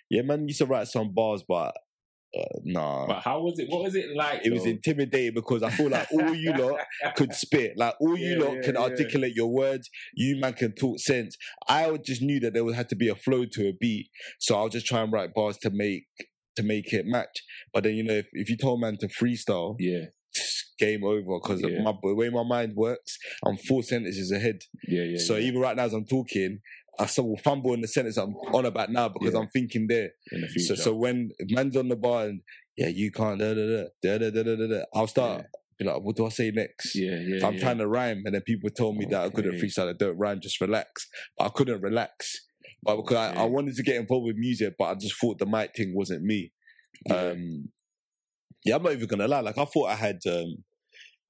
yeah, 0.09 0.23
man, 0.23 0.49
used 0.49 0.61
to 0.61 0.67
write 0.67 0.89
some 0.89 1.13
bars, 1.13 1.45
but 1.47 1.75
uh, 2.37 2.43
nah. 2.65 3.07
But 3.07 3.21
how 3.23 3.41
was 3.41 3.59
it? 3.59 3.69
What 3.69 3.85
was 3.85 3.95
it 3.95 4.07
like? 4.15 4.45
It 4.45 4.53
was 4.53 4.65
though? 4.65 4.71
intimidating 4.71 5.35
because 5.35 5.63
I 5.63 5.71
feel 5.71 5.89
like 5.89 6.09
all 6.13 6.35
you 6.35 6.53
lot 6.53 6.79
could 7.17 7.33
spit. 7.33 7.73
Like 7.77 7.95
all 8.01 8.17
you 8.19 8.33
Yeah, 8.39 8.45
lot 8.45 8.55
yeah, 8.57 8.63
can 8.63 8.75
yeah. 8.75 8.81
articulate 8.83 9.33
your 9.35 9.49
words. 9.53 9.89
You 10.15 10.37
man 10.41 10.53
can 10.55 10.73
talk 10.75 10.99
sense. 10.99 11.37
I 11.69 11.97
just 12.05 12.21
knew 12.23 12.39
that 12.41 12.53
there 12.55 12.65
would 12.65 12.75
have 12.75 12.89
to 12.89 12.97
be 12.97 13.09
a 13.09 13.15
flow 13.15 13.45
to 13.53 13.69
a 13.69 13.73
beat. 13.73 14.09
So 14.41 14.57
I'll 14.59 14.69
just 14.69 14.87
try 14.87 15.01
and 15.03 15.13
write 15.13 15.33
bars 15.35 15.57
to 15.59 15.71
make 15.71 16.05
to 16.57 16.63
make 16.63 16.93
it 16.93 17.07
match. 17.07 17.43
But 17.73 17.85
then 17.85 17.95
you 17.95 18.05
know, 18.05 18.15
if, 18.15 18.27
if 18.33 18.51
you 18.51 18.57
told 18.57 18.81
man 18.81 18.99
to 18.99 19.09
freestyle, 19.09 19.77
Yeah, 19.79 20.07
game 20.79 21.05
over 21.05 21.39
because 21.43 21.63
Yeah. 21.63 21.83
my 21.83 21.93
the 22.03 22.15
way 22.15 22.29
my 22.29 22.43
mind 22.45 22.75
works, 22.77 23.17
I'm 23.45 23.57
four 23.57 23.83
sentences 23.83 24.31
ahead. 24.31 24.59
yeah, 24.87 25.03
yeah. 25.05 25.19
so 25.19 25.37
even 25.39 25.61
right 25.61 25.77
now 25.77 25.85
as 25.85 25.95
I'm 25.95 26.05
talking, 26.07 26.61
I 26.99 27.07
still 27.07 27.37
fumble 27.43 27.75
in 27.75 27.81
the 27.81 27.89
sentence 27.89 28.17
I'm 28.17 28.35
on 28.53 28.67
about 28.67 28.91
now 28.91 29.09
because 29.09 29.35
yeah. 29.35 29.41
I'm 29.41 29.49
thinking 29.49 29.87
there. 29.89 30.11
The 30.31 30.61
so, 30.61 30.75
so 30.75 30.95
when 30.95 31.31
man's 31.49 31.77
on 31.77 31.89
the 31.89 31.97
bar 31.97 32.25
and 32.25 32.41
yeah, 32.77 32.89
you 32.89 33.11
can't 33.13 33.39
da 33.39 33.55
da 33.55 33.67
da 33.67 33.85
da 34.03 34.19
da 34.19 34.43
da 34.43 34.57
da, 34.57 34.67
da 34.67 34.83
I'll 34.95 35.07
start. 35.07 35.43
Yeah. 35.43 35.47
Be 35.79 35.85
like, 35.85 36.03
what 36.03 36.17
do 36.17 36.27
I 36.27 36.31
say 36.31 36.51
next? 36.51 36.97
Yeah, 36.97 37.21
yeah. 37.21 37.47
I'm 37.47 37.55
yeah. 37.55 37.61
trying 37.61 37.79
to 37.79 37.87
rhyme, 37.87 38.23
and 38.25 38.35
then 38.35 38.43
people 38.43 38.69
told 38.69 38.97
me 38.97 39.05
okay. 39.05 39.15
that 39.15 39.27
I 39.27 39.29
couldn't 39.29 39.61
freestyle. 39.61 39.89
I 39.89 39.93
don't 39.93 40.19
rhyme, 40.19 40.41
just 40.41 40.61
relax. 40.61 41.07
But 41.37 41.45
I 41.45 41.49
couldn't 41.51 41.83
relax, 41.83 42.37
but 42.83 42.97
because 42.97 43.17
I, 43.17 43.43
I, 43.43 43.45
wanted 43.45 43.77
to 43.77 43.85
get 43.85 43.95
involved 43.95 44.27
with 44.27 44.37
music, 44.37 44.75
but 44.77 44.87
I 44.87 44.95
just 44.97 45.15
thought 45.21 45.39
the 45.39 45.47
mic 45.47 45.77
thing 45.77 45.95
wasn't 45.95 46.25
me. 46.25 46.53
Um, 47.09 47.69
yeah, 48.65 48.75
I'm 48.75 48.83
not 48.83 48.93
even 48.93 49.07
gonna 49.07 49.29
lie. 49.29 49.41
Like 49.41 49.59
I 49.59 49.65
thought 49.65 49.91
I 49.91 49.95
had. 49.95 50.19
Um, 50.27 50.65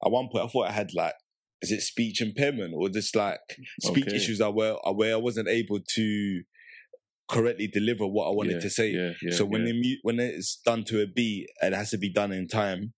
at 0.03 0.11
one 0.11 0.29
point, 0.31 0.45
I 0.45 0.47
thought 0.47 0.67
I 0.67 0.71
had 0.71 0.93
like 0.95 1.13
is 1.61 1.71
it 1.71 1.81
speech 1.81 2.21
impairment 2.21 2.73
or 2.75 2.89
just 2.89 3.15
like 3.15 3.39
speech 3.81 4.07
Okay. 4.07 4.15
issues? 4.15 4.41
I 4.41 4.47
where 4.47 4.75
where 4.93 5.13
I 5.13 5.17
wasn't 5.17 5.47
able 5.47 5.79
to 5.95 6.41
correctly 7.29 7.67
deliver 7.67 8.07
what 8.07 8.27
I 8.27 8.31
wanted 8.31 8.53
Yeah, 8.53 8.59
to 8.59 8.69
say. 8.69 8.89
Yeah, 8.91 9.11
yeah, 9.21 9.37
so 9.37 9.45
when 9.45 9.65
the 9.65 9.73
mu- 9.73 9.99
when 10.01 10.19
it's 10.19 10.59
done 10.65 10.83
to 10.85 11.01
a 11.01 11.07
beat 11.07 11.49
and 11.61 11.73
it 11.73 11.77
has 11.77 11.91
to 11.91 11.97
be 11.97 12.09
done 12.09 12.31
in 12.31 12.47
time, 12.47 12.93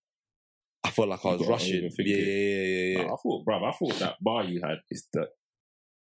I 0.84 0.90
felt 0.90 1.08
like 1.08 1.24
I 1.24 1.28
was 1.34 1.46
rushing. 1.46 1.82
Yeah, 1.98 2.16
yeah, 2.16 2.16
yeah, 2.16 2.62
yeah, 2.62 2.98
yeah. 2.98 3.04
I 3.04 3.16
thought, 3.22 3.44
bruv, 3.46 3.62
I 3.68 3.72
thought 3.72 3.98
that 3.98 4.16
bar 4.20 4.44
you 4.44 4.60
had 4.64 4.78
is 4.90 5.06
that 5.12 5.28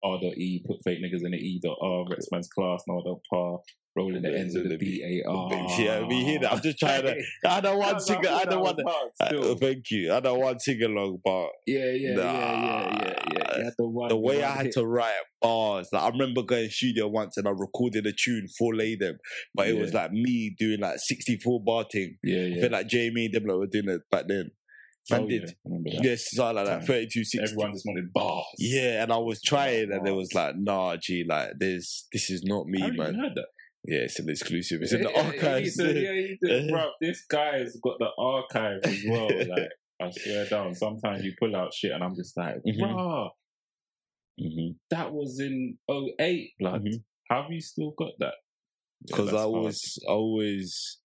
R 0.03 0.19
dot 0.21 0.37
E, 0.37 0.63
put 0.65 0.77
fake 0.83 0.99
niggas 0.99 1.23
in 1.25 1.31
the 1.31 1.37
E 1.37 1.59
dot 1.63 1.77
R, 1.81 2.05
Rexman's 2.05 2.47
class, 2.49 2.83
no 2.87 3.01
dot 3.05 3.19
par, 3.31 3.59
rolling 3.95 4.21
the 4.21 4.37
ends 4.37 4.55
of 4.55 4.67
the 4.69 4.77
B 4.77 5.03
A 5.23 5.29
R. 5.29 5.49
Yeah, 5.79 6.05
we 6.07 6.23
hear 6.23 6.39
that. 6.39 6.53
I'm 6.53 6.61
just 6.61 6.79
trying 6.79 7.03
to. 7.03 7.21
I 7.45 7.61
don't 7.61 7.77
want 7.77 7.99
to. 8.05 8.31
I 8.31 8.45
don't 8.45 8.61
want. 8.61 8.79
Uh, 9.19 9.55
thank 9.55 9.91
you. 9.91 10.13
I 10.13 10.19
don't 10.19 10.39
want 10.39 10.59
to 10.59 10.63
sing 10.63 10.81
along, 10.83 11.19
but 11.23 11.49
Yeah, 11.67 11.91
yeah, 11.91 12.15
Nah. 12.15 12.23
yeah, 12.23 12.99
yeah, 13.03 13.15
yeah, 13.33 13.57
yeah. 13.57 13.69
The 13.77 13.87
one. 13.87 14.09
the 14.09 14.17
way 14.17 14.43
I 14.43 14.51
had 14.51 14.65
hit. 14.67 14.73
to 14.75 14.85
write 14.85 15.13
bars, 15.41 15.89
like 15.91 16.03
I 16.03 16.09
remember 16.09 16.41
going 16.43 16.69
studio 16.69 17.07
once 17.07 17.37
and 17.37 17.47
I 17.47 17.51
recorded 17.51 18.05
a 18.05 18.13
tune 18.13 18.47
for 18.57 18.75
Lay 18.75 18.95
Them, 18.95 19.17
but 19.53 19.67
it 19.67 19.77
was 19.77 19.93
like 19.93 20.11
me 20.11 20.55
doing 20.57 20.79
like 20.79 20.99
64 20.99 21.63
bar 21.63 21.85
thing. 21.91 22.17
Yeah, 22.23 22.37
I 22.39 22.45
yeah. 22.45 22.61
feel 22.61 22.71
like 22.71 22.87
Jamie 22.87 23.25
and 23.25 23.33
them 23.33 23.45
like 23.45 23.57
were 23.57 23.67
doing 23.67 23.89
it 23.89 24.01
back 24.09 24.25
then. 24.27 24.51
Man 25.09 25.21
Oh, 25.23 25.27
did. 25.27 25.41
yeah, 25.41 25.47
that. 25.95 26.03
Yes, 26.03 26.31
something 26.31 26.55
like 26.57 26.65
that. 26.65 26.77
Time. 26.79 26.85
32, 26.87 27.23
60. 27.23 27.39
Everyone 27.51 27.73
just 27.73 27.85
wanted 27.85 28.13
bars. 28.13 28.45
Yeah, 28.59 29.03
and 29.03 29.11
I 29.11 29.17
was 29.17 29.41
trying, 29.41 29.91
and 29.91 30.07
it 30.07 30.11
was 30.11 30.33
like, 30.33 30.55
nah, 30.57 30.95
G, 30.97 31.23
like 31.27 31.51
this, 31.57 32.07
this 32.13 32.29
is 32.29 32.43
not 32.43 32.67
me, 32.67 32.83
I 32.83 32.91
man. 32.91 33.15
heard 33.15 33.33
that. 33.35 33.47
Yeah, 33.85 33.99
it's 34.01 34.19
an 34.19 34.29
exclusive. 34.29 34.81
It's 34.83 34.93
in 34.93 35.01
the 35.01 35.09
Yeah, 35.09 35.21
yeah, 35.21 35.27
archives. 35.27 35.75
said- 35.75 35.95
yeah, 35.95 36.13
he 36.13 36.37
said, 36.45 36.69
bruv, 36.69 36.89
this 37.01 37.25
guy's 37.25 37.75
got 37.77 37.97
the 37.99 38.09
archives 38.17 38.85
as 38.85 39.03
well. 39.07 39.27
Like, 39.47 39.69
I 39.99 40.11
swear 40.11 40.45
down. 40.47 40.75
Sometimes 40.75 41.23
you 41.23 41.33
pull 41.39 41.55
out 41.55 41.73
shit, 41.73 41.91
and 41.91 42.03
I'm 42.03 42.15
just 42.15 42.37
like, 42.37 42.55
Mhm. 42.67 42.79
bruh, 42.79 43.29
Mhm. 44.39 44.75
that 44.91 45.11
was 45.11 45.39
in 45.39 45.77
08, 45.89 46.51
blood. 46.59 46.83
Mhm. 46.85 47.03
Have 47.29 47.51
you 47.51 47.61
still 47.61 47.91
got 47.97 48.11
that? 48.19 48.33
Because 49.05 49.25
that's 49.31 49.37
I 49.37 49.45
was 49.45 49.55
always, 49.55 49.99
I 50.07 50.11
always, 50.11 50.97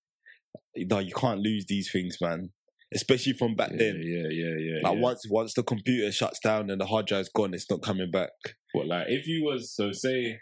no, 0.76 0.98
you 0.98 1.14
can't 1.14 1.40
lose 1.40 1.64
these 1.66 1.90
things, 1.90 2.18
man. 2.20 2.50
Especially 2.94 3.33
from 3.33 3.55
back 3.57 3.70
Yeah, 3.72 3.79
then. 3.79 4.03
yeah, 4.03 4.29
yeah, 4.31 4.57
yeah. 4.59 4.81
Like 4.83 4.94
yeah. 4.94 5.01
once, 5.01 5.27
once 5.29 5.55
the 5.55 5.62
computer 5.62 6.12
shuts 6.12 6.38
down 6.38 6.70
and 6.70 6.81
the 6.81 6.87
hard 6.87 7.07
drive's 7.07 7.29
gone, 7.29 7.53
it's 7.53 7.68
not 7.68 7.83
coming 7.83 8.11
back. 8.11 8.31
But 8.72 8.87
like, 8.87 9.07
if 9.09 9.27
you 9.27 9.44
was 9.44 9.75
so 9.75 9.90
say 9.92 10.38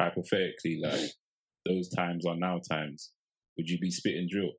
hypothetically, 0.00 0.78
like 0.82 1.10
those 1.66 1.88
times 1.90 2.24
are 2.24 2.36
now 2.36 2.60
times, 2.70 3.10
would 3.56 3.68
you 3.68 3.78
be 3.78 3.90
spitting 3.90 4.28
drill? 4.30 4.52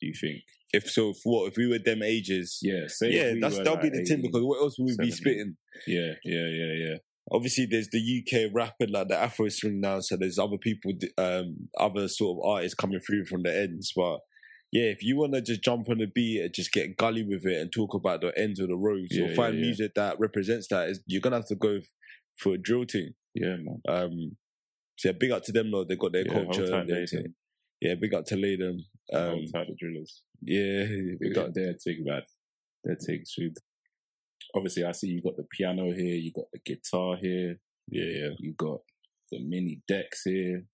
Do 0.00 0.06
you 0.06 0.14
think? 0.20 0.42
If 0.72 0.90
so, 0.90 1.10
if 1.10 1.18
what 1.24 1.48
if 1.48 1.56
we 1.56 1.66
were 1.66 1.78
them 1.78 2.02
ages? 2.02 2.58
Yeah, 2.62 2.88
say 2.88 3.10
Yeah, 3.10 3.32
we 3.32 3.40
that's 3.40 3.56
that'll 3.58 3.76
be 3.76 3.84
like, 3.90 3.92
the 3.92 4.04
thing 4.04 4.22
because 4.22 4.42
what 4.42 4.60
else 4.60 4.76
would 4.78 4.86
we 4.98 5.06
be 5.06 5.10
spitting? 5.10 5.56
Yeah, 5.86 6.12
yeah, 6.24 6.46
yeah, 6.46 6.72
yeah. 6.74 6.96
Obviously, 7.30 7.66
there's 7.66 7.88
the 7.88 7.98
UK 8.24 8.50
rapper 8.54 8.86
like 8.88 9.08
the 9.08 9.16
Afro 9.16 9.48
swing 9.48 9.80
now, 9.80 10.00
so 10.00 10.16
there's 10.16 10.38
other 10.38 10.56
people, 10.58 10.92
um, 11.18 11.68
other 11.78 12.08
sort 12.08 12.38
of 12.38 12.44
artists 12.50 12.74
coming 12.74 13.00
through 13.00 13.26
from 13.26 13.42
the 13.42 13.54
ends. 13.54 13.92
But 13.94 14.20
yeah, 14.72 14.84
if 14.84 15.02
you 15.02 15.16
want 15.16 15.34
to 15.34 15.40
just 15.42 15.62
jump 15.62 15.88
on 15.90 15.98
the 15.98 16.06
beat 16.06 16.40
and 16.42 16.54
just 16.54 16.72
get 16.72 16.96
gully 16.96 17.22
with 17.24 17.44
it 17.46 17.60
and 17.60 17.72
talk 17.72 17.94
about 17.94 18.20
the 18.22 18.32
ends 18.38 18.60
of 18.60 18.68
the 18.68 18.76
roads 18.76 19.08
Yeah, 19.10 19.26
or 19.26 19.34
find 19.34 19.54
yeah, 19.54 19.60
yeah. 19.60 19.66
music 19.66 19.94
that 19.94 20.18
represents 20.20 20.68
that, 20.68 20.88
is 20.88 21.00
you're 21.06 21.20
gonna 21.20 21.36
have 21.36 21.46
to 21.48 21.54
go 21.54 21.80
for 22.38 22.54
a 22.54 22.58
drill 22.58 22.84
thing. 22.90 23.12
Yeah, 23.34 23.56
man. 23.56 23.80
Um, 23.88 24.36
so 24.96 25.08
yeah, 25.08 25.12
big 25.18 25.30
up 25.30 25.44
to 25.44 25.52
them 25.52 25.70
though. 25.70 25.84
They 25.84 25.96
got 25.96 26.12
their 26.12 26.24
culture. 26.24 26.74
and 26.74 26.88
their 26.88 27.00
Laden. 27.00 27.34
Yeah, 27.80 27.94
big 27.94 28.14
up 28.14 28.24
to 28.26 28.36
Laden. 28.36 28.84
Um, 29.12 29.22
Um, 29.22 29.44
the 29.52 29.76
drillers. 29.78 30.22
yeah, 30.42 30.84
We 30.88 31.16
big 31.20 31.34
got 31.34 31.48
up. 31.48 31.54
their 31.54 31.72
take 31.74 32.04
that. 32.04 32.24
Their 32.84 32.96
take 32.96 33.28
shoot. 33.28 33.56
Obviously, 34.58 34.84
I 34.84 34.90
see 34.92 35.06
you 35.06 35.22
got 35.22 35.36
the 35.36 35.46
piano 35.56 35.84
here. 35.92 36.16
You 36.16 36.32
got 36.32 36.50
the 36.52 36.58
guitar 36.58 37.16
here. 37.16 37.58
Yeah, 37.88 38.10
yeah. 38.20 38.30
You 38.40 38.52
got 38.54 38.80
the 39.30 39.38
mini 39.38 39.82
decks 39.86 40.22
here. 40.24 40.64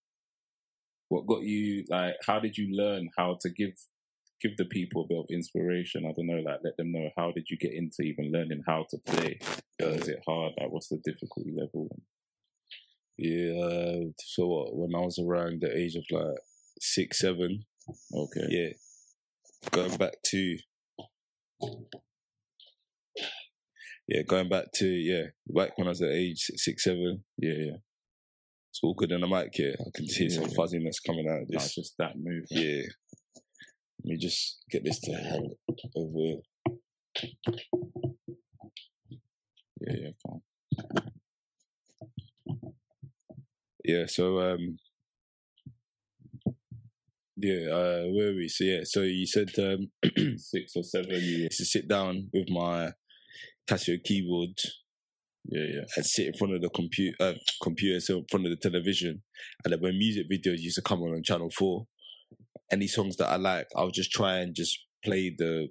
What 1.10 1.26
got 1.26 1.42
you 1.42 1.84
like? 1.90 2.14
How 2.26 2.40
did 2.40 2.56
you 2.56 2.74
learn 2.74 3.10
how 3.18 3.36
to 3.42 3.50
give 3.50 3.74
give 4.40 4.56
the 4.56 4.64
people 4.64 5.02
a 5.04 5.06
bit 5.06 5.18
of 5.18 5.26
inspiration? 5.28 6.06
I 6.06 6.12
don't 6.12 6.26
know. 6.26 6.40
Like, 6.40 6.60
let 6.64 6.78
them 6.78 6.92
know 6.92 7.10
how 7.14 7.30
did 7.32 7.50
you 7.50 7.58
get 7.58 7.72
into 7.74 8.00
even 8.02 8.32
learning 8.32 8.62
how 8.66 8.86
to 8.90 8.96
play? 8.98 9.38
Is 9.78 10.08
it 10.08 10.22
hard? 10.26 10.54
Like, 10.58 10.70
what's 10.72 10.88
the 10.88 11.00
difficulty 11.04 11.52
level? 11.54 11.88
Yeah. 13.18 13.52
Uh, 13.64 14.00
so 14.18 14.46
what? 14.46 14.74
When 14.74 14.94
I 14.94 15.04
was 15.04 15.18
around 15.18 15.60
the 15.60 15.76
age 15.76 15.94
of 15.96 16.04
like 16.10 16.38
six, 16.80 17.18
seven, 17.18 17.66
Okay. 18.14 18.46
yeah, 18.48 18.70
going 19.70 19.96
back 19.98 20.14
to 20.30 20.58
yeah, 24.08 24.22
going 24.22 24.48
back 24.48 24.66
to 24.76 24.86
yeah, 24.86 25.26
back 25.48 25.76
when 25.78 25.86
I 25.86 25.90
was 25.90 26.02
at 26.02 26.10
age 26.10 26.38
six, 26.56 26.84
seven, 26.84 27.24
Yeah, 27.38 27.52
yeah. 27.58 27.76
It's 28.70 28.80
all 28.82 28.94
good 28.94 29.12
in 29.12 29.20
the 29.20 29.28
mic 29.28 29.50
here. 29.54 29.74
I 29.80 29.90
can 29.94 30.06
see 30.08 30.24
Yeah, 30.24 30.34
some 30.40 30.44
yeah. 30.48 30.56
fuzziness 30.56 30.98
coming 31.00 31.28
out 31.28 31.42
of 31.42 31.48
this. 31.48 31.64
it's 31.66 31.74
just 31.76 31.94
that 31.98 32.16
move. 32.18 32.44
Yeah. 32.50 32.82
Let 34.04 34.10
me 34.10 34.16
just 34.18 34.58
get 34.70 34.84
this 34.84 35.00
to 35.00 35.12
hang 35.12 35.54
over. 35.96 36.40
yeah, 39.80 39.94
yeah. 40.02 40.10
Calm. 40.26 40.42
Yeah, 43.84 44.04
so 44.06 44.40
um 44.40 44.78
yeah, 47.36 47.68
uh 47.70 48.02
where 48.12 48.30
are 48.30 48.34
we? 48.34 48.48
So 48.48 48.64
yeah, 48.64 48.80
so 48.84 49.02
you 49.02 49.26
said 49.26 49.50
um 49.58 49.90
Six 50.38 50.72
or 50.76 50.82
seven. 50.82 51.10
Yeah, 51.20 51.48
to 51.48 51.64
sit 51.64 51.88
down 51.88 52.28
with 52.32 52.48
my 52.50 52.92
Casio 53.68 53.96
keyboard 54.04 54.58
yeah, 55.46 55.64
yeah. 55.74 55.84
and 55.96 56.06
sit 56.06 56.26
in 56.26 56.32
front 56.34 56.54
of 56.54 56.62
the 56.62 56.70
computer 56.70 57.16
uh, 57.20 57.34
computer 57.62 58.00
so 58.00 58.18
in 58.18 58.24
front 58.30 58.46
of 58.46 58.50
the 58.50 58.56
television 58.56 59.22
and 59.64 59.72
then 59.72 59.80
when 59.80 59.98
music 59.98 60.26
videos 60.30 60.58
used 60.58 60.76
to 60.76 60.82
come 60.82 61.00
on 61.02 61.14
on 61.14 61.22
channel 61.22 61.50
4 61.56 61.86
any 62.72 62.86
songs 62.86 63.16
that 63.16 63.28
i 63.28 63.36
like 63.36 63.66
i'll 63.76 63.90
just 63.90 64.10
try 64.10 64.38
and 64.38 64.54
just 64.54 64.78
play 65.04 65.34
the 65.36 65.68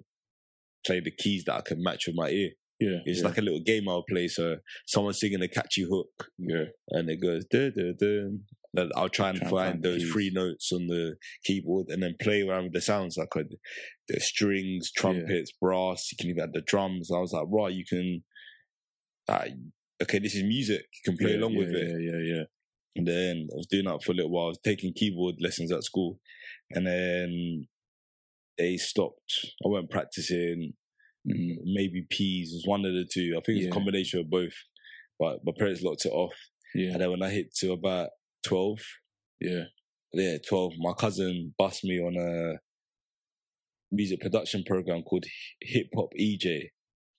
play 0.86 1.00
the 1.00 1.10
keys 1.10 1.44
that 1.46 1.56
i 1.56 1.60
can 1.60 1.82
match 1.82 2.06
with 2.06 2.16
my 2.16 2.28
ear 2.28 2.50
Yeah, 2.78 2.98
it's 3.04 3.20
yeah, 3.20 3.26
like 3.26 3.38
a 3.38 3.42
little 3.42 3.60
game 3.64 3.88
i'll 3.88 4.04
play 4.08 4.28
so 4.28 4.58
someone's 4.86 5.18
singing 5.18 5.42
a 5.42 5.48
catchy 5.48 5.86
hook 5.90 6.28
yeah, 6.38 6.66
and 6.90 7.10
it 7.10 7.20
goes 7.20 7.44
duh, 7.50 7.70
duh, 7.70 7.92
duh. 7.98 8.30
Then 8.76 8.90
i'll 8.96 9.08
try 9.08 9.30
and 9.30 9.38
Try 9.40 9.48
find 9.50 9.82
those 9.82 10.02
keys. 10.02 10.12
three 10.12 10.30
notes 10.34 10.70
on 10.72 10.86
the 10.86 11.16
keyboard 11.44 11.86
and 11.88 12.02
then 12.02 12.14
play 12.20 12.42
around 12.42 12.64
with 12.64 12.72
the 12.74 12.80
sounds 12.80 13.16
like 13.16 13.34
uh, 13.36 13.42
the 14.08 14.20
strings 14.20 14.90
trumpets 14.96 15.52
brass 15.60 16.10
you 16.12 16.16
can 16.20 16.30
even 16.30 16.42
add 16.42 16.52
the 16.52 16.62
drums 16.66 17.10
i 17.14 17.18
was 17.18 17.32
like 17.32 17.46
right 17.50 17.72
you 17.72 17.84
can 17.88 18.22
uh, 19.28 19.46
okay 20.02 20.18
this 20.18 20.34
is 20.34 20.42
music 20.42 20.84
you 20.92 21.02
can 21.12 21.16
play 21.16 21.32
yeah, 21.32 21.38
along 21.40 21.52
yeah, 21.52 21.58
with 21.60 21.70
it 21.70 21.88
Yeah, 21.88 22.10
yeah, 22.18 22.34
yeah. 22.36 22.42
and 22.96 23.06
then 23.06 23.48
I 23.52 23.56
was 23.56 23.66
doing 23.70 23.84
that 23.86 24.02
for 24.04 24.12
a 24.12 24.14
little 24.14 24.30
while. 24.30 24.46
I 24.46 24.48
was 24.48 24.58
taking 24.64 24.92
keyboard 24.94 25.36
lessons 25.40 25.72
at 25.72 25.82
school. 25.82 26.20
And 26.70 26.86
then 26.86 27.66
they 28.58 28.76
stopped. 28.76 29.32
I 29.64 29.68
went 29.68 29.90
practicing 29.90 30.74
Mhm. 31.26 31.56
maybe 31.64 32.06
P's 32.10 32.52
was 32.52 32.64
one 32.66 32.84
of 32.84 32.92
the 32.92 33.04
two. 33.10 33.32
I 33.36 33.40
think 33.40 33.56
it's 33.58 33.64
Yeah. 33.64 33.70
a 33.70 33.72
combination 33.72 34.20
of 34.20 34.28
both. 34.30 34.52
But 35.18 35.40
my 35.44 35.52
parents 35.58 35.82
locked 35.82 36.04
it 36.06 36.12
off. 36.12 36.34
Yeah, 36.74 36.92
And 36.92 37.00
then 37.00 37.10
when 37.10 37.22
I 37.22 37.30
hit 37.30 37.54
to 37.60 37.72
about 37.72 38.10
12, 38.46 38.78
yeah, 39.40 39.64
yeah, 40.12 40.36
12, 40.48 40.72
my 40.78 40.92
cousin 40.92 41.54
bussed 41.58 41.84
me 41.84 41.98
on 41.98 42.16
a 42.16 42.58
music 43.92 44.20
production 44.20 44.62
program 44.66 45.02
called 45.02 45.24
Hip 45.60 45.88
Hop 45.96 46.10
eJay. 46.18 46.68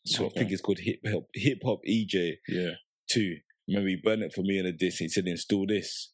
So 0.06 0.28
I 0.28 0.30
think 0.30 0.52
it's 0.52 0.62
called 0.62 0.80
Hip 0.82 1.00
Hop 1.08 1.24
Hip 1.34 1.60
Hop 1.66 1.80
eJay 1.90 2.34
yeah. 2.48 2.72
two. 3.10 3.38
Remember, 3.68 3.90
he 3.90 3.96
burned 4.04 4.22
it 4.22 4.34
for 4.34 4.42
me 4.42 4.60
in 4.60 4.66
a 4.68 4.72
disc. 4.72 5.00
He 5.00 5.10
said, 5.10 5.26
install 5.28 5.66
this. 5.68 6.12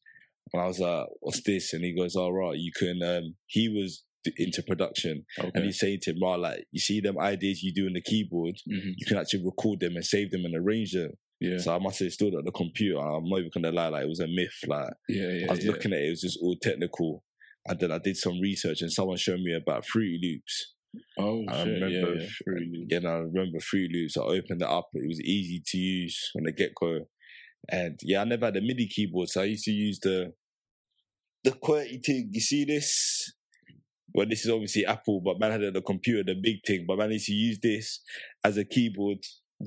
And 0.53 0.61
I 0.61 0.67
was 0.67 0.79
like, 0.79 1.07
what's 1.19 1.41
this? 1.43 1.73
And 1.73 1.83
he 1.83 1.93
goes, 1.95 2.15
all 2.15 2.31
right, 2.33 2.57
you 2.57 2.71
can, 2.77 3.01
um, 3.03 3.35
he 3.47 3.67
was 3.67 4.03
into 4.37 4.63
production. 4.63 5.25
And 5.37 5.47
Okay. 5.47 5.65
he's 5.65 5.79
saying 5.79 5.99
to 6.03 6.11
him, 6.11 6.21
right, 6.23 6.39
like, 6.39 6.63
you 6.71 6.79
see 6.79 7.01
them 7.01 7.19
ideas 7.19 7.63
you 7.63 7.73
do 7.73 7.87
on 7.87 7.93
the 7.93 8.01
keyboard, 8.01 8.55
Mhm. 8.71 8.93
you 8.95 9.05
can 9.05 9.17
actually 9.17 9.43
record 9.43 9.81
them 9.81 9.95
and 9.95 10.05
save 10.05 10.31
them 10.31 10.45
and 10.45 10.55
arrange 10.55 10.93
them. 10.93 11.11
Yeah, 11.41 11.57
So 11.57 11.75
I 11.75 11.79
must 11.79 11.99
have 11.99 12.07
it 12.07 12.35
on 12.35 12.45
the 12.45 12.51
computer. 12.51 12.99
I'm 12.99 13.27
not 13.27 13.39
even 13.39 13.63
to 13.63 13.71
lie, 13.71 13.87
like, 13.87 14.03
it 14.03 14.09
was 14.09 14.19
a 14.19 14.27
myth. 14.27 14.59
Like, 14.67 14.93
yeah, 15.09 15.27
yeah. 15.27 15.47
I 15.47 15.51
was 15.51 15.65
yeah. 15.65 15.71
looking 15.71 15.91
at 15.91 15.99
it, 15.99 16.05
it 16.05 16.09
was 16.11 16.21
just 16.21 16.39
all 16.39 16.55
technical. 16.61 17.23
And 17.67 17.79
then 17.79 17.91
I 17.91 17.97
did 17.97 18.15
some 18.15 18.39
research 18.39 18.81
and 18.81 18.91
someone 18.91 19.17
showed 19.17 19.39
me 19.39 19.53
about 19.53 19.85
Fruity 19.85 20.19
Loops. 20.21 20.73
Oh 21.17 21.43
I 21.47 21.63
shit! 21.63 21.81
remember 21.81 22.15
yeah, 22.15 22.27
yeah. 22.89 22.97
And 22.97 23.07
I 23.07 23.11
remember 23.13 23.59
Fruit 23.59 23.89
Loops. 23.91 24.17
I 24.17 24.21
opened 24.21 24.61
it 24.61 24.67
up. 24.67 24.89
It 24.93 25.07
was 25.07 25.21
easy 25.21 25.63
to 25.65 25.77
use 25.77 26.29
from 26.33 26.43
the 26.43 26.51
get 26.51 26.73
go. 26.79 27.07
And 27.69 27.97
yeah, 28.03 28.21
I 28.21 28.23
never 28.25 28.47
had 28.47 28.57
a 28.57 28.61
MIDI 28.61 28.87
keyboard, 28.87 29.29
so 29.29 29.41
I 29.41 29.45
used 29.45 29.63
to 29.65 29.71
use 29.71 29.99
the 29.99 30.33
the 31.43 31.51
QWERTY 31.51 32.03
thing. 32.03 32.29
You 32.31 32.41
see 32.41 32.65
this? 32.65 33.33
Well, 34.13 34.27
this 34.29 34.45
is 34.45 34.51
obviously 34.51 34.85
Apple, 34.85 35.21
but 35.23 35.39
man 35.39 35.51
had 35.51 35.63
it 35.63 35.67
on 35.67 35.73
the 35.73 35.81
computer, 35.81 36.23
the 36.23 36.39
big 36.39 36.57
thing. 36.67 36.85
But 36.85 36.97
man 36.97 37.11
used 37.11 37.27
to 37.27 37.33
use 37.33 37.59
this 37.61 38.01
as 38.43 38.57
a 38.57 38.65
keyboard 38.65 39.19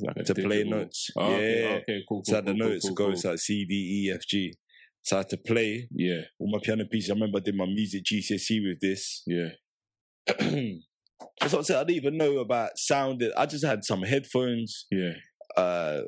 like 0.02 0.24
to 0.26 0.34
play 0.34 0.64
notes. 0.64 1.10
Oh, 1.16 1.30
yeah, 1.30 1.36
okay, 1.36 1.74
okay, 1.82 2.04
cool, 2.08 2.22
cool. 2.22 2.24
so 2.24 2.40
the 2.40 2.52
cool, 2.52 2.54
cool, 2.60 2.68
notes 2.68 2.84
cool, 2.86 2.94
goes 2.94 3.22
cool. 3.22 3.30
like 3.32 3.40
C, 3.40 3.64
D, 3.64 3.74
E, 4.08 4.12
F, 4.14 4.20
G. 4.26 4.54
So 5.02 5.16
I 5.16 5.20
had 5.20 5.28
to 5.30 5.36
play 5.36 5.88
Yeah, 5.92 6.22
all 6.38 6.50
my 6.50 6.58
piano 6.62 6.84
pieces. 6.86 7.10
I 7.10 7.14
remember 7.14 7.38
I 7.38 7.42
did 7.42 7.54
my 7.56 7.66
music 7.66 8.04
GCSE 8.04 8.66
with 8.66 8.80
this. 8.80 9.22
yeah, 9.26 9.50
That's 11.40 11.52
what 11.52 11.58
I'm 11.58 11.62
saying. 11.64 11.80
I 11.80 11.84
didn't 11.84 11.96
even 11.96 12.16
know 12.16 12.38
about 12.38 12.70
sound. 12.78 13.22
I 13.36 13.46
just 13.46 13.64
had 13.64 13.84
some 13.84 14.02
headphones, 14.02 14.86
yeah, 14.90 15.12
uh, 15.56 16.00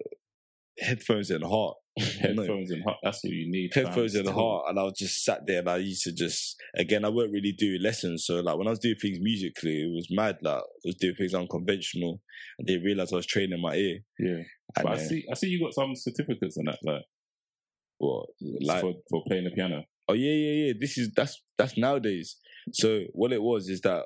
headphones 0.80 1.30
and 1.30 1.44
heart. 1.44 1.76
Headphones 2.20 2.70
and 2.70 2.82
heart. 2.84 2.98
That's 3.02 3.24
what 3.24 3.32
you 3.32 3.50
need. 3.50 3.70
headphones 3.74 4.12
the 4.12 4.32
heart, 4.32 4.66
and 4.68 4.78
I 4.78 4.82
was 4.82 4.94
just 4.98 5.24
sat 5.24 5.46
there, 5.46 5.60
and 5.60 5.70
I 5.70 5.78
used 5.78 6.02
to 6.04 6.12
just 6.12 6.56
again, 6.76 7.04
I 7.04 7.08
weren't 7.08 7.32
really 7.32 7.52
doing 7.52 7.80
lessons, 7.82 8.24
so 8.26 8.40
like 8.40 8.58
when 8.58 8.66
I 8.66 8.70
was 8.70 8.78
doing 8.78 8.96
things 9.00 9.18
musically, 9.20 9.82
it 9.82 9.94
was 9.94 10.08
mad. 10.10 10.36
Like 10.42 10.56
I 10.58 10.62
was 10.84 10.96
doing 10.96 11.14
things 11.14 11.32
unconventional, 11.34 12.20
and 12.58 12.68
they 12.68 12.76
realized 12.76 13.12
I 13.14 13.16
was 13.16 13.26
training 13.26 13.60
my 13.62 13.74
ear. 13.74 13.98
Yeah, 14.18 14.42
And 14.76 14.84
but 14.84 14.86
I 14.86 14.96
then, 14.96 15.08
see. 15.08 15.24
I 15.30 15.34
see 15.34 15.48
you 15.48 15.60
got 15.64 15.72
some 15.74 15.94
certificates 15.96 16.56
and 16.58 16.68
that, 16.68 16.78
like, 16.84 17.02
what, 17.98 18.26
like, 18.60 18.80
for 18.82 18.94
for 19.08 19.22
playing 19.26 19.44
the 19.44 19.50
piano. 19.50 19.84
oh 20.08 20.14
yeah, 20.14 20.32
yeah, 20.32 20.66
yeah. 20.66 20.72
This 20.78 20.98
is 20.98 21.10
that's 21.16 21.40
that's 21.56 21.78
nowadays. 21.78 22.36
So 22.72 23.04
what 23.12 23.32
it 23.32 23.42
was 23.42 23.68
is 23.68 23.80
that 23.82 24.04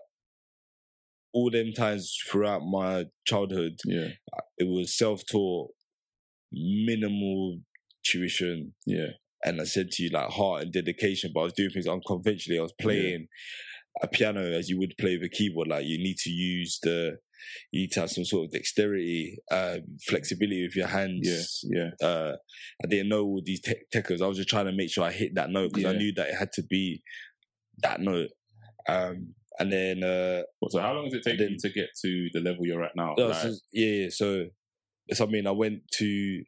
all 1.32 1.50
them 1.50 1.72
times 1.72 2.14
throughout 2.28 2.62
my 2.62 3.06
childhood, 3.26 3.78
Yeah, 3.84 4.08
uh, 4.36 4.42
it 4.58 4.68
was 4.68 4.96
self-taught, 4.96 5.70
minimal 6.52 7.60
tuition, 8.04 8.74
yeah, 8.86 9.08
and 9.44 9.60
I 9.60 9.64
said 9.64 9.90
to 9.92 10.02
you 10.02 10.10
like 10.10 10.30
heart 10.30 10.62
and 10.62 10.72
dedication, 10.72 11.30
but 11.34 11.40
I 11.40 11.44
was 11.44 11.52
doing 11.54 11.70
things 11.70 11.86
unconventionally. 11.86 12.58
I 12.58 12.62
was 12.62 12.74
playing 12.80 13.28
a 14.02 14.08
piano 14.08 14.40
as 14.42 14.68
you 14.68 14.78
would 14.78 14.94
play 14.98 15.16
with 15.16 15.24
a 15.26 15.28
keyboard. 15.28 15.68
Like 15.68 15.86
you 15.86 15.98
need 15.98 16.16
to 16.18 16.30
use 16.30 16.78
the, 16.82 17.18
you 17.72 17.80
need 17.82 17.92
to 17.92 18.00
have 18.00 18.10
some 18.10 18.24
sort 18.24 18.44
of 18.46 18.52
dexterity, 18.52 19.38
um, 19.50 19.80
flexibility 20.06 20.62
with 20.62 20.76
your 20.76 20.86
hands. 20.86 21.64
yeah, 21.68 21.90
yeah. 22.00 22.06
Uh, 22.06 22.36
I 22.84 22.86
didn't 22.86 23.08
know 23.08 23.24
all 23.24 23.42
these 23.44 23.60
te- 23.60 23.82
techers. 23.92 24.22
I 24.22 24.26
was 24.26 24.36
just 24.36 24.48
trying 24.48 24.66
to 24.66 24.72
make 24.72 24.90
sure 24.90 25.04
I 25.04 25.10
hit 25.12 25.34
that 25.34 25.50
note 25.50 25.72
because 25.72 25.92
I 25.92 25.96
knew 25.98 26.12
that 26.14 26.28
it 26.28 26.34
had 26.38 26.52
to 26.52 26.62
be 26.62 27.02
that 27.82 28.00
note. 28.00 28.28
Um, 28.88 29.34
and 29.58 29.72
then, 29.72 30.02
uh, 30.04 30.42
Well, 30.60 30.70
so 30.70 30.80
how 30.80 30.92
long 30.94 31.06
does 31.06 31.14
it 31.14 31.22
take 31.24 31.38
then- 31.38 31.50
you 31.52 31.58
to 31.58 31.68
get 31.70 31.88
to 32.02 32.28
the 32.32 32.40
level 32.40 32.66
you're 32.66 32.84
at 32.84 32.94
now? 32.96 33.14
oh, 33.18 33.26
Like, 33.26 33.42
so- 33.42 33.54
yeah, 33.72 33.86
yeah. 34.04 34.08
So, 34.10 34.46
so 35.12 35.26
I 35.26 35.28
mean, 35.28 35.46
I 35.46 35.50
went 35.50 35.82
to 35.98 36.44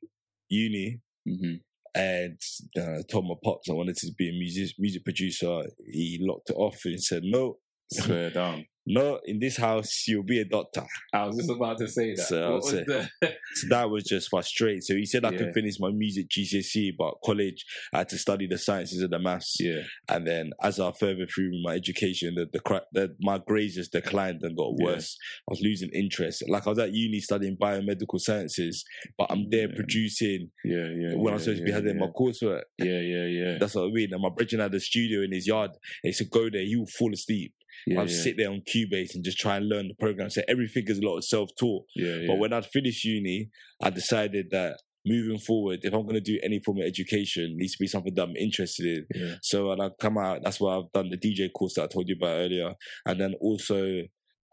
uni 0.48 1.00
mhm. 1.27 1.61
and 1.95 2.39
uh, 2.79 2.99
I 2.99 3.03
told 3.11 3.27
my 3.27 3.35
pops 3.43 3.68
I 3.68 3.75
wanted 3.75 3.97
to 3.97 4.12
be 4.16 4.29
a 4.29 4.33
music 4.33 4.75
music 4.79 5.05
producer. 5.05 5.62
He 5.91 6.18
locked 6.20 6.51
it 6.51 6.57
off 6.57 6.81
and 6.85 7.03
said, 7.03 7.23
"No, 7.25 7.59
Swear 7.93 8.31
down. 8.31 8.64
No, 8.87 9.20
in 9.24 9.39
this 9.39 9.57
house 9.57 10.05
you'll 10.09 10.22
be 10.24 10.41
a 10.41 10.45
doctor." 10.45 10.85
I 11.12 11.26
was 11.26 11.37
just 11.37 11.51
about 11.51 11.78
to 11.78 11.89
say 11.89 12.14
that. 12.14 12.22
So, 12.26 12.53
what 12.53 12.62
was 12.62 12.72
the? 12.72 13.09
So 13.55 13.66
that 13.68 13.91
was 13.91 14.05
just 14.05 14.28
frustrating. 14.30 14.80
So 14.80 14.95
he 14.95 15.05
said 15.07 15.24
I 15.24 15.30
Yeah. 15.33 15.39
could 15.39 15.55
finish 15.55 15.78
my 15.78 15.91
music 15.91 16.28
GCSE, 16.28 16.93
but 16.97 17.14
college 17.24 17.64
I 17.93 17.99
had 17.99 18.09
to 18.11 18.18
study 18.18 18.47
the 18.47 18.59
sciences 18.59 19.03
and 19.03 19.12
the 19.12 19.18
maths. 19.18 19.57
yeah, 19.61 19.83
And 20.09 20.26
then 20.26 20.53
as 20.62 20.80
I 20.80 20.91
further 20.93 21.26
through 21.26 21.51
my 21.62 21.74
education, 21.74 22.35
the, 22.35 22.47
the, 22.53 22.83
the 22.93 23.16
my 23.20 23.39
grades 23.47 23.74
just 23.74 23.93
declined 23.93 24.41
and 24.43 24.57
got 24.57 24.72
Yeah. 24.78 24.87
worse. 24.87 25.16
I 25.49 25.53
was 25.53 25.61
losing 25.61 25.91
interest. 25.91 26.43
Like 26.49 26.66
I 26.66 26.70
was 26.70 26.78
at 26.78 26.93
uni 26.93 27.20
studying 27.20 27.57
biomedical 27.57 28.18
sciences, 28.20 28.85
but 29.18 29.26
I'm 29.30 29.49
there 29.51 29.68
Yeah. 29.68 29.74
producing 29.76 30.51
yeah, 30.64 30.89
yeah. 30.89 31.14
when 31.14 31.26
yeah, 31.26 31.33
I'm 31.33 31.39
supposed 31.39 31.59
to 31.59 31.64
be 31.64 31.72
having 31.72 31.97
yeah. 31.97 32.01
my 32.01 32.09
coursework. 32.09 32.62
Yeah, 32.78 33.01
yeah, 33.01 33.26
yeah. 33.26 33.59
That's 33.59 33.74
what 33.74 33.85
I 33.89 33.91
mean. 33.91 34.12
And 34.12 34.22
my 34.22 34.30
brother 34.30 34.61
had 34.62 34.74
a 34.74 34.80
studio 34.80 35.22
in 35.22 35.33
his 35.33 35.47
yard. 35.47 35.70
He 36.03 36.12
said, 36.12 36.30
go 36.30 36.49
there, 36.51 36.62
he 36.64 36.76
will 36.76 36.87
fall 36.87 37.12
asleep. 37.12 37.53
Yeah, 37.87 38.01
I'll 38.01 38.09
yeah. 38.09 38.22
sit 38.22 38.37
there 38.37 38.51
on 38.51 38.62
Cubase 38.62 39.14
and 39.14 39.24
just 39.24 39.39
try 39.39 39.57
and 39.57 39.68
learn 39.68 39.89
the 39.89 39.95
program. 39.95 40.30
So 40.30 40.43
everything 40.49 40.85
is 40.87 40.99
a 40.99 41.07
lot 41.07 41.16
of 41.16 41.24
self-taught. 41.24 41.85
yeah, 41.97 42.14
yeah. 42.16 42.26
But 42.26 42.39
when 42.39 42.53
I'd 42.53 42.66
finished 42.66 43.05
uni, 43.05 43.51
I 43.83 43.91
decided 43.91 44.47
that 44.51 44.78
moving 45.05 45.39
forward, 45.39 45.80
if 45.83 45.93
I'm 45.93 46.03
going 46.03 46.14
to 46.14 46.20
do 46.20 46.39
any 46.43 46.61
form 46.61 46.78
of 46.78 46.85
education, 46.87 47.45
it 47.45 47.57
needs 47.57 47.72
to 47.72 47.78
be 47.80 47.89
something 47.89 48.14
that 48.14 48.22
I'm 48.22 48.37
interested 48.37 48.87
in. 48.87 49.07
yeah, 49.14 49.35
So 49.43 49.68
when 49.68 49.80
I 49.80 49.91
come 50.01 50.16
out, 50.18 50.41
that's 50.45 50.61
why 50.61 50.76
I've 50.76 50.93
done 50.93 51.11
the 51.11 51.18
DJ 51.18 51.51
course 51.53 51.74
that 51.74 51.85
I 51.85 51.87
told 51.89 52.09
you 52.09 52.16
about 52.16 52.37
earlier. 52.37 52.74
And 53.05 53.20
then 53.20 53.35
also, 53.41 54.03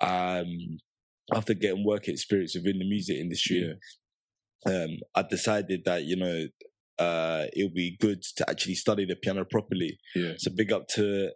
um, 0.01 0.47
after 1.33 1.53
getting 1.53 1.85
work 1.85 2.07
experience 2.07 2.55
within 2.55 2.79
the 2.79 2.89
music 2.89 3.17
industry, 3.17 3.75
um, 4.65 4.97
I 5.15 5.23
decided 5.29 5.81
that, 5.85 6.03
you 6.05 6.15
know, 6.15 6.47
uh, 6.97 7.45
it 7.53 7.63
would 7.63 7.73
be 7.75 7.95
good 7.99 8.21
to 8.37 8.49
actually 8.49 8.75
study 8.75 9.05
the 9.05 9.15
piano 9.15 9.45
properly. 9.45 9.99
yeah, 10.15 10.33
So 10.37 10.51
big 10.55 10.73
up 10.73 10.87
to 10.95 11.29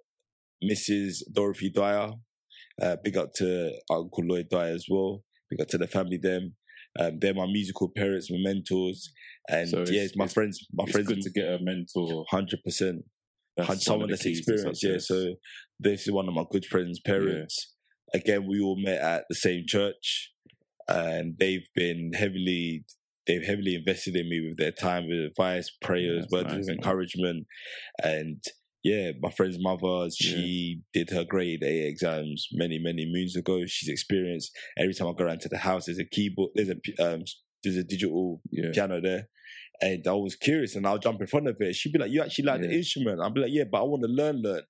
Mrs. 0.70 1.24
Dorothy 1.32 1.70
Dyer. 1.70 2.12
Uh, 2.82 2.96
big 3.04 3.18
up 3.18 3.34
to 3.36 3.72
Uncle 3.92 4.24
Lloyd 4.26 4.48
Dyer 4.50 4.74
as 4.74 4.86
well. 4.90 5.24
Big 5.50 5.62
up 5.62 5.68
to 5.70 5.78
the 5.78 5.88
family 5.88 6.18
them. 6.18 6.56
Um, 7.00 7.18
they're 7.20 7.34
my 7.34 7.46
musical 7.48 7.90
parents, 7.96 8.30
my 8.32 8.38
mentors, 8.40 9.12
and 9.50 9.68
So 9.70 9.78
yeah, 9.78 9.84
it's- 9.84 10.06
it's 10.06 10.16
my 10.16 10.26
it's- 10.26 10.34
friends. 10.34 10.68
My 10.74 10.84
it's 10.84 10.92
friends, 10.94 11.08
good 11.08 11.22
to 11.22 11.30
get 11.32 11.48
a 11.54 11.60
mentor. 11.62 12.26
hundred 12.30 12.64
percent. 12.64 13.04
That's 13.58 13.68
Had 13.68 13.74
one 13.76 13.80
someone 13.82 14.10
that's 14.10 14.26
experienced. 14.26 14.84
Yeah, 14.84 14.98
so 14.98 15.36
this 15.80 16.08
is 16.08 16.12
one 16.12 16.28
of 16.28 16.34
my 16.34 16.44
good 16.52 16.66
friends' 16.66 17.00
parents. 17.00 17.74
Again, 18.14 18.48
we 18.48 18.60
all 18.60 18.80
met 18.80 19.00
at 19.02 19.26
the 19.30 19.36
same 19.36 19.64
church, 19.68 20.32
and 20.88 21.36
they've 21.40 21.68
been 21.76 22.14
heavily. 22.14 22.86
They've 23.26 23.44
heavily 23.46 23.76
invested 23.76 24.16
in 24.18 24.28
me 24.30 24.42
with 24.42 24.58
their 24.58 24.72
time, 24.72 25.08
with 25.08 25.20
advice, 25.20 25.70
prayers, 25.82 26.24
that's 26.30 26.32
words 26.34 26.50
nice, 26.54 26.62
of 26.62 26.68
man. 26.68 26.76
encouragement, 26.78 27.48
and 28.04 28.44
yeah, 28.84 29.12
my 29.22 29.32
friend's 29.32 29.58
mother, 29.60 30.10
she 30.12 30.82
did 30.94 31.10
her 31.12 31.24
grade 31.24 31.64
A 31.64 31.88
exams 31.88 32.50
many, 32.52 32.78
many 32.78 33.06
moons 33.10 33.36
ago. 33.36 33.66
She's 33.66 33.88
experienced. 33.88 34.52
Every 34.78 34.94
time 34.94 35.08
I 35.08 35.14
go 35.14 35.24
around 35.24 35.40
to 35.42 35.50
the 35.50 35.58
house, 35.58 35.86
there's 35.86 36.00
a 36.00 36.06
keyboard, 36.06 36.52
there's 36.54 36.70
a 36.70 37.04
um, 37.04 37.24
there's 37.64 37.78
a 37.78 37.84
digital 37.84 38.42
yeah, 38.52 38.72
piano 38.74 39.00
there. 39.02 39.30
And 39.82 40.06
I 40.06 40.12
was 40.14 40.36
curious 40.36 40.76
and 40.76 40.86
I'll 40.86 40.98
jump 40.98 41.22
in 41.22 41.28
front 41.28 41.48
of 41.48 41.56
it. 41.60 41.76
She'd 41.76 41.94
be 41.94 42.00
like, 42.00 42.12
You 42.12 42.22
actually 42.22 42.46
like 42.46 42.62
the 42.62 42.72
instrument? 42.72 43.22
I'll 43.22 43.32
be 43.32 43.42
like, 43.42 43.52
Yeah, 43.52 43.64
but 43.72 43.80
I 43.80 43.84
want 43.84 44.04
to 44.04 44.10
learn, 44.10 44.42
learn. 44.42 44.62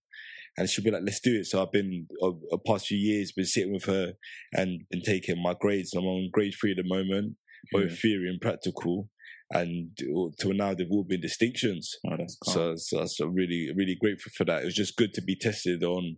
And 0.58 0.70
she'll 0.70 0.84
be 0.84 0.92
like, 0.92 1.04
Let's 1.04 1.20
do 1.20 1.40
it. 1.40 1.46
So 1.46 1.62
I've 1.62 1.72
been, 1.72 2.08
a, 2.22 2.32
a 2.54 2.58
past 2.60 2.88
few 2.88 2.98
years, 2.98 3.32
been 3.32 3.46
sitting 3.46 3.74
with 3.74 3.86
her 3.86 4.14
and 4.54 4.82
been 4.92 5.02
taking 5.02 5.42
my 5.42 5.56
grades. 5.60 5.94
I'm 5.94 6.06
on 6.06 6.30
grade 6.32 6.54
three 6.60 6.72
at 6.72 6.78
the 6.78 6.84
moment, 6.84 7.36
both 7.72 7.90
yeah. 7.90 7.96
theory 7.96 8.30
and 8.30 8.40
practical. 8.40 9.10
And 9.52 9.92
till 10.40 10.54
now, 10.54 10.74
they've 10.74 10.88
all 10.90 11.04
been 11.04 11.22
distinctions. 11.22 11.96
Oh, 12.08 12.16
that's 12.18 12.38
calm. 12.44 12.54
So, 12.54 12.74
so, 12.76 13.00
that's 13.00 13.20
I'm 13.20 13.34
really, 13.34 13.70
really 13.76 13.96
grateful 14.00 14.32
for 14.36 14.46
that. 14.46 14.64
It 14.64 14.66
was 14.66 14.76
just 14.76 14.96
good 14.96 15.14
to 15.14 15.22
be 15.22 15.36
tested 15.36 15.84
on 15.84 16.18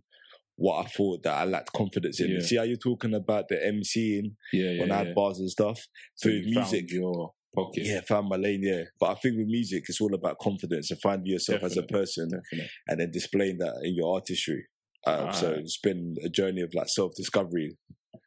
what 0.56 0.84
I 0.84 0.88
thought 0.88 1.22
that 1.24 1.34
I 1.34 1.44
lacked 1.44 1.72
confidence 1.72 2.20
in. 2.20 2.30
Yeah. 2.30 2.40
See 2.40 2.56
how 2.56 2.62
you're 2.62 2.76
talking 2.76 3.14
about 3.14 3.48
the 3.48 3.56
MCing 3.56 4.32
yeah, 4.52 4.70
yeah, 4.70 4.80
when 4.80 4.90
I 4.90 5.00
yeah. 5.00 5.04
had 5.06 5.14
bars 5.14 5.38
and 5.38 5.50
stuff? 5.50 5.86
So 6.14 6.30
with 6.30 6.44
you 6.46 6.54
found 6.54 6.72
music, 6.72 6.92
your 6.92 7.32
pocket. 7.54 7.84
yeah, 7.84 8.00
found 8.00 8.28
my 8.28 8.36
lane, 8.36 8.62
yeah. 8.62 8.84
But 8.98 9.10
I 9.10 9.14
think 9.14 9.36
with 9.36 9.46
music, 9.46 9.84
it's 9.88 10.00
all 10.00 10.14
about 10.14 10.38
confidence 10.38 10.90
and 10.90 11.00
finding 11.00 11.26
yourself 11.26 11.62
as 11.62 11.76
a 11.76 11.82
person 11.82 12.30
definitely. 12.30 12.70
and 12.88 13.00
then 13.00 13.10
displaying 13.10 13.58
that 13.58 13.80
in 13.82 13.94
your 13.94 14.14
artistry. 14.14 14.66
Um, 15.06 15.32
so 15.32 15.52
it's 15.52 15.78
been 15.78 16.16
a 16.24 16.28
journey 16.28 16.62
of 16.62 16.74
like 16.74 16.88
self 16.88 17.14
discovery. 17.14 17.76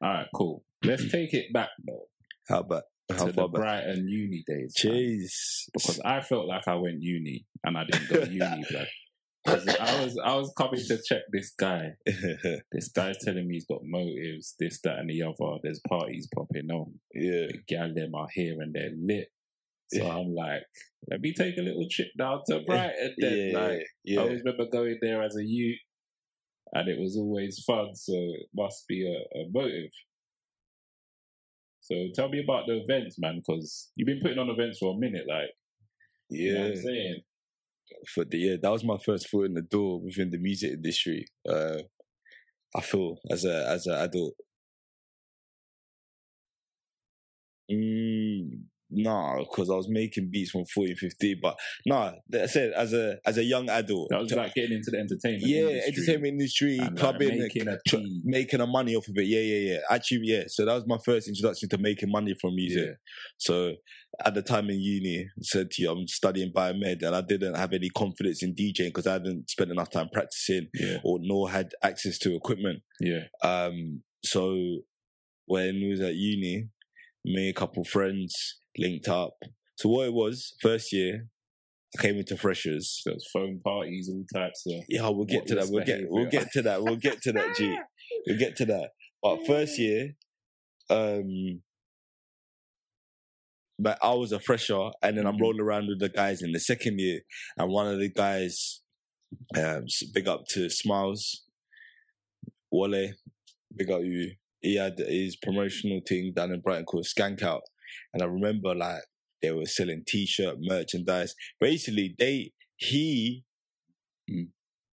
All 0.01 0.09
right, 0.09 0.27
cool. 0.33 0.63
Let's 0.83 1.11
take 1.11 1.33
it 1.33 1.51
back 1.51 1.69
though 1.85 2.05
How 2.47 2.61
about 2.61 2.83
how 3.17 3.25
to 3.25 3.31
the 3.31 3.47
back? 3.47 3.51
Brighton 3.61 4.07
uni 4.07 4.43
days. 4.47 4.75
man. 4.83 4.93
Jeez. 4.93 5.65
because 5.73 5.99
I 6.05 6.21
felt 6.21 6.47
like 6.47 6.67
I 6.67 6.75
went 6.75 7.01
uni 7.01 7.45
and 7.63 7.77
I 7.77 7.83
didn't 7.85 8.09
go 8.09 8.23
uni, 8.23 8.65
blood. 8.69 8.87
I 9.47 10.03
was 10.03 10.19
I 10.23 10.35
was 10.35 10.53
coming 10.57 10.79
to 10.87 10.97
check 11.07 11.21
this 11.31 11.51
guy. 11.57 11.93
This 12.71 12.89
guy's 12.93 13.17
telling 13.23 13.47
me 13.47 13.55
he's 13.55 13.65
got 13.65 13.79
motives, 13.83 14.55
this, 14.59 14.79
that, 14.83 14.99
and 14.99 15.09
the 15.09 15.23
other. 15.23 15.57
There's 15.63 15.81
parties 15.87 16.27
popping 16.33 16.69
on. 16.69 16.99
yeah. 17.13 17.47
The 17.47 17.59
gal 17.67 17.93
them 17.93 18.13
are 18.15 18.27
here 18.33 18.61
and 18.61 18.73
they're 18.73 18.91
lit. 18.95 19.29
So 19.91 20.03
Yeah. 20.03 20.15
I'm 20.17 20.35
like, 20.35 20.61
let 21.09 21.21
me 21.21 21.33
take 21.33 21.57
a 21.57 21.61
little 21.61 21.87
trip 21.89 22.09
down 22.17 22.41
to 22.47 22.59
Brighton. 22.67 23.15
Then, 23.17 23.37
Yeah. 23.53 23.59
like, 23.59 23.71
I 23.71 23.83
yeah. 24.03 24.19
always 24.19 24.39
remember 24.43 24.65
going 24.71 24.97
there 25.01 25.23
as 25.23 25.35
a 25.35 25.43
youth, 25.43 25.79
and 26.73 26.87
it 26.89 26.99
was 26.99 27.15
always 27.17 27.63
fun. 27.65 27.95
So 27.95 28.13
it 28.13 28.47
must 28.53 28.87
be 28.87 29.07
a, 29.07 29.39
a 29.39 29.45
motive. 29.51 29.91
So 31.91 32.07
tell 32.15 32.29
me 32.29 32.41
about 32.43 32.67
the 32.67 32.77
events, 32.81 33.17
man, 33.19 33.37
because 33.39 33.91
you've 33.95 34.05
been 34.07 34.21
putting 34.21 34.37
on 34.39 34.49
events 34.49 34.79
for 34.79 34.95
a 34.95 34.97
minute, 34.99 35.25
like 35.27 35.49
you 36.43 36.53
know 36.53 36.61
what 36.61 36.67
Yeah. 36.67 36.69
I'm 36.69 36.75
saying. 36.75 37.21
For 38.13 38.25
the 38.25 38.37
yeah, 38.37 38.55
that 38.61 38.69
was 38.71 38.83
my 38.83 38.97
first 38.97 39.29
foot 39.29 39.45
in 39.45 39.53
the 39.55 39.61
door 39.61 39.99
within 40.01 40.31
the 40.31 40.37
music 40.37 40.73
industry. 40.73 41.27
Uh 41.47 41.79
I 42.75 42.81
feel 42.81 43.19
as 43.29 43.45
a 43.45 43.67
as 43.69 43.87
an 43.87 43.95
adult. 43.95 44.35
Mm, 47.69 48.68
nah, 48.91 49.39
because 49.39 49.69
I 49.69 49.75
was 49.75 49.87
making 49.89 50.29
beats 50.31 50.51
from 50.51 50.65
14, 50.65 50.95
15, 50.95 51.39
but 51.41 51.57
nah, 51.85 52.13
I 52.33 52.45
said 52.47 52.73
as 52.73 52.93
a 52.93 53.17
as 53.25 53.37
a 53.37 53.43
young 53.43 53.69
adult. 53.69 54.09
That 54.09 54.19
was 54.21 54.31
like 54.33 54.53
getting 54.53 54.77
into 54.77 54.91
the 54.91 54.97
entertainment. 54.99 55.43
yeah, 55.45 55.59
industry 55.59 55.87
entertainment 55.87 56.33
industry, 56.33 56.77
and, 56.77 56.87
like, 56.89 56.95
clubbing, 56.97 57.39
making 57.39 57.67
a 57.67 57.77
tr- 57.87 57.97
making 58.23 58.61
a 58.61 58.67
money 58.67 58.95
off 58.95 59.07
of 59.07 59.17
it. 59.17 59.25
Yeah, 59.27 59.39
yeah, 59.41 59.73
yeah. 59.73 59.79
Actually, 59.89 60.21
yeah. 60.23 60.43
So 60.47 60.65
that 60.65 60.73
was 60.73 60.85
my 60.87 60.97
first 61.05 61.27
introduction 61.27 61.69
to 61.69 61.77
making 61.77 62.11
money 62.11 62.35
from 62.39 62.55
music. 62.55 62.85
Yeah. 62.87 62.93
So 63.37 63.73
at 64.25 64.33
the 64.33 64.41
time 64.41 64.69
in 64.69 64.79
uni, 64.79 65.19
I 65.21 65.41
said 65.41 65.71
to 65.71 65.81
you, 65.83 65.91
I'm 65.91 66.07
studying 66.07 66.51
biomed, 66.51 67.03
and 67.03 67.15
I 67.15 67.21
didn't 67.21 67.55
have 67.55 67.73
any 67.73 67.89
confidence 67.89 68.41
in 68.43 68.55
DJing 68.55 68.87
because 68.87 69.07
I 69.07 69.13
hadn't 69.13 69.49
spent 69.49 69.71
enough 69.71 69.91
time 69.91 70.09
practicing 70.11 70.67
Yeah, 70.73 70.97
or 71.03 71.19
nor 71.21 71.49
had 71.51 71.71
access 71.83 72.17
to 72.19 72.35
equipment. 72.35 72.81
yeah, 72.99 73.25
Um, 73.43 74.01
so 74.23 74.79
when 75.45 75.75
we 75.75 75.89
was 75.91 76.01
at 76.01 76.15
uni, 76.15 76.69
me 77.23 77.49
a 77.49 77.53
couple 77.53 77.83
friends 77.83 78.59
linked 78.79 79.07
up. 79.07 79.33
So 79.75 79.89
what 79.89 80.07
it 80.07 80.13
was, 80.13 80.55
first 80.61 80.91
year, 80.91 81.27
I 81.97 82.01
came 82.01 82.17
into 82.17 82.37
freshers. 82.37 83.01
so 83.03 83.11
it's 83.11 83.29
phone 83.31 83.59
parties, 83.63 84.09
all 84.11 84.23
types 84.33 84.63
of. 84.67 84.83
Yeah, 84.89 85.09
we'll 85.09 85.25
get 85.25 85.47
to 85.47 85.55
that. 85.55 85.69
We'll 85.69 85.85
get 85.85 86.01
we'll 86.07 86.29
get 86.29 86.51
to 86.53 86.61
that. 86.63 86.83
We'll 86.83 86.95
get 86.97 87.21
to 87.23 87.31
that, 87.33 87.55
G. 87.55 87.77
We'll 88.27 88.37
get 88.39 88.55
to 88.57 88.65
that. 88.65 88.89
But 89.21 89.45
first 89.47 89.77
year, 89.79 90.15
um 90.89 91.61
but 93.81 93.97
I 94.03 94.13
was 94.13 94.31
a 94.33 94.39
fresher, 94.39 94.89
and 95.01 95.17
then 95.17 95.25
I'm 95.25 95.37
Mhm. 95.37 95.41
rolling 95.41 95.61
around 95.61 95.87
with 95.87 95.99
the 95.99 96.09
guys 96.09 96.41
in 96.41 96.51
the 96.51 96.59
second 96.59 96.99
year, 96.99 97.21
and 97.57 97.71
one 97.71 97.87
of 97.87 97.97
the 97.99 98.09
guys, 98.09 98.81
um, 99.57 99.85
big 100.13 100.27
up 100.27 100.45
to 100.49 100.69
Smiles, 100.69 101.45
Wale, 102.71 103.13
big 103.75 103.89
up 103.89 104.01
you. 104.03 104.35
He 104.61 104.75
had 104.75 104.97
his 104.99 105.37
promotional 105.37 106.01
thing 106.05 106.33
down 106.35 106.51
in 106.51 106.59
Brighton 106.59 106.85
called 106.85 107.05
Skank 107.05 107.41
Out, 107.41 107.61
and 108.13 108.21
I 108.23 108.25
remember 108.25 108.73
like 108.75 109.01
they 109.41 109.51
were 109.51 109.65
selling 109.65 110.03
t-shirt 110.07 110.57
merchandise. 110.59 111.33
Basically, 111.59 112.15
they 112.19 112.51
he 112.77 113.43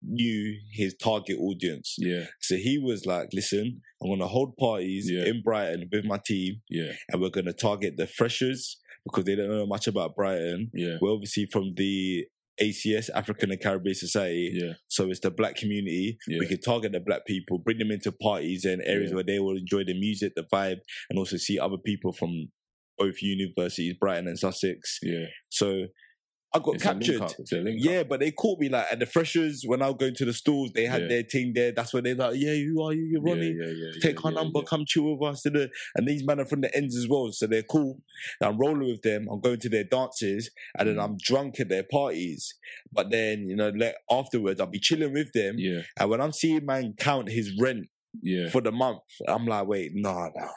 knew 0.07 0.55
his 0.71 0.95
target 0.95 1.37
audience. 1.39 1.95
Yeah, 1.97 2.25
So 2.39 2.55
he 2.57 2.77
was 2.77 3.05
like, 3.05 3.29
listen, 3.33 3.81
I'm 4.01 4.09
going 4.09 4.19
to 4.19 4.27
hold 4.27 4.55
parties 4.57 5.09
Yeah. 5.09 5.25
in 5.25 5.41
Brighton 5.41 5.89
with 5.91 6.05
my 6.05 6.19
team 6.23 6.61
yeah, 6.69 6.91
and 7.09 7.21
we're 7.21 7.29
going 7.31 7.45
to 7.47 7.53
target 7.53 7.95
the 7.97 8.05
freshers 8.07 8.77
because 9.03 9.25
they 9.25 9.35
don't 9.35 9.49
know 9.49 9.65
much 9.65 9.87
about 9.87 10.15
Brighton. 10.15 10.69
yeah, 10.73 10.97
We're 11.01 11.11
obviously 11.11 11.47
from 11.51 11.73
the 11.75 12.25
ACS, 12.61 13.09
African 13.13 13.51
and 13.51 13.59
Caribbean 13.59 13.95
Society. 13.95 14.51
yeah, 14.53 14.73
So 14.87 15.09
it's 15.09 15.19
the 15.19 15.31
black 15.31 15.55
community. 15.55 16.17
Yeah. 16.27 16.37
We 16.39 16.47
can 16.47 16.61
target 16.61 16.91
the 16.93 16.99
black 17.01 17.25
people, 17.25 17.57
bring 17.57 17.79
them 17.79 17.91
into 17.91 18.11
parties 18.11 18.63
and 18.63 18.81
areas 18.85 19.09
Yeah. 19.11 19.15
where 19.15 19.23
they 19.25 19.39
will 19.39 19.57
enjoy 19.57 19.83
the 19.85 19.99
music, 19.99 20.33
the 20.35 20.43
vibe, 20.53 20.77
and 21.09 21.17
also 21.19 21.37
see 21.37 21.57
other 21.59 21.77
people 21.77 22.13
from 22.13 22.51
both 22.97 23.21
universities, 23.21 23.95
Brighton 23.99 24.27
and 24.27 24.37
Sussex. 24.39 24.99
yeah. 25.03 25.25
So 25.49 25.87
I 26.53 26.59
got 26.59 26.75
It's 26.75 26.83
captured. 26.83 27.19
up, 27.21 27.31
it's 27.37 27.51
a 27.51 27.57
link 27.57 27.79
Yeah, 27.83 28.03
but 28.03 28.21
they 28.21 28.31
caught 28.31 28.61
me 28.61 28.69
like 28.69 28.85
at 28.89 28.99
the 28.99 29.05
freshers 29.05 29.63
when 29.65 29.81
I 29.81 29.87
was 29.87 29.97
going 29.99 30.15
to 30.15 30.23
the 30.23 30.31
stores. 30.31 30.71
They 30.73 30.85
had 30.85 31.01
Yeah. 31.01 31.07
their 31.09 31.23
team 31.23 31.51
there. 31.53 31.73
That's 31.73 31.93
when 31.93 32.05
they're 32.05 32.15
like, 32.15 32.35
"Yeah, 32.37 32.55
who 32.55 32.81
are 32.81 32.93
you? 32.93 33.03
You're 33.11 33.21
Ronnie. 33.21 33.53
Yeah, 33.59 33.73
yeah, 33.75 33.91
Take 34.01 34.23
our 34.23 34.31
number. 34.31 34.61
Come 34.61 34.85
chill 34.87 35.17
with 35.17 35.29
us." 35.29 35.45
And 35.45 36.07
these 36.07 36.23
men 36.25 36.39
are 36.39 36.45
from 36.45 36.61
the 36.61 36.73
ends 36.73 36.95
as 36.95 37.09
well, 37.09 37.29
so 37.33 37.45
they're 37.45 37.61
cool. 37.63 38.01
And 38.39 38.49
I'm 38.51 38.57
rolling 38.57 38.87
with 38.87 39.01
them. 39.01 39.27
I'm 39.29 39.41
going 39.41 39.59
to 39.59 39.69
their 39.69 39.83
dances, 39.83 40.49
and 40.79 40.87
then 40.87 40.95
Mm. 40.95 41.03
I'm 41.03 41.17
drunk 41.21 41.59
at 41.59 41.67
their 41.67 41.83
parties. 41.83 42.53
But 42.89 43.09
then 43.11 43.47
you 43.49 43.57
know, 43.57 43.69
like 43.75 43.95
afterwards, 44.09 44.61
I'll 44.61 44.67
be 44.67 44.79
chilling 44.79 45.11
with 45.11 45.33
them. 45.33 45.55
Yeah, 45.57 45.81
And 45.99 46.09
when 46.09 46.21
I'm 46.21 46.31
seeing 46.31 46.65
man 46.65 46.93
count 46.97 47.29
his 47.29 47.51
rent 47.59 47.87
yeah, 48.21 48.47
for 48.47 48.61
the 48.61 48.71
month, 48.71 49.01
I'm 49.27 49.45
like, 49.45 49.67
"Wait, 49.67 49.91
no, 49.93 50.13
no, 50.13 50.29
no. 50.35 50.49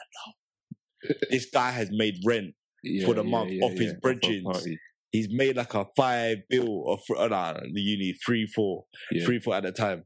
This 1.29 1.47
guy 1.51 1.71
has 1.71 1.89
made 1.91 2.15
rent." 2.25 2.53
yeah, 2.83 3.05
for 3.05 3.13
the 3.13 3.23
yeah, 3.23 3.29
month 3.29 3.51
yeah, 3.51 3.65
off 3.65 3.73
his 3.77 3.93
bridgings. 4.01 4.67
He's 5.11 5.27
made 5.31 5.57
like 5.57 5.73
a 5.73 5.85
five 5.97 6.37
bill 6.49 6.83
of 6.87 6.99
uh, 7.17 7.27
nah, 7.27 7.53
the 7.53 7.81
uni 7.81 8.13
three 8.25 8.45
four. 8.47 8.85
Three 9.25 9.39
foot 9.39 9.55
at 9.55 9.65
a 9.65 9.71
time. 9.71 10.05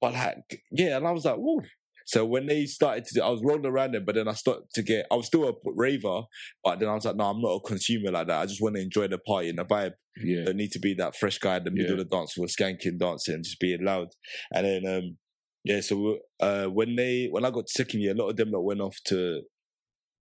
But 0.00 0.14
like, 0.14 0.62
yeah, 0.72 0.96
and 0.96 1.06
I 1.06 1.12
was 1.12 1.24
like, 1.24 1.36
whoa. 1.36 1.60
So 2.06 2.24
when 2.24 2.46
they 2.46 2.66
started 2.66 3.04
to, 3.06 3.24
I 3.24 3.28
was 3.30 3.42
rolling 3.42 3.66
around 3.66 3.92
them, 3.92 4.04
but 4.04 4.14
then 4.14 4.28
I 4.28 4.32
started 4.34 4.64
to 4.74 4.82
get, 4.82 5.06
I 5.10 5.16
was 5.16 5.26
still 5.26 5.48
a 5.48 5.52
raver, 5.64 6.22
but 6.62 6.78
then 6.78 6.88
I 6.88 6.94
was 6.94 7.04
like, 7.04 7.16
no, 7.16 7.24
I'm 7.30 7.40
not 7.40 7.56
a 7.56 7.60
consumer 7.60 8.12
like 8.12 8.28
that. 8.28 8.40
I 8.42 8.46
just 8.46 8.62
want 8.62 8.76
to 8.76 8.80
enjoy 8.82 9.08
the 9.08 9.18
party 9.18 9.48
and 9.48 9.58
the 9.58 9.64
vibe. 9.64 9.92
yeah, 10.22 10.44
Don't 10.44 10.56
need 10.56 10.70
to 10.72 10.78
be 10.78 10.94
that 10.94 11.16
fresh 11.16 11.38
guy 11.38 11.56
in 11.56 11.64
the 11.64 11.72
middle 11.72 11.96
Yeah. 11.96 12.02
of 12.02 12.08
the 12.08 12.16
dance 12.16 12.36
with 12.38 12.54
skanking, 12.54 12.98
dancing, 12.98 13.34
and 13.34 13.44
just 13.44 13.58
being 13.58 13.84
loud. 13.84 14.08
And 14.52 14.64
then, 14.66 14.86
um, 14.86 15.16
yeah, 15.64 15.80
so 15.80 16.18
uh, 16.38 16.66
when 16.66 16.94
they, 16.94 17.26
when 17.30 17.44
I 17.44 17.50
got 17.50 17.66
to 17.66 17.72
second 17.72 18.00
year, 18.02 18.12
a 18.12 18.16
lot 18.16 18.28
of 18.30 18.36
them 18.36 18.52
that 18.52 18.60
went 18.60 18.80
off 18.80 18.96
to 19.06 19.42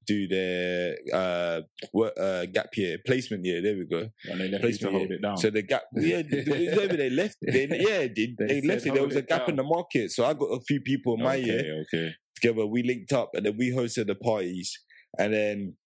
do 0.07 0.29
their 0.29 0.97
uh, 1.13 1.61
work, 1.93 2.13
uh, 2.19 2.47
gap 2.47 2.69
year, 2.77 2.99
placement 3.07 3.45
year. 3.45 3.63
There 3.63 3.77
we 3.77 3.85
go. 3.87 4.09
and 4.31 4.41
they 4.41 4.49
left 4.49 4.63
placement 4.63 5.11
it 5.13 5.23
down. 5.23 5.37
So 5.37 5.51
the 5.51 5.63
gap, 5.63 5.83
yeah, 5.95 6.23
th- 6.31 6.45
th- 6.45 6.91
they 6.91 7.11
left. 7.11 7.37
They, 7.43 7.67
yeah, 7.71 8.07
they, 8.09 8.35
They 8.39 8.61
they, 8.61 8.61
left 8.63 8.87
it. 8.87 8.95
There 8.95 9.07
was 9.07 9.17
a 9.17 9.23
gap 9.23 9.49
in 9.49 9.57
the 9.57 9.63
market, 9.63 10.11
so 10.13 10.25
I 10.25 10.35
got 10.35 10.47
a 10.47 10.61
few 10.61 10.81
people 10.81 11.15
in 11.15 11.23
my 11.23 11.37
okay, 11.37 11.47
year 11.47 11.85
okay, 11.93 12.13
together. 12.41 12.67
We 12.67 12.83
linked 12.83 13.13
up, 13.13 13.31
and 13.35 13.45
then 13.47 13.57
we 13.57 13.71
hosted 13.71 14.07
the 14.07 14.15
parties, 14.15 14.79
and 15.19 15.33
then 15.33 15.77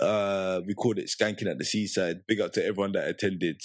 uh 0.00 0.60
we 0.66 0.74
called 0.74 0.98
it 0.98 1.10
skanking 1.10 1.50
at 1.50 1.58
the 1.58 1.64
seaside. 1.64 2.20
Big 2.26 2.40
up 2.40 2.52
to 2.52 2.64
everyone 2.64 2.92
that 2.92 3.08
attended. 3.08 3.60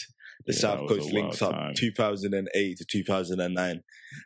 The 0.45 0.53
Yeah, 0.53 0.59
South 0.59 0.87
Coast 0.87 1.11
links 1.11 1.41
up 1.41 1.51
time. 1.53 1.73
2008 1.75 2.77
to 2.77 2.85
2009. 2.85 3.81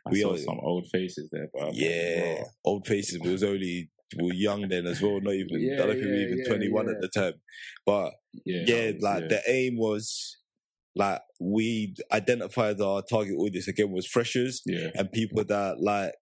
I 0.06 0.10
We 0.10 0.20
saw 0.20 0.28
all- 0.30 0.36
some 0.36 0.60
old 0.62 0.86
faces 0.92 1.30
there, 1.32 1.48
but 1.54 1.74
Yeah, 1.74 2.44
old 2.64 2.86
faces. 2.86 3.14
It 3.14 3.24
was 3.24 3.42
only 3.42 3.90
we 4.18 4.26
were 4.26 4.34
young 4.34 4.68
then 4.68 4.86
as 4.86 5.00
well. 5.02 5.20
Not 5.20 5.34
even 5.34 5.60
Yeah, 5.60 5.74
I 5.82 5.86
don't 5.86 5.92
think 5.94 6.04
we 6.06 6.10
were 6.10 6.28
even 6.32 6.44
21 6.46 6.86
yeah. 6.86 6.92
at 6.92 7.00
the 7.00 7.08
time. 7.08 7.34
But 7.86 8.12
yeah, 8.44 8.62
yeah, 8.66 8.92
like 9.00 9.28
the 9.28 9.40
aim 9.46 9.76
was 9.76 10.36
like 10.94 11.20
we 11.40 11.94
identified 12.12 12.80
our 12.80 13.02
target 13.02 13.34
audience 13.38 13.66
again 13.68 13.90
was 13.90 14.06
freshers 14.06 14.60
yeah, 14.66 14.88
and 14.94 15.10
people 15.10 15.42
that 15.44 15.80
like 15.80 16.12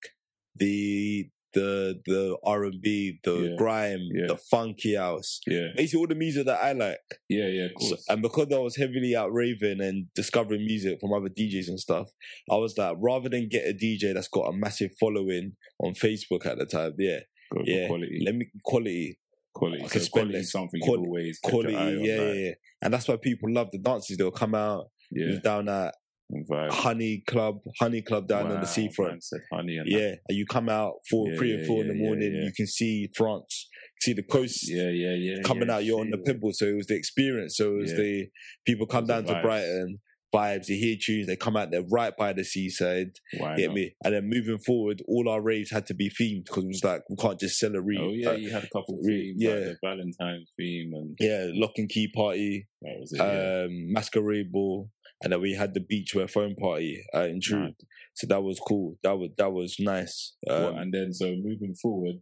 the 0.56 1.28
the 1.52 2.00
the 2.06 2.36
R 2.44 2.62
and 2.62 2.80
B, 2.80 3.18
the 3.24 3.34
Yeah. 3.34 3.56
grime, 3.56 4.06
Yeah. 4.14 4.26
the 4.28 4.36
funky 4.36 4.94
house, 4.94 5.40
yeah, 5.48 5.68
basically 5.76 5.98
all 5.98 6.06
the 6.06 6.14
music 6.14 6.46
that 6.46 6.62
I 6.62 6.70
like. 6.70 7.00
yeah, 7.28 7.48
yeah, 7.48 7.68
of 7.74 7.82
So- 7.82 7.96
and 8.08 8.22
because 8.22 8.46
I 8.52 8.58
was 8.58 8.76
heavily 8.76 9.16
out 9.16 9.32
raving 9.32 9.80
and 9.80 10.06
discovering 10.14 10.64
music 10.64 11.00
from 11.00 11.12
other 11.12 11.28
DJs 11.28 11.66
and 11.66 11.80
stuff, 11.80 12.08
I 12.48 12.54
was 12.54 12.78
like, 12.78 12.96
rather 13.00 13.28
than 13.28 13.48
get 13.48 13.66
a 13.66 13.72
DJ 13.74 14.12
that's 14.12 14.28
got 14.28 14.42
a 14.48 14.52
massive 14.56 14.92
following 15.00 15.56
on 15.80 15.94
Facebook 15.94 16.46
at 16.46 16.58
the 16.58 16.66
time, 16.66 16.94
yeah, 17.00 17.18
Good 17.50 17.66
yeah, 17.66 17.86
quality, 17.88 18.22
let 18.24 18.34
me 18.36 18.46
quality, 18.62 19.18
quality. 19.52 19.82
I 19.84 19.86
So 19.88 19.98
spend 19.98 20.10
quality 20.12 20.32
less- 20.34 20.44
is 20.44 20.52
something 20.52 20.80
quali- 20.80 20.98
you've 21.00 21.06
always 21.08 21.38
quality, 21.42 21.72
your 21.72 21.80
eye 21.80 21.84
on, 21.96 22.04
yeah, 22.04 22.16
yeah, 22.22 22.32
yeah, 22.32 22.50
and 22.82 22.94
that's 22.94 23.08
why 23.08 23.16
people 23.16 23.52
love 23.52 23.68
the 23.72 23.78
dances. 23.78 24.16
They'll 24.16 24.30
come 24.30 24.54
out. 24.54 24.86
Yeah. 25.12 25.40
down 25.42 25.68
at 25.68 25.92
Vibe. 26.32 26.70
Honey 26.70 27.24
Club, 27.26 27.56
Honey 27.80 28.00
Club 28.02 28.28
down 28.28 28.46
on 28.52 28.60
the 28.60 28.66
seafront. 28.66 29.24
said 29.24 29.40
honey 29.52 29.76
and 29.78 29.88
Yeah, 29.90 30.14
and 30.28 30.38
you 30.38 30.46
come 30.46 30.68
out 30.68 30.92
four, 31.10 31.28
Yeah, 31.30 31.36
three 31.36 31.50
and 31.54 31.60
yeah, 31.62 31.66
four 31.66 31.82
in 31.82 31.88
the 31.88 31.94
morning. 31.94 32.32
yeah. 32.36 32.44
You 32.44 32.52
can 32.52 32.68
see 32.68 33.08
France, 33.16 33.68
see 34.02 34.12
the 34.12 34.22
coast 34.22 34.70
yeah, 34.70 34.88
yeah, 34.90 35.14
yeah. 35.14 35.42
coming 35.42 35.66
yeah, 35.66 35.74
out. 35.74 35.84
You're 35.84 35.98
on 36.00 36.10
the 36.10 36.18
pimple, 36.18 36.52
so 36.52 36.66
it 36.66 36.76
was 36.76 36.86
the 36.86 36.94
experience. 36.94 37.56
So 37.56 37.74
it 37.74 37.78
was 37.78 37.90
Yeah. 37.90 37.96
the 37.96 38.26
people 38.64 38.86
come 38.86 39.06
down 39.06 39.24
to. 39.24 39.42
Brighton, 39.42 39.98
vibes. 40.34 40.68
You 40.68 40.76
hear 40.76 40.96
tunes, 41.00 41.26
they 41.26 41.36
come 41.36 41.56
out 41.56 41.70
there 41.70 41.82
right 41.90 42.16
by 42.16 42.32
the 42.32 42.44
seaside. 42.44 43.12
Why 43.38 43.56
Get 43.56 43.68
not? 43.68 43.74
me? 43.74 43.94
And 44.04 44.14
then 44.14 44.28
moving 44.28 44.58
forward, 44.58 45.02
all 45.08 45.28
our 45.28 45.40
raves 45.40 45.70
had 45.70 45.86
to 45.86 45.94
be 45.94 46.10
themed 46.10 46.46
because 46.46 46.64
it 46.64 46.68
was 46.68 46.84
like 46.84 47.02
we 47.08 47.16
can't 47.16 47.40
just 47.40 47.58
sell 47.58 47.74
a 47.74 47.80
re- 47.80 47.98
Oh 48.00 48.10
yeah, 48.10 48.30
uh, 48.30 48.32
you 48.34 48.50
had 48.50 48.64
a 48.64 48.68
couple 48.68 48.94
of 48.98 49.04
themes, 49.04 49.36
like 49.40 49.48
yeah. 49.48 49.60
the 49.60 49.76
Valentine's 49.82 50.50
theme, 50.56 50.92
and 50.94 51.16
yeah, 51.18 51.46
lock 51.54 51.72
and 51.76 51.88
key 51.88 52.08
party, 52.14 52.68
that 52.82 52.96
was 52.98 53.12
it. 53.12 53.18
Yeah. 53.18 53.64
um, 53.66 53.92
masquerade 53.92 54.52
ball, 54.52 54.90
and 55.22 55.32
then 55.32 55.40
we 55.40 55.54
had 55.54 55.74
the 55.74 55.80
beachwear 55.80 56.30
phone 56.30 56.54
party 56.54 57.02
uh, 57.14 57.20
in 57.22 57.40
True. 57.40 57.60
Mad. 57.60 57.74
So 58.14 58.26
that 58.26 58.42
was 58.42 58.60
cool. 58.60 58.96
That 59.02 59.18
was 59.18 59.30
that 59.38 59.52
was 59.52 59.76
nice. 59.78 60.34
Um, 60.48 60.62
Well, 60.62 60.76
and 60.76 60.92
then 60.92 61.12
so 61.12 61.26
moving 61.36 61.74
forward, 61.74 62.16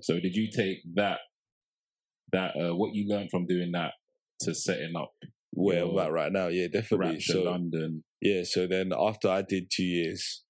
so 0.00 0.20
did 0.20 0.34
you 0.34 0.50
take 0.50 0.78
that 0.94 1.18
that 2.32 2.52
uh, 2.56 2.74
what 2.74 2.94
you 2.94 3.06
learned 3.08 3.30
from 3.30 3.46
doing 3.46 3.72
that 3.72 3.92
to 4.40 4.54
setting 4.54 4.94
up 4.96 5.12
where 5.54 5.84
I'm 5.84 5.98
at 5.98 6.12
right 6.12 6.32
now, 6.32 6.48
yeah, 6.48 6.68
definitely. 6.72 7.20
So 7.20 7.42
London? 7.42 8.04
yeah, 8.20 8.42
so 8.44 8.66
then 8.66 8.92
after 8.96 9.28
I 9.28 9.42
did 9.42 9.70
two 9.70 9.84
years, 9.84 10.42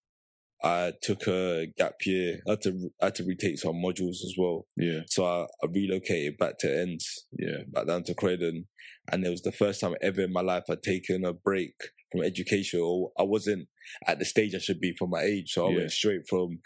I 0.63 0.93
took 1.03 1.27
a 1.27 1.67
gap 1.77 1.95
year. 2.05 2.41
I 2.49 2.53
had 2.53 2.63
to 2.63 2.91
I 3.01 3.05
had 3.07 3.15
to 3.17 3.25
retake 3.25 3.59
some 3.59 3.77
modules 3.77 4.25
as 4.25 4.35
well. 4.39 4.67
Yeah, 4.77 5.01
So 5.09 5.27
I, 5.27 5.43
I 5.63 5.67
relocated 5.71 6.39
back 6.39 6.59
to 6.61 6.75
Ends, 6.75 7.27
yeah, 7.39 7.65
back 7.69 7.87
down 7.87 8.05
to 8.05 8.15
Croydon, 8.15 8.67
and 9.13 9.25
it 9.25 9.31
was 9.31 9.43
the 9.43 9.53
first 9.53 9.81
time 9.81 9.95
ever 10.03 10.23
in 10.23 10.33
my 10.33 10.41
life 10.41 10.65
I'd 10.69 10.83
taken 10.83 11.25
a 11.25 11.33
break 11.33 11.75
from 12.11 12.23
education. 12.23 12.81
Or 12.81 13.11
I 13.19 13.23
wasn't 13.23 13.69
at 14.07 14.19
the 14.19 14.25
stage 14.25 14.55
I 14.55 14.59
should 14.59 14.81
be 14.81 14.95
for 14.99 15.07
my 15.09 15.23
age, 15.23 15.53
so 15.53 15.67
I 15.67 15.71
Yeah. 15.71 15.77
went 15.79 15.91
straight 15.93 16.23
from 16.29 16.61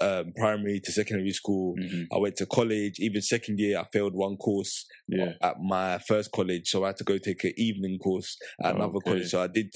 um, 0.00 0.32
primary 0.36 0.80
to 0.84 0.92
secondary 0.92 1.30
school. 1.32 1.76
mhm, 1.76 2.06
I 2.12 2.16
went 2.18 2.36
to 2.36 2.46
college. 2.46 2.94
Even 2.98 3.20
second 3.20 3.58
year, 3.60 3.78
I 3.78 3.84
failed 3.92 4.14
one 4.14 4.36
course 4.36 4.86
yeah, 5.08 5.32
at 5.42 5.56
my 5.60 5.98
first 5.98 6.32
college, 6.32 6.68
so 6.70 6.84
I 6.84 6.88
had 6.88 6.96
to 6.98 7.04
go 7.04 7.18
take 7.18 7.44
an 7.44 7.52
evening 7.56 7.98
course 7.98 8.36
at 8.62 8.74
another 8.76 8.98
college. 9.04 9.28
So 9.28 9.42
I 9.42 9.46
did 9.48 9.74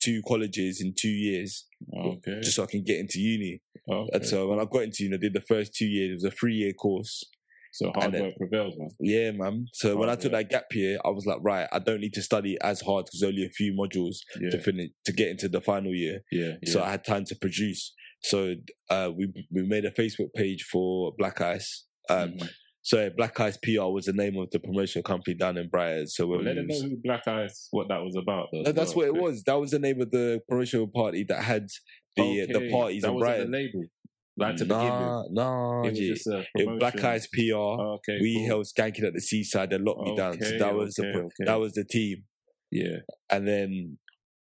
two 0.00 0.20
colleges 0.26 0.80
in 0.80 0.94
two 0.96 1.08
years, 1.10 1.66
okay. 1.96 2.40
just 2.42 2.56
so 2.56 2.62
I 2.64 2.66
can 2.66 2.82
get 2.84 2.98
into 3.00 3.20
uni. 3.20 3.60
okay. 3.90 4.08
And 4.14 4.24
so 4.26 4.48
when 4.48 4.60
I 4.60 4.64
got 4.64 4.82
into 4.84 5.04
uni, 5.04 5.16
I 5.16 5.18
did 5.18 5.32
the 5.34 5.40
first 5.40 5.74
two 5.74 5.86
years. 5.86 6.10
It 6.10 6.14
was 6.14 6.24
a 6.24 6.30
three 6.36 6.54
year 6.54 6.72
course. 6.72 7.24
So 7.72 7.90
hard 7.94 8.12
then- 8.12 8.22
work 8.22 8.36
prevails, 8.36 8.74
man. 8.78 8.90
Yeah, 9.00 9.30
man. 9.32 9.66
So 9.72 9.96
when 9.96 10.08
I 10.10 10.14
took 10.14 10.32
work. 10.32 10.48
that 10.48 10.50
gap 10.50 10.74
year, 10.74 10.98
I 11.04 11.08
was 11.10 11.26
like, 11.26 11.38
right, 11.42 11.66
I 11.72 11.78
don't 11.78 12.00
need 12.00 12.12
to 12.14 12.22
study 12.22 12.56
as 12.62 12.80
hard 12.82 13.06
because 13.06 13.22
only 13.22 13.44
a 13.44 13.48
few 13.50 13.72
modules 13.72 14.16
Yeah, 14.40 14.50
to 14.50 14.58
finish 14.60 14.90
to 15.06 15.12
get 15.12 15.28
into 15.28 15.48
the 15.48 15.60
final 15.60 15.94
year. 15.94 16.20
yeah, 16.30 16.52
yeah. 16.62 16.70
So 16.72 16.82
I 16.82 16.90
had 16.90 17.04
time 17.04 17.24
to 17.26 17.34
produce. 17.34 17.92
So 18.22 18.54
uh, 18.90 19.10
we 19.16 19.32
we 19.50 19.62
made 19.62 19.84
a 19.84 19.90
Facebook 19.90 20.32
page 20.34 20.62
for 20.70 21.12
Black 21.18 21.40
Ice. 21.40 21.84
Um, 22.08 22.34
Mhm. 22.34 22.48
So 22.84 23.10
Black 23.16 23.38
Ice 23.38 23.56
PR 23.62 23.86
was 23.96 24.06
the 24.06 24.12
name 24.12 24.36
of 24.38 24.50
the 24.50 24.58
promotional 24.58 25.04
company 25.04 25.34
down 25.36 25.56
in 25.56 25.68
Brighton. 25.68 26.08
So 26.08 26.26
Well, 26.26 26.42
let 26.42 26.56
them 26.56 26.66
know 26.66 26.80
who 26.80 26.96
Black 27.02 27.26
Ice, 27.28 27.68
what 27.70 27.86
that 27.88 28.02
was 28.02 28.16
about. 28.16 28.48
Though, 28.52 28.62
No, 28.62 28.72
that's 28.72 28.94
well. 28.96 29.06
what 29.12 29.16
it 29.16 29.22
was. 29.22 29.44
That 29.44 29.54
was 29.60 29.70
the 29.70 29.78
name 29.78 30.00
of 30.00 30.10
the 30.10 30.40
promotional 30.48 30.88
party 30.88 31.24
that 31.28 31.42
had 31.44 31.68
the 32.16 32.46
the 32.52 32.70
parties 32.72 33.02
that 33.02 33.12
in 33.12 33.18
Brighton. 33.20 33.50
the 33.52 33.56
label, 33.56 33.84
like 34.36 34.56
to 34.56 34.64
begin 34.64 34.78
with. 34.84 34.90
nah, 34.90 35.24
nah, 35.30 35.82
It 35.84 35.90
was 35.90 35.98
just 35.98 36.26
a 36.26 36.44
It 36.54 36.78
Black 36.78 37.02
Eyes 37.02 37.26
PR. 37.32 37.54
Okay, 37.54 38.18
we 38.20 38.34
cool. 38.36 38.46
held 38.46 38.66
skanking 38.66 39.04
at 39.04 39.12
the 39.14 39.20
seaside. 39.20 39.70
They 39.70 39.78
locked 39.78 40.02
me 40.02 40.16
down. 40.16 40.40
So 40.40 40.46
Okay, 40.46 40.58
that 40.58 40.74
was 40.74 40.94
the 40.94 41.06
okay, 41.08 41.18
okay. 41.18 41.44
that 41.46 41.60
was 41.60 41.72
the 41.74 41.84
team. 41.84 42.24
Yeah, 42.70 42.98
And 43.30 43.46
then 43.46 43.98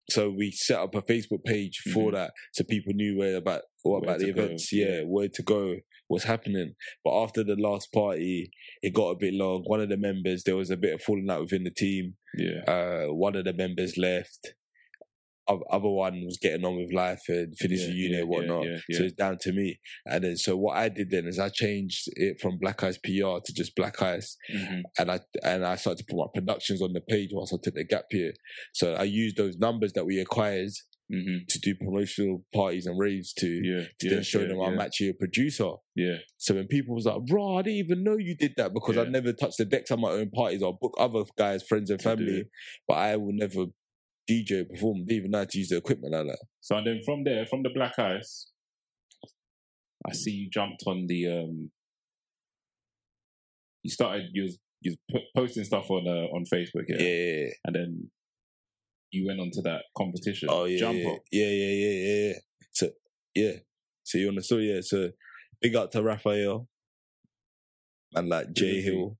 so 0.09 0.29
we 0.29 0.51
set 0.51 0.79
up 0.79 0.95
a 0.95 1.01
Facebook 1.01 1.43
page 1.45 1.79
for 1.93 2.09
Mhm. 2.11 2.13
that, 2.13 2.31
so 2.53 2.63
people 2.63 2.93
knew 2.93 3.17
where 3.17 3.35
about 3.35 3.61
what 3.83 4.01
Where 4.01 4.09
about 4.11 4.19
the 4.19 4.31
go, 4.33 4.43
events, 4.43 4.71
yeah. 4.73 4.85
yeah, 4.85 5.01
where 5.03 5.27
to 5.29 5.43
go, 5.43 5.77
what's 6.07 6.23
happening. 6.25 6.75
But 7.03 7.21
after 7.23 7.43
the 7.43 7.55
last 7.55 7.91
party, 7.93 8.51
it 8.81 8.93
got 8.93 9.09
a 9.09 9.15
bit 9.17 9.33
long. 9.33 9.63
One 9.65 9.79
of 9.81 9.89
the 9.89 9.97
members, 9.97 10.43
there 10.43 10.55
was 10.57 10.69
a 10.69 10.77
bit 10.77 10.93
of 10.95 11.01
falling 11.01 11.29
out 11.29 11.41
within 11.41 11.63
the 11.63 11.71
team. 11.71 12.15
Yeah. 12.37 12.61
Uh, 12.67 13.13
one 13.13 13.35
of 13.35 13.43
the 13.45 13.53
members 13.53 13.97
left. 13.97 14.53
Other 15.71 15.89
one 15.89 16.23
was 16.25 16.37
getting 16.41 16.63
on 16.65 16.75
with 16.77 16.91
life 16.93 17.21
and 17.27 17.55
finishing 17.57 17.89
Yeah, 17.95 18.03
uni 18.03 18.19
and 18.19 18.29
whatnot. 18.29 18.65
yeah, 18.65 18.77
So 18.91 18.99
yeah. 18.99 19.05
it's 19.07 19.13
down 19.15 19.37
to 19.41 19.51
me. 19.51 19.79
And 20.05 20.23
then 20.23 20.37
so 20.37 20.55
what 20.57 20.77
I 20.77 20.89
did 20.89 21.09
then 21.11 21.25
is 21.27 21.39
I 21.39 21.49
changed 21.49 22.09
it 22.15 22.39
from 22.41 22.57
Black 22.59 22.83
Eyes 22.83 22.97
PR 22.97 23.39
to 23.43 23.53
just 23.53 23.75
Black 23.75 24.01
Eyes 24.01 24.37
Mhm. 24.53 24.81
and 24.99 25.11
I 25.11 25.19
and 25.43 25.65
I 25.65 25.75
started 25.75 25.99
to 25.99 26.05
put 26.09 26.17
my 26.17 26.27
productions 26.33 26.81
on 26.81 26.93
the 26.93 27.01
page 27.01 27.29
once 27.33 27.53
I 27.53 27.57
took 27.61 27.75
the 27.75 27.83
gap 27.83 28.05
year. 28.11 28.33
So 28.73 28.93
I 28.93 29.03
used 29.03 29.37
those 29.37 29.57
numbers 29.57 29.93
that 29.93 30.05
we 30.05 30.19
acquired 30.19 30.71
Mhm. 31.11 31.45
to 31.49 31.59
do 31.59 31.75
promotional 31.75 32.45
parties 32.53 32.85
and 32.85 32.97
raves 32.97 33.33
to 33.33 33.47
Yeah. 33.49 33.83
to 33.99 34.09
then 34.09 34.23
show 34.23 34.47
them. 34.47 34.61
I'm 34.61 34.79
actually 34.79 35.09
a 35.09 35.13
producer. 35.13 35.71
Yeah. 35.93 36.19
So 36.37 36.55
when 36.55 36.67
people 36.67 36.95
was 36.95 37.05
like, 37.05 37.25
"Bro, 37.25 37.57
I 37.57 37.61
didn't 37.63 37.79
even 37.79 38.03
know 38.03 38.15
you 38.17 38.33
did 38.35 38.53
that 38.55 38.73
because. 38.73 38.97
I 38.97 39.03
never 39.09 39.33
touched 39.33 39.57
the 39.57 39.65
decks 39.65 39.91
on 39.91 39.99
my 39.99 40.11
own 40.11 40.29
parties. 40.29 40.63
I'll 40.63 40.77
book 40.79 40.95
other 40.97 41.23
guys, 41.37 41.63
friends, 41.63 41.89
and 41.89 42.01
family, 42.01 42.45
but 42.87 42.93
I 42.95 43.17
will 43.17 43.33
never 43.33 43.65
DJ 44.31 44.69
perform. 44.69 45.05
Didn't 45.05 45.11
even 45.11 45.31
know 45.31 45.39
how 45.39 45.45
to 45.45 45.57
use 45.57 45.69
the 45.69 45.77
equipment 45.77 46.13
like 46.13 46.27
that. 46.27 46.39
So 46.61 46.75
and 46.77 46.87
then 46.87 47.01
from 47.05 47.23
there, 47.23 47.45
from 47.45 47.63
the 47.63 47.69
Black 47.69 47.97
Ice, 47.99 48.47
I 50.07 50.13
see 50.13 50.31
you 50.31 50.49
jumped 50.49 50.83
on 50.87 51.07
the. 51.07 51.27
um 51.27 51.71
You 53.83 53.91
started. 53.91 54.29
You 54.33 54.43
was 54.43 54.59
you 54.81 54.95
was 55.11 55.23
posting 55.35 55.63
stuff 55.63 55.89
on 55.89 56.07
uh, 56.07 56.27
on 56.35 56.45
Facebook, 56.51 56.85
yeah? 56.87 56.97
Yeah. 57.01 57.49
and 57.65 57.75
then 57.75 58.11
you 59.11 59.27
went 59.27 59.39
on 59.39 59.51
to 59.51 59.61
that 59.63 59.83
competition. 59.97 60.49
Oh 60.51 60.65
yeah. 60.65 60.79
jump 60.79 60.97
yeah. 60.97 61.09
up. 61.09 61.19
yeah, 61.31 61.45
yeah, 61.45 61.73
yeah, 61.73 61.89
yeah, 61.89 62.27
yeah. 62.27 62.33
So 62.71 62.89
yeah. 63.35 63.51
So 64.03 64.17
you 64.17 64.29
understood, 64.29 64.63
yeah. 64.63 64.81
So 64.81 65.11
big 65.61 65.75
up 65.75 65.91
to 65.91 66.01
Raphael 66.01 66.67
and 68.13 68.29
like 68.29 68.53
Jay? 68.53 68.81
Hill. 68.81 69.17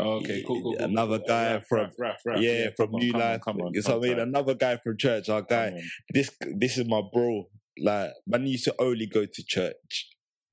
Oh, 0.00 0.10
okay, 0.18 0.44
cool, 0.46 0.62
cool. 0.62 0.76
cool, 0.76 0.84
Another 0.84 1.18
cool. 1.18 1.26
guy 1.28 1.52
Raf, 1.54 1.66
from- 1.68 1.78
Raf, 1.80 1.94
Raf, 1.98 2.16
Raf. 2.24 2.40
yeah, 2.40 2.68
from 2.76 2.94
on, 2.94 3.00
New 3.00 3.12
come 3.12 3.20
on, 3.22 3.40
Come 3.40 3.60
on, 3.62 3.74
you 3.74 3.82
know 3.86 3.98
what 3.98 4.04
I 4.06 4.08
mean? 4.10 4.18
Another 4.20 4.54
guy 4.54 4.76
from 4.82 4.96
church. 4.96 5.28
Our 5.28 5.42
guy. 5.42 5.80
This 6.12 6.30
this 6.56 6.78
is 6.78 6.86
my 6.86 7.02
bro. 7.12 7.48
Like 7.80 8.10
man 8.26 8.46
used 8.46 8.64
to 8.64 8.74
only 8.80 9.06
go 9.06 9.24
to 9.26 9.44
church. 9.44 10.08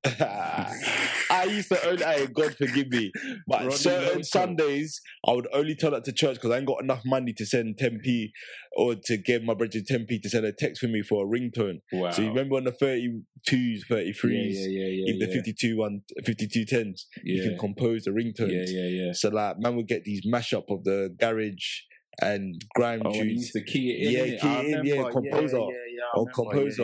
I 1.30 1.44
used 1.50 1.70
to 1.70 1.88
only. 1.88 2.04
Hey, 2.04 2.28
God 2.28 2.56
forgive 2.56 2.88
me. 2.90 3.12
But 3.48 3.62
Ronnie 3.62 3.76
certain. 3.76 4.24
Sundays, 4.24 5.02
I 5.28 5.32
would 5.34 5.48
only 5.54 5.76
turn 5.76 5.94
up 5.94 6.04
to 6.04 6.12
church 6.12 6.36
because 6.36 6.52
I 6.52 6.58
ain't 6.58 6.68
got 6.68 6.82
enough 6.84 7.02
money 7.06 7.34
to 7.34 7.46
send 7.46 7.78
10p 7.78 8.32
or 8.78 8.96
to 8.96 9.18
give 9.18 9.44
my 9.44 9.54
brother 9.54 9.80
10p 9.80 10.22
to 10.22 10.30
send 10.30 10.46
a 10.46 10.52
text 10.54 10.82
for 10.82 10.88
me 10.88 11.02
for 11.02 11.26
a 11.26 11.28
ringtone. 11.28 11.80
Wow. 11.92 12.12
So 12.12 12.22
you 12.22 12.30
remember 12.30 12.56
on 12.56 12.66
the 12.66 12.72
32s, 12.72 13.82
33s, 13.90 14.14
Yeah, 14.24 14.68
yeah, 14.68 14.68
yeah, 14.68 14.88
yeah. 14.88 15.06
even 15.14 15.20
the 15.20 15.28
yeah. 15.28 15.34
52 15.34 15.78
one, 15.78 16.02
52 16.26 16.66
10s, 16.66 17.02
you 17.24 17.42
can 17.44 17.58
compose 17.58 18.04
the 18.04 18.12
ringtones. 18.12 18.52
yeah, 18.68 18.82
yeah, 18.82 19.06
yeah. 19.08 19.12
So 19.14 19.30
like, 19.30 19.58
man 19.60 19.76
would 19.76 19.88
get 19.88 20.04
these 20.04 20.26
mashup 20.26 20.66
of 20.70 20.84
the 20.84 21.16
garage 21.20 21.82
and 22.22 22.62
grime 22.76 23.02
Oh, 23.06 23.12
tunes. 23.12 23.32
used 23.32 23.54
to 23.54 23.64
key 23.64 23.92
it 23.92 24.08
in. 24.08 24.12
Yeah, 24.14 24.40
key 24.40 24.48
it 24.72 24.80
in, 24.80 24.86
yeah, 24.86 25.10
composer. 25.12 25.58
Yeah, 25.58 25.66
yeah, 25.66 25.98
yeah, 25.98 26.20
Or 26.22 26.28
composer. 26.30 26.84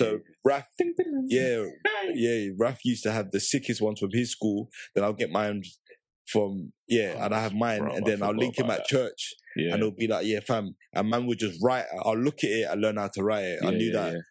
Yeah, 0.00 0.06
yeah, 0.06 0.12
yeah, 0.12 0.18
yeah, 1.28 1.56
So 1.56 1.62
yeah. 1.62 1.64
Raf, 1.64 2.14
yeah, 2.14 2.30
yeah, 2.34 2.50
Raf 2.58 2.84
used 2.84 3.02
to 3.04 3.12
have 3.12 3.30
the 3.30 3.40
sickest 3.40 3.80
ones 3.82 4.00
from 4.00 4.10
his 4.12 4.30
school. 4.32 4.68
Then 4.94 5.04
I'll 5.04 5.12
get 5.12 5.30
mine 5.30 5.62
from 6.26 6.72
yeah, 6.88 7.14
Oh, 7.16 7.24
and 7.24 7.34
I 7.34 7.40
have 7.40 7.54
mine, 7.54 7.80
bro, 7.80 7.94
and 7.94 8.06
then 8.06 8.22
I'll 8.22 8.34
link 8.34 8.58
him 8.58 8.70
at 8.70 8.78
that. 8.78 8.86
church, 8.86 9.34
yeah. 9.56 9.72
and 9.72 9.82
it'll 9.82 9.90
be 9.90 10.06
like, 10.06 10.26
yeah, 10.26 10.40
fam, 10.40 10.76
and 10.94 11.10
man 11.10 11.26
would 11.26 11.38
just 11.38 11.62
write. 11.62 11.84
I'll 12.04 12.16
look 12.18 12.44
at 12.44 12.50
it 12.50 12.68
and 12.70 12.80
learn 12.80 12.96
how 12.96 13.08
to 13.14 13.22
write 13.22 13.44
it. 13.44 13.64
I 13.64 13.70
knew 13.70 13.92
yeah, 13.92 14.10
that. 14.10 14.22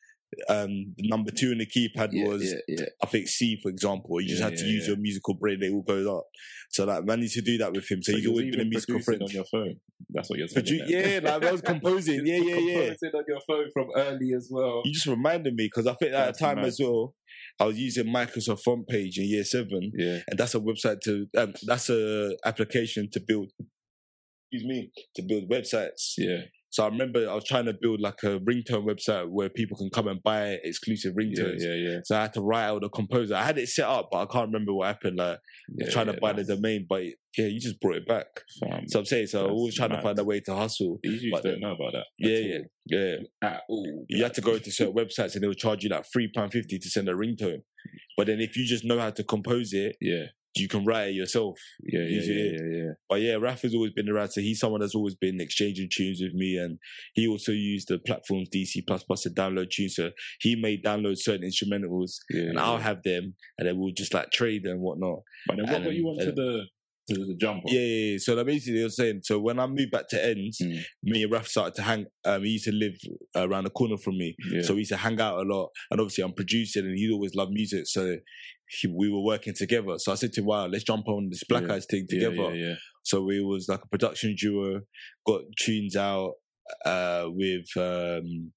Um, 0.48 0.96
number 1.00 1.32
two 1.32 1.52
in 1.52 1.58
the 1.58 1.66
keypad 1.66 2.10
yeah. 2.12 2.28
was 2.28 2.44
yeah, 2.44 2.60
yeah. 2.68 2.86
I 3.04 3.08
think 3.08 3.28
C, 3.28 3.60
for 3.62 3.70
example. 3.70 4.22
You 4.22 4.30
just 4.30 4.42
had 4.42 4.56
to 4.56 4.66
use 4.66 4.88
your 4.88 4.98
musical 4.98 5.34
brain; 5.34 5.62
it 5.62 5.72
all 5.72 5.82
goes 5.82 6.08
up. 6.08 6.24
So 6.70 6.86
like, 6.86 7.04
man 7.04 7.20
needs 7.20 7.34
to 7.34 7.42
do 7.42 7.58
that 7.58 7.74
with 7.74 7.90
him. 7.92 8.02
So, 8.02 8.14
he's 8.14 8.24
you're 8.24 8.32
always 8.32 8.52
been 8.52 8.62
a 8.62 8.66
musical 8.66 9.00
friend. 9.02 9.22
on 9.22 9.30
your 9.30 9.44
phone. 9.46 9.76
That's 10.10 10.30
what 10.30 10.40
you're 10.40 10.48
saying. 10.48 10.66
Produ- 10.66 10.88
yeah, 10.88 11.20
like 11.22 11.44
I 11.46 11.52
was 11.52 11.62
composing. 11.62 12.22
Yeah, 12.26 12.38
yeah, 12.38 12.56
yeah. 12.56 12.80
Composing 12.86 13.12
on 13.14 13.24
your 13.28 13.40
phone 13.48 13.66
from 13.74 13.90
early 13.96 14.34
as 14.34 14.48
well. 14.50 14.82
You 14.86 14.94
just 14.94 15.06
reminded 15.08 15.54
me 15.56 15.66
because 15.66 15.86
I 15.88 15.94
think 15.96 16.14
at 16.14 16.26
That's 16.28 16.40
the 16.40 16.46
time 16.46 16.60
as 16.60 16.80
well, 16.82 17.14
I 17.60 17.66
was 17.66 17.78
using 17.78 18.06
Microsoft 18.08 18.64
FrontPage 18.66 19.18
in 19.18 19.26
year 19.26 19.44
seven, 19.44 19.92
Yeah, 19.96 20.20
and 20.28 20.40
that's 20.40 20.56
a 20.56 20.60
website 20.60 21.02
to 21.02 21.28
um, 21.38 21.54
that's 21.66 21.90
a 21.90 22.36
application 22.46 23.10
to 23.12 23.20
build. 23.20 23.52
Excuse 24.52 24.68
me, 24.68 24.92
to 25.16 25.22
build 25.22 25.50
websites. 25.50 26.14
yeah, 26.18 26.42
So 26.72 26.84
I 26.86 26.88
remember 26.88 27.30
I 27.30 27.36
was 27.36 27.44
trying 27.44 27.66
to 27.66 27.74
build 27.74 28.00
like 28.00 28.24
a 28.24 28.40
ringtone 28.40 28.86
website 28.86 29.30
where 29.30 29.50
people 29.50 29.78
can 29.78 29.90
come 29.90 30.08
and 30.08 30.24
buy 30.24 30.58
exclusive 30.64 31.14
ringtones. 31.16 31.60
yeah, 31.60 31.74
yeah. 31.74 31.90
yeah. 31.90 32.00
So 32.04 32.18
I 32.18 32.22
had 32.22 32.34
to 32.36 32.42
write 32.42 32.66
out 32.66 32.82
the 32.82 32.90
composer. 32.90 33.36
I 33.36 33.44
had 33.44 33.58
it 33.58 33.68
set 33.68 33.88
up, 33.88 34.10
but 34.12 34.20
I 34.20 34.26
can't 34.26 34.48
remember 34.48 34.74
what 34.74 34.88
happened. 34.88 35.18
Like 35.18 35.40
yeah 35.76 35.90
trying 35.90 36.08
yeah, 36.08 36.14
to 36.14 36.22
buy 36.22 36.34
the 36.34 36.44
domain, 36.46 36.86
but 36.90 37.04
yeah, 37.38 37.46
you 37.46 37.60
just 37.60 37.80
brought 37.80 37.98
it 37.98 38.08
back. 38.08 38.28
fam. 38.60 38.88
So 38.88 39.00
I'm 39.00 39.06
saying, 39.06 39.28
so 39.28 39.40
That's 39.44 39.52
always 39.52 39.76
trying 39.76 39.92
to 39.92 40.02
find 40.02 40.18
a 40.20 40.24
way 40.24 40.40
to 40.42 40.56
hustle. 40.56 41.00
These 41.04 41.24
youths 41.24 41.42
don't 41.42 41.60
know 41.60 41.74
about 41.74 41.94
that. 41.94 42.06
Yeah, 42.18 42.38
yeah, 42.38 42.60
yeah. 42.86 43.16
At 43.42 43.62
all. 43.70 44.06
You 44.10 44.24
had 44.24 44.34
to 44.36 44.42
go 44.42 44.58
to 44.58 44.72
certain 44.72 44.94
websites 44.96 45.36
and 45.36 45.44
they 45.44 45.48
would 45.48 45.58
charge 45.58 45.84
you 45.84 45.90
like 45.90 46.06
three 46.12 46.30
pound 46.34 46.52
fifty 46.52 46.80
to 46.80 46.90
send 46.90 47.10
a 47.10 47.14
ringtone. 47.14 47.64
But 48.18 48.28
then 48.28 48.40
if 48.40 48.56
you 48.56 48.66
just 48.66 48.86
know 48.86 49.00
how 49.00 49.10
to 49.10 49.24
compose 49.24 49.74
it, 49.74 49.96
Yeah, 50.00 50.26
you 50.56 50.68
can 50.68 50.84
write 50.86 51.10
it 51.10 51.16
yourself. 51.16 51.58
yeah, 51.84 52.02
yeah, 52.02 52.22
yeah, 52.22 52.44
yeah, 52.52 52.78
yeah. 52.78 52.92
But 53.10 53.22
yeah, 53.22 53.36
Raf 53.36 53.62
has 53.62 53.74
always 53.74 53.92
been 53.94 54.10
around. 54.10 54.30
So 54.30 54.42
he's 54.42 54.60
someone 54.60 54.82
that's 54.82 54.96
always 54.96 55.16
been 55.16 55.40
exchanging 55.40 55.90
tunes 55.92 56.22
with 56.22 56.34
me, 56.34 56.58
and 56.58 56.78
he 57.14 57.28
also 57.28 57.52
used 57.52 57.88
the 57.88 58.00
platforms 58.00 58.50
DC 58.54 58.86
plus 58.86 59.04
plus 59.04 59.22
to 59.24 59.30
download 59.30 59.70
tunes. 59.70 59.96
So 59.96 60.12
he 60.40 60.56
may 60.56 60.78
download 60.78 61.18
certain 61.18 61.48
instrumentals, 61.50 62.18
yeah 62.30 62.42
and 62.44 62.54
yeah. 62.56 62.64
I'll 62.64 62.78
have 62.80 63.04
them, 63.04 63.36
and 63.58 63.68
then 63.68 63.78
we'll 63.78 63.94
just 63.94 64.14
like 64.14 64.32
trade 64.32 64.66
and 64.66 64.82
whatnot. 64.82 65.20
But 65.48 65.58
then 65.58 65.66
what 65.66 65.76
and 65.76 65.84
got 65.86 65.94
you 65.94 66.06
onto 66.08 66.32
the 66.36 66.66
to 67.10 67.16
the 67.26 67.36
jump? 67.36 67.64
Yeah, 67.66 67.80
yeah, 67.80 68.12
yeah. 68.12 68.18
So 68.20 68.36
that 68.36 68.46
basically, 68.46 68.84
was 68.84 68.96
saying. 68.96 69.22
So 69.24 69.40
when 69.40 69.60
I 69.60 69.66
moved 69.68 69.92
back 69.92 70.08
to 70.10 70.24
Ends, 70.24 70.60
Mm. 70.62 70.84
me 71.04 71.24
and 71.24 71.32
Raf 71.32 71.48
started 71.48 71.76
to 71.76 71.82
hang. 71.82 72.06
Um, 72.26 72.44
he 72.44 72.52
used 72.52 72.66
to 72.66 72.72
live 72.72 72.96
around 73.36 73.64
the 73.64 73.70
corner 73.72 73.98
from 73.98 74.18
me, 74.18 74.36
so 74.62 74.74
we 74.74 74.82
used 74.82 74.92
to 74.92 74.98
hang 74.98 75.20
out 75.20 75.40
a 75.40 75.44
lot. 75.44 75.70
And 75.90 76.00
obviously, 76.00 76.24
I'm 76.24 76.34
producing, 76.34 76.86
and 76.86 76.98
he 76.98 77.10
always 77.12 77.36
loved 77.36 77.52
music, 77.54 77.88
so 77.88 78.18
he, 78.80 78.88
we 78.88 79.10
were 79.10 79.22
working 79.22 79.54
together. 79.56 79.98
So 79.98 80.12
I 80.12 80.16
said 80.16 80.32
to 80.34 80.42
him, 80.42 80.48
"Wow, 80.48 80.68
let's 80.68 80.84
jump 80.84 81.08
on 81.08 81.30
this 81.30 81.44
Black 81.48 81.64
Yeah. 81.68 81.74
Eyes 81.74 81.86
thing 81.90 82.06
together." 82.10 82.56
Yeah, 82.56 82.70
yeah. 82.70 82.76
So 83.04 83.22
we 83.22 83.42
was 83.42 83.68
like 83.68 83.84
a 83.84 83.88
production 83.88 84.36
duo, 84.40 84.82
got 85.26 85.42
tunes 85.60 85.96
out 85.96 86.34
uh, 86.86 87.26
with 87.28 87.66
um, 87.76 88.52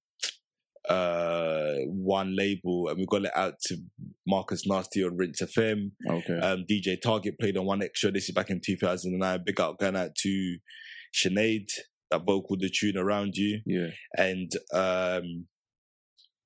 uh, 0.87 1.73
one 1.87 2.35
label, 2.35 2.87
and 2.87 2.97
we 2.97 3.05
got 3.05 3.25
it 3.25 3.31
out 3.35 3.59
to 3.65 3.77
Marcus 4.25 4.67
Nasty 4.67 5.03
on 5.03 5.17
Rinse 5.17 5.41
FM. 5.41 5.91
Okay. 6.07 6.39
Um, 6.39 6.65
DJ 6.69 7.01
Target 7.01 7.39
played 7.39 7.57
on 7.57 7.65
1Xtra. 7.65 8.13
This 8.13 8.29
is 8.29 8.35
back 8.35 8.49
in 8.49 8.61
2009. 8.63 9.43
Big 9.45 9.59
up 9.59 9.79
going 9.79 9.95
out 9.95 10.15
to 10.15 10.57
Sinead, 11.13 11.67
that 12.11 12.25
vocal, 12.25 12.57
the 12.57 12.69
tune 12.69 12.97
around 12.97 13.35
you, 13.35 13.61
yeah. 13.65 13.87
and 14.15 14.51
um, 14.73 15.47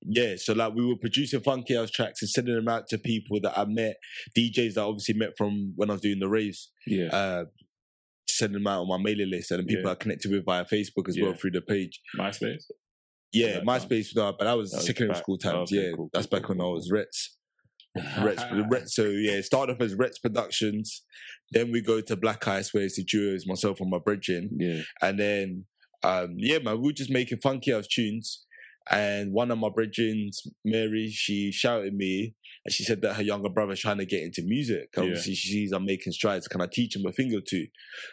yeah. 0.02 0.34
So 0.36 0.52
like 0.54 0.74
we 0.74 0.84
were 0.86 0.96
producing 0.96 1.40
funky 1.40 1.74
house 1.76 1.90
tracks 1.90 2.22
and 2.22 2.28
sending 2.30 2.54
them 2.54 2.68
out 2.68 2.88
to 2.88 2.98
people 2.98 3.40
that 3.42 3.58
I 3.58 3.64
met, 3.66 3.96
DJs 4.36 4.74
that 4.74 4.80
I 4.82 4.84
obviously 4.84 5.14
met 5.14 5.30
from 5.36 5.72
when 5.76 5.90
I 5.90 5.94
was 5.94 6.02
doing 6.02 6.18
the 6.20 6.28
raves 6.28 6.70
Yeah. 6.86 7.06
uh, 7.08 7.44
send 8.28 8.54
them 8.54 8.66
out 8.66 8.82
on 8.82 8.88
my 8.88 8.96
mailing 8.98 9.30
list, 9.30 9.50
and 9.50 9.60
then 9.60 9.66
people 9.66 9.84
Yeah. 9.86 9.90
I 9.92 9.94
connected 9.96 10.30
with 10.30 10.44
via 10.44 10.64
Facebook 10.64 11.08
as 11.08 11.18
well 11.20 11.34
through 11.34 11.50
the 11.52 11.60
page. 11.60 12.00
MySpace. 12.18 12.62
Yeah, 13.32 13.54
that 13.54 13.64
MySpace, 13.64 14.14
no, 14.16 14.32
but 14.36 14.44
that 14.44 14.54
was 14.54 14.70
That 14.70 14.78
was 14.78 14.86
secondary 14.86 15.12
back- 15.14 15.22
school 15.22 15.38
times. 15.38 15.70
yeah, 15.72 15.90
cool, 15.94 16.10
that's 16.12 16.26
cool, 16.26 16.38
back 16.40 16.46
cool, 16.46 16.56
when 16.56 16.66
I 16.66 16.70
was 16.70 16.90
Rets. 16.90 17.36
Rets, 18.20 18.42
Rets. 18.70 18.94
So 18.94 19.04
yeah, 19.04 19.32
it 19.32 19.44
started 19.44 19.74
off 19.74 19.80
as 19.80 19.94
Rets 19.94 20.18
Productions. 20.20 21.02
Then 21.50 21.70
we 21.72 21.80
go 21.80 22.00
to 22.00 22.16
Black 22.16 22.46
Ice, 22.48 22.72
where 22.72 22.84
it's 22.84 22.96
the 22.96 23.04
duos, 23.04 23.46
myself 23.46 23.80
and 23.80 23.90
my 23.90 23.98
brethren, 23.98 24.50
Yeah. 24.58 24.82
and 25.02 25.18
then 25.18 25.66
um, 26.02 26.34
yeah, 26.38 26.58
man, 26.60 26.76
we 26.80 26.86
were 26.88 26.92
just 26.92 27.10
making 27.10 27.38
funky 27.38 27.72
house 27.72 27.86
tunes. 27.86 28.46
And 28.90 29.32
one 29.32 29.50
of 29.50 29.58
my 29.58 29.68
brethren's, 29.68 30.42
Mary, 30.64 31.10
she 31.10 31.52
shouted 31.52 31.94
me 31.94 32.34
and 32.64 32.72
she 32.72 32.82
said 32.84 33.02
that 33.02 33.14
her 33.14 33.22
younger 33.22 33.48
brother's 33.48 33.80
trying 33.80 33.98
to 33.98 34.06
get 34.06 34.22
into 34.22 34.42
music. 34.44 34.88
Yeah. 34.96 35.02
Obviously, 35.04 35.34
she 35.34 35.48
sees 35.48 35.72
I'm 35.72 35.84
making 35.84 36.12
strides. 36.12 36.48
Can 36.48 36.60
I 36.60 36.66
teach 36.70 36.96
him 36.96 37.06
a 37.06 37.12
thing 37.12 37.34
or 37.34 37.40
two? 37.40 37.66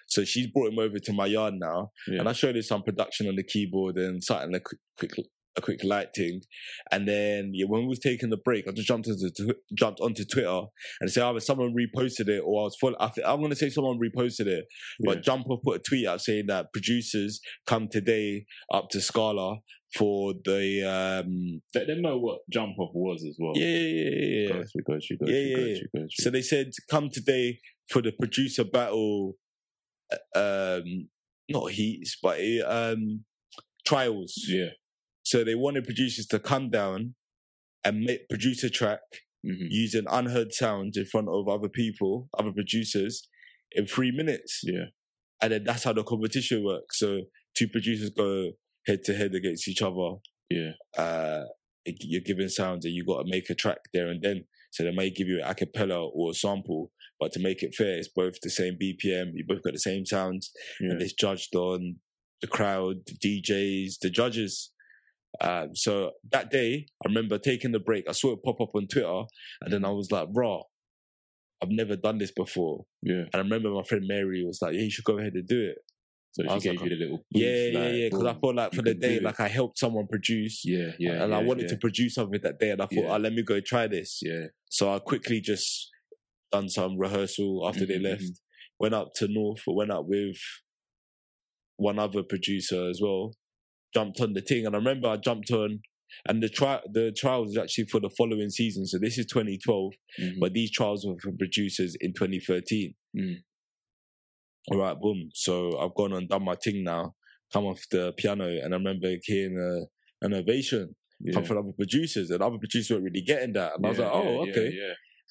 So 0.07 0.23
she's 0.23 0.47
brought 0.47 0.71
him 0.71 0.79
over 0.79 0.99
to 0.99 1.13
my 1.13 1.25
yard 1.25 1.55
now, 1.57 1.91
Yeah. 2.07 2.19
and 2.19 2.29
I 2.29 2.33
showed 2.33 2.55
her 2.55 2.61
some 2.61 2.83
production 2.83 3.27
on 3.27 3.35
the 3.35 3.43
keyboard 3.43 3.97
and 3.97 4.23
something 4.23 4.53
a 4.55 4.59
quick, 4.59 4.79
quick 4.97 5.11
a 5.57 5.61
quick 5.61 5.83
lighting. 5.83 6.41
And 6.91 7.07
then 7.07 7.51
yeah, 7.53 7.65
when 7.67 7.81
we 7.81 7.87
was 7.87 7.99
taking 7.99 8.29
the 8.29 8.37
break, 8.37 8.67
I 8.67 8.71
just 8.71 8.87
jumped 8.87 9.07
into 9.07 9.29
tw- 9.31 9.57
jumped 9.77 9.99
onto 9.99 10.23
Twitter 10.23 10.61
and 11.01 11.11
said 11.11 11.23
either 11.23 11.39
someone 11.39 11.73
reposted 11.75 12.27
it 12.29 12.41
or 12.45 12.61
I 12.61 12.63
was 12.65 12.77
full. 12.79 12.95
I 12.99 13.07
think, 13.09 13.27
I'm 13.27 13.41
gonna 13.41 13.55
say 13.55 13.69
someone 13.69 13.99
reposted 13.99 14.45
it, 14.47 14.65
but 15.03 15.17
Yeah. 15.17 15.21
Jump 15.21 15.49
Off 15.49 15.61
put 15.63 15.77
a 15.77 15.83
tweet 15.83 16.07
out 16.07 16.21
saying 16.21 16.45
that 16.47 16.71
producers 16.73 17.41
come 17.65 17.87
today 17.89 18.45
up 18.71 18.89
to 18.91 19.01
Scala 19.01 19.57
for 19.95 20.33
the 20.45 20.83
um 20.83 21.61
Let 21.73 21.87
them 21.87 22.01
know 22.01 22.17
what 22.19 22.39
jump 22.51 22.77
off 22.77 22.91
was 22.93 23.23
as 23.27 23.37
well. 23.39 23.53
yeah 23.55 23.65
yeah 23.65 23.79
yeah, 23.79 24.09
yeah, 24.11 24.41
yeah. 24.41 24.47
Got 24.49 24.65
you, 24.75 24.81
got 24.83 25.09
you, 25.09 25.17
got 25.17 25.29
Yeah, 25.29 25.35
you, 25.39 25.57
yeah, 25.57 25.65
yeah. 25.93 26.01
you. 26.01 26.07
So 26.11 26.29
they 26.29 26.41
said 26.41 26.71
come 26.91 27.09
today 27.09 27.59
for 27.89 28.01
the 28.01 28.11
producer 28.11 28.65
battle 28.65 29.37
uh, 30.35 30.39
um 30.79 31.07
not 31.49 31.71
heats 31.71 32.17
but 32.21 32.37
uh, 32.39 32.91
um 32.93 33.23
trials 33.85 34.33
yeah, 34.49 34.71
So 35.27 35.43
they 35.43 35.55
wanted 35.55 35.83
producers 35.83 36.25
to 36.27 36.39
come 36.39 36.69
down 36.69 37.15
and 37.83 37.99
make, 37.99 38.29
produce 38.29 38.63
a 38.63 38.69
track 38.69 39.01
Mhm. 39.45 39.67
using 39.69 40.05
unheard 40.09 40.53
sounds 40.53 40.95
in 40.97 41.05
front 41.05 41.27
of 41.27 41.49
other 41.49 41.67
people, 41.67 42.29
other 42.39 42.53
producers, 42.53 43.27
in 43.73 43.85
three 43.87 44.09
minutes. 44.11 44.61
Yeah. 44.63 44.85
And 45.41 45.51
then 45.51 45.63
that's 45.65 45.83
how 45.83 45.91
the 45.91 46.03
competition 46.05 46.63
works. 46.63 46.97
So 46.99 47.23
two 47.57 47.67
producers 47.67 48.09
go 48.09 48.53
head 48.87 49.03
to 49.03 49.13
head 49.15 49.35
against 49.35 49.67
each 49.67 49.81
other. 49.81 50.15
Yeah. 50.49 50.71
Uh, 50.97 51.43
you're 51.85 52.21
given 52.21 52.47
sounds 52.49 52.85
and 52.85 52.93
you 52.95 53.03
got 53.05 53.23
to 53.23 53.29
make 53.29 53.49
a 53.49 53.55
track 53.55 53.79
there 53.93 54.07
and 54.07 54.21
then. 54.21 54.45
So 54.71 54.83
they 54.85 54.91
may 54.91 55.09
give 55.09 55.27
you 55.27 55.39
an 55.43 55.49
a 55.51 55.53
cappella 55.55 56.07
or 56.07 56.31
a 56.31 56.33
sample, 56.33 56.93
but 57.19 57.33
to 57.33 57.39
make 57.41 57.63
it 57.63 57.75
fair, 57.75 57.97
it's 57.97 58.07
both 58.07 58.39
the 58.41 58.49
same 58.49 58.77
BPM. 58.81 59.31
You 59.35 59.43
both 59.45 59.61
got 59.63 59.73
the 59.73 59.79
same 59.79 60.05
sounds, 60.05 60.51
Yeah. 60.79 60.91
and 60.91 61.01
it's 61.01 61.13
judged 61.13 61.53
on 61.53 61.99
the 62.41 62.47
crowd, 62.47 63.05
the 63.07 63.15
DJs, 63.25 63.99
the 63.99 64.09
judges. 64.09 64.71
Um, 65.41 65.75
so 65.75 66.11
that 66.31 66.49
day, 66.49 66.87
I 67.03 67.07
remember 67.07 67.37
taking 67.37 67.71
the 67.71 67.79
break. 67.79 68.05
I 68.09 68.13
saw 68.13 68.33
it 68.33 68.43
pop 68.43 68.59
up 68.61 68.69
on 68.75 68.87
Twitter, 68.87 69.23
and 69.61 69.71
then 69.73 69.85
I 69.85 69.89
was 69.91 70.11
like, 70.11 70.27
"Raw, 70.33 70.61
I've 71.61 71.69
never 71.69 71.95
done 71.95 72.17
this 72.17 72.31
before." 72.31 72.85
Yeah. 73.01 73.23
And 73.31 73.35
I 73.35 73.39
remember 73.39 73.69
my 73.71 73.83
friend 73.83 74.03
Mary 74.07 74.43
was 74.45 74.59
like, 74.61 74.73
"Yeah, 74.73 74.81
you 74.81 74.91
should 74.91 75.05
go 75.05 75.17
ahead 75.17 75.33
and 75.33 75.47
do 75.47 75.69
it." 75.69 75.77
So 76.33 76.43
she 76.43 76.69
gave 76.69 76.79
like, 76.81 76.89
you 76.89 76.97
the 76.97 77.03
little. 77.03 77.25
yeah, 77.31 77.47
boost, 77.47 77.73
yeah, 77.73 77.79
like, 77.79 77.93
yeah. 77.95 78.09
Because 78.09 78.25
I 78.25 78.33
felt 78.39 78.55
like 78.55 78.73
for 78.73 78.81
the 78.83 78.93
day, 78.93 79.19
like 79.19 79.39
I 79.39 79.47
helped 79.47 79.79
someone 79.79 80.05
produce, 80.07 80.61
Yeah, 80.65 80.91
yeah. 80.99 81.23
and 81.23 81.33
I 81.33 81.41
wanted 81.41 81.63
yeah. 81.63 81.69
to 81.69 81.77
produce 81.77 82.13
something 82.13 82.39
that 82.43 82.59
day, 82.59 82.69
and 82.71 82.81
I 82.81 82.85
thought, 82.85 82.91
Yeah. 83.05 83.13
oh, 83.15 83.17
let 83.17 83.33
me 83.33 83.41
go 83.43 83.59
try 83.59 83.87
this. 83.87 84.19
Yeah. 84.21 84.47
So 84.69 84.93
I 84.93 84.99
quickly 84.99 85.41
just 85.41 85.89
done 86.51 86.69
some 86.69 86.97
rehearsal 86.99 87.67
after 87.67 87.85
they 87.87 87.97
Mhm, 87.97 88.03
left. 88.03 88.21
mhm. 88.23 88.39
Went 88.79 88.93
up 88.93 89.13
to 89.15 89.27
North, 89.27 89.61
went 89.65 89.89
up 89.91 90.05
with 90.07 90.37
one 91.77 91.97
other 91.99 92.23
producer 92.23 92.87
as 92.89 92.99
well. 93.01 93.33
Jumped 93.93 94.19
on 94.21 94.33
the 94.33 94.41
thing, 94.41 94.65
and 94.65 94.75
I 94.75 94.77
remember 94.79 95.07
I 95.07 95.17
jumped 95.17 95.51
on, 95.51 95.79
and 96.27 96.41
the 96.43 96.49
tri- 96.49 96.81
the 96.91 97.11
trials 97.11 97.51
is 97.51 97.57
actually 97.57 97.85
for 97.85 97.99
the 97.99 98.09
following 98.17 98.49
season. 98.49 98.85
So 98.85 98.97
this 98.99 99.17
is 99.17 99.25
2012, 99.27 99.93
Mhm. 100.19 100.39
but 100.39 100.53
these 100.53 100.71
trials 100.71 101.05
were 101.05 101.15
for 101.21 101.31
producers 101.31 101.95
in 101.99 102.13
2013. 102.13 102.93
Mm. 103.15 103.43
All 104.71 104.77
right, 104.79 104.99
boom. 104.99 105.29
So 105.33 105.79
I've 105.79 105.95
gone 105.95 106.13
and 106.13 106.27
done 106.27 106.43
my 106.43 106.55
thing 106.55 106.83
now. 106.83 107.15
Come 107.53 107.65
off 107.65 107.81
the 107.89 108.13
piano, 108.17 108.45
and 108.47 108.73
I 108.73 108.77
remember 108.77 109.15
hearing 109.23 109.57
a, 109.57 110.25
an 110.25 110.33
ovation 110.33 110.95
yeah. 111.21 111.33
come 111.33 111.45
from 111.45 111.57
other 111.59 111.71
producers, 111.71 112.29
and 112.29 112.41
other 112.41 112.57
producers 112.57 112.91
weren't 112.91 113.05
really 113.05 113.21
getting 113.21 113.53
that. 113.53 113.75
And 113.75 113.85
I 113.85 113.89
was 113.89 113.99
like, 113.99 114.11
oh, 114.11 114.43
yeah, 114.45 114.51
okay. 114.51 114.79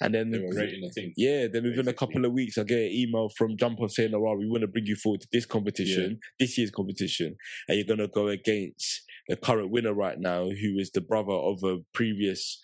Yeah, 0.00 0.06
And 0.06 0.14
then 0.14 0.30
They 0.30 0.38
were 0.38 0.54
rating 0.54 0.80
the 0.82 0.90
thing. 0.90 1.12
yeah, 1.16 1.46
then 1.52 1.64
within 1.64 1.88
a 1.88 1.92
couple 1.92 2.24
of 2.24 2.32
weeks, 2.32 2.58
I 2.58 2.64
get 2.64 2.78
an 2.78 2.90
email 2.92 3.28
from 3.36 3.56
Jump 3.56 3.80
Off 3.80 3.92
saying, 3.92 4.12
"Oh, 4.14 4.20
well, 4.20 4.36
we 4.36 4.46
want 4.48 4.62
to 4.62 4.68
bring 4.68 4.86
you 4.86 4.96
forward 4.96 5.20
to 5.22 5.28
this 5.32 5.46
competition, 5.46 6.18
this 6.38 6.58
year's 6.58 6.70
competition, 6.70 7.36
and 7.68 7.76
you're 7.78 7.86
gonna 7.86 8.08
go 8.08 8.28
against 8.28 9.02
the 9.28 9.36
current 9.36 9.70
winner 9.70 9.94
right 9.94 10.18
now, 10.20 10.48
who 10.50 10.78
is 10.78 10.90
the 10.92 11.00
brother 11.00 11.32
of 11.32 11.62
a 11.64 11.78
previous 11.92 12.60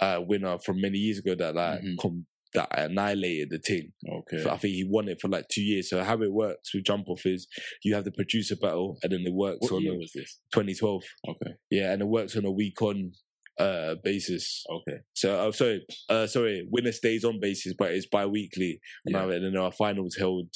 uh, 0.00 0.20
winner 0.26 0.58
from 0.58 0.80
many 0.80 0.98
years 0.98 1.18
ago 1.18 1.34
that 1.36 1.54
like 1.54 1.80
Mhm. 1.80 1.96
com- 1.98 2.26
that 2.52 2.68
annihilated 2.78 3.50
the 3.50 3.58
team. 3.58 3.92
Okay. 4.08 4.38
So 4.42 4.50
I 4.50 4.56
think 4.58 4.74
he 4.74 4.84
won 4.84 5.08
it 5.08 5.20
for 5.20 5.26
like 5.28 5.48
two 5.48 5.62
years. 5.62 5.88
So 5.90 6.02
how 6.04 6.20
it 6.22 6.32
works 6.32 6.72
with 6.72 6.84
Jump 6.84 7.08
Off 7.08 7.26
is 7.26 7.48
you 7.82 7.94
have 7.94 8.04
the 8.04 8.12
producer 8.12 8.54
battle, 8.56 8.96
and 9.02 9.12
then 9.12 9.22
it 9.26 9.32
works 9.32 9.58
What 9.62 9.72
on 9.72 9.82
year 9.82 9.94
a 9.94 9.96
was 9.96 10.12
this? 10.12 10.38
2012. 10.52 11.02
Okay. 11.28 11.54
Yeah, 11.70 11.92
and 11.92 12.00
it 12.02 12.06
works 12.06 12.36
on 12.36 12.44
a 12.44 12.52
week 12.52 12.80
on 12.82 13.12
uh 13.58 13.94
basis. 14.02 14.64
Okay. 14.70 14.98
So 15.14 15.40
I'm 15.40 15.48
uh, 15.48 15.52
sorry, 15.52 15.86
uh 16.08 16.26
sorry, 16.26 16.66
winner 16.70 16.92
stays 16.92 17.24
on 17.24 17.38
basis, 17.40 17.74
but 17.78 17.92
it's 17.92 18.06
bi-weekly. 18.06 18.80
And, 19.04 19.14
Yeah. 19.14 19.20
now- 19.22 19.30
and 19.30 19.44
then 19.44 19.56
our 19.56 19.72
finals 19.72 20.16
held 20.16 20.48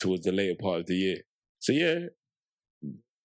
towards 0.00 0.24
the 0.24 0.32
later 0.32 0.56
part 0.60 0.80
of 0.80 0.86
the 0.86 0.96
year. 0.96 1.16
So 1.58 1.72
yeah. 1.72 1.98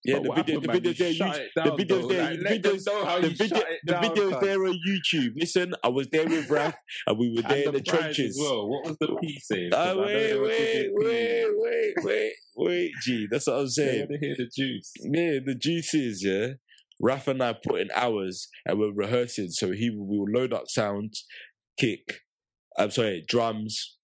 Yeah, 0.08 0.20
the 0.20 0.34
video, 0.36 0.60
the 0.60 0.68
happened, 0.68 0.68
man? 0.68 0.76
video 0.84 0.94
there, 0.94 1.12
you, 1.12 1.24
it 1.26 1.54
the 1.54 1.72
videos 1.72 1.88
though. 1.88 2.08
there, 2.10 2.22
Like, 2.22 2.42
the 2.44 2.50
videos, 2.60 2.84
the 2.84 3.32
video, 3.34 3.64
the 3.86 3.92
down, 3.92 4.04
videos 4.04 4.42
there 4.42 4.66
on 4.68 4.80
YouTube. 4.88 5.32
Listen, 5.36 5.74
I 5.84 5.88
was 5.88 6.08
there 6.12 6.28
with 6.28 6.48
Raf, 6.52 6.76
and 7.08 7.18
we 7.18 7.34
were 7.36 7.42
there 7.42 7.58
in 7.66 7.72
the, 7.72 7.80
the 7.80 7.82
trenches. 7.82 8.38
well. 8.40 8.70
What 8.70 8.86
was 8.86 8.98
the 9.00 9.08
P 9.20 9.40
saying? 9.40 9.72
'Cause 9.72 9.80
I 9.80 9.92
Uh, 9.94 9.96
wait, 10.06 10.40
wait, 10.42 10.90
wait, 10.94 11.48
wait, 11.58 11.94
wait, 12.04 12.34
wait, 12.56 12.92
G. 13.02 13.26
That's 13.32 13.48
what 13.48 13.54
I'm 13.62 13.68
saying. 13.68 14.08
want 14.08 14.22
to 14.22 14.28
hear 14.28 14.36
the 14.38 14.50
juice. 14.56 14.92
Yeah, 15.02 15.40
the 15.44 15.56
juices, 15.56 16.24
yeah. 16.24 16.54
Raf 17.02 17.28
and 17.28 17.42
I 17.44 17.54
put 17.54 17.82
in 17.82 17.90
hours 17.94 18.48
and 18.66 18.80
we're 18.80 18.94
rehearsing. 18.94 19.50
So 19.50 19.72
he 19.72 19.90
we 19.90 19.98
will 20.18 20.28
load 20.32 20.54
up 20.54 20.68
sounds, 20.68 21.26
kick, 21.78 22.22
I'm 22.78 22.92
sorry, 22.92 23.24
drums, 23.28 23.98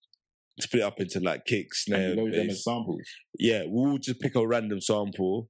split 0.60 0.84
up 0.84 1.00
into 1.00 1.20
like 1.20 1.46
kick, 1.46 1.74
snare, 1.74 2.16
load 2.16 2.34
them 2.34 2.50
as 2.50 2.64
samples. 2.64 3.02
Yeah, 3.40 3.64
we'll 3.66 3.98
just 3.98 4.20
pick 4.20 4.36
a 4.36 4.46
random 4.46 4.82
sample, 4.82 5.50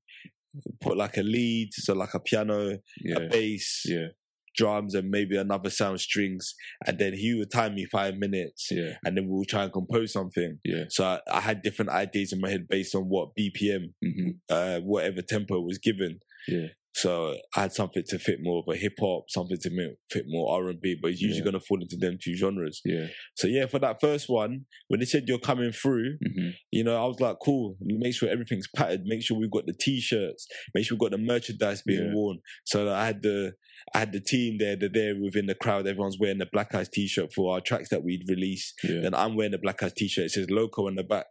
put 0.81 0.97
like 0.97 1.17
a 1.17 1.23
lead, 1.23 1.69
so 1.73 1.93
like 1.93 2.13
a 2.13 2.19
piano, 2.19 2.79
Yeah. 3.03 3.17
a 3.17 3.29
bass, 3.29 3.83
Yeah. 3.85 4.07
drums, 4.55 4.93
and 4.95 5.09
maybe 5.09 5.37
another 5.37 5.69
sound 5.69 5.99
strings. 6.01 6.53
And 6.85 6.99
then 6.99 7.13
he 7.13 7.33
would 7.33 7.51
time 7.51 7.73
me 7.75 7.85
five 7.85 8.17
minutes 8.17 8.67
Yeah. 8.71 8.97
and 9.03 9.17
then 9.17 9.27
we'll 9.27 9.45
try 9.45 9.63
and 9.63 9.73
compose 9.73 10.11
something. 10.13 10.59
Yeah. 10.63 10.85
So 10.89 11.05
I, 11.05 11.19
I 11.31 11.39
had 11.41 11.61
different 11.61 11.89
ideas 11.91 12.33
in 12.33 12.39
my 12.41 12.49
head 12.49 12.67
based 12.69 12.93
on 12.93 13.03
what 13.03 13.29
BPM, 13.35 13.93
hmm 14.03 14.29
uh, 14.49 14.79
whatever 14.81 15.21
tempo 15.21 15.59
was 15.61 15.77
given. 15.79 16.19
Yeah. 16.47 16.67
So 16.93 17.35
I 17.55 17.61
had 17.61 17.73
something 17.73 18.03
to 18.07 18.19
fit 18.19 18.39
more 18.41 18.59
of 18.65 18.73
a 18.73 18.77
hip 18.77 18.93
hop, 18.99 19.25
something 19.29 19.57
to 19.61 19.95
fit 20.11 20.25
more 20.27 20.53
R 20.53 20.69
and 20.69 20.81
B, 20.81 20.97
but 21.01 21.11
it's 21.11 21.21
usually 21.21 21.39
Yeah. 21.39 21.45
going 21.51 21.59
to 21.59 21.65
fall 21.65 21.81
into 21.81 21.95
them 21.97 22.17
two 22.21 22.35
genres. 22.35 22.81
Yeah. 22.83 23.07
So 23.35 23.47
yeah, 23.47 23.65
for 23.67 23.79
that 23.79 24.01
first 24.01 24.27
one, 24.29 24.65
when 24.89 24.99
they 24.99 25.05
said 25.05 25.23
you're 25.27 25.39
coming 25.39 25.71
through, 25.71 26.17
hmm 26.23 26.49
you 26.71 26.83
know, 26.83 27.01
I 27.01 27.05
was 27.05 27.19
like, 27.19 27.37
cool. 27.43 27.77
Make 27.81 28.13
sure 28.15 28.29
everything's 28.29 28.67
patterned. 28.75 29.03
Make 29.05 29.23
sure 29.23 29.37
we've 29.37 29.51
got 29.51 29.65
the 29.65 29.73
t-shirts. 29.73 30.47
Make 30.73 30.85
sure 30.85 30.95
we've 30.95 31.09
got 31.09 31.11
the 31.11 31.23
merchandise 31.23 31.81
being 31.81 32.07
Yeah. 32.07 32.13
worn. 32.13 32.39
So 32.65 32.89
I 32.91 33.05
had 33.05 33.21
the 33.21 33.53
I 33.95 33.99
had 33.99 34.11
the 34.11 34.21
team 34.21 34.57
there. 34.59 34.75
They're 34.75 34.89
there 34.93 35.15
within 35.19 35.47
the 35.47 35.55
crowd. 35.55 35.87
Everyone's 35.87 36.19
wearing 36.19 36.37
the 36.37 36.45
Black 36.53 36.75
Eyes 36.75 36.87
t-shirt 36.87 37.33
for 37.33 37.53
our 37.53 37.61
tracks 37.61 37.89
that 37.89 38.03
we'd 38.03 38.23
released. 38.29 38.75
Yeah. 38.83 38.99
Then 39.01 39.15
I'm 39.15 39.35
wearing 39.35 39.53
the 39.53 39.57
Black 39.57 39.81
Eyes 39.81 39.93
t-shirt. 39.93 40.25
It 40.25 40.31
says 40.31 40.51
Loco 40.51 40.85
on 40.87 40.95
the 40.95 41.03
back. 41.03 41.25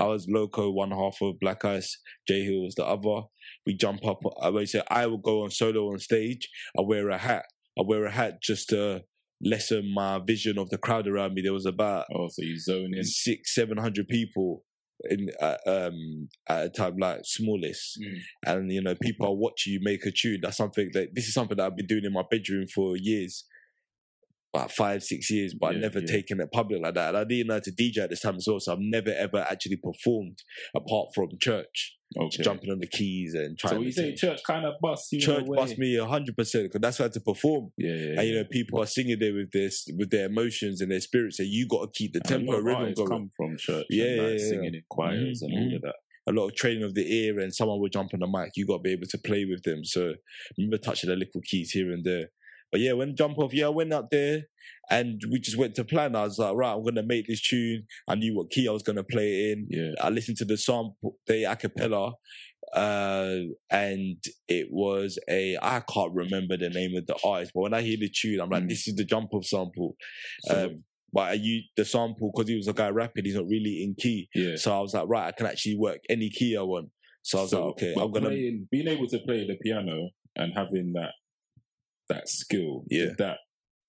I 0.00 0.04
was 0.06 0.26
Loco, 0.28 0.70
one 0.72 0.90
half 0.90 1.18
of 1.22 1.38
Black 1.40 1.64
Ice. 1.64 1.98
J 2.26 2.42
Hill 2.44 2.64
was 2.64 2.74
the 2.74 2.84
other. 2.84 3.26
We 3.66 3.74
jump 3.74 4.04
up. 4.06 4.20
I 4.42 4.48
would 4.50 4.68
say 4.68 4.82
I 4.90 5.06
will 5.06 5.18
go 5.18 5.42
on 5.44 5.50
solo 5.50 5.92
on 5.92 5.98
stage. 5.98 6.48
I 6.78 6.82
wear 6.82 7.08
a 7.10 7.18
hat. 7.18 7.44
I 7.78 7.82
wear 7.86 8.04
a 8.04 8.10
hat 8.10 8.42
just 8.42 8.68
to 8.70 9.04
lessen 9.44 9.92
my 9.94 10.18
vision 10.24 10.58
of 10.58 10.70
the 10.70 10.78
crowd 10.78 11.06
around 11.08 11.34
me. 11.34 11.42
There 11.42 11.52
was 11.52 11.66
about 11.66 12.06
Oh, 12.14 12.28
so 12.28 12.42
you 12.42 12.58
zone 12.58 12.92
in. 12.94 13.04
six, 13.04 13.54
seven 13.54 13.78
hundred 13.78 14.08
people 14.08 14.64
in 15.10 15.28
uh, 15.40 15.56
um 15.66 16.28
at 16.48 16.66
a 16.66 16.68
time 16.70 16.96
like 16.96 17.20
smallest 17.24 17.98
Mm. 18.00 18.18
and 18.46 18.72
you 18.72 18.80
know 18.80 18.94
people 18.94 19.26
are 19.26 19.34
watching 19.34 19.72
you 19.72 19.80
make 19.82 20.06
a 20.06 20.12
tune 20.12 20.38
that's 20.40 20.56
something 20.56 20.90
that 20.92 21.08
this 21.16 21.26
is 21.26 21.34
something 21.34 21.56
that 21.56 21.66
i've 21.66 21.76
been 21.76 21.86
doing 21.88 22.04
in 22.04 22.12
my 22.12 22.22
bedroom 22.30 22.68
for 22.72 22.96
years 22.96 23.44
about 24.54 24.70
five 24.70 25.02
six 25.02 25.30
years 25.30 25.54
but 25.58 25.68
Yeah, 25.68 25.76
i've 25.76 25.82
never 25.82 26.00
yeah. 26.00 26.06
taken 26.12 26.40
it 26.40 26.50
public 26.52 26.82
like 26.82 26.94
that 26.94 27.08
and 27.08 27.16
i 27.16 27.24
didn't 27.24 27.46
know 27.46 27.54
how 27.54 27.60
to 27.60 27.72
dj 27.72 27.96
at 27.98 28.10
this 28.10 28.20
time 28.20 28.36
as 28.36 28.46
well 28.46 28.60
so 28.60 28.72
i've 28.72 28.78
never 28.80 29.10
ever 29.16 29.38
actually 29.50 29.76
performed 29.76 30.38
apart 30.74 31.08
from 31.14 31.28
church 31.40 31.96
Okay. 32.14 32.42
jumping 32.42 32.70
on 32.70 32.78
the 32.78 32.86
keys 32.86 33.32
and 33.32 33.56
trying 33.58 33.72
So 33.72 33.78
to 33.78 33.84
you 33.86 33.92
say 33.92 34.14
church 34.14 34.40
kind 34.46 34.66
of 34.66 34.74
bust 34.82 35.10
you 35.12 35.20
church 35.20 35.46
bust 35.56 35.78
me 35.78 35.96
100% 35.96 36.26
because 36.36 36.68
that's 36.82 37.00
I 37.00 37.08
to 37.08 37.20
perform 37.20 37.70
Yeah, 37.78 37.94
yeah. 37.94 38.18
and 38.20 38.28
you 38.28 38.34
know 38.34 38.44
people 38.50 38.82
are 38.82 38.86
singing 38.86 39.16
there 39.18 39.32
with 39.32 39.50
this 39.52 39.88
with 39.96 40.10
their 40.10 40.26
emotions 40.26 40.82
and 40.82 40.90
their 40.90 41.00
spirits 41.00 41.38
and 41.38 41.48
you 41.48 41.66
got 41.66 41.86
to 41.86 41.90
keep 41.98 42.12
the 42.12 42.20
tempo 42.20 42.58
rhythm 42.58 42.92
going 42.92 43.08
come 43.08 43.30
from 43.34 43.56
church. 43.56 43.86
Yeah, 43.88 44.04
and, 44.04 44.16
like, 44.18 44.26
yeah, 44.26 44.32
yeah. 44.44 44.50
singing 44.50 44.74
in 44.74 44.82
choirs 44.90 45.42
Mhm, 45.42 45.46
and 45.46 45.58
all 45.70 45.76
of 45.76 45.82
that. 45.82 45.94
a 46.26 46.32
lot 46.32 46.48
of 46.48 46.54
training 46.54 46.82
of 46.82 46.92
the 46.92 47.10
ear 47.20 47.40
and 47.40 47.54
someone 47.54 47.80
will 47.80 47.88
jump 47.88 48.10
on 48.12 48.20
the 48.20 48.26
mic, 48.26 48.50
you 48.56 48.66
got 48.66 48.76
to 48.76 48.82
be 48.82 48.92
able 48.92 49.06
to 49.08 49.16
play 49.16 49.46
with 49.46 49.62
them. 49.62 49.82
So 49.82 50.10
I 50.10 50.14
remember 50.58 50.76
touching 50.76 51.08
the 51.08 51.16
little 51.16 51.40
keys 51.50 51.70
here 51.70 51.90
and 51.90 52.04
there. 52.04 52.26
But 52.72 52.80
yeah, 52.80 52.94
when 52.94 53.14
jump 53.14 53.38
off, 53.38 53.52
yeah, 53.54 53.66
I 53.66 53.68
went 53.68 53.92
up 53.92 54.08
there 54.10 54.40
and 54.90 55.20
we 55.30 55.38
just 55.38 55.58
went 55.58 55.74
to 55.76 55.84
plan. 55.84 56.16
I 56.16 56.24
was 56.24 56.38
like, 56.38 56.54
right, 56.56 56.72
I'm 56.72 56.82
gonna 56.82 57.02
make 57.02 57.26
this 57.28 57.40
tune. 57.42 57.84
I 58.08 58.14
knew 58.16 58.34
what 58.34 58.50
key 58.50 58.66
I 58.66 58.72
was 58.72 58.82
gonna 58.82 59.04
play 59.04 59.28
it 59.50 59.58
in. 59.58 59.66
Yeah. 59.70 59.90
I 60.02 60.08
listened 60.08 60.38
to 60.38 60.44
the 60.46 60.56
sample, 60.56 61.16
the 61.26 61.44
a 61.44 61.54
cappella, 61.54 62.14
uh, 62.74 63.36
and 63.70 64.16
it 64.48 64.68
was 64.70 65.18
a 65.28 65.58
I 65.62 65.80
can't 65.80 66.12
remember 66.14 66.56
the 66.56 66.70
name 66.70 66.96
of 66.96 67.06
the 67.06 67.16
artist, 67.24 67.52
but 67.54 67.60
when 67.62 67.74
I 67.74 67.82
hear 67.82 67.98
the 67.98 68.08
tune, 68.08 68.40
I'm 68.40 68.48
like, 68.50 68.64
Mm. 68.64 68.68
this 68.70 68.88
is 68.88 68.94
the 68.94 69.04
jump 69.04 69.34
off 69.34 69.44
sample. 69.44 69.94
So, 70.42 70.66
um, 70.66 70.84
but 71.12 71.28
I 71.28 71.32
used 71.34 71.66
the 71.76 71.84
sample 71.84 72.32
because 72.34 72.48
he 72.48 72.56
was 72.56 72.68
a 72.68 72.72
guy 72.72 72.88
rapping. 72.88 73.26
He's 73.26 73.34
not 73.34 73.46
really 73.46 73.82
in 73.84 73.94
key. 73.98 74.28
yeah. 74.34 74.56
So 74.56 74.74
I 74.74 74.80
was 74.80 74.94
like, 74.94 75.08
right, 75.08 75.26
I 75.28 75.32
can 75.32 75.46
actually 75.46 75.76
work 75.76 75.98
any 76.08 76.30
key 76.30 76.56
I 76.56 76.62
want. 76.62 76.88
So 77.20 77.38
I 77.38 77.42
was 77.42 77.52
like, 77.52 77.62
okay, 77.62 77.94
I'm 78.00 78.10
gonna. 78.10 78.28
playing, 78.30 78.68
being 78.70 78.88
able 78.88 79.06
to 79.08 79.18
play 79.18 79.46
the 79.46 79.56
piano 79.62 80.08
and 80.36 80.52
having 80.56 80.92
that 80.94 81.12
that 82.14 82.28
skill, 82.28 82.84
Yeah. 82.90 83.06
did 83.06 83.18
that 83.18 83.38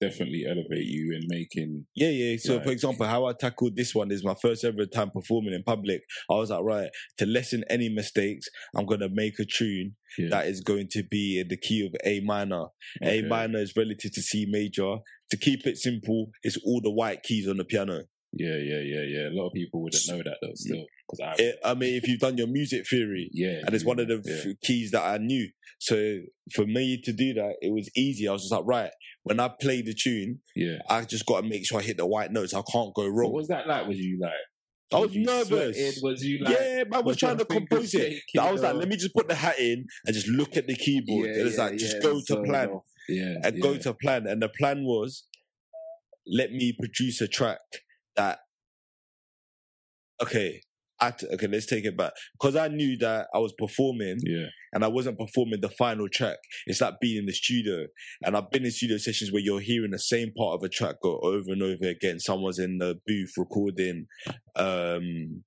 definitely 0.01 0.43
elevate 0.45 0.85
you 0.85 1.13
in 1.15 1.21
making. 1.29 1.85
Yeah, 1.95 2.09
yeah. 2.09 2.35
So, 2.37 2.57
Right. 2.57 2.65
for 2.65 2.71
example, 2.71 3.05
how 3.05 3.25
I 3.25 3.31
tackled 3.39 3.77
this 3.77 3.95
one 3.95 4.11
is 4.11 4.21
my 4.21 4.35
first 4.41 4.65
ever 4.65 4.85
time 4.85 5.11
performing 5.11 5.53
in 5.53 5.63
public. 5.63 6.01
I 6.29 6.33
was 6.33 6.49
like, 6.49 6.61
right, 6.63 6.89
to 7.19 7.25
lessen 7.25 7.63
any 7.69 7.87
mistakes, 7.87 8.47
I'm 8.75 8.85
gonna 8.85 9.07
make 9.07 9.39
a 9.39 9.45
tune 9.45 9.95
Yeah. 10.17 10.27
that 10.29 10.47
is 10.47 10.59
going 10.59 10.89
to 10.89 11.03
be 11.03 11.39
in 11.39 11.47
the 11.47 11.55
key 11.55 11.85
of 11.85 11.95
A 12.03 12.19
minor. 12.19 12.65
Okay. 13.01 13.19
A 13.19 13.23
minor 13.23 13.59
is 13.59 13.73
relative 13.77 14.11
to 14.11 14.21
C 14.21 14.45
major. 14.45 14.97
To 15.31 15.37
keep 15.37 15.65
it 15.65 15.77
simple, 15.77 16.31
it's 16.43 16.57
all 16.65 16.81
the 16.81 16.91
white 16.91 17.23
keys 17.23 17.47
on 17.47 17.57
the 17.57 17.63
piano. 17.65 18.03
Yeah, 18.35 18.57
yeah, 18.57 18.81
yeah, 18.81 19.03
yeah. 19.07 19.29
A 19.29 19.33
lot 19.33 19.47
of 19.47 19.53
people 19.53 19.83
wouldn't 19.83 20.03
know 20.07 20.17
that 20.17 20.37
though. 20.41 20.53
Still, 20.55 20.85
because 21.09 21.37
I, 21.39 21.41
It, 21.41 21.59
I 21.63 21.73
mean, 21.75 21.95
if 21.95 22.07
you've 22.07 22.19
done 22.19 22.37
your 22.37 22.47
music 22.47 22.87
theory, 22.87 23.29
yeah, 23.31 23.61
and 23.65 23.75
it's 23.75 23.85
one 23.85 23.99
of 23.99 24.07
the 24.07 24.21
yeah. 24.25 24.53
keys 24.63 24.91
that 24.91 25.03
I 25.03 25.17
knew. 25.17 25.49
So 25.79 26.19
for 26.53 26.65
me 26.65 26.99
to 27.03 27.13
do 27.13 27.33
that, 27.35 27.55
it 27.61 27.71
was 27.71 27.89
easy. 27.95 28.27
I 28.27 28.31
was 28.31 28.43
just 28.43 28.53
like, 28.53 28.63
right, 28.65 28.89
when 29.23 29.39
I 29.39 29.49
play 29.61 29.81
the 29.81 29.93
tune, 29.93 30.39
yeah. 30.55 30.77
I 30.89 31.03
just 31.03 31.25
got 31.25 31.41
to 31.41 31.47
make 31.47 31.65
sure 31.65 31.79
I 31.79 31.83
hit 31.83 31.97
the 31.97 32.07
white 32.07 32.31
notes. 32.31 32.53
I 32.53 32.61
can't 32.71 32.93
go 32.95 33.05
wrong. 33.05 33.31
What 33.31 33.39
was 33.39 33.47
that 33.49 33.67
like? 33.67 33.87
Was 33.87 33.97
you 33.97 34.17
like? 34.19 34.31
I 34.93 34.99
was 34.99 35.15
you 35.15 35.25
nervous. 35.25 35.47
sweating? 35.47 35.93
Was 36.01 36.23
you 36.23 36.43
like? 36.43 36.57
yeah, 36.59 36.83
I 36.91 36.97
was 36.97 37.05
was 37.05 37.17
trying 37.17 37.37
to 37.37 37.45
compose 37.45 37.93
it. 37.93 38.13
shaking 38.13 38.41
I 38.41 38.51
was 38.51 38.61
like, 38.61 38.75
let 38.75 38.87
me 38.87 38.95
just 38.95 39.13
put 39.13 39.27
the 39.27 39.35
hat 39.35 39.59
in 39.59 39.85
and 40.05 40.13
just 40.13 40.27
look 40.27 40.55
at 40.55 40.67
the 40.67 40.75
keyboard. 40.75 41.27
Yeah, 41.27 41.33
and 41.33 41.47
it's 41.47 41.57
yeah, 41.57 41.63
like, 41.63 41.77
just 41.77 41.95
yeah, 41.95 42.01
go 42.01 42.19
to 42.19 42.25
zone 42.25 42.45
plan 42.45 42.69
off. 42.69 42.85
Yeah, 43.09 43.35
and 43.43 43.55
yeah. 43.55 43.61
go 43.61 43.77
to 43.77 43.93
plan. 43.93 44.27
And 44.27 44.41
the 44.41 44.49
plan 44.49 44.83
was, 44.83 45.27
let 46.27 46.51
me 46.51 46.75
produce 46.79 47.21
a 47.21 47.27
track 47.27 47.59
that, 48.15 48.39
okay, 50.21 50.61
I 50.99 51.11
t- 51.11 51.27
okay, 51.33 51.47
let's 51.47 51.65
take 51.65 51.85
it 51.85 51.97
back. 51.97 52.13
Because 52.39 52.55
I 52.55 52.69
knew 52.69 52.97
that 52.99 53.27
I 53.33 53.39
was 53.39 53.53
performing 53.57 54.19
Yeah, 54.23 54.47
and 54.71 54.85
I 54.85 54.87
wasn't 54.87 55.19
performing 55.19 55.61
the 55.61 55.69
final 55.69 56.07
track. 56.07 56.37
It's 56.65 56.81
like 56.81 56.95
being 57.01 57.17
in 57.17 57.25
the 57.25 57.33
studio. 57.33 57.87
And 58.23 58.37
I've 58.37 58.51
been 58.51 58.65
in 58.65 58.71
studio 58.71 58.97
sessions 58.97 59.31
where 59.31 59.41
you're 59.41 59.59
hearing 59.59 59.91
the 59.91 59.99
same 59.99 60.31
part 60.37 60.55
of 60.55 60.63
a 60.63 60.69
track 60.69 60.95
go 61.01 61.19
over 61.19 61.51
and 61.51 61.61
over 61.61 61.89
again. 61.89 62.19
Someone's 62.19 62.59
in 62.59 62.77
the 62.77 62.99
booth 63.05 63.33
recording. 63.37 64.05
Um, 64.55 65.43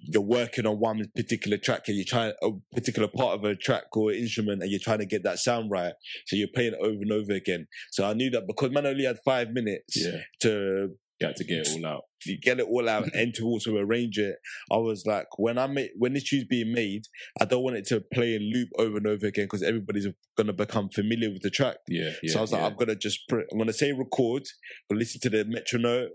you're 0.00 0.22
working 0.22 0.66
on 0.66 0.78
one 0.78 1.04
particular 1.14 1.58
track 1.58 1.82
and 1.88 1.96
you're 1.96 2.04
trying 2.06 2.32
a 2.42 2.50
particular 2.72 3.08
part 3.08 3.38
of 3.38 3.44
a 3.44 3.56
track 3.56 3.84
or 3.96 4.12
instrument 4.12 4.62
and 4.62 4.70
you're 4.70 4.80
trying 4.82 4.98
to 5.00 5.06
get 5.06 5.24
that 5.24 5.38
sound 5.38 5.70
right. 5.70 5.92
So 6.26 6.36
you're 6.36 6.48
playing 6.54 6.74
it 6.74 6.78
over 6.80 7.00
and 7.00 7.12
over 7.12 7.32
again. 7.32 7.66
So 7.90 8.08
I 8.08 8.14
knew 8.14 8.30
that 8.30 8.46
because 8.46 8.70
man 8.70 8.86
only 8.86 9.04
had 9.04 9.18
five 9.24 9.50
minutes 9.50 9.96
yeah. 9.96 10.20
to 10.42 10.90
You 11.20 11.26
had 11.26 11.36
to 11.36 11.44
get 11.44 11.66
it 11.66 11.68
all 11.72 11.86
out. 11.86 12.02
you 12.26 12.38
get 12.40 12.60
it 12.60 12.66
all 12.68 12.88
out 12.88 13.08
and 13.12 13.34
to 13.34 13.44
also 13.44 13.76
arrange 13.76 14.18
it. 14.18 14.36
I 14.70 14.76
was 14.76 15.04
like, 15.04 15.26
when 15.36 15.58
I 15.58 15.66
make 15.66 15.90
when 15.96 16.12
this 16.12 16.22
tune's 16.28 16.44
being 16.44 16.72
made, 16.72 17.02
I 17.40 17.44
don't 17.44 17.64
want 17.64 17.76
it 17.76 17.86
to 17.88 18.00
play 18.14 18.36
and 18.36 18.52
loop 18.54 18.68
over 18.78 18.98
and 18.98 19.06
over 19.06 19.26
again 19.26 19.46
because 19.46 19.64
everybody's 19.64 20.06
gonna 20.36 20.52
become 20.52 20.88
familiar 20.90 21.30
with 21.30 21.42
the 21.42 21.50
track. 21.50 21.78
Yeah, 21.88 22.10
yeah. 22.22 22.32
so 22.32 22.38
I 22.38 22.42
was 22.42 22.52
like. 22.52 22.62
I'm 22.62 22.76
gonna 22.76 22.94
just 22.94 23.28
put, 23.28 23.46
I'm 23.50 23.58
gonna 23.58 23.72
say 23.72 23.92
record, 23.92 24.44
but 24.88 24.96
listen 24.98 25.20
to 25.22 25.30
the 25.30 25.44
metronome, 25.44 26.10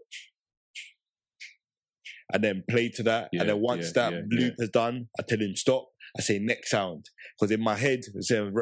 and 2.32 2.44
then 2.44 2.64
play 2.70 2.90
to 2.90 3.04
that. 3.04 3.30
Yeah, 3.34 3.42
and 3.42 3.50
then 3.50 3.60
once 3.62 3.88
yeah, 3.96 4.10
that 4.10 4.14
yeah, 4.14 4.22
loop 4.40 4.54
is 4.60 4.70
done, 4.70 5.08
I 5.20 5.24
tell 5.28 5.40
him 5.40 5.56
stop. 5.56 5.88
I 6.18 6.22
say 6.22 6.40
next 6.40 6.70
sound 6.70 7.10
because 7.38 7.52
in 7.52 7.60
my 7.62 7.76
head, 7.76 8.02
saying 8.20 8.54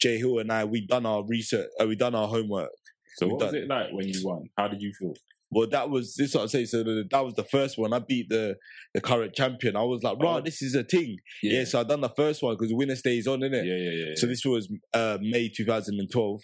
Jay 0.00 0.18
Hill 0.18 0.38
and 0.38 0.50
I, 0.50 0.64
we 0.64 0.86
done 0.86 1.06
our 1.06 1.24
research, 1.26 1.68
uh, 1.80 1.86
we 1.86 1.96
done 1.96 2.14
our 2.14 2.26
homework. 2.28 2.70
so 3.16 3.26
we've 3.26 3.32
what 3.34 3.42
was 3.42 3.52
done- 3.52 3.62
it 3.62 3.68
like 3.68 3.86
when 3.92 4.08
you 4.08 4.20
won? 4.24 4.44
How 4.56 4.68
did 4.68 4.80
you 4.82 4.92
feel? 4.98 5.14
Well, 5.50 5.66
that 5.70 5.88
was 5.88 6.14
this. 6.14 6.34
What 6.34 6.42
I'm 6.42 6.48
saying. 6.48 6.66
So 6.66 6.82
the, 6.82 7.04
that 7.10 7.24
was 7.24 7.34
the 7.34 7.44
first 7.44 7.78
one. 7.78 7.92
I 7.94 8.00
beat 8.00 8.28
the 8.28 8.56
the 8.94 9.00
current 9.00 9.34
champion. 9.34 9.76
I 9.76 9.82
was 9.82 10.02
like, 10.02 10.16
Oh. 10.20 10.34
right, 10.34 10.44
this 10.44 10.60
is 10.62 10.74
a 10.74 10.84
thing. 10.84 11.16
Yeah. 11.42 11.64
so 11.64 11.80
I 11.80 11.84
done 11.84 12.02
the 12.02 12.10
first 12.16 12.42
one 12.42 12.54
because 12.54 12.68
the 12.68 12.76
winner 12.76 12.96
stays 12.96 13.26
on, 13.26 13.40
innit? 13.40 13.64
yeah, 13.64 13.76
yeah, 13.76 13.90
yeah. 14.08 14.14
So 14.16 14.26
this 14.26 14.44
was 14.44 14.68
uh, 14.92 15.18
May 15.22 15.48
2012, 15.48 16.40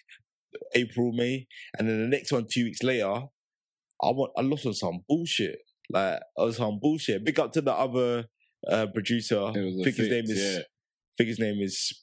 April, 0.74 1.12
May, 1.12 1.46
and 1.78 1.88
then 1.88 2.00
the 2.00 2.08
next 2.08 2.32
one 2.32 2.46
two 2.50 2.64
weeks 2.64 2.82
later, 2.82 3.06
I 4.02 4.10
want 4.10 4.32
I 4.38 4.42
lost 4.42 4.66
on 4.66 4.74
some 4.74 5.00
bullshit. 5.08 5.58
Like 5.90 6.20
I 6.38 6.42
was 6.42 6.58
on 6.60 6.78
bullshit. 6.80 7.24
Big 7.24 7.38
up 7.38 7.52
to 7.52 7.60
the 7.60 7.72
other 7.74 8.24
uh, 8.70 8.86
producer. 8.94 9.38
I 9.44 9.52
think 9.52 9.84
his 9.96 10.08
name 10.10 10.24
is 10.24 10.38
yeah. 10.42 10.58
I 10.60 11.14
think 11.18 11.28
his 11.28 11.38
name 11.38 11.60
is 11.60 12.02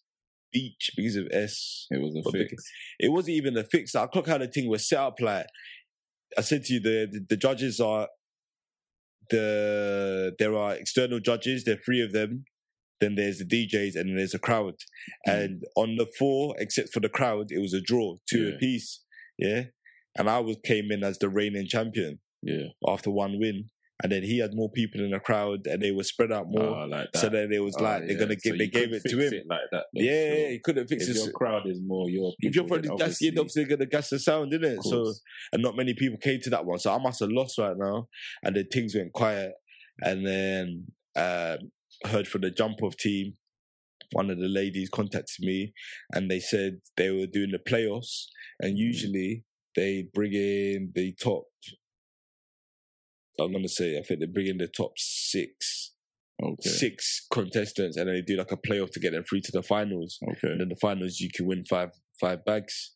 Beach 0.53 0.91
because 0.95 1.15
of 1.15 1.27
S. 1.31 1.87
It 1.89 1.99
was 2.01 2.15
a 2.15 2.21
But 2.23 2.33
fix. 2.33 2.63
It 2.99 3.11
wasn't 3.11 3.37
even 3.37 3.57
a 3.57 3.63
fix. 3.63 3.95
I 3.95 4.05
clock 4.07 4.27
how 4.27 4.37
the 4.37 4.47
thing 4.47 4.69
was 4.69 4.87
set 4.87 4.99
up. 4.99 5.19
Like 5.19 5.47
I 6.37 6.41
said 6.41 6.63
to 6.65 6.73
you, 6.73 6.79
the 6.79 7.07
the, 7.11 7.25
the 7.29 7.37
judges 7.37 7.79
are 7.79 8.07
the 9.29 10.33
there 10.39 10.55
are 10.55 10.73
external 10.75 11.19
judges. 11.19 11.63
There 11.63 11.75
are 11.75 11.81
three 11.85 12.01
of 12.01 12.11
them. 12.13 12.45
Then 12.99 13.15
there's 13.15 13.39
the 13.39 13.45
DJs 13.45 13.95
and 13.95 14.09
then 14.09 14.15
there's 14.17 14.35
a 14.35 14.39
crowd. 14.39 14.75
Mm. 15.27 15.33
And 15.43 15.63
on 15.75 15.95
the 15.97 16.05
four, 16.19 16.55
except 16.59 16.93
for 16.93 16.99
the 16.99 17.09
crowd, 17.09 17.47
it 17.51 17.59
was 17.59 17.73
a 17.73 17.81
draw, 17.81 18.17
two 18.29 18.49
Yeah. 18.49 18.55
apiece. 18.55 19.01
Yeah. 19.39 19.63
And 20.17 20.29
I 20.29 20.39
was 20.39 20.57
came 20.63 20.91
in 20.91 21.03
as 21.03 21.17
the 21.17 21.29
reigning 21.29 21.67
champion 21.67 22.19
Yeah, 22.43 22.67
after 22.87 23.09
one 23.09 23.39
win. 23.39 23.69
And 24.03 24.11
then 24.11 24.23
he 24.23 24.39
had 24.39 24.55
more 24.55 24.69
people 24.71 25.01
in 25.01 25.11
the 25.11 25.19
crowd 25.19 25.67
and 25.67 25.81
they 25.81 25.91
were 25.91 26.03
spread 26.03 26.31
out 26.31 26.45
more. 26.49 26.63
Oh, 26.63 26.85
like 26.87 27.11
that. 27.11 27.19
so 27.19 27.29
then 27.29 27.51
it 27.51 27.59
was 27.63 27.75
Oh, 27.79 27.83
like 27.83 28.07
they're 28.07 28.17
gonna 28.17 28.35
give 28.35 28.53
So 28.53 28.57
they 28.57 28.67
gave 28.67 28.93
it 28.93 29.03
to 29.05 29.17
him. 29.19 29.33
It 29.33 29.45
like 29.47 29.59
that. 29.71 29.85
though, 29.93 30.01
yeah, 30.01 30.33
sure. 30.35 30.49
he 30.49 30.59
couldn't 30.59 30.87
fix 30.87 31.07
If 31.07 31.15
it. 31.15 31.19
your 31.23 31.31
crowd 31.31 31.67
is 31.67 31.79
more 31.85 32.09
your 32.09 32.33
If 32.39 32.53
people, 32.53 32.55
you're 32.55 32.63
then 32.79 32.81
probably 32.89 33.05
that's 33.05 33.21
you're 33.21 33.33
obviously- 33.39 33.65
gonna 33.65 33.85
gas 33.85 34.09
the 34.09 34.19
sound, 34.19 34.53
isn't 34.53 34.63
it? 34.65 34.83
So 34.83 35.13
and 35.53 35.61
not 35.61 35.75
many 35.75 35.93
people 35.93 36.17
came 36.17 36.39
to 36.41 36.49
that 36.49 36.65
one. 36.65 36.79
So 36.79 36.93
I 36.93 36.97
must 36.97 37.19
have 37.19 37.29
lost 37.29 37.57
right 37.57 37.77
now. 37.77 38.07
And 38.43 38.55
then 38.55 38.65
things 38.71 38.95
went 38.95 39.13
quiet. 39.13 39.53
And 40.01 40.25
then 40.25 40.87
um, 41.15 41.71
heard 42.05 42.27
from 42.27 42.41
the 42.41 42.49
jump 42.51 42.81
off 42.81 42.97
team. 42.97 43.33
One 44.13 44.29
of 44.29 44.39
the 44.39 44.47
ladies 44.49 44.89
contacted 44.89 45.45
me 45.45 45.73
and 46.13 46.29
they 46.29 46.39
said 46.41 46.79
they 46.97 47.11
were 47.11 47.27
doing 47.27 47.51
the 47.51 47.59
playoffs. 47.59 48.25
And 48.59 48.77
usually 48.77 49.45
they 49.75 50.07
bring 50.13 50.33
in 50.33 50.91
the 50.95 51.13
top, 51.13 51.43
I'm 53.39 53.51
going 53.51 53.63
to 53.63 53.69
say, 53.69 53.97
I 53.97 54.01
think 54.03 54.19
they 54.19 54.25
bring 54.25 54.47
in 54.47 54.57
the 54.57 54.67
top 54.67 54.93
six, 54.97 55.93
okay, 56.41 56.69
six 56.69 57.25
contestants 57.31 57.97
and 57.97 58.07
then 58.07 58.15
they 58.15 58.21
do 58.21 58.37
like 58.37 58.51
a 58.51 58.57
playoff 58.57 58.91
to 58.91 58.99
get 58.99 59.13
them 59.13 59.23
through 59.23 59.41
to 59.41 59.51
the 59.51 59.63
finals. 59.63 60.19
okay, 60.27 60.49
And 60.51 60.61
then 60.61 60.69
the 60.69 60.75
finals, 60.75 61.19
you 61.19 61.29
can 61.33 61.45
win 61.45 61.63
five 61.63 61.91
five 62.19 62.43
bags. 62.45 62.91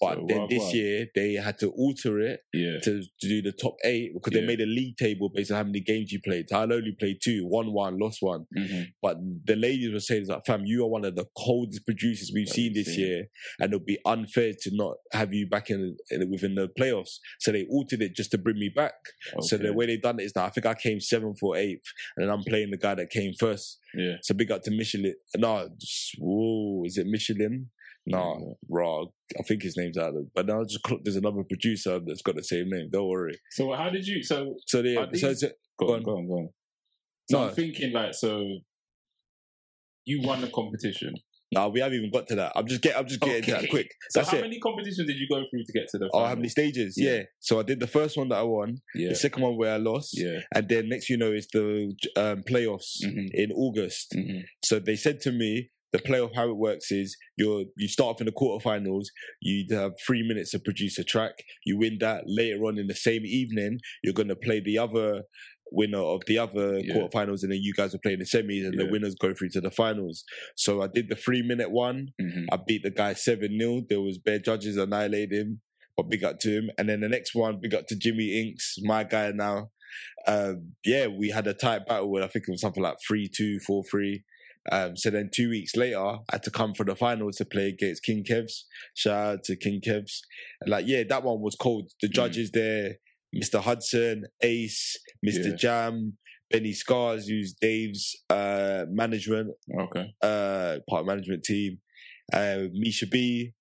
But 0.00 0.14
So 0.16 0.24
then 0.28 0.46
this 0.48 0.72
year, 0.74 1.06
they 1.14 1.34
had 1.34 1.58
to 1.58 1.68
alter 1.70 2.18
it 2.20 2.40
yeah, 2.54 2.78
to, 2.82 3.02
to 3.20 3.28
do 3.28 3.42
the 3.42 3.52
top 3.52 3.76
eight 3.84 4.12
because 4.14 4.32
Yeah. 4.32 4.40
they 4.40 4.46
made 4.46 4.60
a 4.62 4.66
league 4.66 4.96
table 4.96 5.28
based 5.28 5.50
on 5.50 5.58
how 5.58 5.64
many 5.64 5.80
games 5.80 6.10
you 6.10 6.20
played. 6.24 6.46
I 6.52 6.62
only 6.62 6.96
played 6.98 7.18
two, 7.22 7.46
won 7.46 7.72
one, 7.72 7.98
lost 7.98 8.18
one. 8.22 8.46
hmm 8.56 8.82
But 9.02 9.18
the 9.44 9.56
ladies 9.56 9.92
were 9.92 10.00
saying, 10.00 10.26
like, 10.28 10.46
fam, 10.46 10.64
you 10.64 10.84
are 10.84 10.88
one 10.88 11.04
of 11.04 11.16
the 11.16 11.26
coldest 11.36 11.84
producers 11.84 12.30
we've 12.34 12.46
That 12.46 12.54
seen 12.54 12.72
this 12.72 12.94
seen. 12.94 13.00
year, 13.06 13.24
and 13.58 13.72
it'll 13.74 13.84
be 13.84 13.98
unfair 14.06 14.52
to 14.62 14.70
not 14.74 14.96
have 15.12 15.34
you 15.34 15.46
back 15.48 15.68
in, 15.70 15.96
in 16.10 16.30
within 16.30 16.54
the 16.54 16.68
playoffs. 16.78 17.18
So 17.38 17.52
they 17.52 17.66
altered 17.66 18.00
it 18.02 18.14
just 18.14 18.30
to 18.30 18.38
bring 18.38 18.58
me 18.58 18.70
back. 18.74 18.94
So 19.42 19.58
the 19.58 19.72
way 19.74 19.86
they 19.86 19.98
done 19.98 20.18
it 20.20 20.24
is 20.24 20.34
now 20.34 20.44
I 20.46 20.50
think 20.50 20.64
I 20.66 20.74
came 20.74 21.00
seventh 21.00 21.38
or 21.42 21.56
eighth, 21.56 21.84
and 22.16 22.30
I'm 22.30 22.42
playing 22.44 22.70
the 22.70 22.78
guy 22.78 22.94
that 22.94 23.10
came 23.10 23.32
first. 23.38 23.78
yeah, 23.94 24.16
So 24.22 24.34
big 24.34 24.50
up 24.50 24.62
to 24.62 24.70
Michelin. 24.70 25.14
No, 25.36 25.68
whoa, 26.18 26.84
is 26.86 26.96
it 26.96 27.06
Michelin? 27.06 27.70
No, 28.06 28.18
Yeah. 28.18 28.54
raw. 28.68 29.04
I 29.38 29.42
think 29.46 29.62
his 29.62 29.76
name's 29.76 29.96
out. 29.98 30.14
But 30.34 30.46
now 30.46 30.64
just 30.64 30.80
there's 31.04 31.16
another 31.16 31.44
producer 31.44 32.00
that's 32.04 32.22
got 32.22 32.34
the 32.36 32.42
same 32.44 32.68
name. 32.70 32.88
Don't 32.90 33.08
worry. 33.08 33.38
So 33.50 33.72
how 33.72 33.90
did 33.90 34.06
you? 34.06 34.22
So 34.22 34.56
So 34.66 34.80
yeah. 34.82 35.00
Are 35.00 35.04
so 35.16 35.28
these- 35.28 35.42
it's- 35.42 35.58
go, 35.78 35.86
Go 35.86 35.92
on, 35.94 35.98
on. 35.98 36.04
go 36.04 36.16
on, 36.16 36.26
go 36.28 36.34
on. 36.34 36.48
So 37.30 37.38
No. 37.40 37.48
I'm 37.48 37.54
thinking 37.54 37.92
like, 37.92 38.14
so 38.14 38.42
you 40.04 40.20
won 40.22 40.40
the 40.40 40.48
competition. 40.48 41.14
no, 41.52 41.68
we 41.68 41.80
haven't 41.80 41.98
even 41.98 42.10
got 42.10 42.26
to 42.28 42.34
that. 42.36 42.52
I'm 42.56 42.66
just 42.66 42.80
get. 42.80 42.96
I'm 42.96 43.06
just 43.06 43.20
getting 43.20 43.42
to 43.42 43.50
that 43.52 43.70
quick. 43.70 43.90
So 44.10 44.20
That's 44.20 44.30
how 44.30 44.38
it. 44.38 44.42
many 44.42 44.58
competitions 44.60 45.06
did 45.06 45.16
you 45.18 45.26
go 45.28 45.42
through 45.50 45.64
to 45.64 45.72
get 45.72 45.88
to 45.88 45.98
the? 45.98 46.06
Oh, 46.06 46.10
Final? 46.18 46.28
how 46.28 46.34
many 46.36 46.48
stages? 46.48 46.94
Yeah. 46.96 47.10
Yeah. 47.10 47.22
So 47.40 47.60
I 47.60 47.62
did 47.64 47.80
the 47.80 47.86
first 47.86 48.16
one 48.16 48.28
that 48.30 48.36
I 48.38 48.42
won. 48.42 48.78
Yeah, 48.94 49.08
The 49.10 49.14
second 49.16 49.42
one 49.42 49.56
where 49.56 49.74
I 49.74 49.76
lost. 49.76 50.10
yeah. 50.18 50.40
And 50.54 50.68
then 50.68 50.88
next, 50.88 51.10
you 51.10 51.16
know, 51.16 51.32
is 51.32 51.48
the 51.52 51.94
um, 52.16 52.42
playoffs 52.44 53.02
Mhm. 53.04 53.28
in 53.34 53.52
August. 53.52 54.12
Mhm. 54.16 54.44
So 54.64 54.78
they 54.78 54.96
said 54.96 55.20
to 55.22 55.32
me, 55.32 55.70
the 55.92 55.98
playoff 55.98 56.34
how 56.34 56.48
it 56.50 56.56
works 56.56 56.90
is 56.92 57.16
you 57.36 57.70
you 57.76 57.88
start 57.88 58.14
off 58.16 58.20
in 58.20 58.26
the 58.26 58.32
quarterfinals, 58.32 59.06
you 59.40 59.64
have 59.76 59.92
three 60.06 60.26
minutes 60.26 60.50
to 60.52 60.58
produce 60.58 60.98
a 60.98 61.04
track. 61.04 61.42
You 61.64 61.78
win 61.78 61.98
that 62.00 62.24
later 62.26 62.64
on 62.64 62.78
in 62.78 62.86
the 62.86 62.94
same 62.94 63.24
evening. 63.24 63.80
You're 64.02 64.14
gonna 64.14 64.36
play 64.36 64.60
the 64.60 64.78
other 64.78 65.22
winner 65.72 65.98
of 66.00 66.22
the 66.26 66.36
other 66.38 66.78
Yeah. 66.80 66.94
quarterfinals, 66.94 67.42
and 67.42 67.52
then 67.52 67.60
you 67.62 67.72
guys 67.74 67.94
are 67.94 67.98
playing 67.98 68.18
the 68.18 68.24
semis, 68.24 68.64
and 68.66 68.74
Yeah. 68.74 68.84
the 68.86 68.90
winners 68.90 69.14
go 69.14 69.32
through 69.34 69.50
to 69.50 69.60
the 69.60 69.70
finals. 69.70 70.24
So 70.56 70.82
I 70.82 70.88
did 70.92 71.08
the 71.08 71.14
three 71.16 71.42
minute 71.42 71.70
one. 71.70 72.12
Mhm. 72.20 72.46
I 72.52 72.56
beat 72.66 72.82
the 72.82 72.90
guy 72.90 73.14
seven 73.14 73.56
0 73.58 73.86
There 73.88 74.00
was 74.00 74.18
bare 74.18 74.40
judges 74.40 74.76
annihilated 74.76 75.32
him, 75.32 75.60
but 75.96 76.08
big 76.10 76.24
up 76.24 76.40
to 76.40 76.50
him. 76.50 76.70
And 76.76 76.88
then 76.88 77.00
the 77.00 77.08
next 77.08 77.34
one, 77.34 77.60
big 77.60 77.74
up 77.74 77.86
to 77.88 77.96
Jimmy 77.96 78.40
Inks, 78.40 78.76
my 78.82 79.04
guy 79.04 79.30
now. 79.32 79.70
Um, 80.26 80.74
yeah, 80.84 81.06
we 81.06 81.30
had 81.30 81.46
a 81.46 81.54
tight 81.54 81.86
battle 81.86 82.10
where 82.10 82.22
I 82.24 82.28
think 82.28 82.46
it 82.48 82.50
was 82.50 82.60
something 82.60 82.82
like 82.82 82.98
3 83.06 83.28
2, 83.28 83.58
4 83.60 83.84
3. 83.84 84.24
Um, 84.70 84.96
so 84.96 85.10
then 85.10 85.30
two 85.34 85.48
weeks 85.48 85.74
later, 85.76 85.98
I 86.00 86.18
had 86.32 86.42
to 86.44 86.50
come 86.50 86.74
for 86.74 86.84
the 86.84 86.94
finals 86.94 87.36
to 87.36 87.44
play 87.44 87.68
against 87.68 88.04
King 88.04 88.24
Kevs. 88.28 88.64
Shout 88.94 89.26
out 89.26 89.44
to 89.44 89.56
King 89.56 89.80
Kevs. 89.86 90.20
And 90.60 90.70
like, 90.70 90.84
yeah, 90.86 91.02
that 91.08 91.22
one 91.22 91.40
was 91.40 91.56
cold. 91.56 91.90
The 92.02 92.08
Mm. 92.08 92.12
judges 92.12 92.50
there, 92.50 92.96
Mr. 93.34 93.60
Hudson, 93.60 94.24
Ace, 94.42 94.98
Mr. 95.26 95.50
Yeah. 95.50 95.56
Jam, 95.56 96.18
Benny 96.50 96.72
Scars, 96.72 97.26
who's 97.28 97.54
Dave's 97.54 98.16
uh, 98.28 98.84
management, 98.90 99.54
Okay. 99.78 100.12
uh, 100.20 100.78
part 100.88 101.00
of 101.02 101.06
management 101.06 101.44
team, 101.44 101.78
uh, 102.32 102.64
Misha 102.72 103.06
B, 103.06 103.52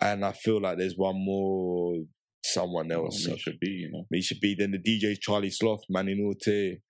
and 0.00 0.24
I 0.24 0.32
feel 0.32 0.60
like 0.60 0.78
there's 0.78 0.96
one 0.96 1.16
more, 1.24 1.98
someone 2.44 2.90
else. 2.90 3.26
It 3.26 3.38
should 3.38 3.60
be, 3.60 3.70
you 3.70 3.90
know. 3.92 4.06
Misha 4.10 4.34
B, 4.40 4.56
then 4.58 4.72
the 4.72 4.78
DJ 4.78 5.14
Charlie 5.20 5.50
Sloth, 5.50 5.82
Manny 5.88 6.14
Norte. 6.16 6.80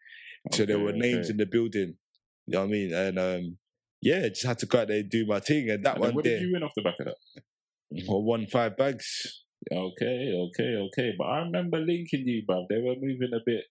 So 0.53 0.65
there 0.65 0.79
were 0.79 0.93
names 0.93 1.27
okay. 1.27 1.31
in 1.31 1.37
the 1.37 1.47
building. 1.47 1.95
You 2.47 2.55
know 2.55 2.61
what 2.61 2.67
I 2.67 2.71
mean? 2.71 2.93
And 2.93 3.19
um, 3.19 3.59
yeah, 4.01 4.29
just 4.29 4.47
had 4.47 4.59
to 4.61 4.67
go 4.67 4.81
out 4.81 4.89
there 4.89 4.99
and 5.01 5.11
do 5.11 5.27
my 5.27 5.41
thing. 5.41 5.71
And 5.71 5.85
that 5.85 5.95
And 5.95 6.01
one 6.05 6.15
what 6.15 6.25
there, 6.25 6.39
did 6.39 6.43
you 6.49 6.53
win 6.53 6.63
off 6.63 6.73
the 6.75 6.83
back 6.83 6.95
of 7.01 7.07
that? 7.07 7.17
I 7.99 8.05
won 8.09 8.47
five 8.51 8.77
bags. 8.77 9.43
Okay, 9.71 10.33
okay, 10.35 10.75
okay. 10.89 11.13
But 11.17 11.25
I 11.25 11.39
remember 11.41 11.79
linking 11.79 12.27
you, 12.27 12.43
bruv. 12.49 12.65
They 12.69 12.79
were 12.79 12.97
moving 13.01 13.31
a 13.33 13.41
bit. 13.47 13.65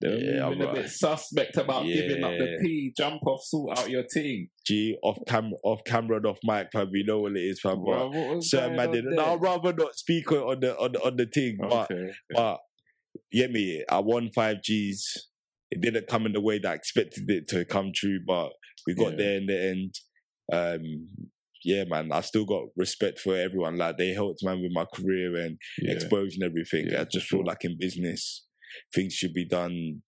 They 0.00 0.08
were 0.08 0.14
Yeah, 0.14 0.48
moving 0.50 0.62
a 0.62 0.66
bruv. 0.66 0.74
bit 0.74 0.90
suspect 0.90 1.56
about 1.56 1.84
giving 1.86 2.22
up 2.22 2.32
the 2.38 2.44
Yeah. 2.44 2.58
P. 2.62 2.92
Jump 2.96 3.26
off, 3.26 3.42
sort 3.42 3.78
out 3.78 3.90
your 3.90 4.04
team. 4.04 4.48
G 4.64 4.96
off 5.02 5.18
cam 5.26 5.52
off 5.64 5.80
camera, 5.84 6.18
and 6.18 6.26
off 6.26 6.38
mic, 6.44 6.68
fam. 6.72 6.90
You 6.92 7.04
know 7.04 7.20
what 7.20 7.36
it 7.36 7.40
is, 7.42 7.60
fam. 7.60 7.82
But 7.84 8.10
what 8.10 8.42
certain 8.44 8.76
going 8.76 8.92
man 8.92 8.92
did. 8.92 9.04
No, 9.06 9.34
I'd 9.34 9.42
rather 9.42 9.72
not 9.72 9.96
speak 9.96 10.30
on 10.30 10.60
the 10.60 10.78
on 10.78 10.92
the, 10.92 11.00
on 11.00 11.16
the 11.16 11.26
thing, 11.26 11.56
but 11.58 11.90
okay. 11.90 12.12
but 12.30 12.60
yeah, 13.32 13.48
me. 13.48 13.84
I 13.90 13.98
won 13.98 14.30
five 14.32 14.58
Gs. 14.62 15.28
It 15.72 15.80
didn't 15.80 16.06
come 16.06 16.26
in 16.26 16.32
the 16.32 16.40
way 16.40 16.58
that 16.58 16.70
I 16.70 16.74
expected 16.74 17.30
it 17.30 17.48
to 17.48 17.64
come 17.64 17.92
true, 17.94 18.20
but 18.26 18.52
we 18.86 18.94
got 18.94 19.12
Yeah. 19.12 19.16
there 19.16 19.36
in 19.38 19.46
the 19.46 19.60
end. 19.72 19.94
Um, 20.52 21.08
yeah, 21.64 21.84
man. 21.84 22.12
I 22.12 22.20
still 22.20 22.44
got 22.44 22.64
respect 22.76 23.18
for 23.20 23.34
everyone. 23.36 23.78
Like 23.78 23.96
they 23.96 24.10
helped 24.10 24.44
man 24.44 24.60
with 24.60 24.72
my 24.72 24.84
career 24.84 25.34
and 25.36 25.56
yeah. 25.80 25.92
exposing 25.92 26.42
everything. 26.42 26.88
Yeah, 26.90 27.00
I 27.00 27.04
just 27.04 27.26
sure. 27.26 27.38
feel 27.38 27.46
like 27.46 27.64
in 27.64 27.78
business, 27.78 28.44
things 28.94 29.14
should 29.14 29.32
be 29.32 29.46
done 29.46 30.02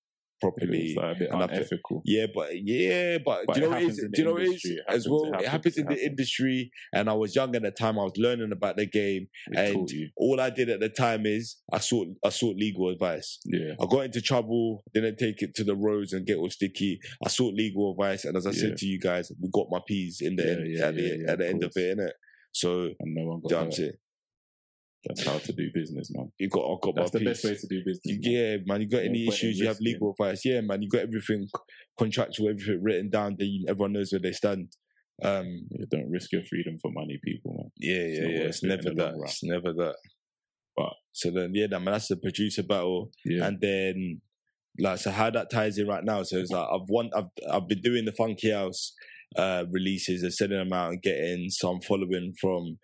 properly. 0.50 0.94
like 0.96 1.04
uh, 1.04 1.18
bit 1.18 1.30
and 1.30 1.42
unethical. 1.42 2.02
Yeah, 2.04 2.26
but 2.34 2.48
yeah, 2.62 3.18
but, 3.24 3.46
But 3.46 3.54
do 3.54 3.60
you 3.60 3.66
know 3.66 3.72
what 3.74 3.82
it 3.82 3.88
is? 3.90 3.96
Do 3.96 4.08
you 4.20 4.24
know 4.24 4.32
what 4.32 4.42
it 4.42 4.44
is 4.46 4.64
industry. 4.64 4.78
As 4.88 5.08
well? 5.08 5.32
it 5.34 5.40
It 5.42 5.48
happens, 5.48 5.76
in 5.78 5.84
the 5.86 5.90
happens. 5.94 6.08
industry, 6.10 6.70
and 6.92 7.10
I 7.10 7.12
was 7.14 7.34
young 7.34 7.54
at 7.56 7.62
the 7.62 7.70
time. 7.70 7.98
I 7.98 8.04
was 8.04 8.16
learning 8.16 8.52
about 8.52 8.76
the 8.76 8.86
game, 8.86 9.28
It 9.48 9.58
and 9.58 9.88
all 10.16 10.40
I 10.40 10.50
did 10.50 10.68
at 10.68 10.80
the 10.80 10.88
time 10.88 11.26
is 11.26 11.56
I 11.72 11.78
sought 11.78 12.08
I 12.24 12.28
sought 12.30 12.56
legal 12.56 12.88
advice. 12.88 13.38
Yeah. 13.44 13.74
I 13.80 13.86
got 13.86 14.04
into 14.06 14.20
trouble, 14.20 14.84
didn't 14.92 15.18
take 15.18 15.42
it 15.42 15.54
to 15.56 15.64
the 15.64 15.74
roads 15.76 16.12
and 16.12 16.26
get 16.26 16.36
all 16.36 16.50
sticky. 16.50 17.00
I 17.24 17.28
sought 17.28 17.54
legal 17.54 17.90
advice, 17.92 18.24
and 18.24 18.36
as 18.36 18.46
I 18.46 18.50
Yeah. 18.50 18.56
said 18.60 18.76
to 18.78 18.86
you 18.86 18.98
guys, 19.00 19.32
we 19.40 19.48
got 19.52 19.66
my 19.70 19.80
P's 19.86 20.20
in 20.20 20.36
the 20.36 20.42
Yeah, 20.44 20.50
end, 20.50 20.66
yeah, 20.66 20.86
at 20.86 20.94
the, 20.96 21.24
at 21.28 21.38
the 21.38 21.44
of 21.44 21.50
end 21.50 21.64
of 21.64 21.72
it, 21.76 21.98
innit? 21.98 22.12
So, 22.52 22.90
And 23.00 23.14
no 23.14 23.24
one 23.26 23.40
got 23.40 23.48
damn 23.50 23.64
hurt. 23.86 23.96
That's 25.06 25.26
how 25.26 25.38
to 25.38 25.52
do 25.52 25.70
business, 25.74 26.10
man. 26.12 26.32
you 26.38 26.48
got 26.48 26.64
I 26.64 26.76
got 26.82 26.94
That's 26.96 27.10
the 27.10 27.24
best 27.24 27.44
way 27.44 27.54
to 27.56 27.66
do 27.66 27.82
business. 27.84 28.18
Yeah, 28.22 28.56
man. 28.66 28.80
You 28.80 28.88
got 28.88 29.02
any 29.04 29.26
issues? 29.28 29.58
You 29.58 29.66
have 29.66 29.80
legal 29.80 30.12
advice. 30.12 30.44
Yeah, 30.44 30.60
man. 30.62 30.82
You 30.82 30.88
got 30.88 31.02
everything 31.02 31.48
contractual, 31.98 32.48
everything 32.48 32.82
written 32.82 33.10
down. 33.10 33.36
That 33.38 33.44
you, 33.46 33.66
everyone 33.68 33.92
knows 33.92 34.12
where 34.12 34.20
they 34.20 34.32
stand. 34.32 34.68
Um, 35.22 35.68
Yeah, 35.70 35.86
don't 35.90 36.10
risk 36.10 36.32
your 36.32 36.42
freedom 36.44 36.78
for 36.80 36.90
money, 36.90 37.20
people, 37.24 37.54
man. 37.56 37.70
yeah, 37.78 38.06
yeah, 38.06 38.20
not 38.22 38.30
yeah. 38.30 38.38
It's 38.48 38.62
never 38.62 38.82
that. 38.94 39.14
It's 39.24 39.44
never 39.44 39.72
that. 39.72 39.94
But- 40.76 40.94
so 41.12 41.30
then, 41.30 41.52
yeah, 41.54 41.66
man. 41.68 41.84
That's 41.84 42.08
the 42.08 42.16
producer 42.16 42.62
battle, 42.64 43.10
Yeah. 43.24 43.46
and 43.46 43.60
then 43.60 44.20
like 44.80 44.98
so 44.98 45.12
how 45.12 45.30
that 45.30 45.50
ties 45.50 45.78
in 45.78 45.86
right 45.86 46.02
now. 46.02 46.24
So 46.24 46.38
it's 46.38 46.50
like 46.50 46.66
I've 46.68 46.88
won. 46.88 47.10
I've 47.14 47.30
I've 47.48 47.68
been 47.68 47.80
doing 47.80 48.04
the 48.06 48.12
Funky 48.12 48.50
House 48.50 48.92
uh 49.36 49.64
releases 49.70 50.22
and 50.22 50.32
sending 50.32 50.58
them 50.58 50.72
out 50.72 50.90
and 50.92 51.02
getting 51.02 51.48
some 51.50 51.80
following 51.80 52.32
from 52.40 52.78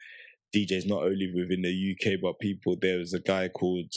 DJs 0.55 0.87
not 0.87 1.03
only 1.03 1.31
within 1.35 1.63
the 1.63 1.95
UK 1.97 2.21
but 2.21 2.39
people. 2.41 2.77
There 2.81 2.99
was 2.99 3.13
a 3.15 3.21
guy 3.21 3.49
called 3.49 3.93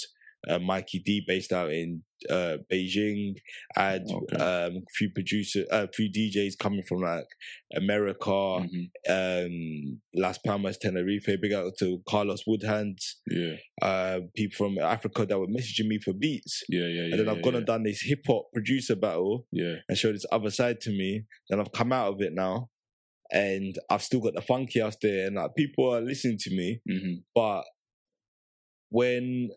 uh, 0.45 0.59
Mikey 0.59 0.99
D 0.99 1.23
based 1.25 1.53
out 1.53 1.71
in 1.71 2.03
uh, 2.29 2.57
Beijing. 2.71 3.35
I 3.77 3.83
had 3.91 4.03
Okay. 4.11 4.35
um, 4.35 4.75
a 4.77 4.81
few 4.97 5.09
producers, 5.09 5.65
a 5.71 5.87
few 5.87 6.09
DJs 6.11 6.57
coming 6.57 6.83
from 6.87 6.99
like 7.01 7.25
America, 7.75 8.29
Mhm. 8.29 8.89
um, 9.09 10.01
Las 10.15 10.37
Palmas, 10.39 10.77
Tenerife. 10.77 11.25
Big 11.41 11.53
out 11.53 11.73
to 11.79 12.01
Carlos 12.07 12.43
Woodhands, 12.45 13.21
Yeah. 13.29 13.55
uh, 13.81 14.19
people 14.35 14.55
from 14.57 14.77
Africa 14.79 15.25
that 15.25 15.39
were 15.39 15.47
messaging 15.47 15.87
me 15.87 15.99
for 15.99 16.13
beats. 16.13 16.63
Yeah. 16.69 16.87
Yeah. 16.87 16.87
Yeah. 16.87 17.01
and 17.11 17.19
then 17.19 17.29
I've 17.29 17.37
yeah, 17.37 17.41
gone 17.43 17.53
yeah. 17.53 17.57
and 17.59 17.67
done 17.67 17.83
this 17.83 18.01
hip 18.01 18.21
hop 18.27 18.51
producer 18.53 18.95
battle 18.95 19.47
Yeah. 19.51 19.75
and 19.87 19.97
showed 19.97 20.15
this 20.15 20.25
other 20.31 20.49
side 20.51 20.81
to 20.81 20.91
me. 20.91 21.23
Then 21.49 21.59
I've 21.59 21.71
come 21.71 21.91
out 21.93 22.13
of 22.13 22.21
it 22.21 22.33
now, 22.33 22.69
and 23.31 23.75
I've 23.89 24.03
still 24.03 24.19
got 24.19 24.33
the 24.35 24.41
funky 24.41 24.79
house 24.81 24.97
there, 25.01 25.27
and 25.27 25.35
like 25.35 25.55
people 25.55 25.93
are 25.93 26.01
listening 26.01 26.37
to 26.39 26.49
me. 26.55 26.81
hmm 26.87 27.13
But 27.33 27.63
when 28.89 29.49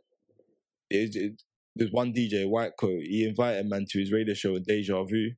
it, 0.91 1.15
it, 1.17 1.43
there's 1.75 1.93
one 1.93 2.13
DJ, 2.13 2.49
White 2.49 2.73
Coat, 2.79 3.03
he 3.03 3.27
invited 3.29 3.67
man 3.69 3.87
to 3.91 3.99
his 3.99 4.13
radio 4.13 4.35
show, 4.35 4.57
in 4.57 4.63
Deja 4.63 5.03
Vu, 5.05 5.33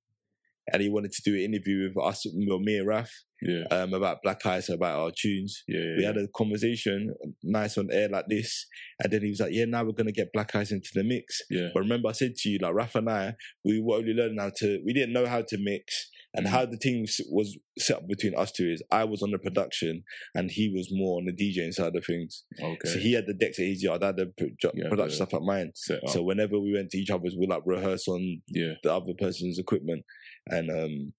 and 0.73 0.83
he 0.83 0.89
wanted 0.89 1.13
to 1.13 1.23
do 1.25 1.35
an 1.35 1.41
interview 1.53 1.89
with 1.89 1.97
us, 2.05 2.27
well, 2.47 2.59
me 2.61 2.77
and 2.79 2.87
Raf, 2.87 3.11
Yeah. 3.41 3.65
um, 3.71 3.95
about 3.95 4.23
Black 4.23 4.45
Eyes, 4.45 4.69
about 4.69 5.01
our 5.01 5.11
tunes. 5.11 5.65
Yeah. 5.67 5.81
Yeah. 5.81 5.97
We 5.97 6.05
had 6.05 6.17
a 6.19 6.29
conversation, 6.29 7.15
nice 7.43 7.79
on 7.79 7.89
air 7.91 8.09
like 8.09 8.27
this, 8.29 8.67
and 9.03 9.13
then 9.13 9.23
he 9.23 9.31
was 9.31 9.41
like, 9.41 9.53
"Yeah, 9.53 9.65
now 9.65 9.83
we're 9.85 9.93
gonna 9.93 10.13
get 10.13 10.33
Black 10.33 10.55
Eyes 10.55 10.71
into 10.71 10.91
the 10.95 11.03
mix." 11.03 11.41
But 11.73 11.81
remember, 11.81 12.09
I 12.11 12.13
said 12.13 12.35
to 12.37 12.49
you, 12.51 12.59
like 12.61 12.75
Raf 12.75 12.95
and 12.95 13.09
I, 13.09 13.35
we 13.65 13.81
were 13.81 13.97
only 13.97 14.13
learning 14.13 14.39
how 14.39 14.51
to. 14.59 14.83
We 14.85 14.93
didn't 14.93 15.15
know 15.15 15.27
how 15.27 15.43
to 15.43 15.59
mix, 15.59 16.11
and 16.35 16.47
Mhm. 16.47 16.51
how 16.51 16.67
the 16.67 16.77
team 16.77 17.05
was 17.31 17.57
set 17.79 17.97
up 17.99 18.07
between 18.09 18.35
us 18.35 18.53
two 18.53 18.69
is 18.71 18.83
I 18.91 19.05
was 19.05 19.23
on 19.23 19.31
the 19.31 19.39
production, 19.39 20.05
and 20.35 20.51
he 20.51 20.69
was 20.69 20.89
more 20.93 21.19
on 21.19 21.25
the 21.27 21.33
DJing 21.33 21.73
side 21.73 21.97
of 21.97 22.05
things. 22.05 22.45
Okay. 22.61 22.89
So 22.89 22.99
he 22.99 23.13
had 23.15 23.27
the 23.27 23.35
decks 23.35 23.59
at 23.59 23.67
his 23.67 23.83
yard, 23.83 24.03
I 24.03 24.07
had 24.09 24.17
the 24.17 24.27
pro- 24.37 24.71
Yeah, 24.75 24.89
production 24.89 25.09
the- 25.19 25.27
stuff 25.27 25.35
at 25.35 25.43
mine. 25.43 25.73
So 25.75 26.23
whenever 26.23 26.59
we 26.61 26.73
went 26.73 26.91
to 26.91 26.99
each 26.99 27.11
other's, 27.11 27.37
we 27.37 27.47
like 27.47 27.63
rehearse 27.67 28.07
on 28.09 28.43
yeah. 28.49 28.75
the 28.83 28.93
other 28.93 29.15
person's 29.15 29.59
equipment, 29.59 30.05
and 30.51 30.71
um, 30.71 31.13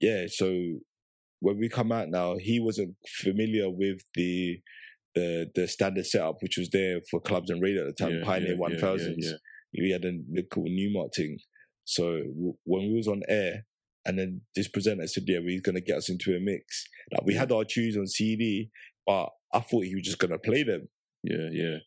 yeah. 0.00 0.26
So 0.28 0.80
when 1.40 1.58
we 1.58 1.68
come 1.68 1.90
out 1.92 2.08
now, 2.10 2.36
he 2.36 2.58
wasn't 2.60 2.96
familiar 3.22 3.70
with 3.70 4.00
the 4.14 4.60
the 5.14 5.50
the 5.56 5.66
standard 5.66 6.06
setup 6.06 6.36
which 6.40 6.56
was 6.56 6.70
there 6.70 7.00
for 7.10 7.20
clubs 7.20 7.50
and 7.50 7.60
radio 7.60 7.82
at 7.88 7.96
the 7.96 8.04
time, 8.04 8.18
Yeah, 8.18 8.24
Pioneer 8.24 8.56
One 8.56 8.78
Thousands. 8.78 9.32
We 9.76 9.90
had 9.90 10.04
a 10.04 10.12
the 10.32 10.42
cool 10.50 10.64
Numark 10.68 11.14
thing. 11.14 11.38
So 11.84 12.18
w- 12.20 12.56
when 12.64 12.88
we 12.90 12.96
was 12.96 13.08
on 13.08 13.22
air, 13.28 13.66
and 14.06 14.18
then 14.18 14.40
this 14.56 14.68
presenter 14.68 15.06
said, 15.06 15.24
"Yeah, 15.26 15.40
we're 15.40 15.60
gonna 15.60 15.80
get 15.80 15.98
us 15.98 16.08
into 16.08 16.34
a 16.36 16.40
mix." 16.40 16.86
Like 17.12 17.24
we 17.24 17.34
had 17.34 17.52
our 17.52 17.64
tunes 17.64 17.96
on 17.96 18.06
CD, 18.06 18.70
but 19.06 19.28
I 19.52 19.60
thought 19.60 19.84
he 19.84 19.94
was 19.94 20.04
just 20.04 20.18
gonna 20.18 20.38
play 20.38 20.62
them, 20.62 20.88
Yeah. 21.22 21.48
Yeah. 21.52 21.78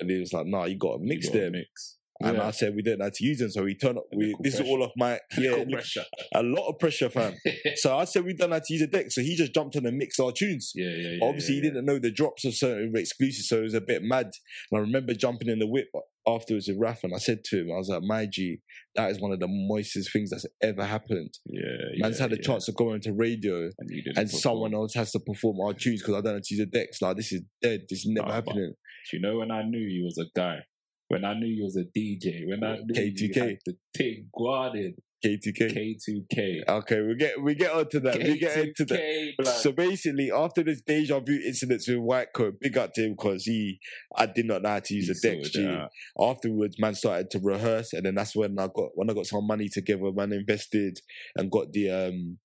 and 0.00 0.10
he 0.10 0.18
was 0.18 0.32
like, 0.32 0.46
"Nah, 0.46 0.64
you 0.64 0.76
gotta 0.76 1.00
You 1.02 1.08
mix 1.08 1.26
gotta 1.28 1.40
them." 1.40 1.52
Mix. 1.52 1.98
And 2.20 2.36
Yeah. 2.36 2.46
I 2.46 2.50
said 2.52 2.74
we 2.76 2.82
don't 2.82 2.98
know 2.98 3.06
how 3.06 3.10
to 3.12 3.24
use 3.24 3.38
them, 3.38 3.50
so 3.50 3.64
we 3.64 3.74
turn 3.74 3.96
up. 3.98 4.04
We, 4.14 4.34
this 4.40 4.54
is 4.54 4.60
all 4.60 4.82
off 4.82 4.92
my 4.96 5.18
yeah, 5.38 5.64
pressure. 5.70 6.04
a 6.34 6.42
lot 6.42 6.68
of 6.68 6.78
pressure, 6.78 7.10
fam. 7.10 7.34
so 7.76 7.96
I 7.96 8.04
said 8.04 8.24
we 8.24 8.34
don't 8.34 8.50
know 8.50 8.58
to 8.64 8.72
use 8.72 8.82
a 8.82 8.86
deck, 8.86 9.10
so 9.10 9.20
he 9.20 9.34
just 9.36 9.52
jumped 9.52 9.76
on 9.76 9.84
and 9.86 9.96
mixed 9.98 10.20
our 10.20 10.30
tunes. 10.32 10.72
Yeah. 10.74 10.86
Yeah. 10.90 11.08
yeah 11.10 11.18
Obviously, 11.22 11.56
yeah, 11.56 11.62
he 11.62 11.68
didn't 11.68 11.84
know 11.86 11.98
the 11.98 12.12
drops 12.12 12.44
of 12.44 12.54
certain 12.54 12.92
exclusives, 12.96 13.48
so 13.48 13.58
it 13.58 13.62
was 13.62 13.74
a 13.74 13.80
bit 13.80 14.02
mad. 14.02 14.30
And 14.70 14.78
I 14.78 14.80
remember 14.80 15.14
jumping 15.14 15.48
in 15.48 15.58
the 15.58 15.66
whip 15.66 15.88
afterwards 16.26 16.68
with 16.68 16.78
Raf, 16.78 17.02
and 17.04 17.12
I 17.14 17.18
said 17.18 17.42
to 17.46 17.60
him, 17.62 17.72
I 17.72 17.76
was 17.76 17.88
like, 17.88 18.02
"My 18.02 18.26
G, 18.26 18.60
that 18.94 19.10
is 19.10 19.20
one 19.20 19.32
of 19.32 19.40
the 19.40 19.48
moistest 19.48 20.12
things 20.12 20.30
that's 20.30 20.46
ever 20.62 20.84
happened." 20.84 21.34
Yeah. 21.46 21.60
yeah 21.94 22.02
Man's 22.02 22.18
had 22.20 22.32
a 22.32 22.38
chance 22.38 22.66
to 22.66 22.72
go 22.72 22.92
into 22.94 23.12
radio, 23.12 23.64
and, 23.78 23.90
you 23.90 24.02
and 24.16 24.30
someone 24.30 24.72
else 24.72 24.94
has 24.94 25.10
to 25.12 25.20
perform 25.20 25.58
our 25.60 25.74
tunes 25.74 26.00
because 26.00 26.14
I 26.14 26.20
don't 26.20 26.34
know 26.34 26.40
to 26.42 26.54
use 26.54 26.60
a 26.60 26.66
deck. 26.66 26.88
Like 27.02 27.16
this 27.16 27.32
is 27.32 27.42
dead. 27.60 27.82
This 27.88 28.00
is 28.00 28.06
never 28.06 28.28
Nah, 28.28 28.34
happening. 28.34 28.74
Do 29.10 29.16
you 29.16 29.20
know 29.20 29.38
when 29.38 29.50
I 29.50 29.62
knew 29.64 29.86
he 29.86 30.00
was 30.02 30.16
a 30.18 30.30
guy? 30.38 30.60
When 31.08 31.24
I 31.24 31.34
knew 31.34 31.46
you 31.46 31.64
was 31.64 31.76
a 31.76 31.84
DJ? 31.84 32.46
When 32.46 32.64
I 32.64 32.76
knew 32.76 32.94
K2K. 32.94 33.20
you 33.20 33.42
had 33.42 33.58
the 33.66 33.76
thing 33.96 34.28
guarded 34.36 34.94
K2K. 35.24 35.96
K2K. 35.98 36.68
Okay, 36.68 37.00
we 37.00 37.14
get 37.14 37.42
we 37.42 37.54
get 37.54 37.72
onto 37.72 38.00
that. 38.00 38.18
We 38.18 38.38
get 38.38 38.58
into 38.58 38.84
that. 38.84 39.32
Blood. 39.38 39.54
So 39.54 39.72
basically, 39.72 40.30
after 40.30 40.62
this 40.62 40.82
deja 40.82 41.20
vu 41.20 41.38
incidents 41.46 41.88
with 41.88 41.98
White 41.98 42.32
Coat, 42.34 42.54
big 42.60 42.76
up 42.76 42.92
to 42.94 43.04
him 43.04 43.12
because 43.12 43.44
he, 43.44 43.78
I 44.16 44.26
did 44.26 44.46
not 44.46 44.62
know 44.62 44.70
how 44.70 44.80
to 44.80 44.94
use 44.94 45.06
He 45.22 45.28
a 45.28 45.34
deck. 45.34 45.44
G. 45.44 45.78
Afterwards, 46.20 46.76
man 46.78 46.94
started 46.94 47.30
to 47.30 47.40
rehearse, 47.42 47.92
and 47.94 48.04
then 48.04 48.14
that's 48.14 48.36
when 48.36 48.58
I 48.58 48.66
got 48.66 48.90
when 48.94 49.08
I 49.08 49.14
got 49.14 49.26
some 49.26 49.46
money 49.46 49.68
together. 49.68 50.12
Man 50.12 50.32
invested 50.32 50.98
and 51.36 51.50
got 51.50 51.72
the 51.72 51.90
um 51.90 52.38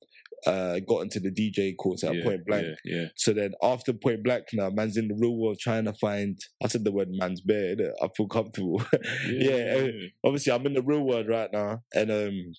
uh 0.47 0.79
got 0.87 1.01
into 1.01 1.19
the 1.19 1.31
DJ 1.31 1.75
course 1.77 2.03
at 2.03 2.15
Yeah, 2.15 2.23
Point 2.23 2.45
Blank. 2.45 2.67
Yeah, 2.85 2.95
yeah. 3.01 3.05
So 3.15 3.33
then 3.33 3.53
after 3.61 3.93
Point 3.93 4.23
Blank, 4.23 4.45
now 4.53 4.69
man's 4.69 4.97
in 4.97 5.07
the 5.07 5.15
real 5.19 5.35
world 5.35 5.57
trying 5.59 5.85
to 5.85 5.93
find. 5.93 6.37
I 6.63 6.67
said 6.67 6.83
the 6.83 6.91
word 6.91 7.09
man's 7.11 7.41
bare. 7.41 7.75
innit? 7.75 7.91
I 8.01 8.07
feel 8.15 8.27
comfortable. 8.27 8.81
Yeah, 9.29 9.75
uh, 9.77 10.27
obviously 10.27 10.53
I'm 10.53 10.65
in 10.65 10.73
the 10.73 10.81
real 10.81 11.03
world 11.03 11.27
right 11.27 11.49
now, 11.51 11.79
and 11.93 12.11
um, 12.11 12.53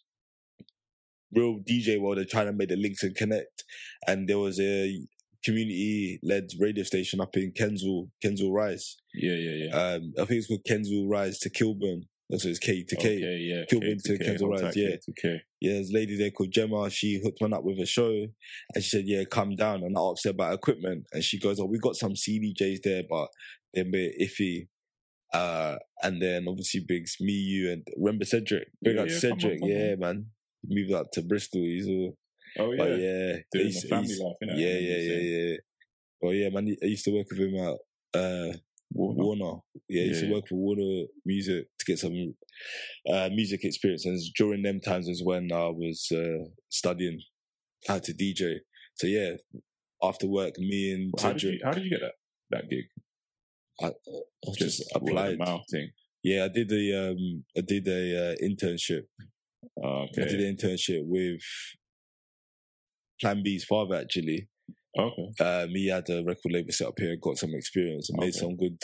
real 1.32 1.58
DJ 1.60 2.00
world. 2.00 2.18
They're 2.18 2.24
trying 2.24 2.46
to 2.46 2.52
make 2.52 2.68
the 2.68 2.76
links 2.76 3.02
and 3.02 3.14
connect. 3.14 3.64
And 4.06 4.28
there 4.28 4.38
was 4.38 4.60
a 4.60 4.98
community-led 5.44 6.48
radio 6.58 6.84
station 6.84 7.20
up 7.20 7.36
in 7.36 7.52
Kensal, 7.52 8.08
Kensal 8.24 8.52
Rise. 8.52 8.96
yeah, 9.14 9.32
yeah, 9.34 9.66
yeah. 9.66 9.74
Um, 9.74 10.12
I 10.18 10.24
think 10.24 10.38
it's 10.38 10.46
called 10.46 10.64
Kensal 10.68 11.08
Rise 11.08 11.38
to 11.40 11.50
Kilburn. 11.50 12.02
That's 12.28 12.44
what 12.44 12.50
it's 12.50 12.58
K 12.58 12.84
to 12.84 12.96
K. 12.96 13.16
Okay, 13.16 13.36
yeah. 13.38 13.64
Kilburn 13.68 13.98
K 14.04 14.16
to 14.16 14.18
K, 14.18 14.24
Kensal 14.24 14.50
Rise, 14.50 14.76
yeah. 14.76 14.96
K2K. 14.96 15.40
Yeah, 15.60 15.74
there's 15.74 15.90
a 15.90 15.94
lady 15.94 16.16
there 16.16 16.30
called 16.30 16.52
Gemma. 16.52 16.88
She 16.90 17.20
hooked 17.22 17.40
one 17.40 17.52
up 17.52 17.64
with 17.64 17.78
a 17.80 17.86
show, 17.86 18.10
and 18.74 18.82
she 18.82 18.88
said, 18.90 19.06
"Yeah, 19.06 19.24
come 19.24 19.56
down." 19.56 19.82
And 19.82 19.96
I 19.96 20.00
asked 20.00 20.24
her 20.24 20.30
about 20.30 20.54
equipment, 20.54 21.04
and 21.12 21.22
she 21.22 21.38
goes, 21.38 21.60
"Oh, 21.60 21.66
we 21.66 21.78
got 21.78 21.96
some 21.96 22.14
CDJs 22.14 22.82
there, 22.82 23.02
but 23.08 23.28
they're 23.74 23.84
a 23.84 23.90
bit 23.90 24.14
iffy." 24.20 24.68
Uh, 25.32 25.76
and 26.02 26.20
then 26.20 26.46
obviously 26.48 26.80
Biggs, 26.88 27.16
me, 27.20 27.32
you, 27.32 27.70
and 27.72 27.86
remember 27.96 28.24
Cedric. 28.24 28.68
Big 28.82 28.96
Yeah, 28.96 29.02
up 29.02 29.08
yeah, 29.08 29.12
come 29.12 29.20
Cedric, 29.20 29.52
on, 29.54 29.60
come 29.60 29.68
yeah, 29.68 29.94
man. 29.96 30.26
He 30.66 30.74
moved 30.74 30.92
up 30.92 31.10
to 31.12 31.22
Bristol. 31.22 31.60
He's 31.62 31.86
all, 31.86 32.16
Oh, 32.58 32.72
yeah. 32.72 32.76
but 32.78 32.90
yeah, 32.98 33.36
Doing 33.52 33.66
he's- 33.66 33.82
the 33.82 33.88
family 33.88 34.08
he's- 34.08 34.18
life, 34.20 34.36
innit? 34.42 34.58
yeah, 34.58 34.78
yeah, 34.78 34.96
yeah, 34.96 35.18
yeah. 35.50 35.56
Well, 36.20 36.34
yeah, 36.34 36.48
man. 36.48 36.76
I 36.82 36.86
used 36.86 37.04
to 37.04 37.12
work 37.12 37.26
with 37.30 37.38
him 37.38 37.54
at 37.56 37.78
uh, 38.20 38.52
Warner. 38.92 39.22
Warner. 39.22 39.60
Yeah, 39.88 40.02
I 40.02 40.06
used 40.06 40.22
Yeah, 40.22 40.28
to 40.28 40.34
work 40.34 40.48
for 40.48 40.56
Warner 40.56 41.06
Music 41.24 41.66
to 41.78 41.84
get 41.86 41.98
some 41.98 42.34
uh, 43.10 43.28
music 43.32 43.64
experience. 43.64 44.04
And 44.06 44.18
during 44.36 44.62
them 44.62 44.80
times 44.80 45.08
is 45.08 45.22
when 45.24 45.50
I 45.52 45.68
was 45.68 46.08
uh, 46.12 46.44
studying 46.68 47.20
how 47.86 47.98
to 47.98 48.12
DJ. 48.12 48.56
So 48.96 49.06
yeah, 49.06 49.36
after 50.02 50.26
work, 50.26 50.58
me 50.58 50.92
and 50.92 51.12
How 51.20 51.32
did, 51.32 51.42
you, 51.42 51.60
how 51.64 51.72
did 51.72 51.84
you 51.84 51.90
get 51.90 52.00
that, 52.00 52.14
that 52.50 52.70
gig? 52.70 52.84
I, 53.80 53.86
I 53.86 54.52
just, 54.58 54.78
Just 54.78 54.92
applied. 54.94 55.38
mouth 55.38 55.62
thing. 55.70 55.90
Yeah, 56.22 56.44
I 56.44 56.48
did 56.48 56.70
a 56.70 57.10
um, 57.10 57.44
I 57.56 57.62
did 57.62 57.88
a 57.88 58.32
uh, 58.32 58.34
internship. 58.44 59.04
Oh, 59.82 60.02
I 60.02 60.06
did 60.12 60.34
okay. 60.34 60.48
an 60.48 60.56
internship 60.56 61.00
with 61.06 61.40
Plan 63.20 63.42
B's 63.42 63.64
father 63.64 63.96
actually. 63.96 64.48
Okay. 64.98 65.44
Um, 65.44 65.68
he 65.70 65.88
had 65.88 66.08
a 66.10 66.22
record 66.24 66.52
label 66.52 66.72
set 66.72 66.88
up 66.88 66.98
here, 66.98 67.16
got 67.16 67.38
some 67.38 67.54
experience, 67.54 68.10
and 68.10 68.18
made 68.20 68.34
some 68.34 68.56
good 68.56 68.78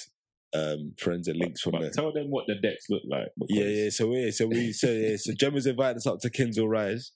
um, 0.55 0.95
friends 0.99 1.27
and 1.29 1.37
links 1.39 1.61
from 1.61 1.73
But 1.73 1.81
there. 1.81 1.91
tell 1.91 2.13
them 2.13 2.31
what 2.31 2.45
the 2.47 2.55
decks 2.55 2.87
look 2.89 3.03
like. 3.11 3.29
Yeah, 3.49 3.65
because- 3.65 3.77
yeah. 3.79 3.91
So 3.91 4.15
yeah, 4.15 4.31
so 4.31 4.47
we 4.47 4.73
so 4.73 4.91
yeah, 4.91 5.17
so 5.17 5.33
Gemma's 5.39 5.67
invited 5.67 5.97
us 5.99 6.07
up 6.07 6.21
to 6.21 6.31
Kensal 6.31 6.69
Rise, 6.69 7.13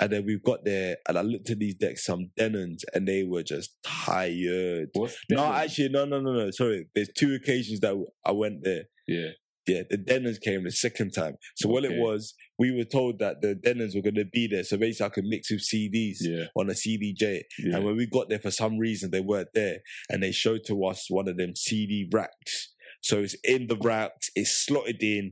and 0.00 0.10
then 0.10 0.24
we've 0.24 0.42
got 0.42 0.64
there, 0.64 0.96
and 1.06 1.18
I 1.18 1.22
looked 1.22 1.50
at 1.50 1.58
these 1.58 1.74
decks, 1.74 2.04
some 2.04 2.30
Denons, 2.38 2.80
and 2.94 3.06
they 3.06 3.22
were 3.24 3.42
just 3.42 3.76
tired. 3.84 4.88
What's 4.94 5.16
No, 5.30 5.44
actually, 5.52 5.90
no, 5.90 6.04
no, 6.04 6.20
no, 6.20 6.32
no. 6.32 6.50
Sorry, 6.50 6.86
there's 6.94 7.10
two 7.16 7.34
occasions 7.34 7.80
that 7.80 7.94
I 8.24 8.32
went 8.32 8.64
there. 8.64 8.84
Yeah. 9.06 9.28
Yeah, 9.66 9.82
the 9.88 9.98
Denons 9.98 10.40
came 10.40 10.64
the 10.64 10.72
second 10.72 11.12
time. 11.12 11.36
So 11.56 11.68
what 11.68 11.84
it 11.84 11.96
was, 11.98 12.34
we 12.60 12.70
were 12.76 12.84
told 12.84 13.18
that 13.20 13.40
the 13.40 13.54
Denons 13.64 13.94
were 13.96 14.02
going 14.08 14.16
to 14.24 14.24
be 14.38 14.46
there. 14.46 14.62
So 14.64 14.76
basically, 14.76 15.06
I 15.06 15.14
could 15.14 15.24
mix 15.24 15.50
with 15.50 15.62
CDs 15.62 16.18
Yeah. 16.20 16.44
on 16.54 16.68
a 16.68 16.74
CDJ. 16.74 17.42
Yeah. 17.58 17.76
And 17.76 17.84
when 17.86 17.96
we 17.96 18.06
got 18.06 18.28
there, 18.28 18.38
for 18.38 18.50
some 18.62 18.76
reason, 18.78 19.10
they 19.10 19.20
weren't 19.30 19.54
there. 19.54 19.78
And 20.10 20.22
they 20.22 20.30
showed 20.30 20.60
to 20.66 20.84
us 20.84 21.06
one 21.08 21.26
of 21.26 21.36
them 21.38 21.56
CD 21.56 22.08
racks. 22.12 22.72
So 23.00 23.20
it's 23.20 23.34
in 23.44 23.66
the 23.68 23.78
racks, 23.82 24.30
it's 24.36 24.52
slotted 24.66 25.02
in. 25.02 25.30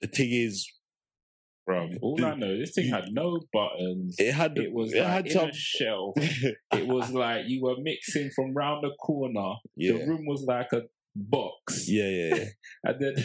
The 0.00 0.08
thing 0.08 0.30
is, 0.32 0.66
Bro, 1.66 1.90
all 2.00 2.24
I 2.24 2.34
know, 2.34 2.58
this 2.58 2.72
thing 2.74 2.88
had 2.88 3.12
no 3.12 3.38
buttons. 3.52 4.16
it 4.18 4.32
had 4.32 4.56
It 4.58 4.72
was 4.72 4.92
it 4.94 5.00
like 5.02 5.08
had 5.12 5.26
in 5.26 5.32
some. 5.32 5.48
a 5.50 5.52
shelf. 5.54 6.14
It 6.80 6.86
was 6.86 7.10
like 7.12 7.46
you 7.46 7.62
were 7.62 7.76
mixing 7.80 8.30
from 8.34 8.54
round 8.54 8.82
the 8.82 8.90
corner. 9.00 9.52
yeah. 9.76 9.92
The 9.92 10.06
room 10.06 10.24
was 10.26 10.42
like 10.48 10.72
a 10.72 10.82
box. 11.14 11.84
yeah, 11.88 12.08
yeah, 12.08 12.34
yeah. 12.36 12.44
And 12.84 12.96
then 13.00 13.24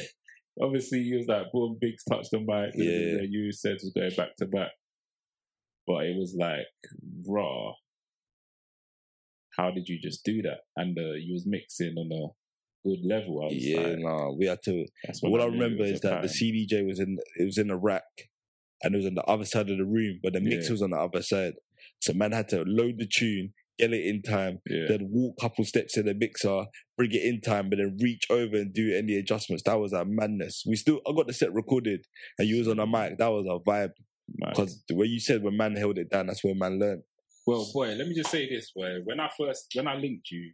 obviously 0.62 1.00
you 1.00 1.18
was 1.18 1.28
like, 1.28 1.52
boom, 1.52 1.78
Biggs 1.80 2.04
touched 2.04 2.32
the 2.32 2.40
mic. 2.40 2.72
Yeah. 2.76 3.22
You 3.28 3.52
said 3.52 3.74
was 3.82 3.92
going 3.96 4.16
back 4.16 4.36
to 4.38 4.46
back. 4.46 4.72
But 5.88 6.06
it 6.06 6.16
was 6.18 6.36
like 6.38 6.66
raw. 7.28 7.74
How 9.58 9.72
did 9.72 9.88
you 9.88 10.00
just 10.00 10.24
do 10.26 10.42
that? 10.42 10.60
And 10.76 10.98
uh, 10.98 11.14
you 11.14 11.34
was 11.34 11.46
mixing 11.48 11.96
on 11.98 12.12
a 12.12 12.88
good 12.88 13.00
level. 13.06 13.42
I 13.42 13.46
was 13.46 13.54
Yeah, 13.56 13.80
like, 13.80 14.00
no, 14.00 14.36
we 14.38 14.48
had 14.48 14.62
to. 14.64 14.86
All 15.24 15.42
I 15.42 15.46
it 15.46 15.52
remember 15.52 15.84
is 15.84 16.02
that 16.02 16.22
the. 16.24 16.28
CDJ 16.28 16.86
was 16.86 17.00
in 17.00 17.18
it 17.38 17.46
was 17.46 17.58
in 17.58 17.70
a 17.70 17.78
rack, 17.78 18.04
and 18.84 18.94
it 18.94 18.98
was 18.98 19.06
on 19.06 19.16
the 19.16 19.24
other 19.24 19.46
side 19.46 19.70
of 19.70 19.78
the 19.78 19.86
room, 19.86 20.20
but 20.22 20.34
the 20.34 20.42
mix 20.42 20.66
Yeah. 20.66 20.72
was 20.72 20.82
on 20.82 20.90
the 20.92 20.98
other 20.98 21.22
side. 21.22 21.54
So 22.02 22.14
man 22.14 22.32
had 22.34 22.50
to 22.50 22.64
load 22.68 22.96
the 22.98 23.08
tune, 23.08 23.54
get 23.78 23.94
it 23.94 24.06
in 24.06 24.22
time, 24.22 24.60
yeah. 24.68 24.86
then 24.88 25.10
walk 25.12 25.36
a 25.38 25.42
couple 25.42 25.66
steps 25.66 25.98
in 25.98 26.06
the 26.06 26.14
mixer, 26.14 26.66
bring 26.98 27.12
it 27.12 27.24
in 27.24 27.42
time, 27.42 27.70
but 27.70 27.78
then 27.78 27.98
reach 28.02 28.26
over 28.30 28.56
and 28.56 28.74
do 28.74 28.96
any 28.96 29.16
adjustments. 29.16 29.64
That 29.64 29.80
was 29.80 29.94
a 29.94 30.06
madness. 30.06 30.64
We 30.68 30.76
still, 30.76 31.02
I 31.08 31.14
got 31.14 31.28
the 31.28 31.34
set 31.34 31.54
recorded, 31.54 32.06
and 32.38 32.48
you 32.48 32.58
was 32.58 32.68
on 32.68 32.80
a 32.80 32.88
mic. 32.88 33.18
That 33.18 33.32
was 33.32 33.46
a 33.46 33.60
vibe 33.68 33.94
man. 34.36 34.52
because 34.52 34.82
the 34.88 34.96
way 34.96 35.06
you 35.06 35.20
said 35.20 35.44
when 35.44 35.58
man 35.58 35.76
held 35.76 35.98
it 35.98 36.10
down, 36.10 36.28
that's 36.28 36.44
where 36.44 36.56
man 36.56 36.80
learned. 36.80 37.04
Well, 37.46 37.68
boy, 37.74 37.90
let 37.90 38.08
me 38.08 38.16
just 38.16 38.32
say 38.32 38.50
this: 38.50 38.72
where 38.74 39.02
when 39.04 39.20
I 39.20 39.30
first 39.38 39.72
when 39.76 39.88
I 39.88 39.96
linked 39.96 40.32
you 40.32 40.52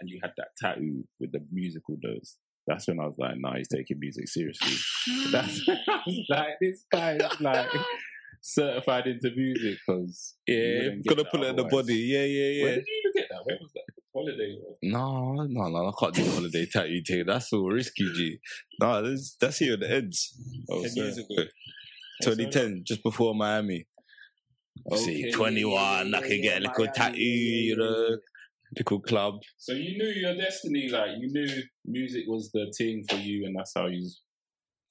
and 0.00 0.08
you 0.08 0.18
had 0.22 0.32
that 0.36 0.48
tattoo 0.58 1.04
with 1.20 1.32
the 1.32 1.40
musical 1.52 1.96
notes, 2.02 2.36
that's 2.66 2.88
when 2.88 2.98
I 3.00 3.06
was 3.06 3.16
like, 3.18 3.34
"Nah, 3.36 3.56
he's 3.56 3.68
taking 3.68 3.98
music 4.00 4.28
seriously." 4.28 4.76
That's 5.30 5.68
like, 6.28 6.58
this 6.60 6.84
guy 6.90 7.16
is 7.16 7.40
like 7.40 7.68
certified 8.42 9.06
into 9.06 9.30
music 9.34 9.78
because 9.86 10.34
Yeah, 10.46 10.90
gonna 11.08 11.24
put 11.24 11.40
it 11.40 11.46
in 11.46 11.56
the 11.56 11.64
body. 11.64 11.94
Yeah, 11.94 12.24
yeah, 12.24 12.48
yeah. 12.48 12.62
Where 12.64 12.74
did 12.76 12.84
you 12.86 12.98
even 13.00 13.12
get 13.22 13.28
that? 13.30 13.40
Where 13.46 13.56
was 13.60 13.70
that? 13.74 13.82
Holiday. 14.12 14.58
or- 14.66 14.76
No, 14.82 15.32
no, 15.44 15.68
no, 15.68 15.88
I 15.88 15.92
can't 15.98 16.14
do 16.14 16.22
the 16.24 16.30
holiday 16.32 16.66
tattoo 16.66 17.00
thing. 17.06 17.24
That's 17.26 17.52
all 17.52 17.70
risky, 17.70 18.04
G. 18.12 18.38
No, 18.80 19.00
that's 19.08 19.36
that's 19.40 19.58
here 19.58 19.76
the 19.78 19.90
ends. 19.90 20.34
Oh, 20.70 20.82
Ten 20.82 20.90
sir. 20.90 21.02
years 21.04 21.18
ago. 21.18 21.26
Oh, 21.38 21.44
2010, 22.24 22.82
just 22.84 23.02
before 23.02 23.34
Miami. 23.34 23.86
See, 24.94 25.22
Okay, 25.24 25.30
21, 25.30 26.14
I 26.14 26.20
can 26.20 26.40
get 26.42 26.58
a 26.58 26.60
little 26.60 26.84
Miami, 26.84 26.92
tattoo, 26.94 27.20
you 27.20 27.76
know, 27.76 28.18
little 28.76 29.00
club. 29.00 29.40
So 29.58 29.72
you 29.72 29.96
knew 29.98 30.08
your 30.08 30.34
destiny, 30.36 30.88
like 30.88 31.18
you 31.18 31.28
knew 31.32 31.62
music 31.84 32.24
was 32.26 32.50
the 32.52 32.72
thing 32.76 33.04
for 33.08 33.16
you, 33.16 33.46
and 33.46 33.56
that's 33.56 33.72
how 33.74 33.86
you 33.86 34.02
was 34.02 34.20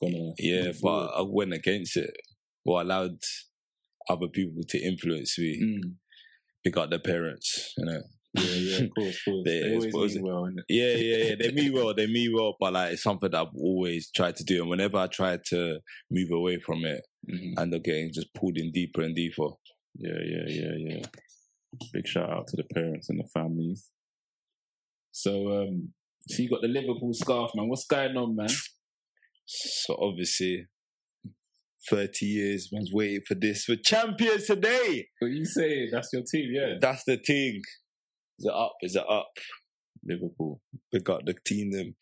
gonna. 0.02 0.32
Yeah, 0.40 0.68
but 0.68 0.80
forward. 0.80 1.10
I 1.16 1.22
went 1.22 1.54
against 1.54 1.98
it. 1.98 2.12
Or 2.66 2.82
allowed 2.82 3.18
other 4.10 4.28
people 4.28 4.62
to 4.70 4.78
influence 4.80 5.38
me. 5.40 5.60
Mm. 5.62 5.94
Pick 6.64 6.78
up 6.78 6.90
their 6.90 7.00
parents, 7.00 7.74
you 7.78 7.86
know. 7.86 8.02
Yeah, 8.34 8.44
yeah, 8.44 8.78
of 8.86 8.94
course, 8.96 9.18
of 9.28 9.34
course. 9.34 9.44
They- 9.46 9.60
They, 9.62 9.92
always 9.92 10.16
mean 10.16 10.24
well. 10.24 10.50
Yeah, 10.70 10.94
yeah, 10.96 11.18
yeah. 11.26 11.36
They 11.40 11.52
mean 11.52 11.74
well, 11.74 11.94
they 11.94 12.08
mean 12.08 12.34
well, 12.34 12.56
but 12.60 12.74
like 12.74 12.94
it's 12.94 13.04
something 13.04 13.30
that 13.32 13.42
I've 13.42 13.56
always 13.56 14.10
tried 14.12 14.36
to 14.38 14.44
do. 14.44 14.62
And 14.62 14.70
whenever 14.70 14.98
I 14.98 15.08
try 15.08 15.38
to 15.48 15.80
move 16.10 16.32
away 16.32 16.60
from 16.60 16.86
it, 16.86 17.02
Mhm. 17.30 17.54
I 17.58 17.62
end 17.64 17.74
up 17.76 17.84
getting 17.84 18.14
just 18.14 18.34
pulled 18.34 18.58
in 18.58 18.72
deeper 18.72 19.02
and 19.02 19.16
deeper. 19.16 19.50
Yeah, 19.98 20.20
yeah, 20.24 20.48
yeah, 20.48 20.76
yeah. 20.78 21.06
Big 21.94 22.08
shout 22.08 22.30
out 22.30 22.48
to 22.48 22.56
the 22.58 22.64
parents 22.74 23.10
and 23.10 23.20
the 23.20 23.28
families. 23.34 23.90
So, 25.12 25.62
um, 25.64 25.94
so 26.28 26.42
you 26.42 26.50
got 26.50 26.62
the 26.62 26.68
Liverpool 26.68 27.14
scarf, 27.14 27.52
man. 27.56 27.68
What's 27.68 27.86
going 27.86 28.16
on, 28.16 28.36
man? 28.36 28.50
So 29.46 29.98
obviously, 30.00 30.68
30 31.90 32.26
years, 32.26 32.70
man's 32.72 32.92
waiting 32.94 33.22
for 33.28 33.36
this. 33.36 33.68
We're 33.68 33.78
champions 33.78 34.46
today. 34.48 35.08
What 35.20 35.32
you 35.32 35.46
say? 35.46 35.90
That's 35.90 36.10
your 36.14 36.24
team, 36.24 36.50
yeah. 36.54 36.76
That's 36.80 37.04
the 37.06 37.18
thing. 37.18 37.62
Is 38.40 38.46
it 38.46 38.54
up? 38.54 38.74
Is 38.82 38.96
it 38.96 39.06
up? 39.10 39.32
Liverpool. 40.04 40.60
We 40.92 41.00
got 41.00 41.26
the 41.26 41.34
team 41.46 41.72
them. 41.72 41.96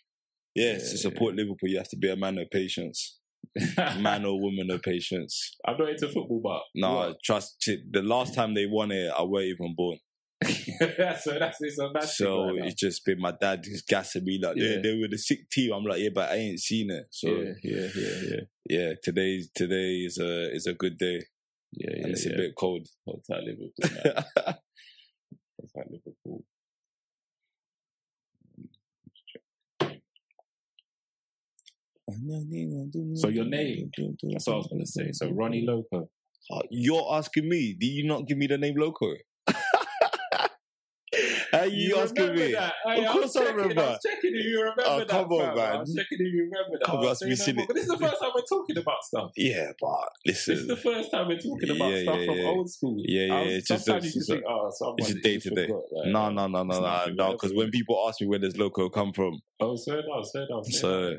Yeah, 0.56 0.74
Yeah, 0.74 0.80
to 0.80 0.98
support 0.98 1.36
Liverpool, 1.36 1.70
you 1.70 1.78
have 1.78 1.90
to 1.90 1.98
be 1.98 2.10
a 2.10 2.16
man 2.16 2.38
of 2.38 2.50
patience. 2.50 3.18
Man 4.00 4.26
or 4.26 4.40
woman 4.40 4.70
of 4.70 4.82
patience. 4.82 5.56
I'm 5.66 5.78
not 5.78 5.90
into 5.90 6.08
football, 6.10 6.42
but 6.44 6.62
No, 6.76 6.94
what? 6.96 7.24
trust 7.24 7.68
it. 7.68 7.92
The 7.92 8.02
last 8.02 8.34
time 8.36 8.54
they 8.54 8.66
won 8.68 8.92
it, 8.92 9.10
I 9.18 9.24
weren't 9.24 9.46
even 9.48 9.74
born. 9.76 9.98
So 10.46 11.38
that's 11.38 11.58
it's 11.60 11.80
a 11.80 11.90
bad 11.90 12.04
So 12.06 12.46
right 12.46 12.66
it's 12.66 12.76
just 12.76 13.04
been 13.06 13.20
my 13.20 13.32
dad 13.32 13.64
just 13.64 13.88
gassing 13.88 14.24
me 14.24 14.40
like, 14.42 14.56
Yeah. 14.56 14.76
they, 14.76 14.82
they 14.82 14.98
were 14.98 15.08
the 15.10 15.18
sick 15.18 15.50
team. 15.50 15.74
I'm 15.74 15.84
like, 15.84 16.00
yeah, 16.00 16.10
but 16.14 16.32
I 16.32 16.36
ain't 16.36 16.60
seen 16.60 16.90
it. 16.92 17.08
So 17.12 17.28
yeah, 17.28 17.54
yeah, 17.64 17.88
yeah, 17.96 18.22
yeah, 18.24 18.42
yeah, 18.70 18.94
today 19.04 19.44
today 19.54 20.06
is 20.06 20.18
a 20.18 20.54
is 20.56 20.66
a 20.66 20.74
good 20.74 20.98
day, 20.98 21.26
yeah, 21.74 21.90
yeah. 21.92 22.04
and 22.04 22.12
it's 22.12 22.26
yeah. 22.26 22.34
a 22.34 22.38
bit 22.38 22.56
cold. 22.56 22.88
Hold 23.06 23.24
tight, 23.30 23.44
Liverpool. 23.44 23.74
Man. 23.82 24.24
Tight, 25.76 25.92
Liverpool. 25.92 26.42
So 33.16 33.28
your 33.28 33.46
name? 33.46 33.92
That's 34.24 34.48
what 34.48 34.54
I 34.54 34.58
was 34.58 34.68
gonna 34.68 34.86
say. 34.86 35.12
So 35.12 35.30
Ronnie 35.32 35.66
Loko. 35.68 36.08
Uh, 36.52 36.62
You're 36.72 37.06
asking 37.14 37.48
me? 37.48 37.76
Did 37.80 37.88
you 37.88 38.08
not 38.08 38.28
give 38.28 38.38
me 38.38 38.48
the 38.48 38.58
name 38.58 38.76
Loco? 38.76 39.14
How 41.52 41.64
you, 41.64 41.96
asking 41.98 42.22
remember 42.24 42.46
me? 42.46 42.52
That? 42.54 42.74
Hey, 42.86 43.06
Of 43.06 43.12
course 43.12 43.36
I 43.36 43.40
checking, 43.40 43.56
remember. 43.58 43.82
I 43.82 43.88
was 43.90 44.00
checking 44.06 44.36
if 44.36 44.46
you 44.46 44.60
remember 44.60 44.84
Oh, 44.86 45.00
that. 45.00 45.08
come 45.10 45.32
on, 45.32 45.46
fam. 45.48 45.56
man. 45.56 45.76
I 45.76 45.80
was 45.80 45.94
checking 45.96 46.18
if 46.20 46.34
you 46.34 46.44
remember 46.52 46.78
that. 46.80 46.86
Come 46.86 46.96
on, 46.96 47.02
was 47.06 47.20
that's 47.20 47.30
me 47.30 47.36
saying, 47.36 47.46
silly. 47.46 47.58
no, 47.58 47.66
But 47.68 47.74
this 47.76 47.84
is 47.86 47.90
the 47.90 47.98
first 47.98 48.22
time 48.22 48.32
we're 48.36 48.42
talking 48.42 48.78
about 48.78 49.04
stuff. 49.04 49.32
Yeah, 49.38 49.72
but 49.82 50.10
listen. 50.26 50.54
This 50.54 50.62
is 50.62 50.68
the 50.68 50.76
first 50.78 51.12
time 51.12 51.28
we're 51.28 51.38
talking 51.40 51.70
about 51.76 51.92
Yeah, 51.92 52.02
stuff 52.04 52.20
yeah, 52.20 52.26
from 52.26 52.36
yeah. 52.38 52.48
old 52.48 52.70
school. 52.72 52.96
Yeah, 53.06 53.26
yeah, 53.26 53.44
was- 53.56 53.64
just- 53.64 53.86
sometimes 53.86 54.06
it's 54.06 54.16
you 54.16 54.20
just 54.22 54.30
just 54.30 54.30
think, 54.30 54.44
oh, 54.48 54.72
someone 54.72 54.96
it's 55.00 55.08
just 55.08 55.24
just 55.24 55.24
day 55.24 55.40
to 55.40 55.50
day. 55.56 55.68
no, 56.12 56.30
no, 56.30 56.48
no, 56.48 56.64
no, 56.64 56.80
no, 56.82 57.06
no. 57.14 57.32
Because 57.34 57.54
when 57.54 57.70
people 57.72 58.04
ask 58.08 58.22
me 58.22 58.28
where 58.28 58.40
does 58.40 58.58
Loco 58.58 58.90
come 58.90 59.14
from, 59.14 59.42
Oh, 59.60 59.68
down, 59.68 59.78
swear 59.78 60.02
down. 60.04 60.24
swear 60.24 60.64
so 60.64 61.16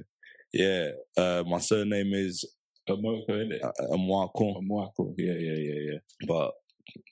yeah, 0.52 0.90
uh, 1.16 1.44
my 1.46 1.58
surname 1.58 2.12
is 2.14 2.44
Omoko, 2.88 3.28
innit? 3.30 3.62
uh, 3.62 3.70
Amwakon, 3.92 4.56
Omwako. 4.62 5.14
Yeah, 5.16 5.34
yeah, 5.34 5.52
yeah, 5.52 5.92
yeah. 5.92 5.98
but 6.26 6.52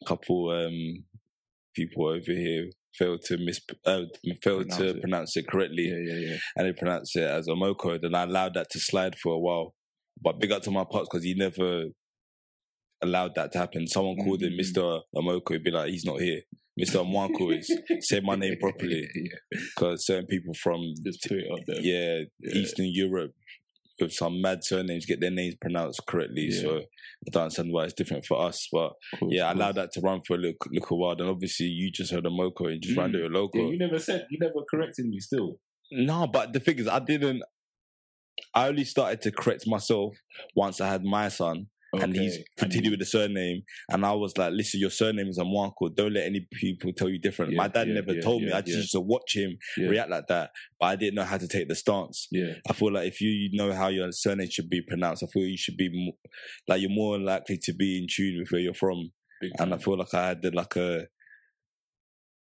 a 0.03 0.05
couple 0.07 0.51
um 0.51 1.05
people 1.75 2.07
over 2.09 2.33
here 2.33 2.71
failed 2.99 3.23
to 3.27 3.37
mis 3.39 3.61
uh, 3.87 4.03
failed 4.43 4.69
Pronounce 4.69 4.77
to 4.77 4.89
it. 4.89 5.01
pronounce 5.01 5.37
it 5.37 5.47
correctly. 5.49 5.85
Yeah, 5.89 6.15
yeah, 6.15 6.21
yeah. 6.31 6.37
and 6.57 6.67
they 6.67 6.73
pronounce 6.73 7.15
it 7.17 7.23
as 7.23 7.47
Omoko, 7.49 8.01
then 8.01 8.15
I 8.15 8.25
allowed 8.25 8.55
that 8.55 8.71
to 8.71 8.81
slide 8.81 9.17
for 9.19 9.35
a 9.35 9.39
while. 9.39 9.75
But 10.21 10.41
big 10.41 10.51
up 10.53 10.63
to 10.63 10.71
my 10.71 10.85
pops 10.91 11.09
because 11.11 11.25
he 11.25 11.35
never 11.35 11.85
allowed 13.03 13.35
that 13.37 13.53
to 13.53 13.59
happen. 13.59 13.87
Someone 13.87 14.17
called 14.17 14.43
him 14.43 14.53
Mhm. 14.55 14.61
Mr. 14.61 15.03
Omoko, 15.15 15.53
he'd 15.53 15.63
be 15.65 15.71
like, 15.71 15.91
he's 15.91 16.05
not 16.05 16.21
here. 16.21 16.43
Mr. 16.81 17.05
Mwanko 17.05 17.59
is. 17.59 17.71
Say 18.09 18.21
my 18.21 18.35
name 18.37 18.57
properly. 18.61 19.09
yeah. 19.15 19.59
Because 19.77 20.05
certain 20.07 20.27
people 20.27 20.55
from, 20.55 20.81
Just 21.05 21.23
put 21.23 21.39
it 21.39 21.51
up 21.51 21.59
there. 21.67 21.81
yeah, 21.81 22.25
Yeah. 22.41 22.55
Eastern 22.61 22.87
Europe 22.87 23.33
with 24.01 24.13
some 24.13 24.41
mad 24.41 24.65
surnames 24.65 25.07
get 25.07 25.21
their 25.21 25.31
names 25.31 25.55
pronounced 25.61 26.01
correctly. 26.07 26.49
Yeah. 26.51 26.61
So 26.61 26.77
I 26.79 27.31
don't 27.31 27.43
understand 27.45 27.73
why 27.73 27.85
it's 27.85 27.95
different 27.95 28.25
for 28.27 28.41
us. 28.41 28.69
But 28.73 28.93
Cool, 29.19 29.33
yeah, 29.33 29.49
I 29.49 29.53
allowed 29.53 29.75
that 29.77 29.93
to 29.93 30.01
run 30.01 30.21
for 30.27 30.35
a 30.35 30.39
little, 30.39 30.57
little 30.71 30.99
while. 30.99 31.13
And 31.19 31.29
obviously 31.29 31.67
you 31.67 31.91
just 31.91 32.13
heard 32.13 32.25
Omoko 32.25 32.71
and 32.73 32.83
just 32.83 32.97
ran 32.97 33.13
Mm. 33.13 33.15
it 33.17 33.23
with 33.25 33.33
Loco. 33.33 33.59
Yeah, 33.59 33.69
you 33.71 33.79
never 33.79 33.99
said, 33.99 34.27
you 34.31 34.39
never 34.41 34.65
corrected 34.71 35.07
me 35.07 35.19
still. 35.21 35.59
No, 35.91 36.27
but 36.27 36.53
the 36.53 36.61
thing 36.61 36.79
is, 36.79 36.87
I 36.89 36.99
didn't. 36.99 37.43
I 38.55 38.69
only 38.69 38.85
started 38.85 39.21
to 39.23 39.33
correct 39.33 39.67
myself 39.67 40.15
once 40.55 40.81
I 40.81 40.89
had 40.89 41.05
my 41.05 41.29
son, 41.29 41.67
and 41.93 42.15
he's 42.15 42.35
Okay. 42.35 42.45
continued 42.59 42.91
with 42.93 43.01
the 43.01 43.07
surname. 43.07 43.63
And 43.91 44.05
I 44.05 44.13
was 44.13 44.37
like, 44.37 44.53
listen, 44.53 44.81
your 44.81 44.91
surname 44.91 45.29
is 45.29 45.39
Amarco. 45.39 45.95
Don't 45.95 46.13
let 46.13 46.27
any 46.27 46.47
people 46.53 46.93
tell 46.93 47.09
you 47.09 47.19
different. 47.19 47.53
Yeah, 47.53 47.59
My 47.59 47.69
dad 47.69 47.89
yeah, 47.89 47.95
never 47.95 48.13
yeah, 48.15 48.21
told 48.21 48.43
me. 48.43 48.53
I 48.53 48.61
just 48.61 48.77
used 48.77 48.93
to 48.93 49.01
watch 49.01 49.35
him 49.37 49.57
react 49.79 50.11
like 50.11 50.27
that, 50.29 50.51
but 50.79 50.87
I 50.87 50.97
didn't 50.97 51.15
know 51.15 51.25
how 51.25 51.39
to 51.39 51.49
take 51.49 51.69
the 51.69 51.75
stance. 51.75 52.27
Yeah, 52.31 52.55
I 52.69 52.73
feel 52.73 52.93
like 52.93 53.09
if 53.09 53.21
you 53.21 53.51
know 53.53 53.73
how 53.73 53.89
your 53.89 54.13
surname 54.13 54.51
should 54.51 54.69
be 54.69 54.83
pronounced, 54.83 55.23
I 55.23 55.27
feel 55.27 55.45
you 55.45 55.57
should 55.57 55.77
be 55.77 55.89
more, 55.93 56.15
like 56.69 56.81
you're 56.81 56.91
more 56.91 57.19
likely 57.19 57.59
to 57.63 57.73
be 57.73 57.99
in 57.99 58.07
tune 58.11 58.39
with 58.39 58.51
where 58.51 58.61
you're 58.61 58.75
from. 58.75 59.11
big 59.41 59.53
And 59.59 59.73
I 59.73 59.79
feel 59.79 59.97
like 59.97 60.13
I 60.15 60.29
had 60.29 60.55
like 60.55 60.77
a 60.77 61.07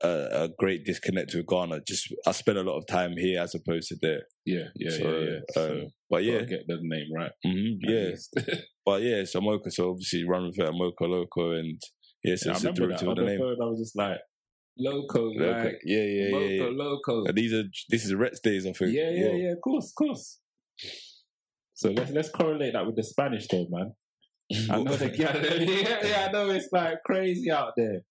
a, 0.04 0.44
a 0.44 0.50
great 0.58 0.86
disconnect 0.86 1.34
with 1.34 1.48
Ghana. 1.48 1.82
Just 1.88 2.14
I 2.26 2.32
spent 2.32 2.58
a 2.58 2.64
lot 2.64 2.78
of 2.78 2.88
time 2.88 3.14
here 3.18 3.42
as 3.42 3.56
opposed 3.56 3.90
to 3.90 3.98
there. 4.02 4.22
yeah, 4.46 4.66
yeah, 4.76 4.90
so, 4.90 5.20
yeah, 5.20 5.30
yeah. 5.30 5.40
So, 5.52 5.72
um, 5.72 5.88
but 6.10 6.24
yeah, 6.24 6.42
get 6.42 6.68
the 6.68 6.78
name 6.82 7.08
right. 7.16 7.32
mhm, 7.46 7.78
at 7.84 8.18
yeah. 8.48 8.56
But 8.86 9.02
yeah, 9.02 9.26
so 9.26 9.42
Mocha, 9.42 9.70
so 9.70 9.90
obviously 9.90 10.24
run 10.24 10.48
with 10.48 10.60
it, 10.60 10.72
Mocha 10.74 11.04
Loco, 11.04 11.52
and 11.52 11.78
yeah, 12.24 12.36
so 12.36 12.52
I 12.52 12.54
it's 12.54 12.64
a 12.64 12.72
remember 12.72 12.96
that 12.96 13.08
of 13.08 13.16
the 13.18 13.24
name. 13.24 13.42
I 13.42 13.66
was 13.66 13.80
just 13.80 13.98
like, 13.98 14.20
loco, 14.80 15.26
Loco. 15.26 15.64
like 15.64 15.82
yeah, 15.84 16.04
yeah, 16.04 16.28
yeah, 16.30 16.36
loco, 16.36 16.48
yeah. 16.48 16.84
loco. 16.84 17.26
And 17.26 17.38
these 17.38 17.54
are 17.54 17.64
this 17.90 18.06
is 18.06 18.14
Rets 18.14 18.40
days, 18.40 18.66
I 18.66 18.72
think. 18.72 18.94
Yeah, 18.94 19.10
yeah, 19.10 19.28
Well, 19.28 19.38
yeah. 19.38 19.52
Of 19.52 19.62
course, 19.62 19.90
of 19.90 19.96
course. 19.96 20.40
So 21.76 21.92
let's 21.92 22.12
let's 22.12 22.30
correlate 22.30 22.74
that 22.74 22.86
with 22.86 22.96
the 22.96 23.04
Spanish 23.04 23.48
though, 23.48 23.68
man. 23.70 23.94
I 24.72 24.78
know 24.82 24.96
the 24.96 25.10
yeah, 25.18 26.08
yeah, 26.08 26.28
I 26.28 26.32
know 26.32 26.50
it's 26.50 26.70
like 26.72 27.04
crazy 27.06 27.52
out 27.52 27.74
there. 27.76 28.02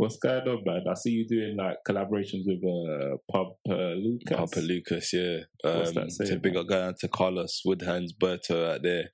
What's 0.00 0.16
going 0.16 0.48
on, 0.48 0.62
man? 0.64 0.84
I 0.90 0.94
see 0.94 1.10
you 1.10 1.28
doing 1.28 1.56
like 1.58 1.76
collaborations 1.86 2.44
with 2.46 2.64
uh 2.64 3.16
Papa 3.30 3.96
Lucas. 3.96 4.34
Papa 4.34 4.60
Lucas, 4.60 5.12
yeah. 5.12 5.40
What's 5.62 5.94
Um, 5.94 6.08
saying, 6.08 6.40
big 6.40 6.54
man? 6.54 6.62
up 6.62 6.68
going 6.68 6.94
to 7.00 7.08
Carlos 7.08 7.60
Woodhands, 7.66 8.14
Berto 8.14 8.72
out 8.76 8.82
there. 8.82 9.10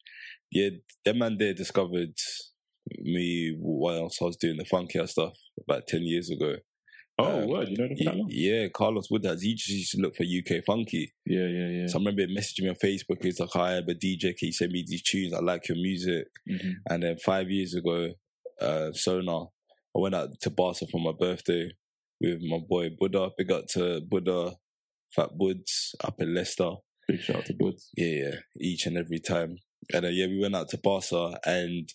Yeah, 0.52 0.68
that 1.04 1.16
man 1.16 1.38
there 1.38 1.54
discovered 1.54 2.14
me 3.00 3.56
while 3.58 3.96
else 4.02 4.18
I 4.22 4.26
was 4.26 4.36
doing 4.36 4.58
the 4.58 4.64
funky 4.64 5.04
stuff 5.08 5.34
about 5.60 5.88
10 5.88 6.02
years 6.02 6.30
ago. 6.30 6.54
Oh, 7.18 7.42
um, 7.42 7.48
word, 7.48 7.68
you 7.70 7.78
know 7.78 7.88
that 7.88 8.16
long? 8.16 8.28
yeah, 8.30 8.68
Carlos 8.72 9.10
Woodhands, 9.10 9.42
he 9.42 9.54
just 9.56 9.70
used 9.70 9.90
to 9.96 10.00
look 10.00 10.14
for 10.14 10.22
UK 10.22 10.62
funky. 10.64 11.12
Yeah, 11.26 11.48
yeah, 11.48 11.68
yeah. 11.68 11.86
So 11.88 11.98
I 11.98 11.98
remember 11.98 12.22
him 12.22 12.30
messaging 12.38 12.62
me 12.62 12.68
on 12.68 12.76
Facebook. 12.76 13.20
He's 13.24 13.40
like, 13.40 13.48
Hi, 13.54 13.78
I'm 13.78 13.88
a 13.88 13.94
DJ. 13.94 14.36
Can 14.36 14.46
you 14.46 14.52
send 14.52 14.70
me 14.70 14.84
these 14.86 15.02
tunes? 15.02 15.32
I 15.32 15.40
like 15.40 15.66
your 15.68 15.78
music. 15.78 16.28
Mhm. 16.48 16.74
And 16.88 17.02
then 17.02 17.16
five 17.16 17.50
years 17.50 17.74
ago, 17.74 18.12
uh, 18.60 18.92
Sonar, 18.92 19.48
I 19.96 20.00
went 20.00 20.14
out 20.14 20.40
to 20.42 20.50
Barca 20.50 20.86
for 20.86 21.00
my 21.00 21.12
birthday 21.18 21.70
with 22.20 22.40
my 22.42 22.58
boy 22.58 22.90
Buddha. 22.98 23.30
Big 23.38 23.50
up 23.50 23.66
to 23.68 24.00
Buddha, 24.00 24.56
Fat 25.14 25.30
Woods 25.36 25.94
up 26.04 26.20
in 26.20 26.34
Leicester. 26.34 26.72
Big 27.08 27.20
shout 27.20 27.36
out 27.36 27.46
to 27.46 27.54
Woods. 27.58 27.88
Yeah, 27.96 28.06
yeah, 28.06 28.34
each 28.60 28.86
and 28.86 28.98
every 28.98 29.20
time. 29.20 29.58
And 29.92 30.04
uh, 30.04 30.08
yeah, 30.08 30.26
we 30.26 30.38
went 30.40 30.56
out 30.56 30.68
to 30.70 30.78
Barca 30.78 31.38
and 31.46 31.88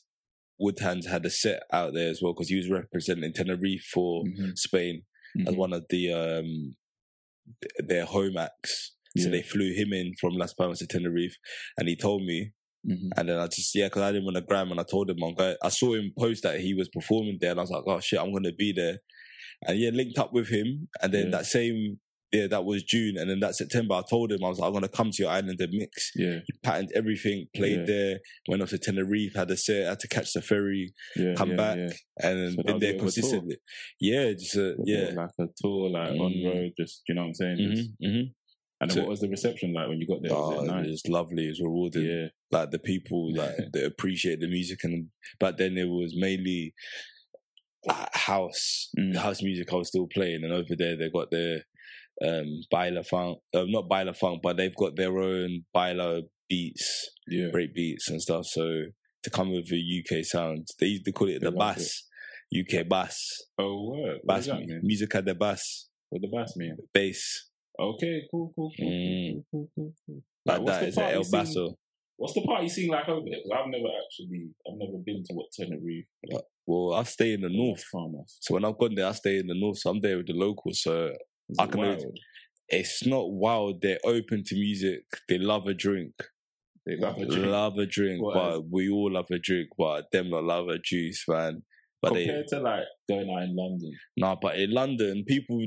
Woodhands 0.59 1.07
had 1.07 1.25
a 1.25 1.29
set 1.29 1.63
out 1.73 1.93
there 1.93 2.09
as 2.09 2.21
well 2.21 2.33
because 2.33 2.49
he 2.49 2.55
was 2.55 2.69
representing 2.69 3.33
Tenerife 3.33 3.83
for 3.93 4.23
Mhm. 4.23 4.57
Spain 4.57 5.03
as 5.47 5.53
Mhm. 5.55 5.57
one 5.57 5.73
of 5.73 5.85
the 5.89 6.13
um 6.13 6.75
their 7.79 8.05
home 8.05 8.37
acts. 8.37 8.93
So 9.17 9.25
Yeah. 9.25 9.31
they 9.31 9.41
flew 9.41 9.73
him 9.73 9.91
in 9.91 10.13
from 10.19 10.35
Las 10.35 10.53
Palmas 10.53 10.79
to 10.79 10.87
Tenerife, 10.87 11.35
and 11.77 11.89
he 11.89 11.95
told 11.95 12.23
me, 12.23 12.53
Mhm. 12.85 13.09
and 13.17 13.29
then 13.29 13.37
I 13.37 13.47
just 13.47 13.75
yeah, 13.75 13.87
because 13.87 14.01
I 14.01 14.11
didn't 14.11 14.25
want 14.25 14.37
to 14.37 14.41
gram, 14.41 14.71
and 14.71 14.79
I 14.79 14.83
told 14.83 15.09
him 15.09 15.21
I'm 15.23 15.35
going. 15.35 15.55
I 15.61 15.69
saw 15.69 15.93
him 15.93 16.11
post 16.17 16.43
that 16.43 16.59
he 16.59 16.73
was 16.73 16.89
performing 16.89 17.37
there, 17.39 17.51
and 17.51 17.59
I 17.59 17.63
was 17.63 17.69
like, 17.71 17.83
oh 17.85 17.99
shit, 17.99 18.19
I'm 18.19 18.33
gonna 18.33 18.51
be 18.53 18.71
there, 18.73 18.97
and 19.67 19.79
yeah, 19.79 19.91
linked 19.91 20.17
up 20.17 20.33
with 20.33 20.49
him, 20.49 20.87
and 21.01 21.13
then 21.13 21.25
Yeah. 21.25 21.31
that 21.37 21.45
same 21.45 21.99
yeah, 22.33 22.47
that 22.47 22.63
was 22.63 22.81
June, 22.83 23.17
and 23.17 23.29
then 23.29 23.41
that 23.41 23.55
September, 23.55 23.93
I 23.95 24.03
told 24.09 24.31
him 24.31 24.41
I 24.41 24.47
was 24.47 24.57
like, 24.57 24.67
I'm 24.67 24.73
gonna 24.73 24.87
come 24.87 25.11
to 25.11 25.21
your 25.21 25.29
island 25.29 25.59
and 25.59 25.73
mix. 25.73 26.11
Yeah, 26.15 26.39
He 26.47 26.53
patterned 26.63 26.89
everything, 26.95 27.47
played 27.53 27.79
Yeah. 27.79 27.85
there, 27.85 28.19
went 28.47 28.61
off 28.61 28.69
to 28.69 28.77
Tenerife, 28.77 29.33
had 29.35 29.51
a 29.51 29.57
set, 29.57 29.85
had 29.89 29.99
to 29.99 30.07
catch 30.07 30.31
the 30.31 30.41
ferry, 30.41 30.93
yeah. 31.17 31.33
come 31.35 31.57
back, 31.57 31.77
and 32.23 32.39
then 32.39 32.51
So 32.55 32.63
been 32.63 32.79
there 32.79 32.93
bit 32.93 33.01
of 33.01 33.07
a 33.07 33.11
tour. 33.11 33.21
consistently. 33.21 33.57
Yeah, 33.99 34.31
just 34.31 34.55
a, 34.55 34.77
yeah. 34.85 35.09
Like 35.13 35.31
a 35.41 35.47
tour, 35.61 35.89
like 35.89 36.11
on 36.11 36.31
Mm. 36.35 36.45
road, 36.45 36.71
just 36.79 37.01
you 37.09 37.15
know 37.15 37.23
what 37.23 37.27
I'm 37.27 37.33
saying. 37.33 37.57
Just- 37.75 37.89
hmm 38.01 38.07
hmm 38.09 38.21
And 38.81 38.89
then 38.91 39.03
what 39.03 39.09
was 39.11 39.19
the 39.21 39.29
reception 39.29 39.73
like 39.73 39.87
when 39.87 40.01
you 40.01 40.07
got 40.07 40.21
there? 40.23 40.33
Oh, 40.33 40.59
it 40.59 40.63
it 40.63 40.67
nice? 40.67 40.87
was 40.89 41.07
lovely. 41.07 41.45
It 41.45 41.49
was 41.49 41.61
rewarding. 41.61 42.03
Yeah, 42.05 42.27
Like 42.51 42.71
the 42.71 42.79
people, 42.79 43.33
like 43.41 43.55
that 43.73 43.85
appreciate 43.85 44.39
the 44.41 44.47
music, 44.47 44.83
and 44.83 45.07
back 45.39 45.57
then 45.57 45.77
it 45.77 45.87
was 45.87 46.13
mainly 46.17 46.73
house, 48.13 48.89
Mm. 48.97 49.15
house 49.15 49.41
music. 49.41 49.71
I 49.71 49.75
was 49.75 49.87
still 49.87 50.07
playing, 50.07 50.43
and 50.43 50.53
over 50.53 50.75
there 50.75 50.95
they 50.97 51.09
got 51.09 51.31
their 51.31 51.61
um 52.23 52.61
baila 52.69 53.03
funk, 53.03 53.39
uh, 53.53 53.63
not 53.67 53.87
baila 53.89 54.13
funk, 54.13 54.41
but 54.43 54.57
they've 54.57 54.75
got 54.75 54.95
their 54.95 55.17
own 55.17 55.63
baila 55.73 56.21
beats, 56.49 57.09
yeah. 57.27 57.47
break 57.51 57.73
beats 57.73 58.09
and 58.09 58.21
stuff. 58.21 58.45
So 58.45 58.83
to 59.23 59.29
come 59.29 59.51
with 59.53 59.71
a 59.71 59.77
UK 60.17 60.23
sound, 60.25 60.67
they 60.79 60.87
used 60.87 61.05
to 61.05 61.11
call 61.11 61.29
it 61.29 61.39
They 61.41 61.49
the 61.49 61.51
bass, 61.51 62.03
UK 62.55 62.87
bass, 62.87 63.17
Oh, 63.57 63.81
what? 63.89 63.99
What 63.99 64.27
bass 64.27 64.37
does 64.37 64.47
that 64.47 64.59
mu- 64.61 64.67
mean? 64.67 64.79
music 64.83 65.15
at 65.15 65.25
the 65.25 65.35
bass, 65.35 65.87
What 66.09 66.21
the 66.21 66.27
bass 66.27 66.55
mean? 66.57 66.77
bass 66.93 67.47
Okay, 67.81 68.21
cool, 68.29 68.51
cool, 68.55 68.71
cool, 68.77 68.87
Mm. 68.89 69.33
cool, 69.33 69.43
cool, 69.51 69.69
cool, 69.75 69.93
cool. 70.05 70.23
like 70.45 70.61
what's 70.61 70.71
that. 70.71 70.81
the 70.81 70.87
Is 70.87 70.97
a 70.97 71.01
party 71.01 71.15
El 71.15 71.23
scene- 71.23 71.39
Basso. 71.39 71.77
What's 72.17 72.33
the 72.35 72.41
party 72.41 72.69
scene 72.69 72.89
like 72.89 73.09
over 73.09 73.25
there? 73.27 73.39
'Cause 73.41 73.51
I've 73.51 73.67
never 73.69 73.87
actually, 74.05 74.49
I've 74.67 74.77
never 74.77 74.97
been 75.03 75.23
to 75.23 75.33
what 75.33 75.51
Tenerife. 75.51 76.05
Well, 76.67 76.93
I 76.93 77.03
stay 77.03 77.33
in 77.33 77.41
the 77.41 77.49
north. 77.49 77.83
Farmers. 77.91 78.37
So 78.41 78.53
when 78.53 78.63
I've 78.65 78.77
gone 78.77 78.93
there, 78.93 79.07
I 79.07 79.13
stay 79.13 79.37
in 79.39 79.47
the 79.47 79.55
north. 79.55 79.79
So 79.79 79.89
I'm 79.89 79.99
there 80.01 80.17
with 80.17 80.27
the 80.27 80.33
locals. 80.33 80.83
So 80.83 81.17
I 81.57 81.65
can 81.65 81.79
wild. 81.81 82.17
it's 82.69 83.05
not 83.07 83.31
wild. 83.31 83.81
They're 83.81 83.99
open 84.03 84.43
to 84.45 84.55
music. 84.55 85.03
They 85.27 85.39
love 85.39 85.65
a 85.67 85.73
drink. 85.73 86.13
They 86.85 86.95
love 86.95 87.17
a 87.17 87.25
drink. 87.25 87.45
Love 87.47 87.77
a 87.79 87.85
drink. 87.87 88.21
But 88.23 88.65
we 88.69 88.89
all 88.89 89.11
love 89.11 89.29
a 89.31 89.39
drink. 89.39 89.69
But 89.75 90.11
them 90.11 90.29
not 90.29 90.43
love 90.43 90.67
a 90.69 90.77
juice, 90.77 91.27
man. 91.27 91.63
But 92.03 92.13
they 92.13 92.25
Compared 92.25 92.47
to 92.49 92.59
like 92.59 92.85
going 93.09 93.29
out 93.31 93.43
in 93.43 93.55
London. 93.55 93.93
nah. 94.17 94.35
But 94.39 94.59
in 94.59 94.71
London, 94.71 95.23
people 95.25 95.65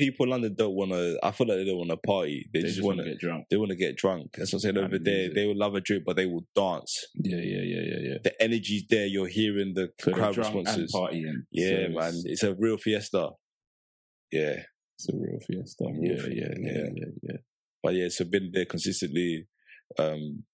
people 0.00 0.24
in 0.24 0.30
London 0.30 0.54
don't 0.56 0.74
want 0.74 0.90
to. 0.92 1.18
I 1.22 1.30
feel 1.30 1.46
like 1.46 1.58
they 1.58 1.64
don't 1.66 1.76
want 1.78 1.90
to 1.90 1.96
party. 1.98 2.48
They, 2.52 2.60
They, 2.60 2.66
just, 2.66 2.76
just 2.76 2.86
want 2.86 2.98
to. 2.98 3.04
get 3.04 3.18
drunk. 3.18 3.46
They 3.50 3.56
want 3.56 3.70
to 3.70 3.76
get 3.76 3.96
drunk. 3.96 4.30
That's 4.36 4.52
what 4.52 4.58
I'm 4.58 4.60
saying. 4.74 4.78
Over 4.78 4.98
there, 4.98 5.32
they 5.32 5.46
will 5.46 5.56
love 5.56 5.74
a 5.74 5.80
drink, 5.80 6.04
but 6.06 6.16
they 6.16 6.26
will 6.26 6.44
dance. 6.56 7.06
Yeah, 7.14 7.36
yeah, 7.36 7.62
yeah, 7.62 7.82
yeah, 7.90 7.98
yeah. 8.10 8.18
The 8.24 8.42
energy's 8.42 8.84
there. 8.88 9.06
You're 9.06 9.28
hearing 9.28 9.74
the 9.74 9.92
So 10.00 10.12
crowd 10.12 10.36
responses. 10.36 10.76
and 10.76 10.88
partying. 10.92 11.42
Yeah, 11.52 11.86
So 11.86 11.92
man. 11.92 12.14
It's, 12.14 12.24
It's 12.26 12.42
a 12.42 12.54
real 12.54 12.76
fiesta. 12.78 13.30
Yeah. 14.32 14.56
it's 14.94 15.08
a 15.08 15.12
real 15.16 15.38
fiesta. 15.46 15.84
Yeah, 15.94 16.12
yeah, 16.14 16.26
yeah, 16.28 16.54
yeah. 16.58 16.88
yeah, 16.94 17.04
yeah. 17.22 17.36
but 17.82 17.94
yeah, 17.94 18.08
so 18.08 18.24
been 18.24 18.50
there 18.52 18.64
consistently. 18.66 19.46
Um, 19.98 20.44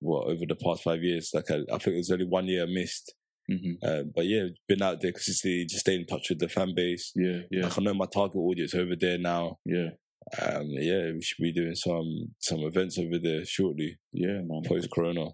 what 0.00 0.26
over 0.26 0.44
the 0.46 0.56
past 0.56 0.82
five 0.82 1.02
years? 1.02 1.30
Like 1.34 1.50
I, 1.50 1.60
I 1.72 1.78
think 1.78 1.96
was 1.96 2.10
only 2.10 2.26
one 2.26 2.46
year 2.46 2.64
I 2.64 2.66
missed. 2.66 3.14
Hmm 3.48 3.74
Uh, 3.82 4.02
but 4.14 4.26
yeah, 4.26 4.46
been 4.68 4.82
out 4.82 5.00
there 5.00 5.12
consistently, 5.12 5.64
just 5.64 5.80
staying 5.80 6.00
in 6.00 6.06
touch 6.06 6.28
with 6.30 6.38
the 6.38 6.48
fan 6.48 6.74
base. 6.74 7.12
Yeah, 7.16 7.40
yeah, 7.50 7.64
Like 7.64 7.78
I 7.78 7.82
know 7.82 7.94
my 7.94 8.06
target 8.06 8.36
audience 8.36 8.74
over 8.74 8.94
there 8.96 9.18
now. 9.18 9.58
yeah, 9.64 9.90
Um, 10.40 10.68
yeah, 10.70 11.10
we 11.12 11.20
should 11.22 11.42
be 11.42 11.52
doing 11.52 11.74
some 11.74 12.34
some 12.38 12.60
events 12.60 12.98
over 12.98 13.18
there 13.18 13.44
shortly, 13.44 13.98
yeah, 14.12 14.40
man. 14.44 14.62
post 14.64 14.88
Corona, 14.94 15.26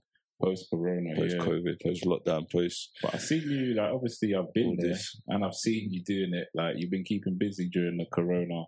post 0.43 0.67
Corona, 0.71 1.15
post 1.15 1.37
yeah. 1.37 1.43
COVID, 1.45 1.77
post 1.85 2.05
lockdown, 2.05 2.51
post 2.51 2.91
But 3.03 3.15
I 3.15 3.19
see 3.19 3.39
you, 3.39 3.75
like, 3.75 3.93
obviously, 3.93 4.35
I've 4.35 4.53
been 4.55 4.77
there 4.81 4.91
this. 4.91 5.21
and 5.29 5.45
I've 5.45 5.55
seen 5.55 5.93
you 5.93 6.03
doing 6.05 6.33
it. 6.35 6.49
Like, 6.55 6.77
you've 6.79 6.91
been 6.91 7.05
keeping 7.05 7.37
busy 7.39 7.69
during 7.69 7.99
the 7.99 8.07
Corona. 8.13 8.65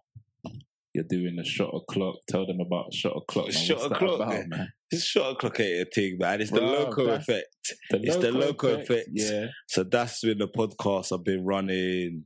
You're 0.93 1.05
doing 1.09 1.39
a 1.39 1.45
shot 1.45 1.71
o'clock. 1.73 2.17
Tell 2.29 2.47
them 2.47 2.61
about 2.61 2.91
the 2.91 2.97
shot 2.97 3.17
o'clock. 3.17 3.47
Man. 3.47 3.55
Shot 3.55 3.77
What's 3.79 3.93
o'clock, 3.93 4.21
about, 4.21 4.49
man. 4.49 4.73
It's 4.91 5.05
shot 5.05 5.33
o'clock 5.33 5.61
ain't 5.61 5.87
a 5.87 5.91
thing, 5.91 6.19
man. 6.19 6.41
It's 6.41 6.51
the 6.51 6.61
Bruh, 6.61 6.85
local 6.87 7.11
effect. 7.11 7.47
It's 7.91 8.17
the 8.17 8.33
local 8.33 8.75
effect. 8.75 9.09
Yeah, 9.13 9.47
So 9.69 9.85
that's 9.85 10.21
been 10.23 10.39
the 10.39 10.49
podcast 10.49 11.13
I've 11.17 11.25
been 11.25 11.45
running 11.45 12.25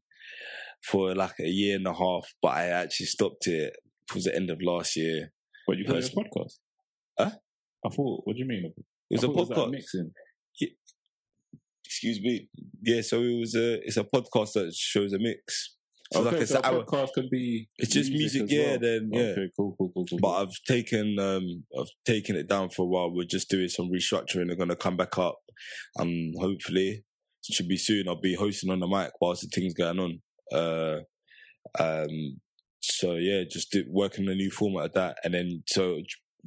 for 0.82 1.14
like 1.14 1.34
a 1.40 1.48
year 1.48 1.76
and 1.76 1.86
a 1.86 1.92
half, 1.92 2.32
but 2.40 2.52
I 2.52 2.68
actually 2.68 3.06
stopped 3.06 3.46
it 3.48 3.74
towards 4.08 4.24
the 4.24 4.34
end 4.34 4.48
of 4.50 4.62
last 4.62 4.96
year. 4.96 5.32
but 5.66 5.76
you 5.76 5.86
got 5.86 5.96
a 5.96 6.00
podcast? 6.00 6.54
Huh? 7.18 7.30
I 7.84 7.88
thought. 7.90 8.22
What 8.24 8.36
do 8.36 8.42
you 8.42 8.48
mean? 8.48 8.72
It 9.10 9.14
was 9.14 9.24
a 9.24 9.26
thought 9.26 9.50
like 9.50 9.58
podcast. 9.58 9.70
mixing. 9.70 10.10
Excuse 11.84 12.20
me. 12.22 12.48
Yeah, 12.82 13.02
so 13.02 13.20
it 13.20 13.38
was 13.38 13.54
a 13.54 13.74
it's 13.86 13.96
a 13.98 14.04
podcast 14.04 14.54
that 14.54 14.74
shows 14.74 15.12
a 15.12 15.18
mix. 15.18 15.74
So 16.14 16.20
okay, 16.20 16.30
like 16.30 16.42
it's 16.42 16.52
so 16.52 16.60
a 16.60 16.66
hour. 16.66 16.84
podcast 16.84 17.12
could 17.12 17.28
be. 17.30 17.68
It's 17.78 17.92
just 17.92 18.12
music, 18.12 18.42
as 18.42 18.52
yeah. 18.52 18.70
well. 18.70 18.78
Then 18.78 19.10
yeah, 19.12 19.20
Okay, 19.20 19.50
cool, 19.56 19.74
cool, 19.76 19.90
cool, 19.92 20.06
cool. 20.08 20.18
but 20.20 20.42
I've 20.42 20.54
taken 20.68 21.18
um 21.18 21.64
I've 21.78 21.90
taken 22.06 22.36
it 22.36 22.48
down 22.48 22.70
for 22.70 22.82
a 22.82 22.88
while. 22.88 23.12
We're 23.12 23.24
just 23.24 23.50
doing 23.50 23.68
some 23.68 23.90
restructuring. 23.90 24.46
They're 24.46 24.56
gonna 24.56 24.76
come 24.76 24.96
back 24.96 25.18
up, 25.18 25.38
and 25.96 26.34
hopefully 26.38 27.04
it 27.48 27.52
should 27.54 27.68
be 27.68 27.76
soon. 27.76 28.08
I'll 28.08 28.20
be 28.20 28.36
hosting 28.36 28.70
on 28.70 28.80
the 28.80 28.86
mic 28.86 29.10
whilst 29.20 29.42
the 29.42 29.48
thing's 29.48 29.74
going 29.74 29.98
on. 29.98 30.20
Uh, 30.52 31.00
um, 31.82 32.38
so 32.80 33.14
yeah, 33.14 33.42
just 33.50 33.72
do, 33.72 33.84
working 33.88 34.28
a 34.28 34.34
new 34.34 34.50
format 34.50 34.86
of 34.86 34.92
that, 34.92 35.16
and 35.24 35.34
then 35.34 35.62
so 35.66 36.00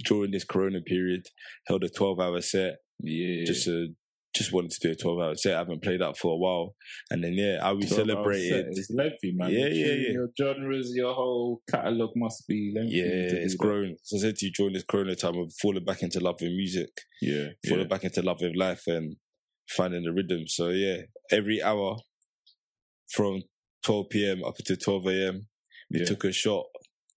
during 0.05 0.31
this 0.31 0.45
Corona 0.45 0.79
period, 0.81 1.27
held 1.67 1.83
a 1.83 1.89
twelve 1.89 2.19
hour 2.19 2.39
set 2.41 2.77
yeah, 3.01 3.43
just 3.45 3.65
to 3.65 3.89
just 4.37 4.53
wanted 4.53 4.71
to 4.71 4.79
do 4.87 4.91
a 4.91 4.95
12 4.95 5.19
hour 5.19 5.35
set. 5.35 5.55
I 5.55 5.59
haven't 5.59 5.83
played 5.83 6.01
that 6.01 6.17
for 6.17 6.33
a 6.33 6.37
while. 6.37 6.75
And 7.09 7.23
then, 7.23 7.33
yeah, 7.33 7.59
I 7.61 7.73
we 7.73 7.85
12 7.85 7.91
hour 7.91 7.97
set 7.97 8.07
celebrated. 8.07 8.65
It's 8.71 8.89
lengthy, 8.91 9.33
man. 9.35 9.51
Yeah, 9.51 9.59
Your 9.59 9.69
yeah, 9.69 9.93
yeah. 9.93 10.11
Your 10.11 10.29
genres, 10.39 10.91
your 10.95 11.13
whole 11.13 11.61
catalogue 11.69 12.13
must 12.15 12.47
be 12.47 12.71
lengthy. 12.75 12.95
Yeah, 12.97 13.43
it's 13.43 13.55
grown. 13.55 13.95
As 14.03 14.13
I 14.15 14.17
said 14.27 14.35
to 14.37 14.45
you 14.45 14.51
during 14.51 14.73
this 14.73 14.83
Corona 14.83 15.15
time, 15.15 15.35
I've 15.37 15.53
fallen 15.53 15.83
back 15.83 16.03
into 16.03 16.19
love 16.19 16.35
with 16.41 16.51
music, 16.51 16.89
Yeah, 17.21 17.47
Falling 17.67 17.83
yeah. 17.83 17.87
back 17.87 18.03
into 18.03 18.21
love 18.21 18.41
with 18.41 18.55
life 18.55 18.83
and 18.87 19.15
finding 19.69 20.03
the 20.03 20.13
rhythm. 20.13 20.47
So, 20.47 20.69
yeah, 20.69 21.01
every 21.31 21.61
hour 21.61 21.97
from 23.11 23.41
12 23.85 24.09
p.m. 24.09 24.43
up 24.43 24.55
until 24.59 24.75
12 24.77 25.05
a.m., 25.07 25.47
we 25.91 25.99
yeah. 25.99 26.05
took 26.05 26.23
a 26.25 26.31
shot. 26.31 26.65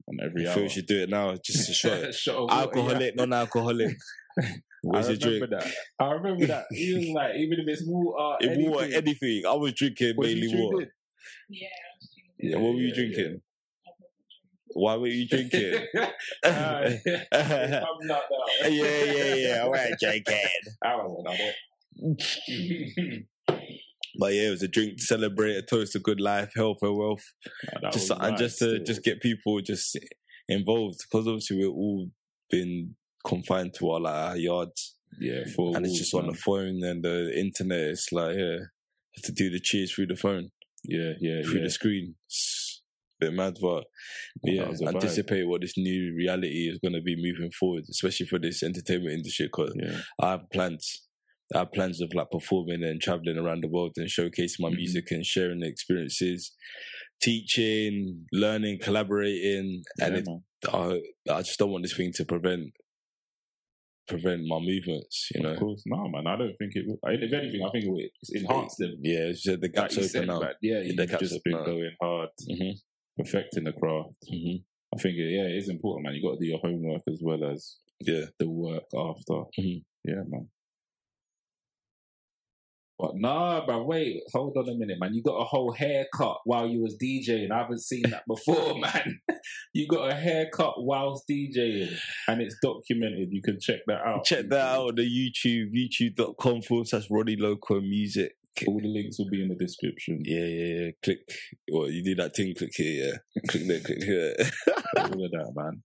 on 0.09 0.19
every 0.25 0.47
I 0.47 0.51
hour. 0.51 0.55
feel 0.55 0.63
we 0.65 0.69
should 0.69 0.87
do 0.87 1.03
it 1.03 1.09
now. 1.11 1.35
Just 1.45 1.69
a 1.71 1.73
shot. 1.83 2.15
Shot 2.15 2.47
yeah. 2.49 2.61
Alcoholic, 2.61 3.17
non 3.17 3.33
alcoholic. 3.33 3.97
I 4.85 4.89
Where's 4.89 5.07
the 5.09 5.15
remember 5.17 5.47
drink? 5.47 5.51
that. 5.51 5.75
I 5.99 6.11
remember 6.13 6.47
that. 6.47 6.65
He 6.71 6.95
was 6.95 7.09
like, 7.15 7.35
even 7.37 7.59
uh, 7.61 7.63
if 7.63 7.69
it's 7.69 7.83
water, 7.87 8.37
If 8.41 8.51
anything. 8.51 8.71
water, 8.71 8.89
anything. 8.95 9.43
I 9.47 9.53
was 9.55 9.73
drinking 9.75 10.17
What 10.17 10.29
you 10.29 10.35
mainly 10.35 10.49
tuned 10.49 10.63
water. 10.65 10.83
in? 10.83 10.91
Yeah. 11.51 11.69
Yeah, 12.39 12.57
what 12.57 12.73
were 12.75 12.81
you 12.81 12.89
yeah, 12.89 12.95
drinking? 12.95 13.41
Why 14.73 14.97
were 14.97 15.09
you 15.09 15.29
drinking? 15.29 15.75
It 15.95 17.03
yeah, 17.05 17.81
comes 17.81 18.11
out 18.11 18.23
now. 18.31 18.67
yeah, 18.69 19.35
yeah. 19.35 19.61
All 19.65 19.73
right, 19.73 19.93
drinking. 20.01 20.37
I 20.83 20.97
was 20.97 21.25
another. 21.27 21.53
But 24.19 24.35
yeah, 24.35 24.49
it 24.49 24.51
was 24.51 24.63
a 24.63 24.69
drink 24.69 24.99
to 24.99 25.03
celebrate, 25.05 25.57
a 25.57 25.63
toast 25.63 25.93
to 25.93 25.99
good 25.99 26.21
life, 26.21 26.53
health, 26.57 26.79
and 26.83 26.97
wealth. 26.97 27.25
That 27.83 27.93
just 27.93 28.11
and 28.11 28.21
nice 28.21 28.39
just 28.39 28.59
to 28.61 28.71
still. 28.71 28.85
just 28.85 29.03
get 29.03 29.21
people 29.21 29.61
just 29.61 29.97
involved 30.49 30.99
because 31.11 31.27
obviously 31.29 31.59
we're 31.59 31.69
all 31.73 32.09
been 32.51 32.97
confined 33.25 33.75
to 33.79 33.91
our 33.91 34.01
like 34.01 34.15
our 34.15 34.37
yards, 34.37 34.97
yeah, 35.19 35.45
for 35.55 35.77
and 35.77 35.87
it's 35.87 35.99
just 35.99 36.15
on 36.15 36.27
the 36.27 36.35
phone 36.35 36.83
and 36.83 37.03
the 37.03 37.33
internet. 37.39 37.91
It's 37.91 38.13
like 38.13 38.37
yeah, 38.37 38.59
to 39.25 39.33
do 39.33 39.51
the 39.51 39.61
cheers 39.61 39.93
through 39.93 40.07
the 40.07 40.17
phone, 40.17 40.51
yeah, 40.85 41.13
yeah, 41.21 41.43
through 41.43 41.59
yeah. 41.59 41.65
the 41.65 41.71
screen. 41.71 42.15
It's 42.27 42.83
a 43.21 43.27
bit 43.27 43.35
mad, 43.35 43.57
but 43.61 43.85
yeah, 44.45 44.71
anticipate 44.87 45.47
what 45.47 45.61
this 45.61 45.77
new 45.77 46.15
reality 46.17 46.69
is 46.69 46.79
going 46.79 46.95
to 46.95 47.03
be 47.03 47.17
moving 47.17 47.51
forward, 47.59 47.85
especially 47.91 48.27
for 48.27 48.39
this 48.39 48.63
entertainment 48.63 49.13
industry. 49.15 49.47
Because 49.47 49.75
yeah, 49.77 49.99
I 50.21 50.31
have 50.33 50.51
plans. 50.53 51.03
I 51.55 51.59
have 51.59 51.73
plans 51.73 52.01
of 52.01 52.13
like 52.15 52.31
performing 52.31 52.85
and 52.85 53.01
traveling 53.01 53.37
around 53.37 53.65
the 53.65 53.69
world 53.69 53.95
and 53.97 54.07
showcasing 54.09 54.61
my 54.61 54.71
Mhm. 54.71 54.77
music 54.77 55.11
and 55.11 55.27
sharing 55.27 55.59
the 55.59 55.67
experiences, 55.67 56.53
teaching, 57.21 58.27
learning, 58.33 58.79
collaborating, 58.81 59.83
and 60.01 60.17
it. 60.17 60.29
I, 60.73 61.01
I 61.29 61.43
just 61.43 61.59
don't 61.59 61.71
want 61.73 61.83
this 61.83 61.97
thing 61.97 62.13
to 62.15 62.25
prevent 62.25 62.73
prevent 64.11 64.45
my 64.47 64.59
movements. 64.59 65.29
You 65.35 65.43
know, 65.43 65.53
Of 65.53 65.59
course, 65.59 65.83
no, 65.87 66.09
man. 66.09 66.27
I 66.27 66.37
don't 66.37 66.57
think 66.59 66.75
it. 66.77 66.87
Will. 66.87 66.99
If 67.05 67.33
anything, 67.33 67.63
I 67.65 67.71
think 67.71 67.85
it 67.87 67.91
will 67.91 68.09
enhance 68.37 68.77
them. 68.77 68.95
yeah, 69.01 69.31
it's 69.31 69.43
just 69.43 69.61
the 69.61 69.67
Like 69.69 69.75
gaps 69.75 69.97
you 69.97 70.05
open 70.05 70.27
now. 70.29 70.41
yeah, 70.61 70.81
Yeah, 70.81 70.93
the 70.97 71.07
gaps 71.07 71.31
just 71.31 71.45
been 71.45 71.53
now. 71.55 71.65
going 71.65 71.91
hard, 72.01 72.29
hmm 72.49 72.71
perfecting 73.17 73.65
the 73.65 73.73
craft. 73.73 74.15
hmm 74.29 74.57
I 74.93 74.99
think 74.99 75.17
yeah, 75.17 75.47
it 75.47 75.57
is 75.57 75.69
important, 75.69 76.05
man. 76.07 76.15
You 76.15 76.23
got 76.23 76.39
to 76.39 76.45
do 76.45 76.47
your 76.47 76.59
homework 76.59 77.03
as 77.09 77.21
well 77.23 77.45
as 77.45 77.77
Yeah, 78.01 78.25
the 78.39 78.49
work 78.49 78.85
after. 78.95 79.45
Mhm. 79.59 79.85
Yeah, 80.05 80.23
man. 80.27 80.49
But 83.01 83.13
nah, 83.15 83.65
but 83.65 83.87
wait, 83.87 84.23
hold 84.33 84.57
on 84.59 84.69
a 84.69 84.75
minute, 84.75 84.99
man. 85.01 85.15
You 85.15 85.23
got 85.23 85.37
a 85.37 85.45
whole 85.45 85.73
haircut 85.73 86.39
while 86.45 86.67
you 86.67 86.83
was 86.83 86.97
DJing. 87.03 87.51
I 87.51 87.59
haven't 87.59 87.81
seen 87.81 88.03
that 88.11 88.27
before, 88.27 88.79
man. 88.79 89.21
You 89.73 89.89
got 89.89 90.11
a 90.11 90.15
haircut 90.15 90.85
whilst 90.85 91.25
DJing, 91.29 91.97
and 92.29 92.43
it's 92.43 92.57
documented. 92.63 93.29
You 93.31 93.41
can 93.41 93.59
check 93.59 93.81
that 93.87 94.03
out. 94.05 94.25
check 94.25 94.49
that 94.51 94.61
out 94.61 94.89
on 94.89 94.95
the 94.97 95.03
YouTube, 95.03 95.73
youtube.com 95.73 96.63
forward 96.63 96.89
slash 96.89 97.07
Ronnie 97.11 97.37
Loko 97.37 97.81
Music. 97.81 98.33
All 98.67 98.79
the 98.79 98.89
links 98.89 99.19
will 99.19 99.31
be 99.31 99.43
in 99.43 99.49
the 99.49 99.55
description. 99.55 100.19
Yeah, 100.23 100.45
yeah, 100.45 100.85
yeah. 100.85 100.91
Click. 101.03 101.21
Well, 101.73 101.89
you 101.89 102.05
do 102.05 102.15
that 102.17 102.35
thing. 102.37 102.55
Click 102.55 102.73
here. 102.75 103.23
Yeah. 103.35 103.43
click 103.49 103.67
there. 103.67 103.81
Click 103.81 104.03
here. 104.03 104.35
All 104.99 105.25
of 105.25 105.31
that, 105.31 105.53
man. 105.55 105.83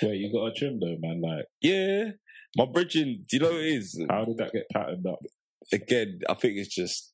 Wait, 0.00 0.20
you 0.20 0.32
got 0.32 0.46
a 0.46 0.52
trim 0.54 0.80
though, 0.80 0.96
man. 1.00 1.20
Like, 1.20 1.44
yeah. 1.60 2.12
My 2.56 2.66
bridging. 2.66 3.26
Do 3.28 3.36
you 3.36 3.42
know 3.42 3.50
what 3.50 3.60
it 3.60 3.66
is? 3.66 4.00
how 4.08 4.24
did 4.24 4.38
that 4.38 4.52
get 4.52 4.66
patterned 4.72 5.06
up? 5.06 5.18
Again, 5.72 6.20
I 6.28 6.34
think 6.34 6.56
it's 6.56 6.74
just 6.74 7.12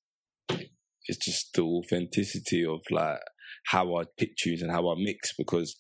it's 1.07 1.25
just 1.25 1.55
the 1.55 1.63
authenticity 1.63 2.65
of 2.65 2.81
like 2.91 3.21
how 3.67 3.97
I 3.97 4.05
pick 4.19 4.37
tunes 4.37 4.63
and 4.63 4.71
how 4.71 4.91
I 4.91 4.95
mix 4.97 5.33
because 5.37 5.77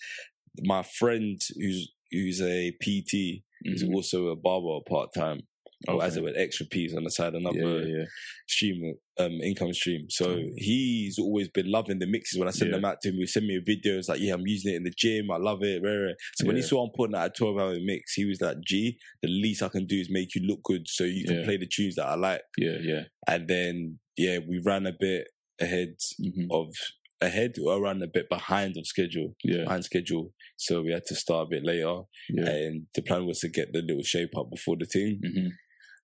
my 0.62 0.82
friend 0.82 1.40
who's 1.56 1.92
who's 2.10 2.40
a 2.42 2.72
PT 2.82 3.42
is 3.62 3.84
Mhm. 3.84 3.94
also 3.94 4.28
a 4.28 4.36
barber 4.36 4.80
part 4.88 5.10
time. 5.14 5.42
Or 5.89 6.02
as 6.05 6.16
Okay. 6.16 6.20
it 6.27 6.35
were, 6.35 6.39
extra 6.40 6.66
P's 6.66 6.94
on 6.94 7.05
the 7.05 7.11
side, 7.11 7.35
another 7.35 7.59
yeah, 7.59 7.98
yeah, 8.01 8.05
stream, 8.47 8.94
um, 9.19 9.32
income 9.40 9.73
stream. 9.73 10.11
So 10.11 10.36
Mm. 10.36 10.52
he's 10.57 11.19
always 11.19 11.48
been 11.48 11.70
loving 11.70 11.98
the 12.01 12.07
mixes. 12.07 12.39
When 12.39 12.48
I 12.48 12.51
send 12.51 12.74
them 12.74 12.85
out 12.85 13.01
to 13.01 13.09
him, 13.09 13.15
he 13.16 13.27
send 13.27 13.47
me 13.47 13.57
a 13.57 13.61
video. 13.62 13.97
It's 13.98 14.09
like, 14.09 14.20
yeah, 14.20 14.35
I'm 14.35 14.47
using 14.47 14.73
it 14.74 14.77
in 14.77 14.85
the 14.85 14.90
gym. 14.94 15.31
I 15.31 15.39
love 15.39 15.62
it. 15.62 15.82
Rah, 15.82 15.90
rah. 15.90 16.12
So 16.36 16.47
when 16.47 16.57
he 16.57 16.62
saw 16.62 16.85
I'm 16.85 16.93
putting 16.94 17.16
out 17.16 17.27
a 17.28 17.31
12 17.31 17.57
hour 17.59 17.78
mix, 17.81 18.12
he 18.12 18.27
was 18.27 18.40
like, 18.43 18.61
G, 18.61 18.98
the 19.23 19.28
least 19.28 19.62
I 19.62 19.69
can 19.69 19.86
do 19.86 19.98
is 19.98 20.11
make 20.11 20.35
you 20.35 20.43
look 20.43 20.62
good 20.65 20.86
so 20.86 21.05
you 21.05 21.24
can 21.24 21.44
play 21.44 21.57
the 21.57 21.66
tunes 21.66 21.94
that 21.94 22.07
I 22.07 22.15
like. 22.15 22.43
yeah, 22.59 22.77
yeah. 22.82 23.05
And 23.27 23.48
then, 23.48 23.98
yeah, 24.19 24.39
we 24.47 24.59
ran 24.59 24.86
a 24.86 24.93
bit 24.93 25.28
ahead 25.61 25.97
Mhm. 26.20 26.48
of, 26.51 26.74
ahead 27.23 27.57
or 27.62 27.81
ran 27.82 28.02
a 28.02 28.07
bit 28.07 28.28
behind 28.28 28.77
of 28.77 28.86
schedule, 28.86 29.35
Yeah, 29.44 29.65
behind 29.65 29.85
schedule. 29.85 30.32
So 30.57 30.82
we 30.82 30.93
had 30.93 31.05
to 31.07 31.15
start 31.15 31.47
a 31.47 31.51
bit 31.51 31.65
later. 31.65 32.02
yeah. 32.28 32.48
And 32.51 32.86
the 32.94 33.02
plan 33.02 33.24
was 33.27 33.40
to 33.40 33.48
get 33.48 33.73
the 33.73 33.81
little 33.82 34.02
shape 34.02 34.36
up 34.36 34.51
before 34.51 34.77
the 34.77 34.86
team. 34.86 35.20
Mhm. 35.24 35.51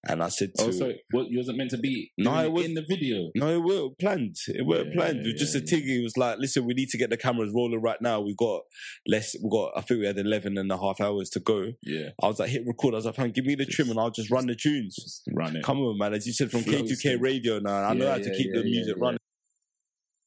And 0.08 0.22
I 0.22 0.28
said 0.28 0.50
oh, 0.58 0.64
to 0.64 0.68
Oh, 0.68 0.70
so 0.70 0.92
what, 1.10 1.28
you 1.30 1.38
wasn't 1.38 1.58
meant 1.58 1.70
to 1.70 1.78
be 1.78 2.12
No, 2.16 2.38
it 2.44 2.52
was- 2.52 2.64
in 2.64 2.74
the 2.74 2.82
video. 2.82 3.30
No, 3.34 3.48
it 3.48 3.62
weren't 3.62 3.98
planned. 3.98 4.36
It 4.48 4.64
weren't 4.64 4.88
Yeah, 4.88 4.94
planned. 4.94 5.20
it 5.26 5.32
was 5.32 5.40
just 5.40 5.54
yeah, 5.54 5.62
a 5.62 5.64
thing. 5.64 5.82
It 5.88 6.02
was 6.02 6.16
like, 6.16 6.38
listen, 6.38 6.64
we 6.64 6.74
need 6.74 6.88
to 6.90 6.98
get 6.98 7.10
the 7.10 7.16
cameras 7.16 7.50
rolling 7.54 7.80
right 7.82 8.00
now. 8.00 8.20
We 8.20 8.34
got 8.34 8.62
less. 9.06 9.34
We 9.42 9.50
got. 9.50 9.72
I 9.76 9.80
think 9.80 10.00
we 10.00 10.06
had 10.06 10.18
11 10.18 10.58
and 10.58 10.70
a 10.70 10.78
half 10.78 11.00
hours 11.00 11.28
to 11.30 11.40
go. 11.40 11.72
Yeah, 11.82 12.10
I 12.22 12.26
was 12.28 12.38
like, 12.38 12.50
hit 12.50 12.66
record. 12.66 12.94
I 12.94 12.98
was 12.98 13.06
like, 13.06 13.16
fam, 13.16 13.30
give 13.32 13.44
me 13.46 13.54
the 13.56 13.66
trim 13.66 13.90
and 13.90 13.98
I'll 13.98 14.10
just 14.10 14.30
run 14.30 14.46
the 14.46 14.54
tunes. 14.54 14.94
just 14.96 15.22
run 15.34 15.56
it. 15.56 15.64
Come 15.64 15.78
on, 15.80 15.98
man. 15.98 16.14
As 16.14 16.26
you 16.26 16.32
said, 16.32 16.50
from 16.50 16.60
Flow 16.62 16.74
K2K 16.82 16.94
state. 16.96 17.20
radio 17.20 17.58
now. 17.58 17.82
I 17.84 17.94
know 17.94 18.04
Yeah, 18.04 18.10
how 18.12 18.18
to 18.18 18.36
keep 18.36 18.52
the 18.52 18.62
music 18.62 18.96
running. 18.98 19.18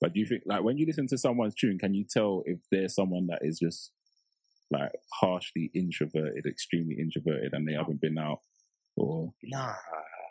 But 0.01 0.13
do 0.13 0.19
you 0.19 0.25
think, 0.25 0.43
like, 0.45 0.63
when 0.63 0.77
you 0.77 0.85
listen 0.85 1.07
to 1.07 1.17
someone's 1.17 1.55
tune, 1.55 1.77
can 1.77 1.93
you 1.93 2.05
tell 2.09 2.43
if 2.45 2.59
there's 2.71 2.95
someone 2.95 3.27
that 3.27 3.39
is 3.41 3.59
just 3.59 3.91
like 4.71 4.91
harshly 5.19 5.71
introverted, 5.73 6.45
extremely 6.45 6.95
introverted, 6.99 7.53
and 7.53 7.67
they 7.67 7.73
haven't 7.73 7.99
been 8.01 8.17
out, 8.17 8.39
or 8.99 9.33
Nah, 9.43 9.75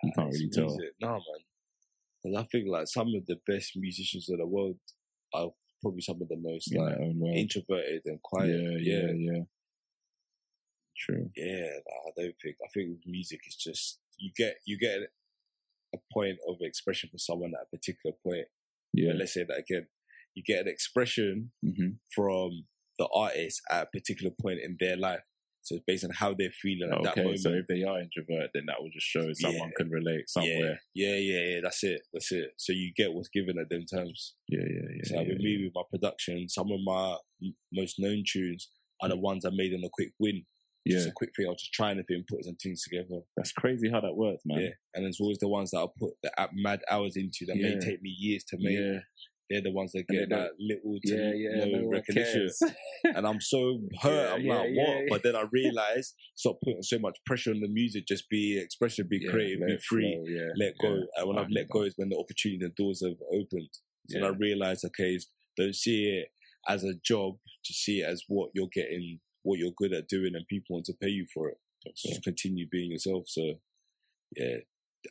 You 0.05 0.13
can't 0.15 0.33
really 0.33 0.49
tell. 0.51 0.67
music. 0.77 0.95
Nah, 1.01 1.15
man. 1.19 1.23
'Cause 2.23 2.35
I 2.37 2.43
think 2.51 2.69
like 2.69 2.89
some 2.89 3.15
of 3.15 3.27
the 3.27 3.37
best 3.47 3.77
musicians 3.77 4.29
in 4.29 4.39
the 4.39 4.47
world 4.47 4.79
are 5.33 5.53
probably 5.81 6.01
some 6.03 6.21
of 6.21 6.29
the 6.29 6.37
most 6.37 6.73
in 6.73 6.79
like 6.79 6.97
their 6.97 7.03
own 7.07 7.19
way? 7.21 7.39
introverted 7.39 8.03
and 8.07 8.21
quiet. 8.23 8.51
Yeah, 8.61 8.77
yeah, 8.79 9.13
yeah. 9.13 9.45
True. 10.97 11.31
yeah, 11.37 11.71
nah, 11.87 12.09
I 12.09 12.11
don't 12.17 12.37
think. 12.43 12.57
I 12.65 12.69
think 12.75 12.99
music, 13.07 13.41
is 13.47 13.55
just 13.57 14.01
you 14.19 14.31
get 14.37 14.57
you 14.65 14.77
get 14.79 15.03
a 15.95 15.99
point 16.13 16.39
of 16.49 16.61
expression 16.61 17.09
for 17.11 17.19
someone 17.19 17.55
at 17.55 17.67
a 17.67 17.77
particular 17.77 18.15
point. 18.23 18.49
Yeah. 18.93 19.13
Let's 19.15 19.35
say 19.35 19.45
that 19.45 19.59
again. 19.59 19.87
You 20.35 20.43
get 20.43 20.61
an 20.63 20.69
expression 20.69 21.53
hmm 21.63 21.91
from 22.15 22.67
the 22.99 23.07
artist 23.15 23.63
at 23.71 23.85
a 23.85 23.87
particular 23.87 24.33
point 24.43 24.59
in 24.61 24.77
their 24.81 24.97
life. 24.97 25.23
So 25.69 25.75
it's 25.77 25.85
based 25.87 26.05
on 26.05 26.11
how 26.11 26.33
they're 26.33 26.51
feeling 26.51 26.91
at 26.91 27.03
that 27.03 27.17
moment. 27.17 27.41
so 27.41 27.51
if 27.51 27.67
they 27.67 27.83
are 27.83 28.01
introverted, 28.01 28.51
then 28.55 28.65
that 28.67 28.81
will 28.81 28.89
just 28.89 29.07
show 29.07 29.31
someone 29.35 29.69
Yeah. 29.69 29.75
can 29.77 29.91
relate 29.91 30.29
somewhere. 30.31 30.81
Yeah, 30.95 31.15
yeah, 31.15 31.17
yeah, 31.17 31.45
yeah. 31.55 31.61
That's 31.63 31.85
it. 31.85 32.01
That's 32.13 32.33
it. 32.33 32.55
So 32.57 32.73
you 32.73 32.91
get 32.97 33.13
what's 33.13 33.29
given 33.29 33.59
at 33.59 33.69
them 33.69 33.85
times. 33.85 34.35
Yeah, 34.49 34.65
yeah, 34.67 34.89
yeah. 34.97 35.03
so 35.05 35.15
yeah, 35.17 35.29
with 35.29 35.41
me, 35.41 35.65
with 35.65 35.75
my 35.75 35.83
production, 35.91 36.49
some 36.49 36.73
of 36.73 36.81
my 36.83 37.17
m- 37.43 37.55
most 37.71 37.97
known 37.99 38.25
tunes 38.27 38.69
are 39.03 39.11
the 39.11 39.17
mm. 39.17 39.21
ones 39.21 39.45
I 39.45 39.51
made 39.53 39.75
on 39.75 39.85
a 39.85 39.91
quick 39.93 40.13
win. 40.19 40.45
yeah. 40.87 40.97
Just 40.97 41.09
a 41.09 41.13
quick 41.13 41.31
thing. 41.37 41.47
I'll 41.47 41.55
just 41.55 41.75
try 41.75 41.91
anything, 41.91 42.25
put 42.27 42.45
some 42.45 42.57
things 42.57 42.83
together. 42.83 43.21
That's 43.37 43.53
crazy 43.53 43.91
how 43.91 44.01
that 44.01 44.17
works, 44.17 44.43
man. 44.47 44.61
Yeah, 44.61 44.71
and 44.95 45.05
it's 45.05 45.21
always 45.21 45.39
the 45.39 45.49
ones 45.49 45.73
that 45.73 45.79
I'll 45.79 45.93
put 46.01 46.15
the 46.23 46.33
mad 46.55 46.81
hours 46.91 47.17
into 47.17 47.45
that 47.47 47.57
may 47.57 47.79
take 47.79 48.01
me 48.01 48.09
years 48.09 48.43
to 48.45 48.57
make. 48.59 49.03
They're 49.51 49.63
the 49.63 49.73
ones 49.73 49.93
that 49.93 50.07
get 50.09 50.29
that 50.29 50.51
little 50.61 50.99
to 51.05 51.15
yeah, 51.15 51.33
yeah. 51.33 51.65
no, 51.65 51.81
no 51.81 51.89
recognition. 51.91 52.51
And 53.05 53.27
I'm 53.27 53.41
so 53.41 53.79
hurt. 54.03 54.13
Yeah, 54.13 54.35
I'm 54.35 54.41
yeah, 54.43 54.55
like, 54.55 54.69
yeah, 54.73 54.83
what? 54.83 55.05
But 55.09 55.23
then 55.23 55.37
I 55.37 55.45
realized 55.51 56.15
stop 56.35 56.59
putting 56.63 56.83
so 56.83 56.99
much 56.99 57.17
pressure 57.25 57.53
on 57.53 57.61
the 57.61 57.69
music. 57.69 58.07
Just 58.07 58.29
be 58.29 58.61
expressive, 58.61 59.09
be 59.09 59.27
creative, 59.27 59.67
be 59.67 59.79
free, 59.79 60.15
flow, 60.15 60.25
yeah, 60.27 60.49
let 60.57 60.75
go. 60.79 61.07
And 61.17 61.29
when 61.29 61.39
I 61.39 61.43
I've 61.43 61.51
let 61.51 61.71
go 61.71 61.83
is 61.83 61.95
when 61.97 62.09
the 62.09 62.19
opportunity, 62.19 62.59
the 62.59 62.83
doors 62.83 63.03
have 63.05 63.17
opened. 63.33 63.71
So 64.09 64.25
I 64.25 64.29
realized, 64.29 64.85
okay, 64.87 65.19
don't 65.57 65.75
see 65.75 66.09
it 66.09 66.29
as 66.69 66.85
a 66.85 66.95
job. 67.05 67.37
Just 67.65 67.85
see 67.85 68.01
it 68.01 68.09
as 68.09 68.25
what 68.29 68.51
you're 68.55 68.69
getting, 68.73 69.21
what 69.43 69.59
you're 69.59 69.73
good 69.77 69.93
at 69.93 70.09
doing, 70.09 70.35
and 70.35 70.47
people 70.49 70.75
want 70.75 70.87
to 70.87 70.95
pay 70.95 71.09
you 71.09 71.27
for 71.33 71.49
it. 71.49 71.59
So 71.95 72.09
just 72.11 72.23
continue 72.23 72.67
being 72.69 72.91
yourself. 72.91 73.25
So 73.29 73.55
yeah, 74.37 74.57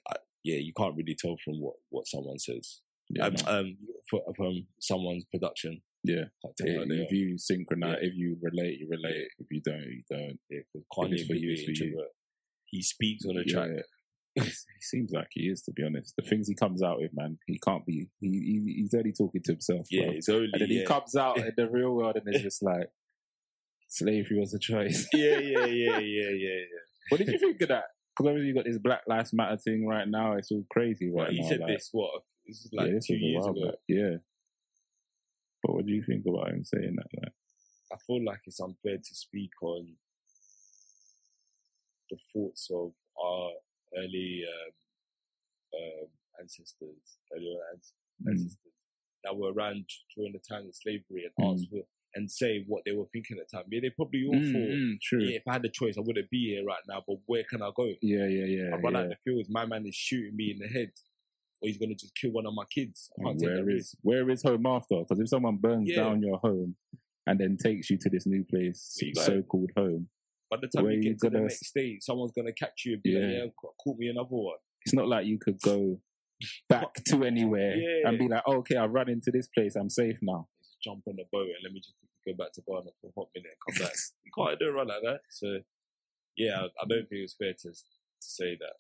I, 0.10 0.16
yeah, 0.44 0.58
you 0.58 0.74
can't 0.74 0.96
really 0.96 1.16
tell 1.16 1.38
from 1.44 1.62
what 1.62 1.76
what 1.90 2.08
someone 2.08 2.40
says. 2.40 2.80
Yeah, 3.10 3.26
um, 3.28 3.34
man. 3.34 3.56
um, 3.56 3.78
for, 4.10 4.22
from 4.36 4.68
someone's 4.80 5.26
production. 5.26 5.82
Yeah. 6.04 6.26
Can't 6.42 6.58
tell 6.58 6.68
Yeah, 6.68 6.78
what 6.80 6.90
they 6.90 6.96
if 6.96 7.12
you 7.12 7.38
synchronize, 7.38 7.98
if 8.02 8.14
you 8.16 8.38
relate, 8.42 8.80
you 8.80 8.88
relate. 8.90 9.28
If 9.40 9.48
you 9.52 9.62
don't, 9.62 9.82
you 9.84 10.04
don't. 10.10 10.40
Yeah, 10.50 10.60
'cause 10.72 10.76
If 10.76 10.82
it's 10.82 10.88
Kanye 11.24 11.28
for 11.28 11.34
you, 11.36 11.52
it's 11.54 11.64
for 11.64 11.72
you. 11.86 12.08
He 12.66 12.82
speaks 12.82 13.26
on 13.26 13.38
a 13.38 13.44
Yeah. 13.46 13.54
track. 13.54 13.86
he 14.36 14.82
seems 14.82 15.12
like 15.12 15.28
he 15.32 15.48
is, 15.50 15.62
to 15.64 15.72
be 15.72 15.84
honest. 15.84 16.14
The 16.16 16.22
things 16.22 16.48
he 16.48 16.54
comes 16.54 16.84
out 16.84 17.00
with, 17.00 17.12
man, 17.16 17.40
he 17.48 17.58
can't 17.58 17.84
be. 17.86 18.08
He, 18.20 18.28
he 18.30 18.74
he's 18.82 18.94
only 18.94 19.12
talking 19.12 19.42
to 19.46 19.54
himself. 19.54 19.88
Yeah, 19.90 20.04
bro. 20.06 20.12
it's 20.14 20.30
only 20.30 20.50
and 20.54 20.62
then 20.62 20.70
yeah. 20.70 20.80
he 20.82 20.86
comes 20.86 21.16
out 21.16 21.38
in 21.40 21.52
the 21.58 21.68
real 21.72 21.96
world, 21.96 22.18
and 22.18 22.28
it's 22.28 22.44
just 22.44 22.62
like 22.62 22.90
slavery 23.90 24.40
was 24.40 24.54
a 24.54 24.60
choice. 24.60 25.08
yeah, 25.14 25.40
yeah, 25.40 25.66
yeah, 25.66 25.98
yeah, 26.00 26.00
yeah, 26.00 26.30
yeah. 26.30 26.60
what 27.10 27.18
did 27.18 27.30
you 27.30 27.40
think 27.40 27.60
of 27.62 27.70
that? 27.70 27.86
Because 28.16 28.30
obviously 28.30 28.48
you 28.50 28.54
got 28.54 28.66
this 28.66 28.78
Black 28.78 29.02
Lives 29.08 29.34
Matter 29.34 29.58
thing 29.58 29.88
right 29.88 30.08
now. 30.08 30.34
It's 30.34 30.52
all 30.52 30.64
crazy 30.72 31.10
right 31.12 31.26
Right, 31.26 31.34
he 31.34 31.42
now. 31.42 31.50
said 31.50 31.60
like, 31.62 31.70
this 31.70 31.90
what? 31.92 32.12
This 32.48 32.66
is 32.66 32.74
like 32.74 32.92
yeah, 32.92 33.00
two 33.06 33.16
years 33.16 33.44
while 33.44 33.52
ago. 33.52 33.66
back. 33.66 33.76
Yeah. 33.88 34.18
But 35.64 35.76
what 35.76 35.86
do 35.86 35.92
you 35.92 36.04
think 36.04 36.26
about 36.26 36.50
him 36.50 36.64
saying 36.64 36.96
that? 36.96 37.08
Like, 37.22 37.34
I 37.92 37.98
feel 38.06 38.24
like 38.24 38.40
it's 38.46 38.60
unfair 38.60 38.98
to 38.98 39.16
speak 39.16 39.52
on 39.62 39.88
the 42.10 42.18
thoughts 42.34 42.70
of 42.72 42.92
our 43.22 43.50
early 43.98 44.46
um, 44.48 45.82
um, 45.82 46.08
ancestors, 46.40 47.18
early 47.36 47.58
mm, 48.24 48.32
ancestors 48.32 48.58
that 49.24 49.36
were 49.36 49.52
around 49.52 49.86
during 50.16 50.32
the 50.32 50.40
time 50.40 50.68
of 50.68 50.76
slavery 50.76 51.30
and 51.38 51.52
ask 51.52 51.70
for 51.70 51.82
and 52.16 52.32
say 52.32 52.64
what 52.68 52.84
they 52.86 52.94
were 52.94 53.06
thinking 53.14 53.38
at 53.38 53.50
the 53.50 53.58
time. 53.58 53.66
Yeah, 53.70 53.82
they 53.82 53.90
probably 53.92 54.26
all 54.26 54.34
mm, 54.34 54.52
thought, 54.52 54.72
mm, 54.72 55.02
true. 55.02 55.20
yeah, 55.22 55.38
if 55.38 55.48
I 55.48 55.54
had 55.54 55.62
the 55.62 55.70
choice, 55.70 55.98
I 55.98 56.02
wouldn't 56.02 56.30
be 56.30 56.56
here 56.56 56.66
right 56.66 56.82
now. 56.88 57.04
But 57.06 57.18
where 57.28 57.44
can 57.44 57.62
I 57.62 57.70
go? 57.76 57.94
Yeah, 58.02 58.26
yeah, 58.26 58.46
yeah. 58.46 58.76
I 58.76 58.80
run 58.80 58.94
yeah. 58.94 59.02
out 59.02 59.10
the 59.10 59.18
fields. 59.24 59.50
My 59.50 59.66
man 59.66 59.86
is 59.86 59.96
shooting 59.96 60.36
me 60.36 60.52
in 60.52 60.60
the 60.60 60.68
head, 60.68 60.92
or 61.62 61.68
he's 61.68 61.78
gonna 61.78 61.96
just 61.96 62.16
kill 62.16 62.32
one 62.32 62.46
of 62.46 62.54
my 62.54 62.66
kids. 62.66 63.10
I 63.20 63.24
can't 63.24 63.32
And 63.34 63.40
take 63.42 63.50
that 63.50 63.66
where 63.66 63.70
is 63.76 63.96
where 64.04 64.30
is 64.30 64.44
home 64.44 64.66
after? 64.66 64.96
Because 65.00 65.20
if 65.20 65.30
someone 65.30 65.58
burns 65.58 65.90
Yeah. 65.90 65.98
down 66.04 66.22
your 66.22 66.38
home 66.38 66.76
and 67.26 67.40
then 67.40 67.58
takes 67.58 67.90
you 67.90 67.98
to 67.98 68.10
this 68.10 68.26
new 68.26 68.44
place, 68.44 68.98
You 69.02 69.14
got 69.14 69.26
so 69.26 69.42
called 69.42 69.72
home, 69.76 70.10
By 70.50 70.58
the 70.58 70.68
time 70.68 70.86
you 70.86 70.92
you 70.98 71.04
get 71.04 71.20
to 71.22 71.30
the 71.30 71.40
next 71.42 71.66
stage, 71.66 72.02
someone's 72.04 72.32
gonna 72.32 72.54
catch 72.54 72.86
you 72.86 72.94
and 72.94 73.04
be 73.04 73.12
Yeah. 73.12 73.20
like, 73.20 73.32
"Yeah, 73.34 73.46
ca- 73.62 73.74
caught 73.84 73.98
me 73.98 74.08
another 74.10 74.36
one." 74.36 74.58
it's 74.86 74.94
not 74.94 75.08
like 75.10 75.26
you 75.26 75.38
could 75.38 75.60
go 75.62 76.00
back 76.70 76.94
to 77.06 77.26
anywhere 77.26 77.76
Yeah. 77.76 78.08
and 78.10 78.18
be 78.18 78.28
like, 78.30 78.44
oh, 78.46 78.58
okay, 78.58 78.78
I've 78.78 78.94
run 78.94 79.10
into 79.10 79.32
this 79.32 79.48
place, 79.48 79.76
I'm 79.76 79.90
safe 79.90 80.20
now. 80.22 80.48
Just 80.62 80.82
jump 80.84 81.04
on 81.08 81.16
the 81.18 81.26
boat 81.32 81.48
and 81.48 81.56
let 81.64 81.74
me 81.74 81.80
just 81.82 81.92
go 82.26 82.34
back 82.36 82.54
to 82.54 82.62
Ghana 82.62 82.92
for 83.02 83.08
a 83.08 83.12
hot 83.12 83.28
minute 83.36 83.52
and 83.52 83.76
come 83.76 83.86
back. 83.86 83.96
you 84.26 84.32
can't 84.32 84.60
do 84.60 84.70
a 84.70 84.72
run 84.72 84.88
like 84.88 85.02
that. 85.02 85.22
So, 85.30 85.60
yeah, 86.38 86.62
I, 86.62 86.66
I 86.66 86.86
don't 86.88 87.10
think 87.10 87.22
it's 87.24 87.34
fair 87.34 87.52
to, 87.54 87.70
to 87.72 87.76
say 88.22 88.56
that. 88.56 88.74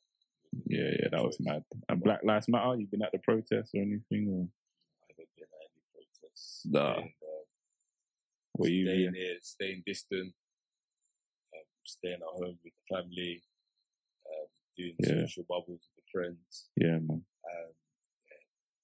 Yeah, 0.65 0.89
yeah, 0.99 1.07
that 1.11 1.23
was 1.23 1.37
mad. 1.39 1.63
And 1.89 2.01
Black 2.03 2.23
Lives 2.23 2.47
Matter, 2.47 2.75
you 2.79 2.87
been 2.87 3.01
at 3.03 3.11
the 3.11 3.19
protests 3.19 3.71
or 3.75 3.81
anything? 3.81 4.27
Or 4.29 4.47
I 4.47 5.11
haven't 5.11 5.29
been 5.35 5.43
at 5.43 5.69
any 5.69 5.81
protests. 5.93 6.61
Nah. 6.65 6.95
And, 6.95 7.05
uh, 7.05 7.43
were 8.57 8.67
you? 8.67 8.85
staying 8.85 9.13
here, 9.13 9.37
staying 9.41 9.83
distant, 9.85 10.33
um, 11.53 11.61
staying 11.83 12.15
at 12.15 12.21
home 12.21 12.57
with 12.63 12.73
the 12.73 12.95
family, 12.95 13.41
um, 14.29 14.47
doing 14.77 14.95
Yeah. 14.99 15.25
social 15.27 15.43
bubbles 15.43 15.81
with 15.95 15.95
the 16.05 16.11
friends, 16.11 16.65
Yeah, 16.75 16.99
man. 16.99 17.09
um, 17.11 17.23
yeah, 18.29 18.37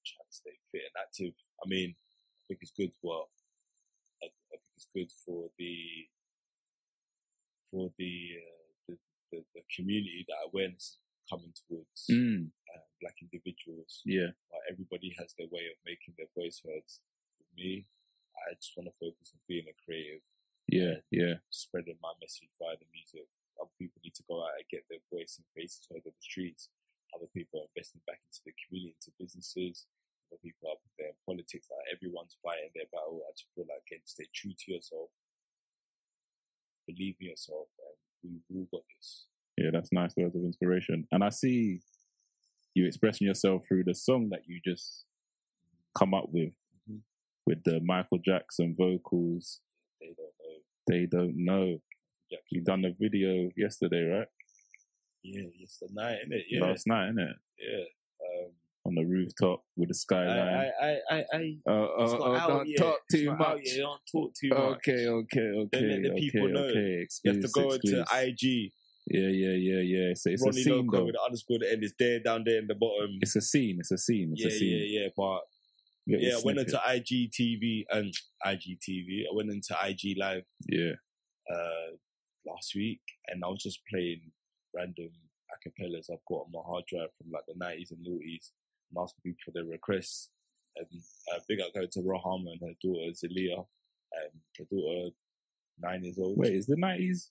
trying 0.05 0.27
to 0.29 0.33
stay 0.33 0.57
fit 0.71 0.83
and 0.85 1.01
active. 1.01 1.33
I 1.63 1.67
mean, 1.67 1.95
I 1.95 2.41
think 2.47 2.59
it's 2.61 2.71
good. 2.71 2.91
Well, 3.01 3.29
I, 4.21 4.27
I 4.27 4.29
think 4.51 4.61
it's 4.75 4.87
good 4.93 5.09
for 5.25 5.49
the 5.57 6.07
for 7.71 7.89
the, 7.97 8.37
uh, 8.37 8.61
the, 8.87 8.97
the 9.31 9.43
the 9.55 9.61
community 9.75 10.23
that 10.27 10.37
awareness 10.45 10.97
coming 11.29 11.53
towards 11.67 12.07
Mm, 12.09 12.49
um, 12.51 12.83
black 13.01 13.15
individuals. 13.21 14.01
yeah, 14.05 14.31
Like 14.51 14.65
everybody 14.69 15.15
has 15.19 15.33
their 15.37 15.47
way 15.47 15.67
of 15.71 15.77
making 15.85 16.13
their 16.17 16.29
voice 16.35 16.61
heard. 16.65 16.83
For 17.37 17.47
me, 17.55 17.85
I 18.49 18.53
just 18.55 18.75
want 18.75 18.89
to 18.91 18.95
focus 18.99 19.31
on 19.33 19.39
being 19.47 19.67
a 19.69 19.75
creative 19.85 20.21
yeah, 20.67 21.03
yeah, 21.11 21.35
spreading 21.51 21.99
my 22.01 22.13
message 22.23 22.47
via 22.57 22.75
the 22.79 22.87
music. 22.95 23.27
Other 23.59 23.69
people 23.77 23.99
need 24.03 24.15
to 24.15 24.23
go 24.31 24.39
out 24.41 24.55
and 24.57 24.65
get 24.71 24.87
their 24.89 25.03
voice 25.11 25.35
and 25.37 25.45
faces 25.53 25.83
heard 25.91 26.07
on 26.07 26.15
the 26.15 26.23
streets. 26.23 26.69
Other 27.13 27.27
people 27.35 27.59
are 27.61 27.67
investing 27.75 28.01
back 28.07 28.19
into 28.25 28.41
the 28.47 28.55
community, 28.55 28.95
into 28.95 29.11
businesses. 29.19 29.83
Other 30.31 30.39
people 30.41 30.71
are 30.71 30.79
there 30.97 31.11
in 31.11 31.19
politics. 31.27 31.67
Like 31.69 31.91
everyone's 31.91 32.33
fighting 32.41 32.71
their 32.73 32.87
battle. 32.95 33.21
I 33.27 33.31
just 33.35 33.51
feel 33.53 33.67
like 33.67 33.83
again, 33.85 34.01
stay 34.07 34.25
true 34.33 34.55
to 34.55 34.67
yourself, 34.71 35.11
believe 36.87 37.15
in 37.19 37.27
yourself, 37.35 37.67
and 37.83 37.95
we 38.23 38.57
all 38.57 38.67
got 38.71 38.83
this. 38.97 39.27
Yeah. 39.57 39.69
That's 39.71 39.91
nice 39.91 40.15
words 40.17 40.35
of 40.35 40.41
inspiration. 40.43 41.07
And 41.11 41.23
I 41.23 41.29
see 41.29 41.81
you 42.75 42.85
expressing 42.87 43.27
yourself 43.27 43.65
through 43.67 43.83
the 43.83 43.93
song 43.95 44.29
that 44.29 44.41
you 44.47 44.59
just 44.65 45.03
come 45.97 46.13
up 46.13 46.29
with, 46.31 46.53
Mhm. 46.89 47.01
with 47.45 47.63
the 47.63 47.79
Michael 47.81 48.17
Jackson 48.17 48.73
vocals. 48.75 49.59
They 50.01 50.07
don't 50.07 50.17
know. 50.17 50.55
They 50.87 51.05
don't 51.05 51.35
know. 51.37 51.81
Jackson. 52.31 52.47
You 52.49 52.61
done 52.61 52.81
the 52.81 52.91
video 52.91 53.51
yesterday, 53.55 54.03
right? 54.03 54.27
Yeah, 55.23 55.43
the 55.79 55.87
night, 55.93 56.17
isn't 56.23 56.33
it? 56.33 56.45
Yeah, 56.49 56.61
Last 56.65 56.85
night, 56.87 57.11
innit? 57.13 57.35
yeah. 57.59 57.85
Um, 58.43 58.51
On 58.85 58.95
the 58.95 59.05
rooftop 59.05 59.63
with 59.77 59.87
the 59.87 59.93
skyline. 59.93 60.37
I, 60.37 60.65
I, 60.81 60.99
I, 61.09 61.25
I 61.33 61.55
oh, 61.67 61.79
not 61.95 62.19
oh, 62.19 62.47
don't 62.47 62.67
yet. 62.67 62.77
talk 62.79 62.99
too 63.09 63.33
much. 63.33 63.59
yet. 63.63 63.77
Don't 63.77 64.01
talk 64.11 64.33
too 64.33 64.49
much. 64.49 64.59
Okay, 64.59 65.07
okay, 65.07 65.39
okay, 65.41 65.79
let 65.81 66.01
the 66.01 66.11
okay, 66.11 66.19
people 66.19 66.49
know. 66.49 66.63
okay. 66.65 67.07
You 67.23 67.31
have 67.31 67.41
to 67.41 67.47
go 67.53 67.71
into. 67.71 68.05
IG. 68.13 68.71
Yeah, 69.07 69.27
yeah, 69.27 69.55
yeah, 69.55 69.81
yeah. 69.81 70.13
So 70.15 70.29
it's 70.29 70.45
a 70.45 70.53
scene, 70.53 70.87
Loco 70.87 70.97
though. 70.97 71.05
with 71.05 71.15
the 71.15 71.21
underscore 71.21 71.55
at 71.55 71.61
the 71.61 71.71
end 71.71 71.83
is 71.83 71.93
there 71.99 72.19
down 72.19 72.43
there 72.45 72.57
in 72.57 72.67
the 72.67 72.75
bottom. 72.75 73.17
It's 73.21 73.35
a 73.35 73.41
scene. 73.41 73.77
It's 73.79 73.91
a 73.91 73.97
scene. 73.97 74.31
It's 74.31 74.41
yeah, 74.41 74.47
a 74.47 74.51
scene. 74.51 74.77
yeah, 74.77 75.01
yeah. 75.01 75.07
But 75.15 75.41
Little 76.07 76.25
yeah, 76.25 76.35
I 76.35 76.41
went 76.43 76.59
into 76.59 76.77
IGTV 76.77 77.85
and 77.89 78.13
IGTV. 78.45 79.23
I 79.23 79.35
went 79.35 79.49
into 79.49 79.75
IG 79.85 80.17
Live 80.17 80.45
Yeah, 80.67 80.93
uh, 81.51 81.95
last 82.45 82.75
week, 82.75 83.01
and 83.27 83.43
I 83.43 83.47
was 83.47 83.61
just 83.61 83.79
playing 83.89 84.21
random 84.75 85.09
acapellas 85.53 86.09
I've 86.11 86.25
got 86.27 86.45
on 86.45 86.51
my 86.51 86.59
hard 86.65 86.85
drive 86.87 87.09
from 87.17 87.31
like 87.31 87.45
the 87.47 87.55
nineties 87.57 87.91
and 87.91 88.05
noughties, 88.05 88.49
and 88.89 89.01
asking 89.01 89.21
people 89.23 89.39
for 89.45 89.51
their 89.51 89.65
requests. 89.65 90.29
And 90.75 90.87
uh, 91.33 91.39
big 91.47 91.61
up 91.61 91.73
go 91.73 91.85
to 91.85 91.99
Rahama 91.99 92.51
and 92.51 92.61
her 92.61 92.75
daughter 92.81 93.11
Zalia, 93.11 93.65
and 94.13 94.41
her 94.57 94.65
daughter 94.69 95.09
nine 95.81 96.03
years 96.03 96.17
old. 96.17 96.37
Wait, 96.37 96.53
is 96.53 96.65
the 96.65 96.77
nineties 96.77 97.29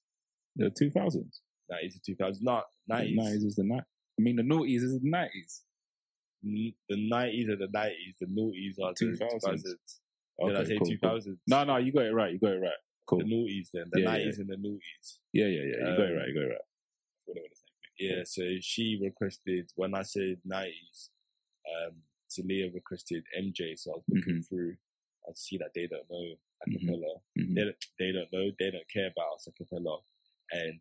the 0.56 0.70
two 0.70 0.90
thousands? 0.90 1.40
Nineties 1.74 1.94
to 1.94 2.00
two 2.06 2.14
thousand, 2.16 2.44
not 2.44 2.64
The 2.86 2.94
nineties. 2.94 3.16
nineties 3.16 3.44
is 3.44 3.56
the 3.56 3.64
night. 3.64 3.84
I 4.18 4.22
mean, 4.22 4.36
the 4.36 4.42
noughties 4.42 4.82
is 4.82 4.92
the 5.00 5.08
nineties. 5.08 5.62
N- 6.44 6.74
The 6.88 7.08
nineties 7.08 7.48
are 7.48 7.56
the 7.56 7.68
nineties. 7.72 8.14
The 8.20 8.26
noughties 8.26 8.76
are 8.82 8.92
the 8.98 9.06
2000s. 9.06 9.10
two 9.10 9.16
thousands. 9.40 9.64
Did 10.44 10.56
I 10.56 10.64
say 10.64 10.78
cool, 10.78 10.88
two 10.88 10.98
cool. 10.98 11.20
No, 11.46 11.64
no, 11.64 11.76
you 11.76 11.92
got 11.92 12.06
it 12.06 12.14
right. 12.14 12.32
You 12.32 12.38
got 12.38 12.52
it 12.58 12.60
right. 12.60 12.80
Cool. 13.06 13.18
The 13.20 13.24
noughties 13.34 13.68
then. 13.72 13.84
The 13.92 14.00
Yeah, 14.00 14.04
yeah. 14.06 14.10
nineties 14.12 14.38
and 14.38 14.48
the 14.48 14.56
noughties. 14.56 15.06
Yeah, 15.32 15.46
yeah, 15.46 15.62
yeah. 15.70 15.90
You 15.90 15.96
got 15.96 16.06
it 16.08 16.12
Um, 16.12 16.18
right. 16.18 16.28
You 16.28 16.34
got 16.34 16.42
it 16.42 16.50
right. 16.50 16.66
The. 17.28 17.40
Yeah, 17.98 18.22
so 18.24 18.42
she 18.60 18.98
requested 19.02 19.70
when 19.76 19.94
I 19.94 20.02
said 20.02 20.38
nineties, 20.44 21.10
um 21.72 21.94
Talia 22.34 22.70
requested 22.72 23.22
MJ, 23.38 23.78
so 23.78 23.92
I 23.92 23.94
was 23.96 24.04
looking 24.08 24.34
Mhm. 24.42 24.48
through. 24.48 24.76
I 25.28 25.32
see 25.34 25.58
that 25.58 25.72
they 25.74 25.86
don't 25.86 26.08
know 26.10 26.26
acapella. 26.66 27.12
Mhm. 27.38 27.54
They 27.54 27.64
don't 27.64 27.76
they 27.98 28.10
don't 28.12 28.32
know, 28.32 28.50
they 28.58 28.70
don't 28.72 28.88
care 28.88 29.08
about 29.14 29.38
acapella 29.48 30.02
and 30.50 30.80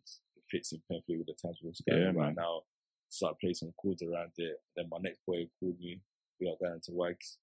fits 0.52 0.72
in 0.72 0.80
perfectly 0.88 1.16
with 1.18 1.26
the 1.26 1.34
times 1.42 1.58
we're 1.62 1.72
going 1.88 2.02
Yeah, 2.02 2.06
right 2.08 2.26
man. 2.26 2.34
now. 2.36 2.60
So 3.08 3.26
I 3.28 3.32
played 3.40 3.56
some 3.56 3.72
chords 3.80 4.02
around 4.02 4.32
it. 4.38 4.56
Then 4.76 4.86
my 4.90 4.98
next 5.00 5.24
boy 5.26 5.46
called 5.58 5.80
me. 5.80 5.98
We 6.40 6.48
are 6.48 6.56
going 6.60 6.80
to 6.84 6.92
Wags. 6.92 7.38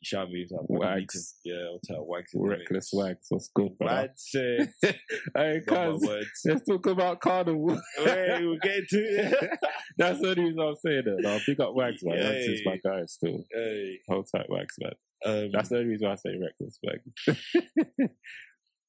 He 0.00 0.04
shouted 0.06 0.30
me, 0.32 0.46
like, 0.50 0.66
"Bro, 0.68 0.78
to-" 0.80 0.86
Wags. 0.86 1.34
Yeah, 1.44 1.64
I'll 1.66 1.80
tell 1.84 2.06
Wags. 2.06 2.30
Reckless 2.34 2.90
wags. 2.92 3.26
What's 3.30 3.48
good, 3.54 3.72
said, 4.16 4.72
Hey, 5.34 5.60
cuz, 5.66 6.02
let's 6.44 6.64
talk 6.68 6.86
about 6.86 7.20
carnival. 7.20 7.80
Hey, 7.98 8.38
we'll 8.42 8.58
get 8.58 8.88
to 8.90 8.98
it. 8.98 9.58
That's 9.98 10.20
the 10.20 10.34
reason 10.34 10.60
I'm 10.60 10.76
saying 10.84 11.04
it. 11.06 11.16
No, 11.20 11.38
pick 11.46 11.60
up 11.60 11.74
wags, 11.74 12.02
man. 12.02 12.18
Wags 12.18 12.46
is 12.46 12.60
my 12.66 12.78
guy 12.84 13.04
still. 13.06 13.44
Hey, 13.52 13.98
Hold 14.08 14.28
tight, 14.34 14.50
wags, 14.50 14.74
man. 14.80 14.92
um, 15.24 15.50
That's 15.52 15.70
the 15.70 15.76
only 15.78 15.88
reason 15.90 16.06
I 16.08 16.14
say 16.16 16.38
reckless 16.38 16.78
wags. 16.82 17.38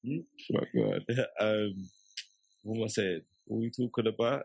Hmm? 0.04 0.18
But 0.50 0.64
go 0.74 0.82
ahead. 0.84 1.26
um, 1.40 1.88
what 2.62 2.76
am 2.78 2.84
I 2.84 2.88
saying? 2.88 3.20
We 3.48 3.70
talking 3.70 4.06
about? 4.06 4.44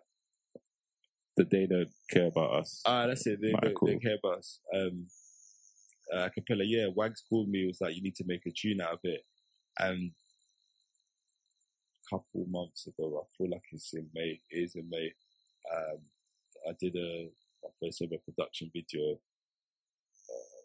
The 1.35 1.43
they 1.45 1.65
don't 1.65 1.89
care 2.09 2.27
about 2.27 2.51
us. 2.61 2.81
Ah, 2.85 3.07
that's 3.07 3.25
it. 3.27 3.41
They, 3.41 3.51
Right, 3.51 3.63
they, 3.63 3.73
cool. 3.73 3.87
they 3.87 3.97
care 3.97 4.17
about 4.23 4.39
us. 4.39 4.59
Um, 4.73 5.07
uh, 6.13 6.29
Capella, 6.29 6.63
yeah, 6.63 6.87
Wags 6.93 7.23
called 7.27 7.49
me. 7.49 7.63
It 7.63 7.67
was 7.67 7.81
like, 7.81 7.95
you 7.95 8.03
need 8.03 8.15
to 8.17 8.23
make 8.27 8.45
a 8.45 8.51
tune 8.51 8.81
out 8.81 8.93
of 8.93 8.99
it. 9.03 9.25
And 9.79 10.11
a 12.05 12.09
couple 12.09 12.45
months 12.47 12.85
ago, 12.87 13.23
I 13.23 13.25
feel 13.37 13.49
like 13.49 13.63
it's 13.71 13.93
in 13.93 14.07
May. 14.13 14.39
It 14.51 14.57
is 14.57 14.75
in 14.75 14.89
May. 14.89 15.11
Um, 15.75 15.97
I 16.69 16.73
did 16.79 16.95
a 16.95 17.29
my 17.63 17.69
first 17.81 18.01
ever 18.01 18.17
production 18.23 18.69
video 18.73 19.13
uh, 20.29 20.61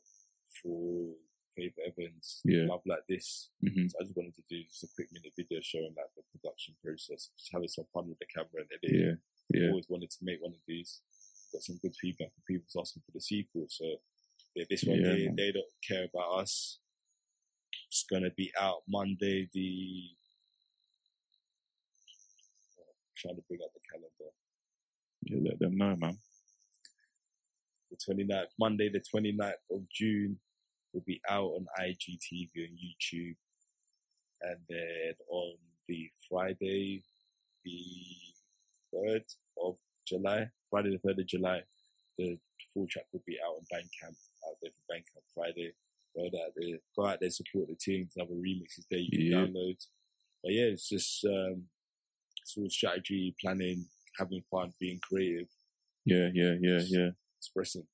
for 0.63 1.15
Faith 1.59 1.75
Evans. 1.85 2.41
Yeah. 2.45 2.67
Love 2.71 2.83
like 2.87 3.05
this. 3.09 3.49
hmm 3.61 3.89
So 3.91 3.99
I 4.01 4.05
just 4.07 4.17
wanted 4.17 4.37
to 4.37 4.43
do 4.49 4.63
just 4.71 4.85
a 4.85 4.89
quick 4.95 5.09
minute 5.13 5.33
video 5.37 5.59
showing 5.61 5.93
like 5.99 6.13
the 6.15 6.23
production 6.31 6.75
process, 6.85 7.29
just 7.37 7.51
having 7.53 7.69
some 7.69 7.85
fun 7.93 8.09
with 8.09 8.19
the 8.21 8.27
camera 8.27 8.63
and 8.63 8.71
editing. 8.71 9.19
Yeah, 9.51 9.61
yeah. 9.61 9.71
Always 9.71 9.91
wanted 9.91 10.11
to 10.11 10.19
make 10.23 10.41
one 10.41 10.53
of 10.53 10.63
these. 10.67 11.01
Got 11.53 11.63
some 11.63 11.79
good 11.83 11.97
feedback 12.01 12.31
from 12.33 12.43
people 12.47 12.81
asking 12.81 13.03
for 13.07 13.13
the 13.13 13.21
sequel. 13.21 13.67
So 13.69 13.85
yeah, 14.55 14.65
this 14.71 14.85
one 14.85 14.99
Yeah, 14.99 15.13
they, 15.13 15.29
they 15.37 15.53
don't 15.53 15.75
care 15.87 16.05
about 16.13 16.41
us. 16.43 16.79
It's 17.89 18.05
gonna 18.11 18.31
be 18.31 18.53
out 18.61 18.83
Monday. 18.89 19.49
The 19.53 20.11
trying 23.17 23.35
to 23.37 23.43
bring 23.49 23.61
up 23.65 23.73
the 23.75 23.81
calendar. 23.91 24.31
You 25.25 25.43
let 25.49 25.59
them 25.59 25.77
know, 25.77 25.97
man. 25.97 26.19
the 27.91 27.97
29th, 27.97 28.47
Monday, 28.61 28.89
the 28.91 29.01
29th 29.01 29.65
of 29.75 29.81
June, 29.93 30.39
will 30.99 31.05
be 31.07 31.21
out 31.29 31.45
on 31.51 31.67
IGTV 31.81 32.49
and 32.57 32.77
YouTube. 32.77 33.37
And 34.43 34.57
then 34.69 35.13
on 35.31 35.53
the 35.87 36.11
Friday, 36.29 37.03
the 37.65 37.83
3rd 38.95 39.25
of 39.65 39.77
July, 40.05 40.51
Friday 40.71 40.91
the 41.03 41.09
3rd 41.09 41.21
of 41.21 41.27
July, 41.27 41.63
the 42.19 42.37
full 42.75 42.87
track 42.89 43.05
will 43.13 43.23
be 43.27 43.39
out 43.45 43.55
on 43.55 43.67
Bandcamp, 43.73 44.15
out 44.47 44.57
there 44.61 44.71
for 44.73 44.95
Bandcamp 44.95 45.23
Friday. 45.35 45.73
Go 46.17 46.25
out 46.25 46.33
there, 46.57 46.79
go 46.97 47.07
out 47.07 47.21
there, 47.21 47.31
support 47.31 47.69
the 47.69 47.75
teams, 47.77 48.11
have 48.19 48.29
a 48.31 48.33
remixes 48.33 48.85
there 48.91 48.99
you 48.99 49.11
can 49.11 49.21
Yeah. 49.21 49.37
download. 49.47 49.87
But 50.43 50.53
yeah, 50.53 50.65
it's 50.65 50.89
just 50.89 51.25
um, 51.25 51.65
it's 52.43 52.57
all 52.57 52.69
strategy, 52.71 53.35
planning, 53.41 53.85
having 54.19 54.43
fun, 54.51 54.73
being 54.81 54.99
creative, 55.01 55.49
Yeah, 56.05 56.29
yeah, 56.33 56.55
yeah, 56.61 56.81
yeah. 56.87 57.11
expressing. 57.39 57.87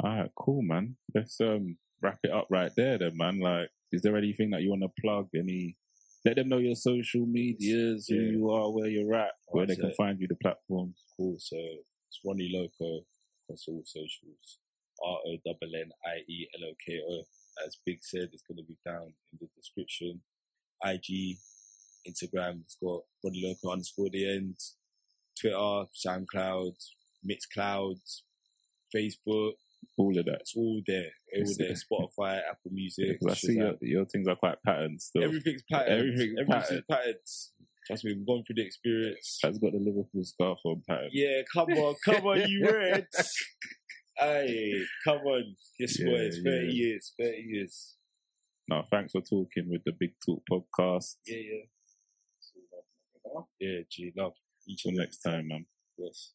All 0.00 0.10
right, 0.16 0.30
cool, 0.34 0.62
man. 0.62 0.96
Let's 1.14 1.40
um 1.40 1.76
wrap 2.02 2.18
it 2.24 2.30
up 2.30 2.46
right 2.50 2.72
there, 2.76 2.98
then, 2.98 3.16
man. 3.16 3.40
Like, 3.40 3.70
is 3.92 4.02
there 4.02 4.16
anything 4.16 4.50
that 4.50 4.62
you 4.62 4.70
want 4.70 4.82
to 4.82 5.00
plug? 5.00 5.28
Any? 5.34 5.76
Let 6.24 6.36
them 6.36 6.48
know 6.48 6.58
your 6.58 6.74
social 6.76 7.24
medias, 7.26 8.06
who 8.08 8.14
Yeah. 8.16 8.30
you 8.32 8.50
are, 8.50 8.70
where 8.70 8.88
you're 8.88 9.14
at, 9.14 9.32
where 9.48 9.66
they 9.66 9.76
can 9.76 9.90
it. 9.90 9.96
find 9.96 10.20
you, 10.20 10.26
the 10.26 10.34
platforms. 10.36 10.94
Cool. 11.16 11.36
So 11.38 11.56
it's 11.56 12.20
Ronnie 12.24 12.50
Loko 12.52 13.04
across 13.44 13.64
all 13.68 13.82
socials. 13.84 14.56
R 15.02 15.18
O 15.26 15.30
N 15.46 15.70
N 15.74 15.92
I 16.04 16.24
E 16.26 16.48
L 16.60 16.68
O 16.68 16.72
K 16.84 17.00
O. 17.08 17.22
As 17.64 17.76
Big 17.86 18.00
said, 18.02 18.30
it's 18.32 18.42
going 18.42 18.58
to 18.58 18.64
be 18.64 18.76
down 18.84 19.12
in 19.32 19.38
the 19.40 19.48
description. 19.56 20.20
IG, 20.84 21.38
Instagram, 22.06 22.60
it's 22.62 22.76
got 22.82 23.02
Ronnie 23.24 23.42
Loko 23.44 23.72
underscore 23.72 24.10
the 24.10 24.28
end. 24.36 24.56
Twitter, 25.40 25.84
SoundCloud, 25.94 26.74
Mixcloud, 27.24 28.00
Facebook. 28.94 29.52
All 29.96 30.16
of 30.16 30.24
that. 30.26 30.40
It's 30.42 30.54
all 30.56 30.80
there. 30.86 31.10
All 31.34 31.40
It's- 31.42 31.56
there. 31.56 31.72
Spotify, 31.72 32.40
Apple 32.48 32.70
Music. 32.70 33.18
'Cause 33.20 33.30
I 33.32 33.34
see 33.34 33.54
your, 33.54 33.76
your 33.80 34.04
things 34.04 34.28
are 34.28 34.36
quite 34.36 34.62
patterned 34.62 35.02
still. 35.02 35.24
Everything's 35.24 35.62
patterned. 35.70 35.98
Everything's 35.98 36.48
patterned. 36.48 36.84
patterned. 36.88 37.16
Trust 37.86 38.04
me, 38.04 38.12
we've 38.14 38.26
gone 38.26 38.44
through 38.44 38.56
the 38.56 38.66
experience. 38.66 39.38
That's 39.42 39.58
got 39.58 39.72
the 39.72 39.78
Liverpool 39.78 40.24
scarf 40.24 40.58
on 40.64 40.82
pattern. 40.86 41.08
Yeah, 41.12 41.42
come 41.52 41.70
on, 41.72 41.96
come 42.04 42.26
on, 42.26 42.48
you 42.48 42.64
Reds. 42.70 43.44
Hey, 44.18 44.82
come 45.04 45.18
on. 45.18 45.56
Yes, 45.78 45.98
Yeah, 45.98 46.06
boys. 46.06 46.38
30 46.44 46.66
yeah. 46.66 46.72
years, 46.72 47.12
30 47.18 47.38
years. 47.42 47.94
No, 48.68 48.82
thanks 48.90 49.12
for 49.12 49.22
talking 49.22 49.70
with 49.70 49.82
the 49.84 49.92
Big 49.92 50.12
Talk 50.24 50.42
podcast. 50.50 51.16
Yeah, 51.26 51.36
yeah. 51.38 51.64
Yeah, 53.58 53.80
G, 53.90 54.12
love. 54.16 54.34
Each 54.66 54.82
Till 54.82 54.92
next 54.92 55.18
time, 55.18 55.48
man. 55.48 55.64
Yes. 55.96 56.30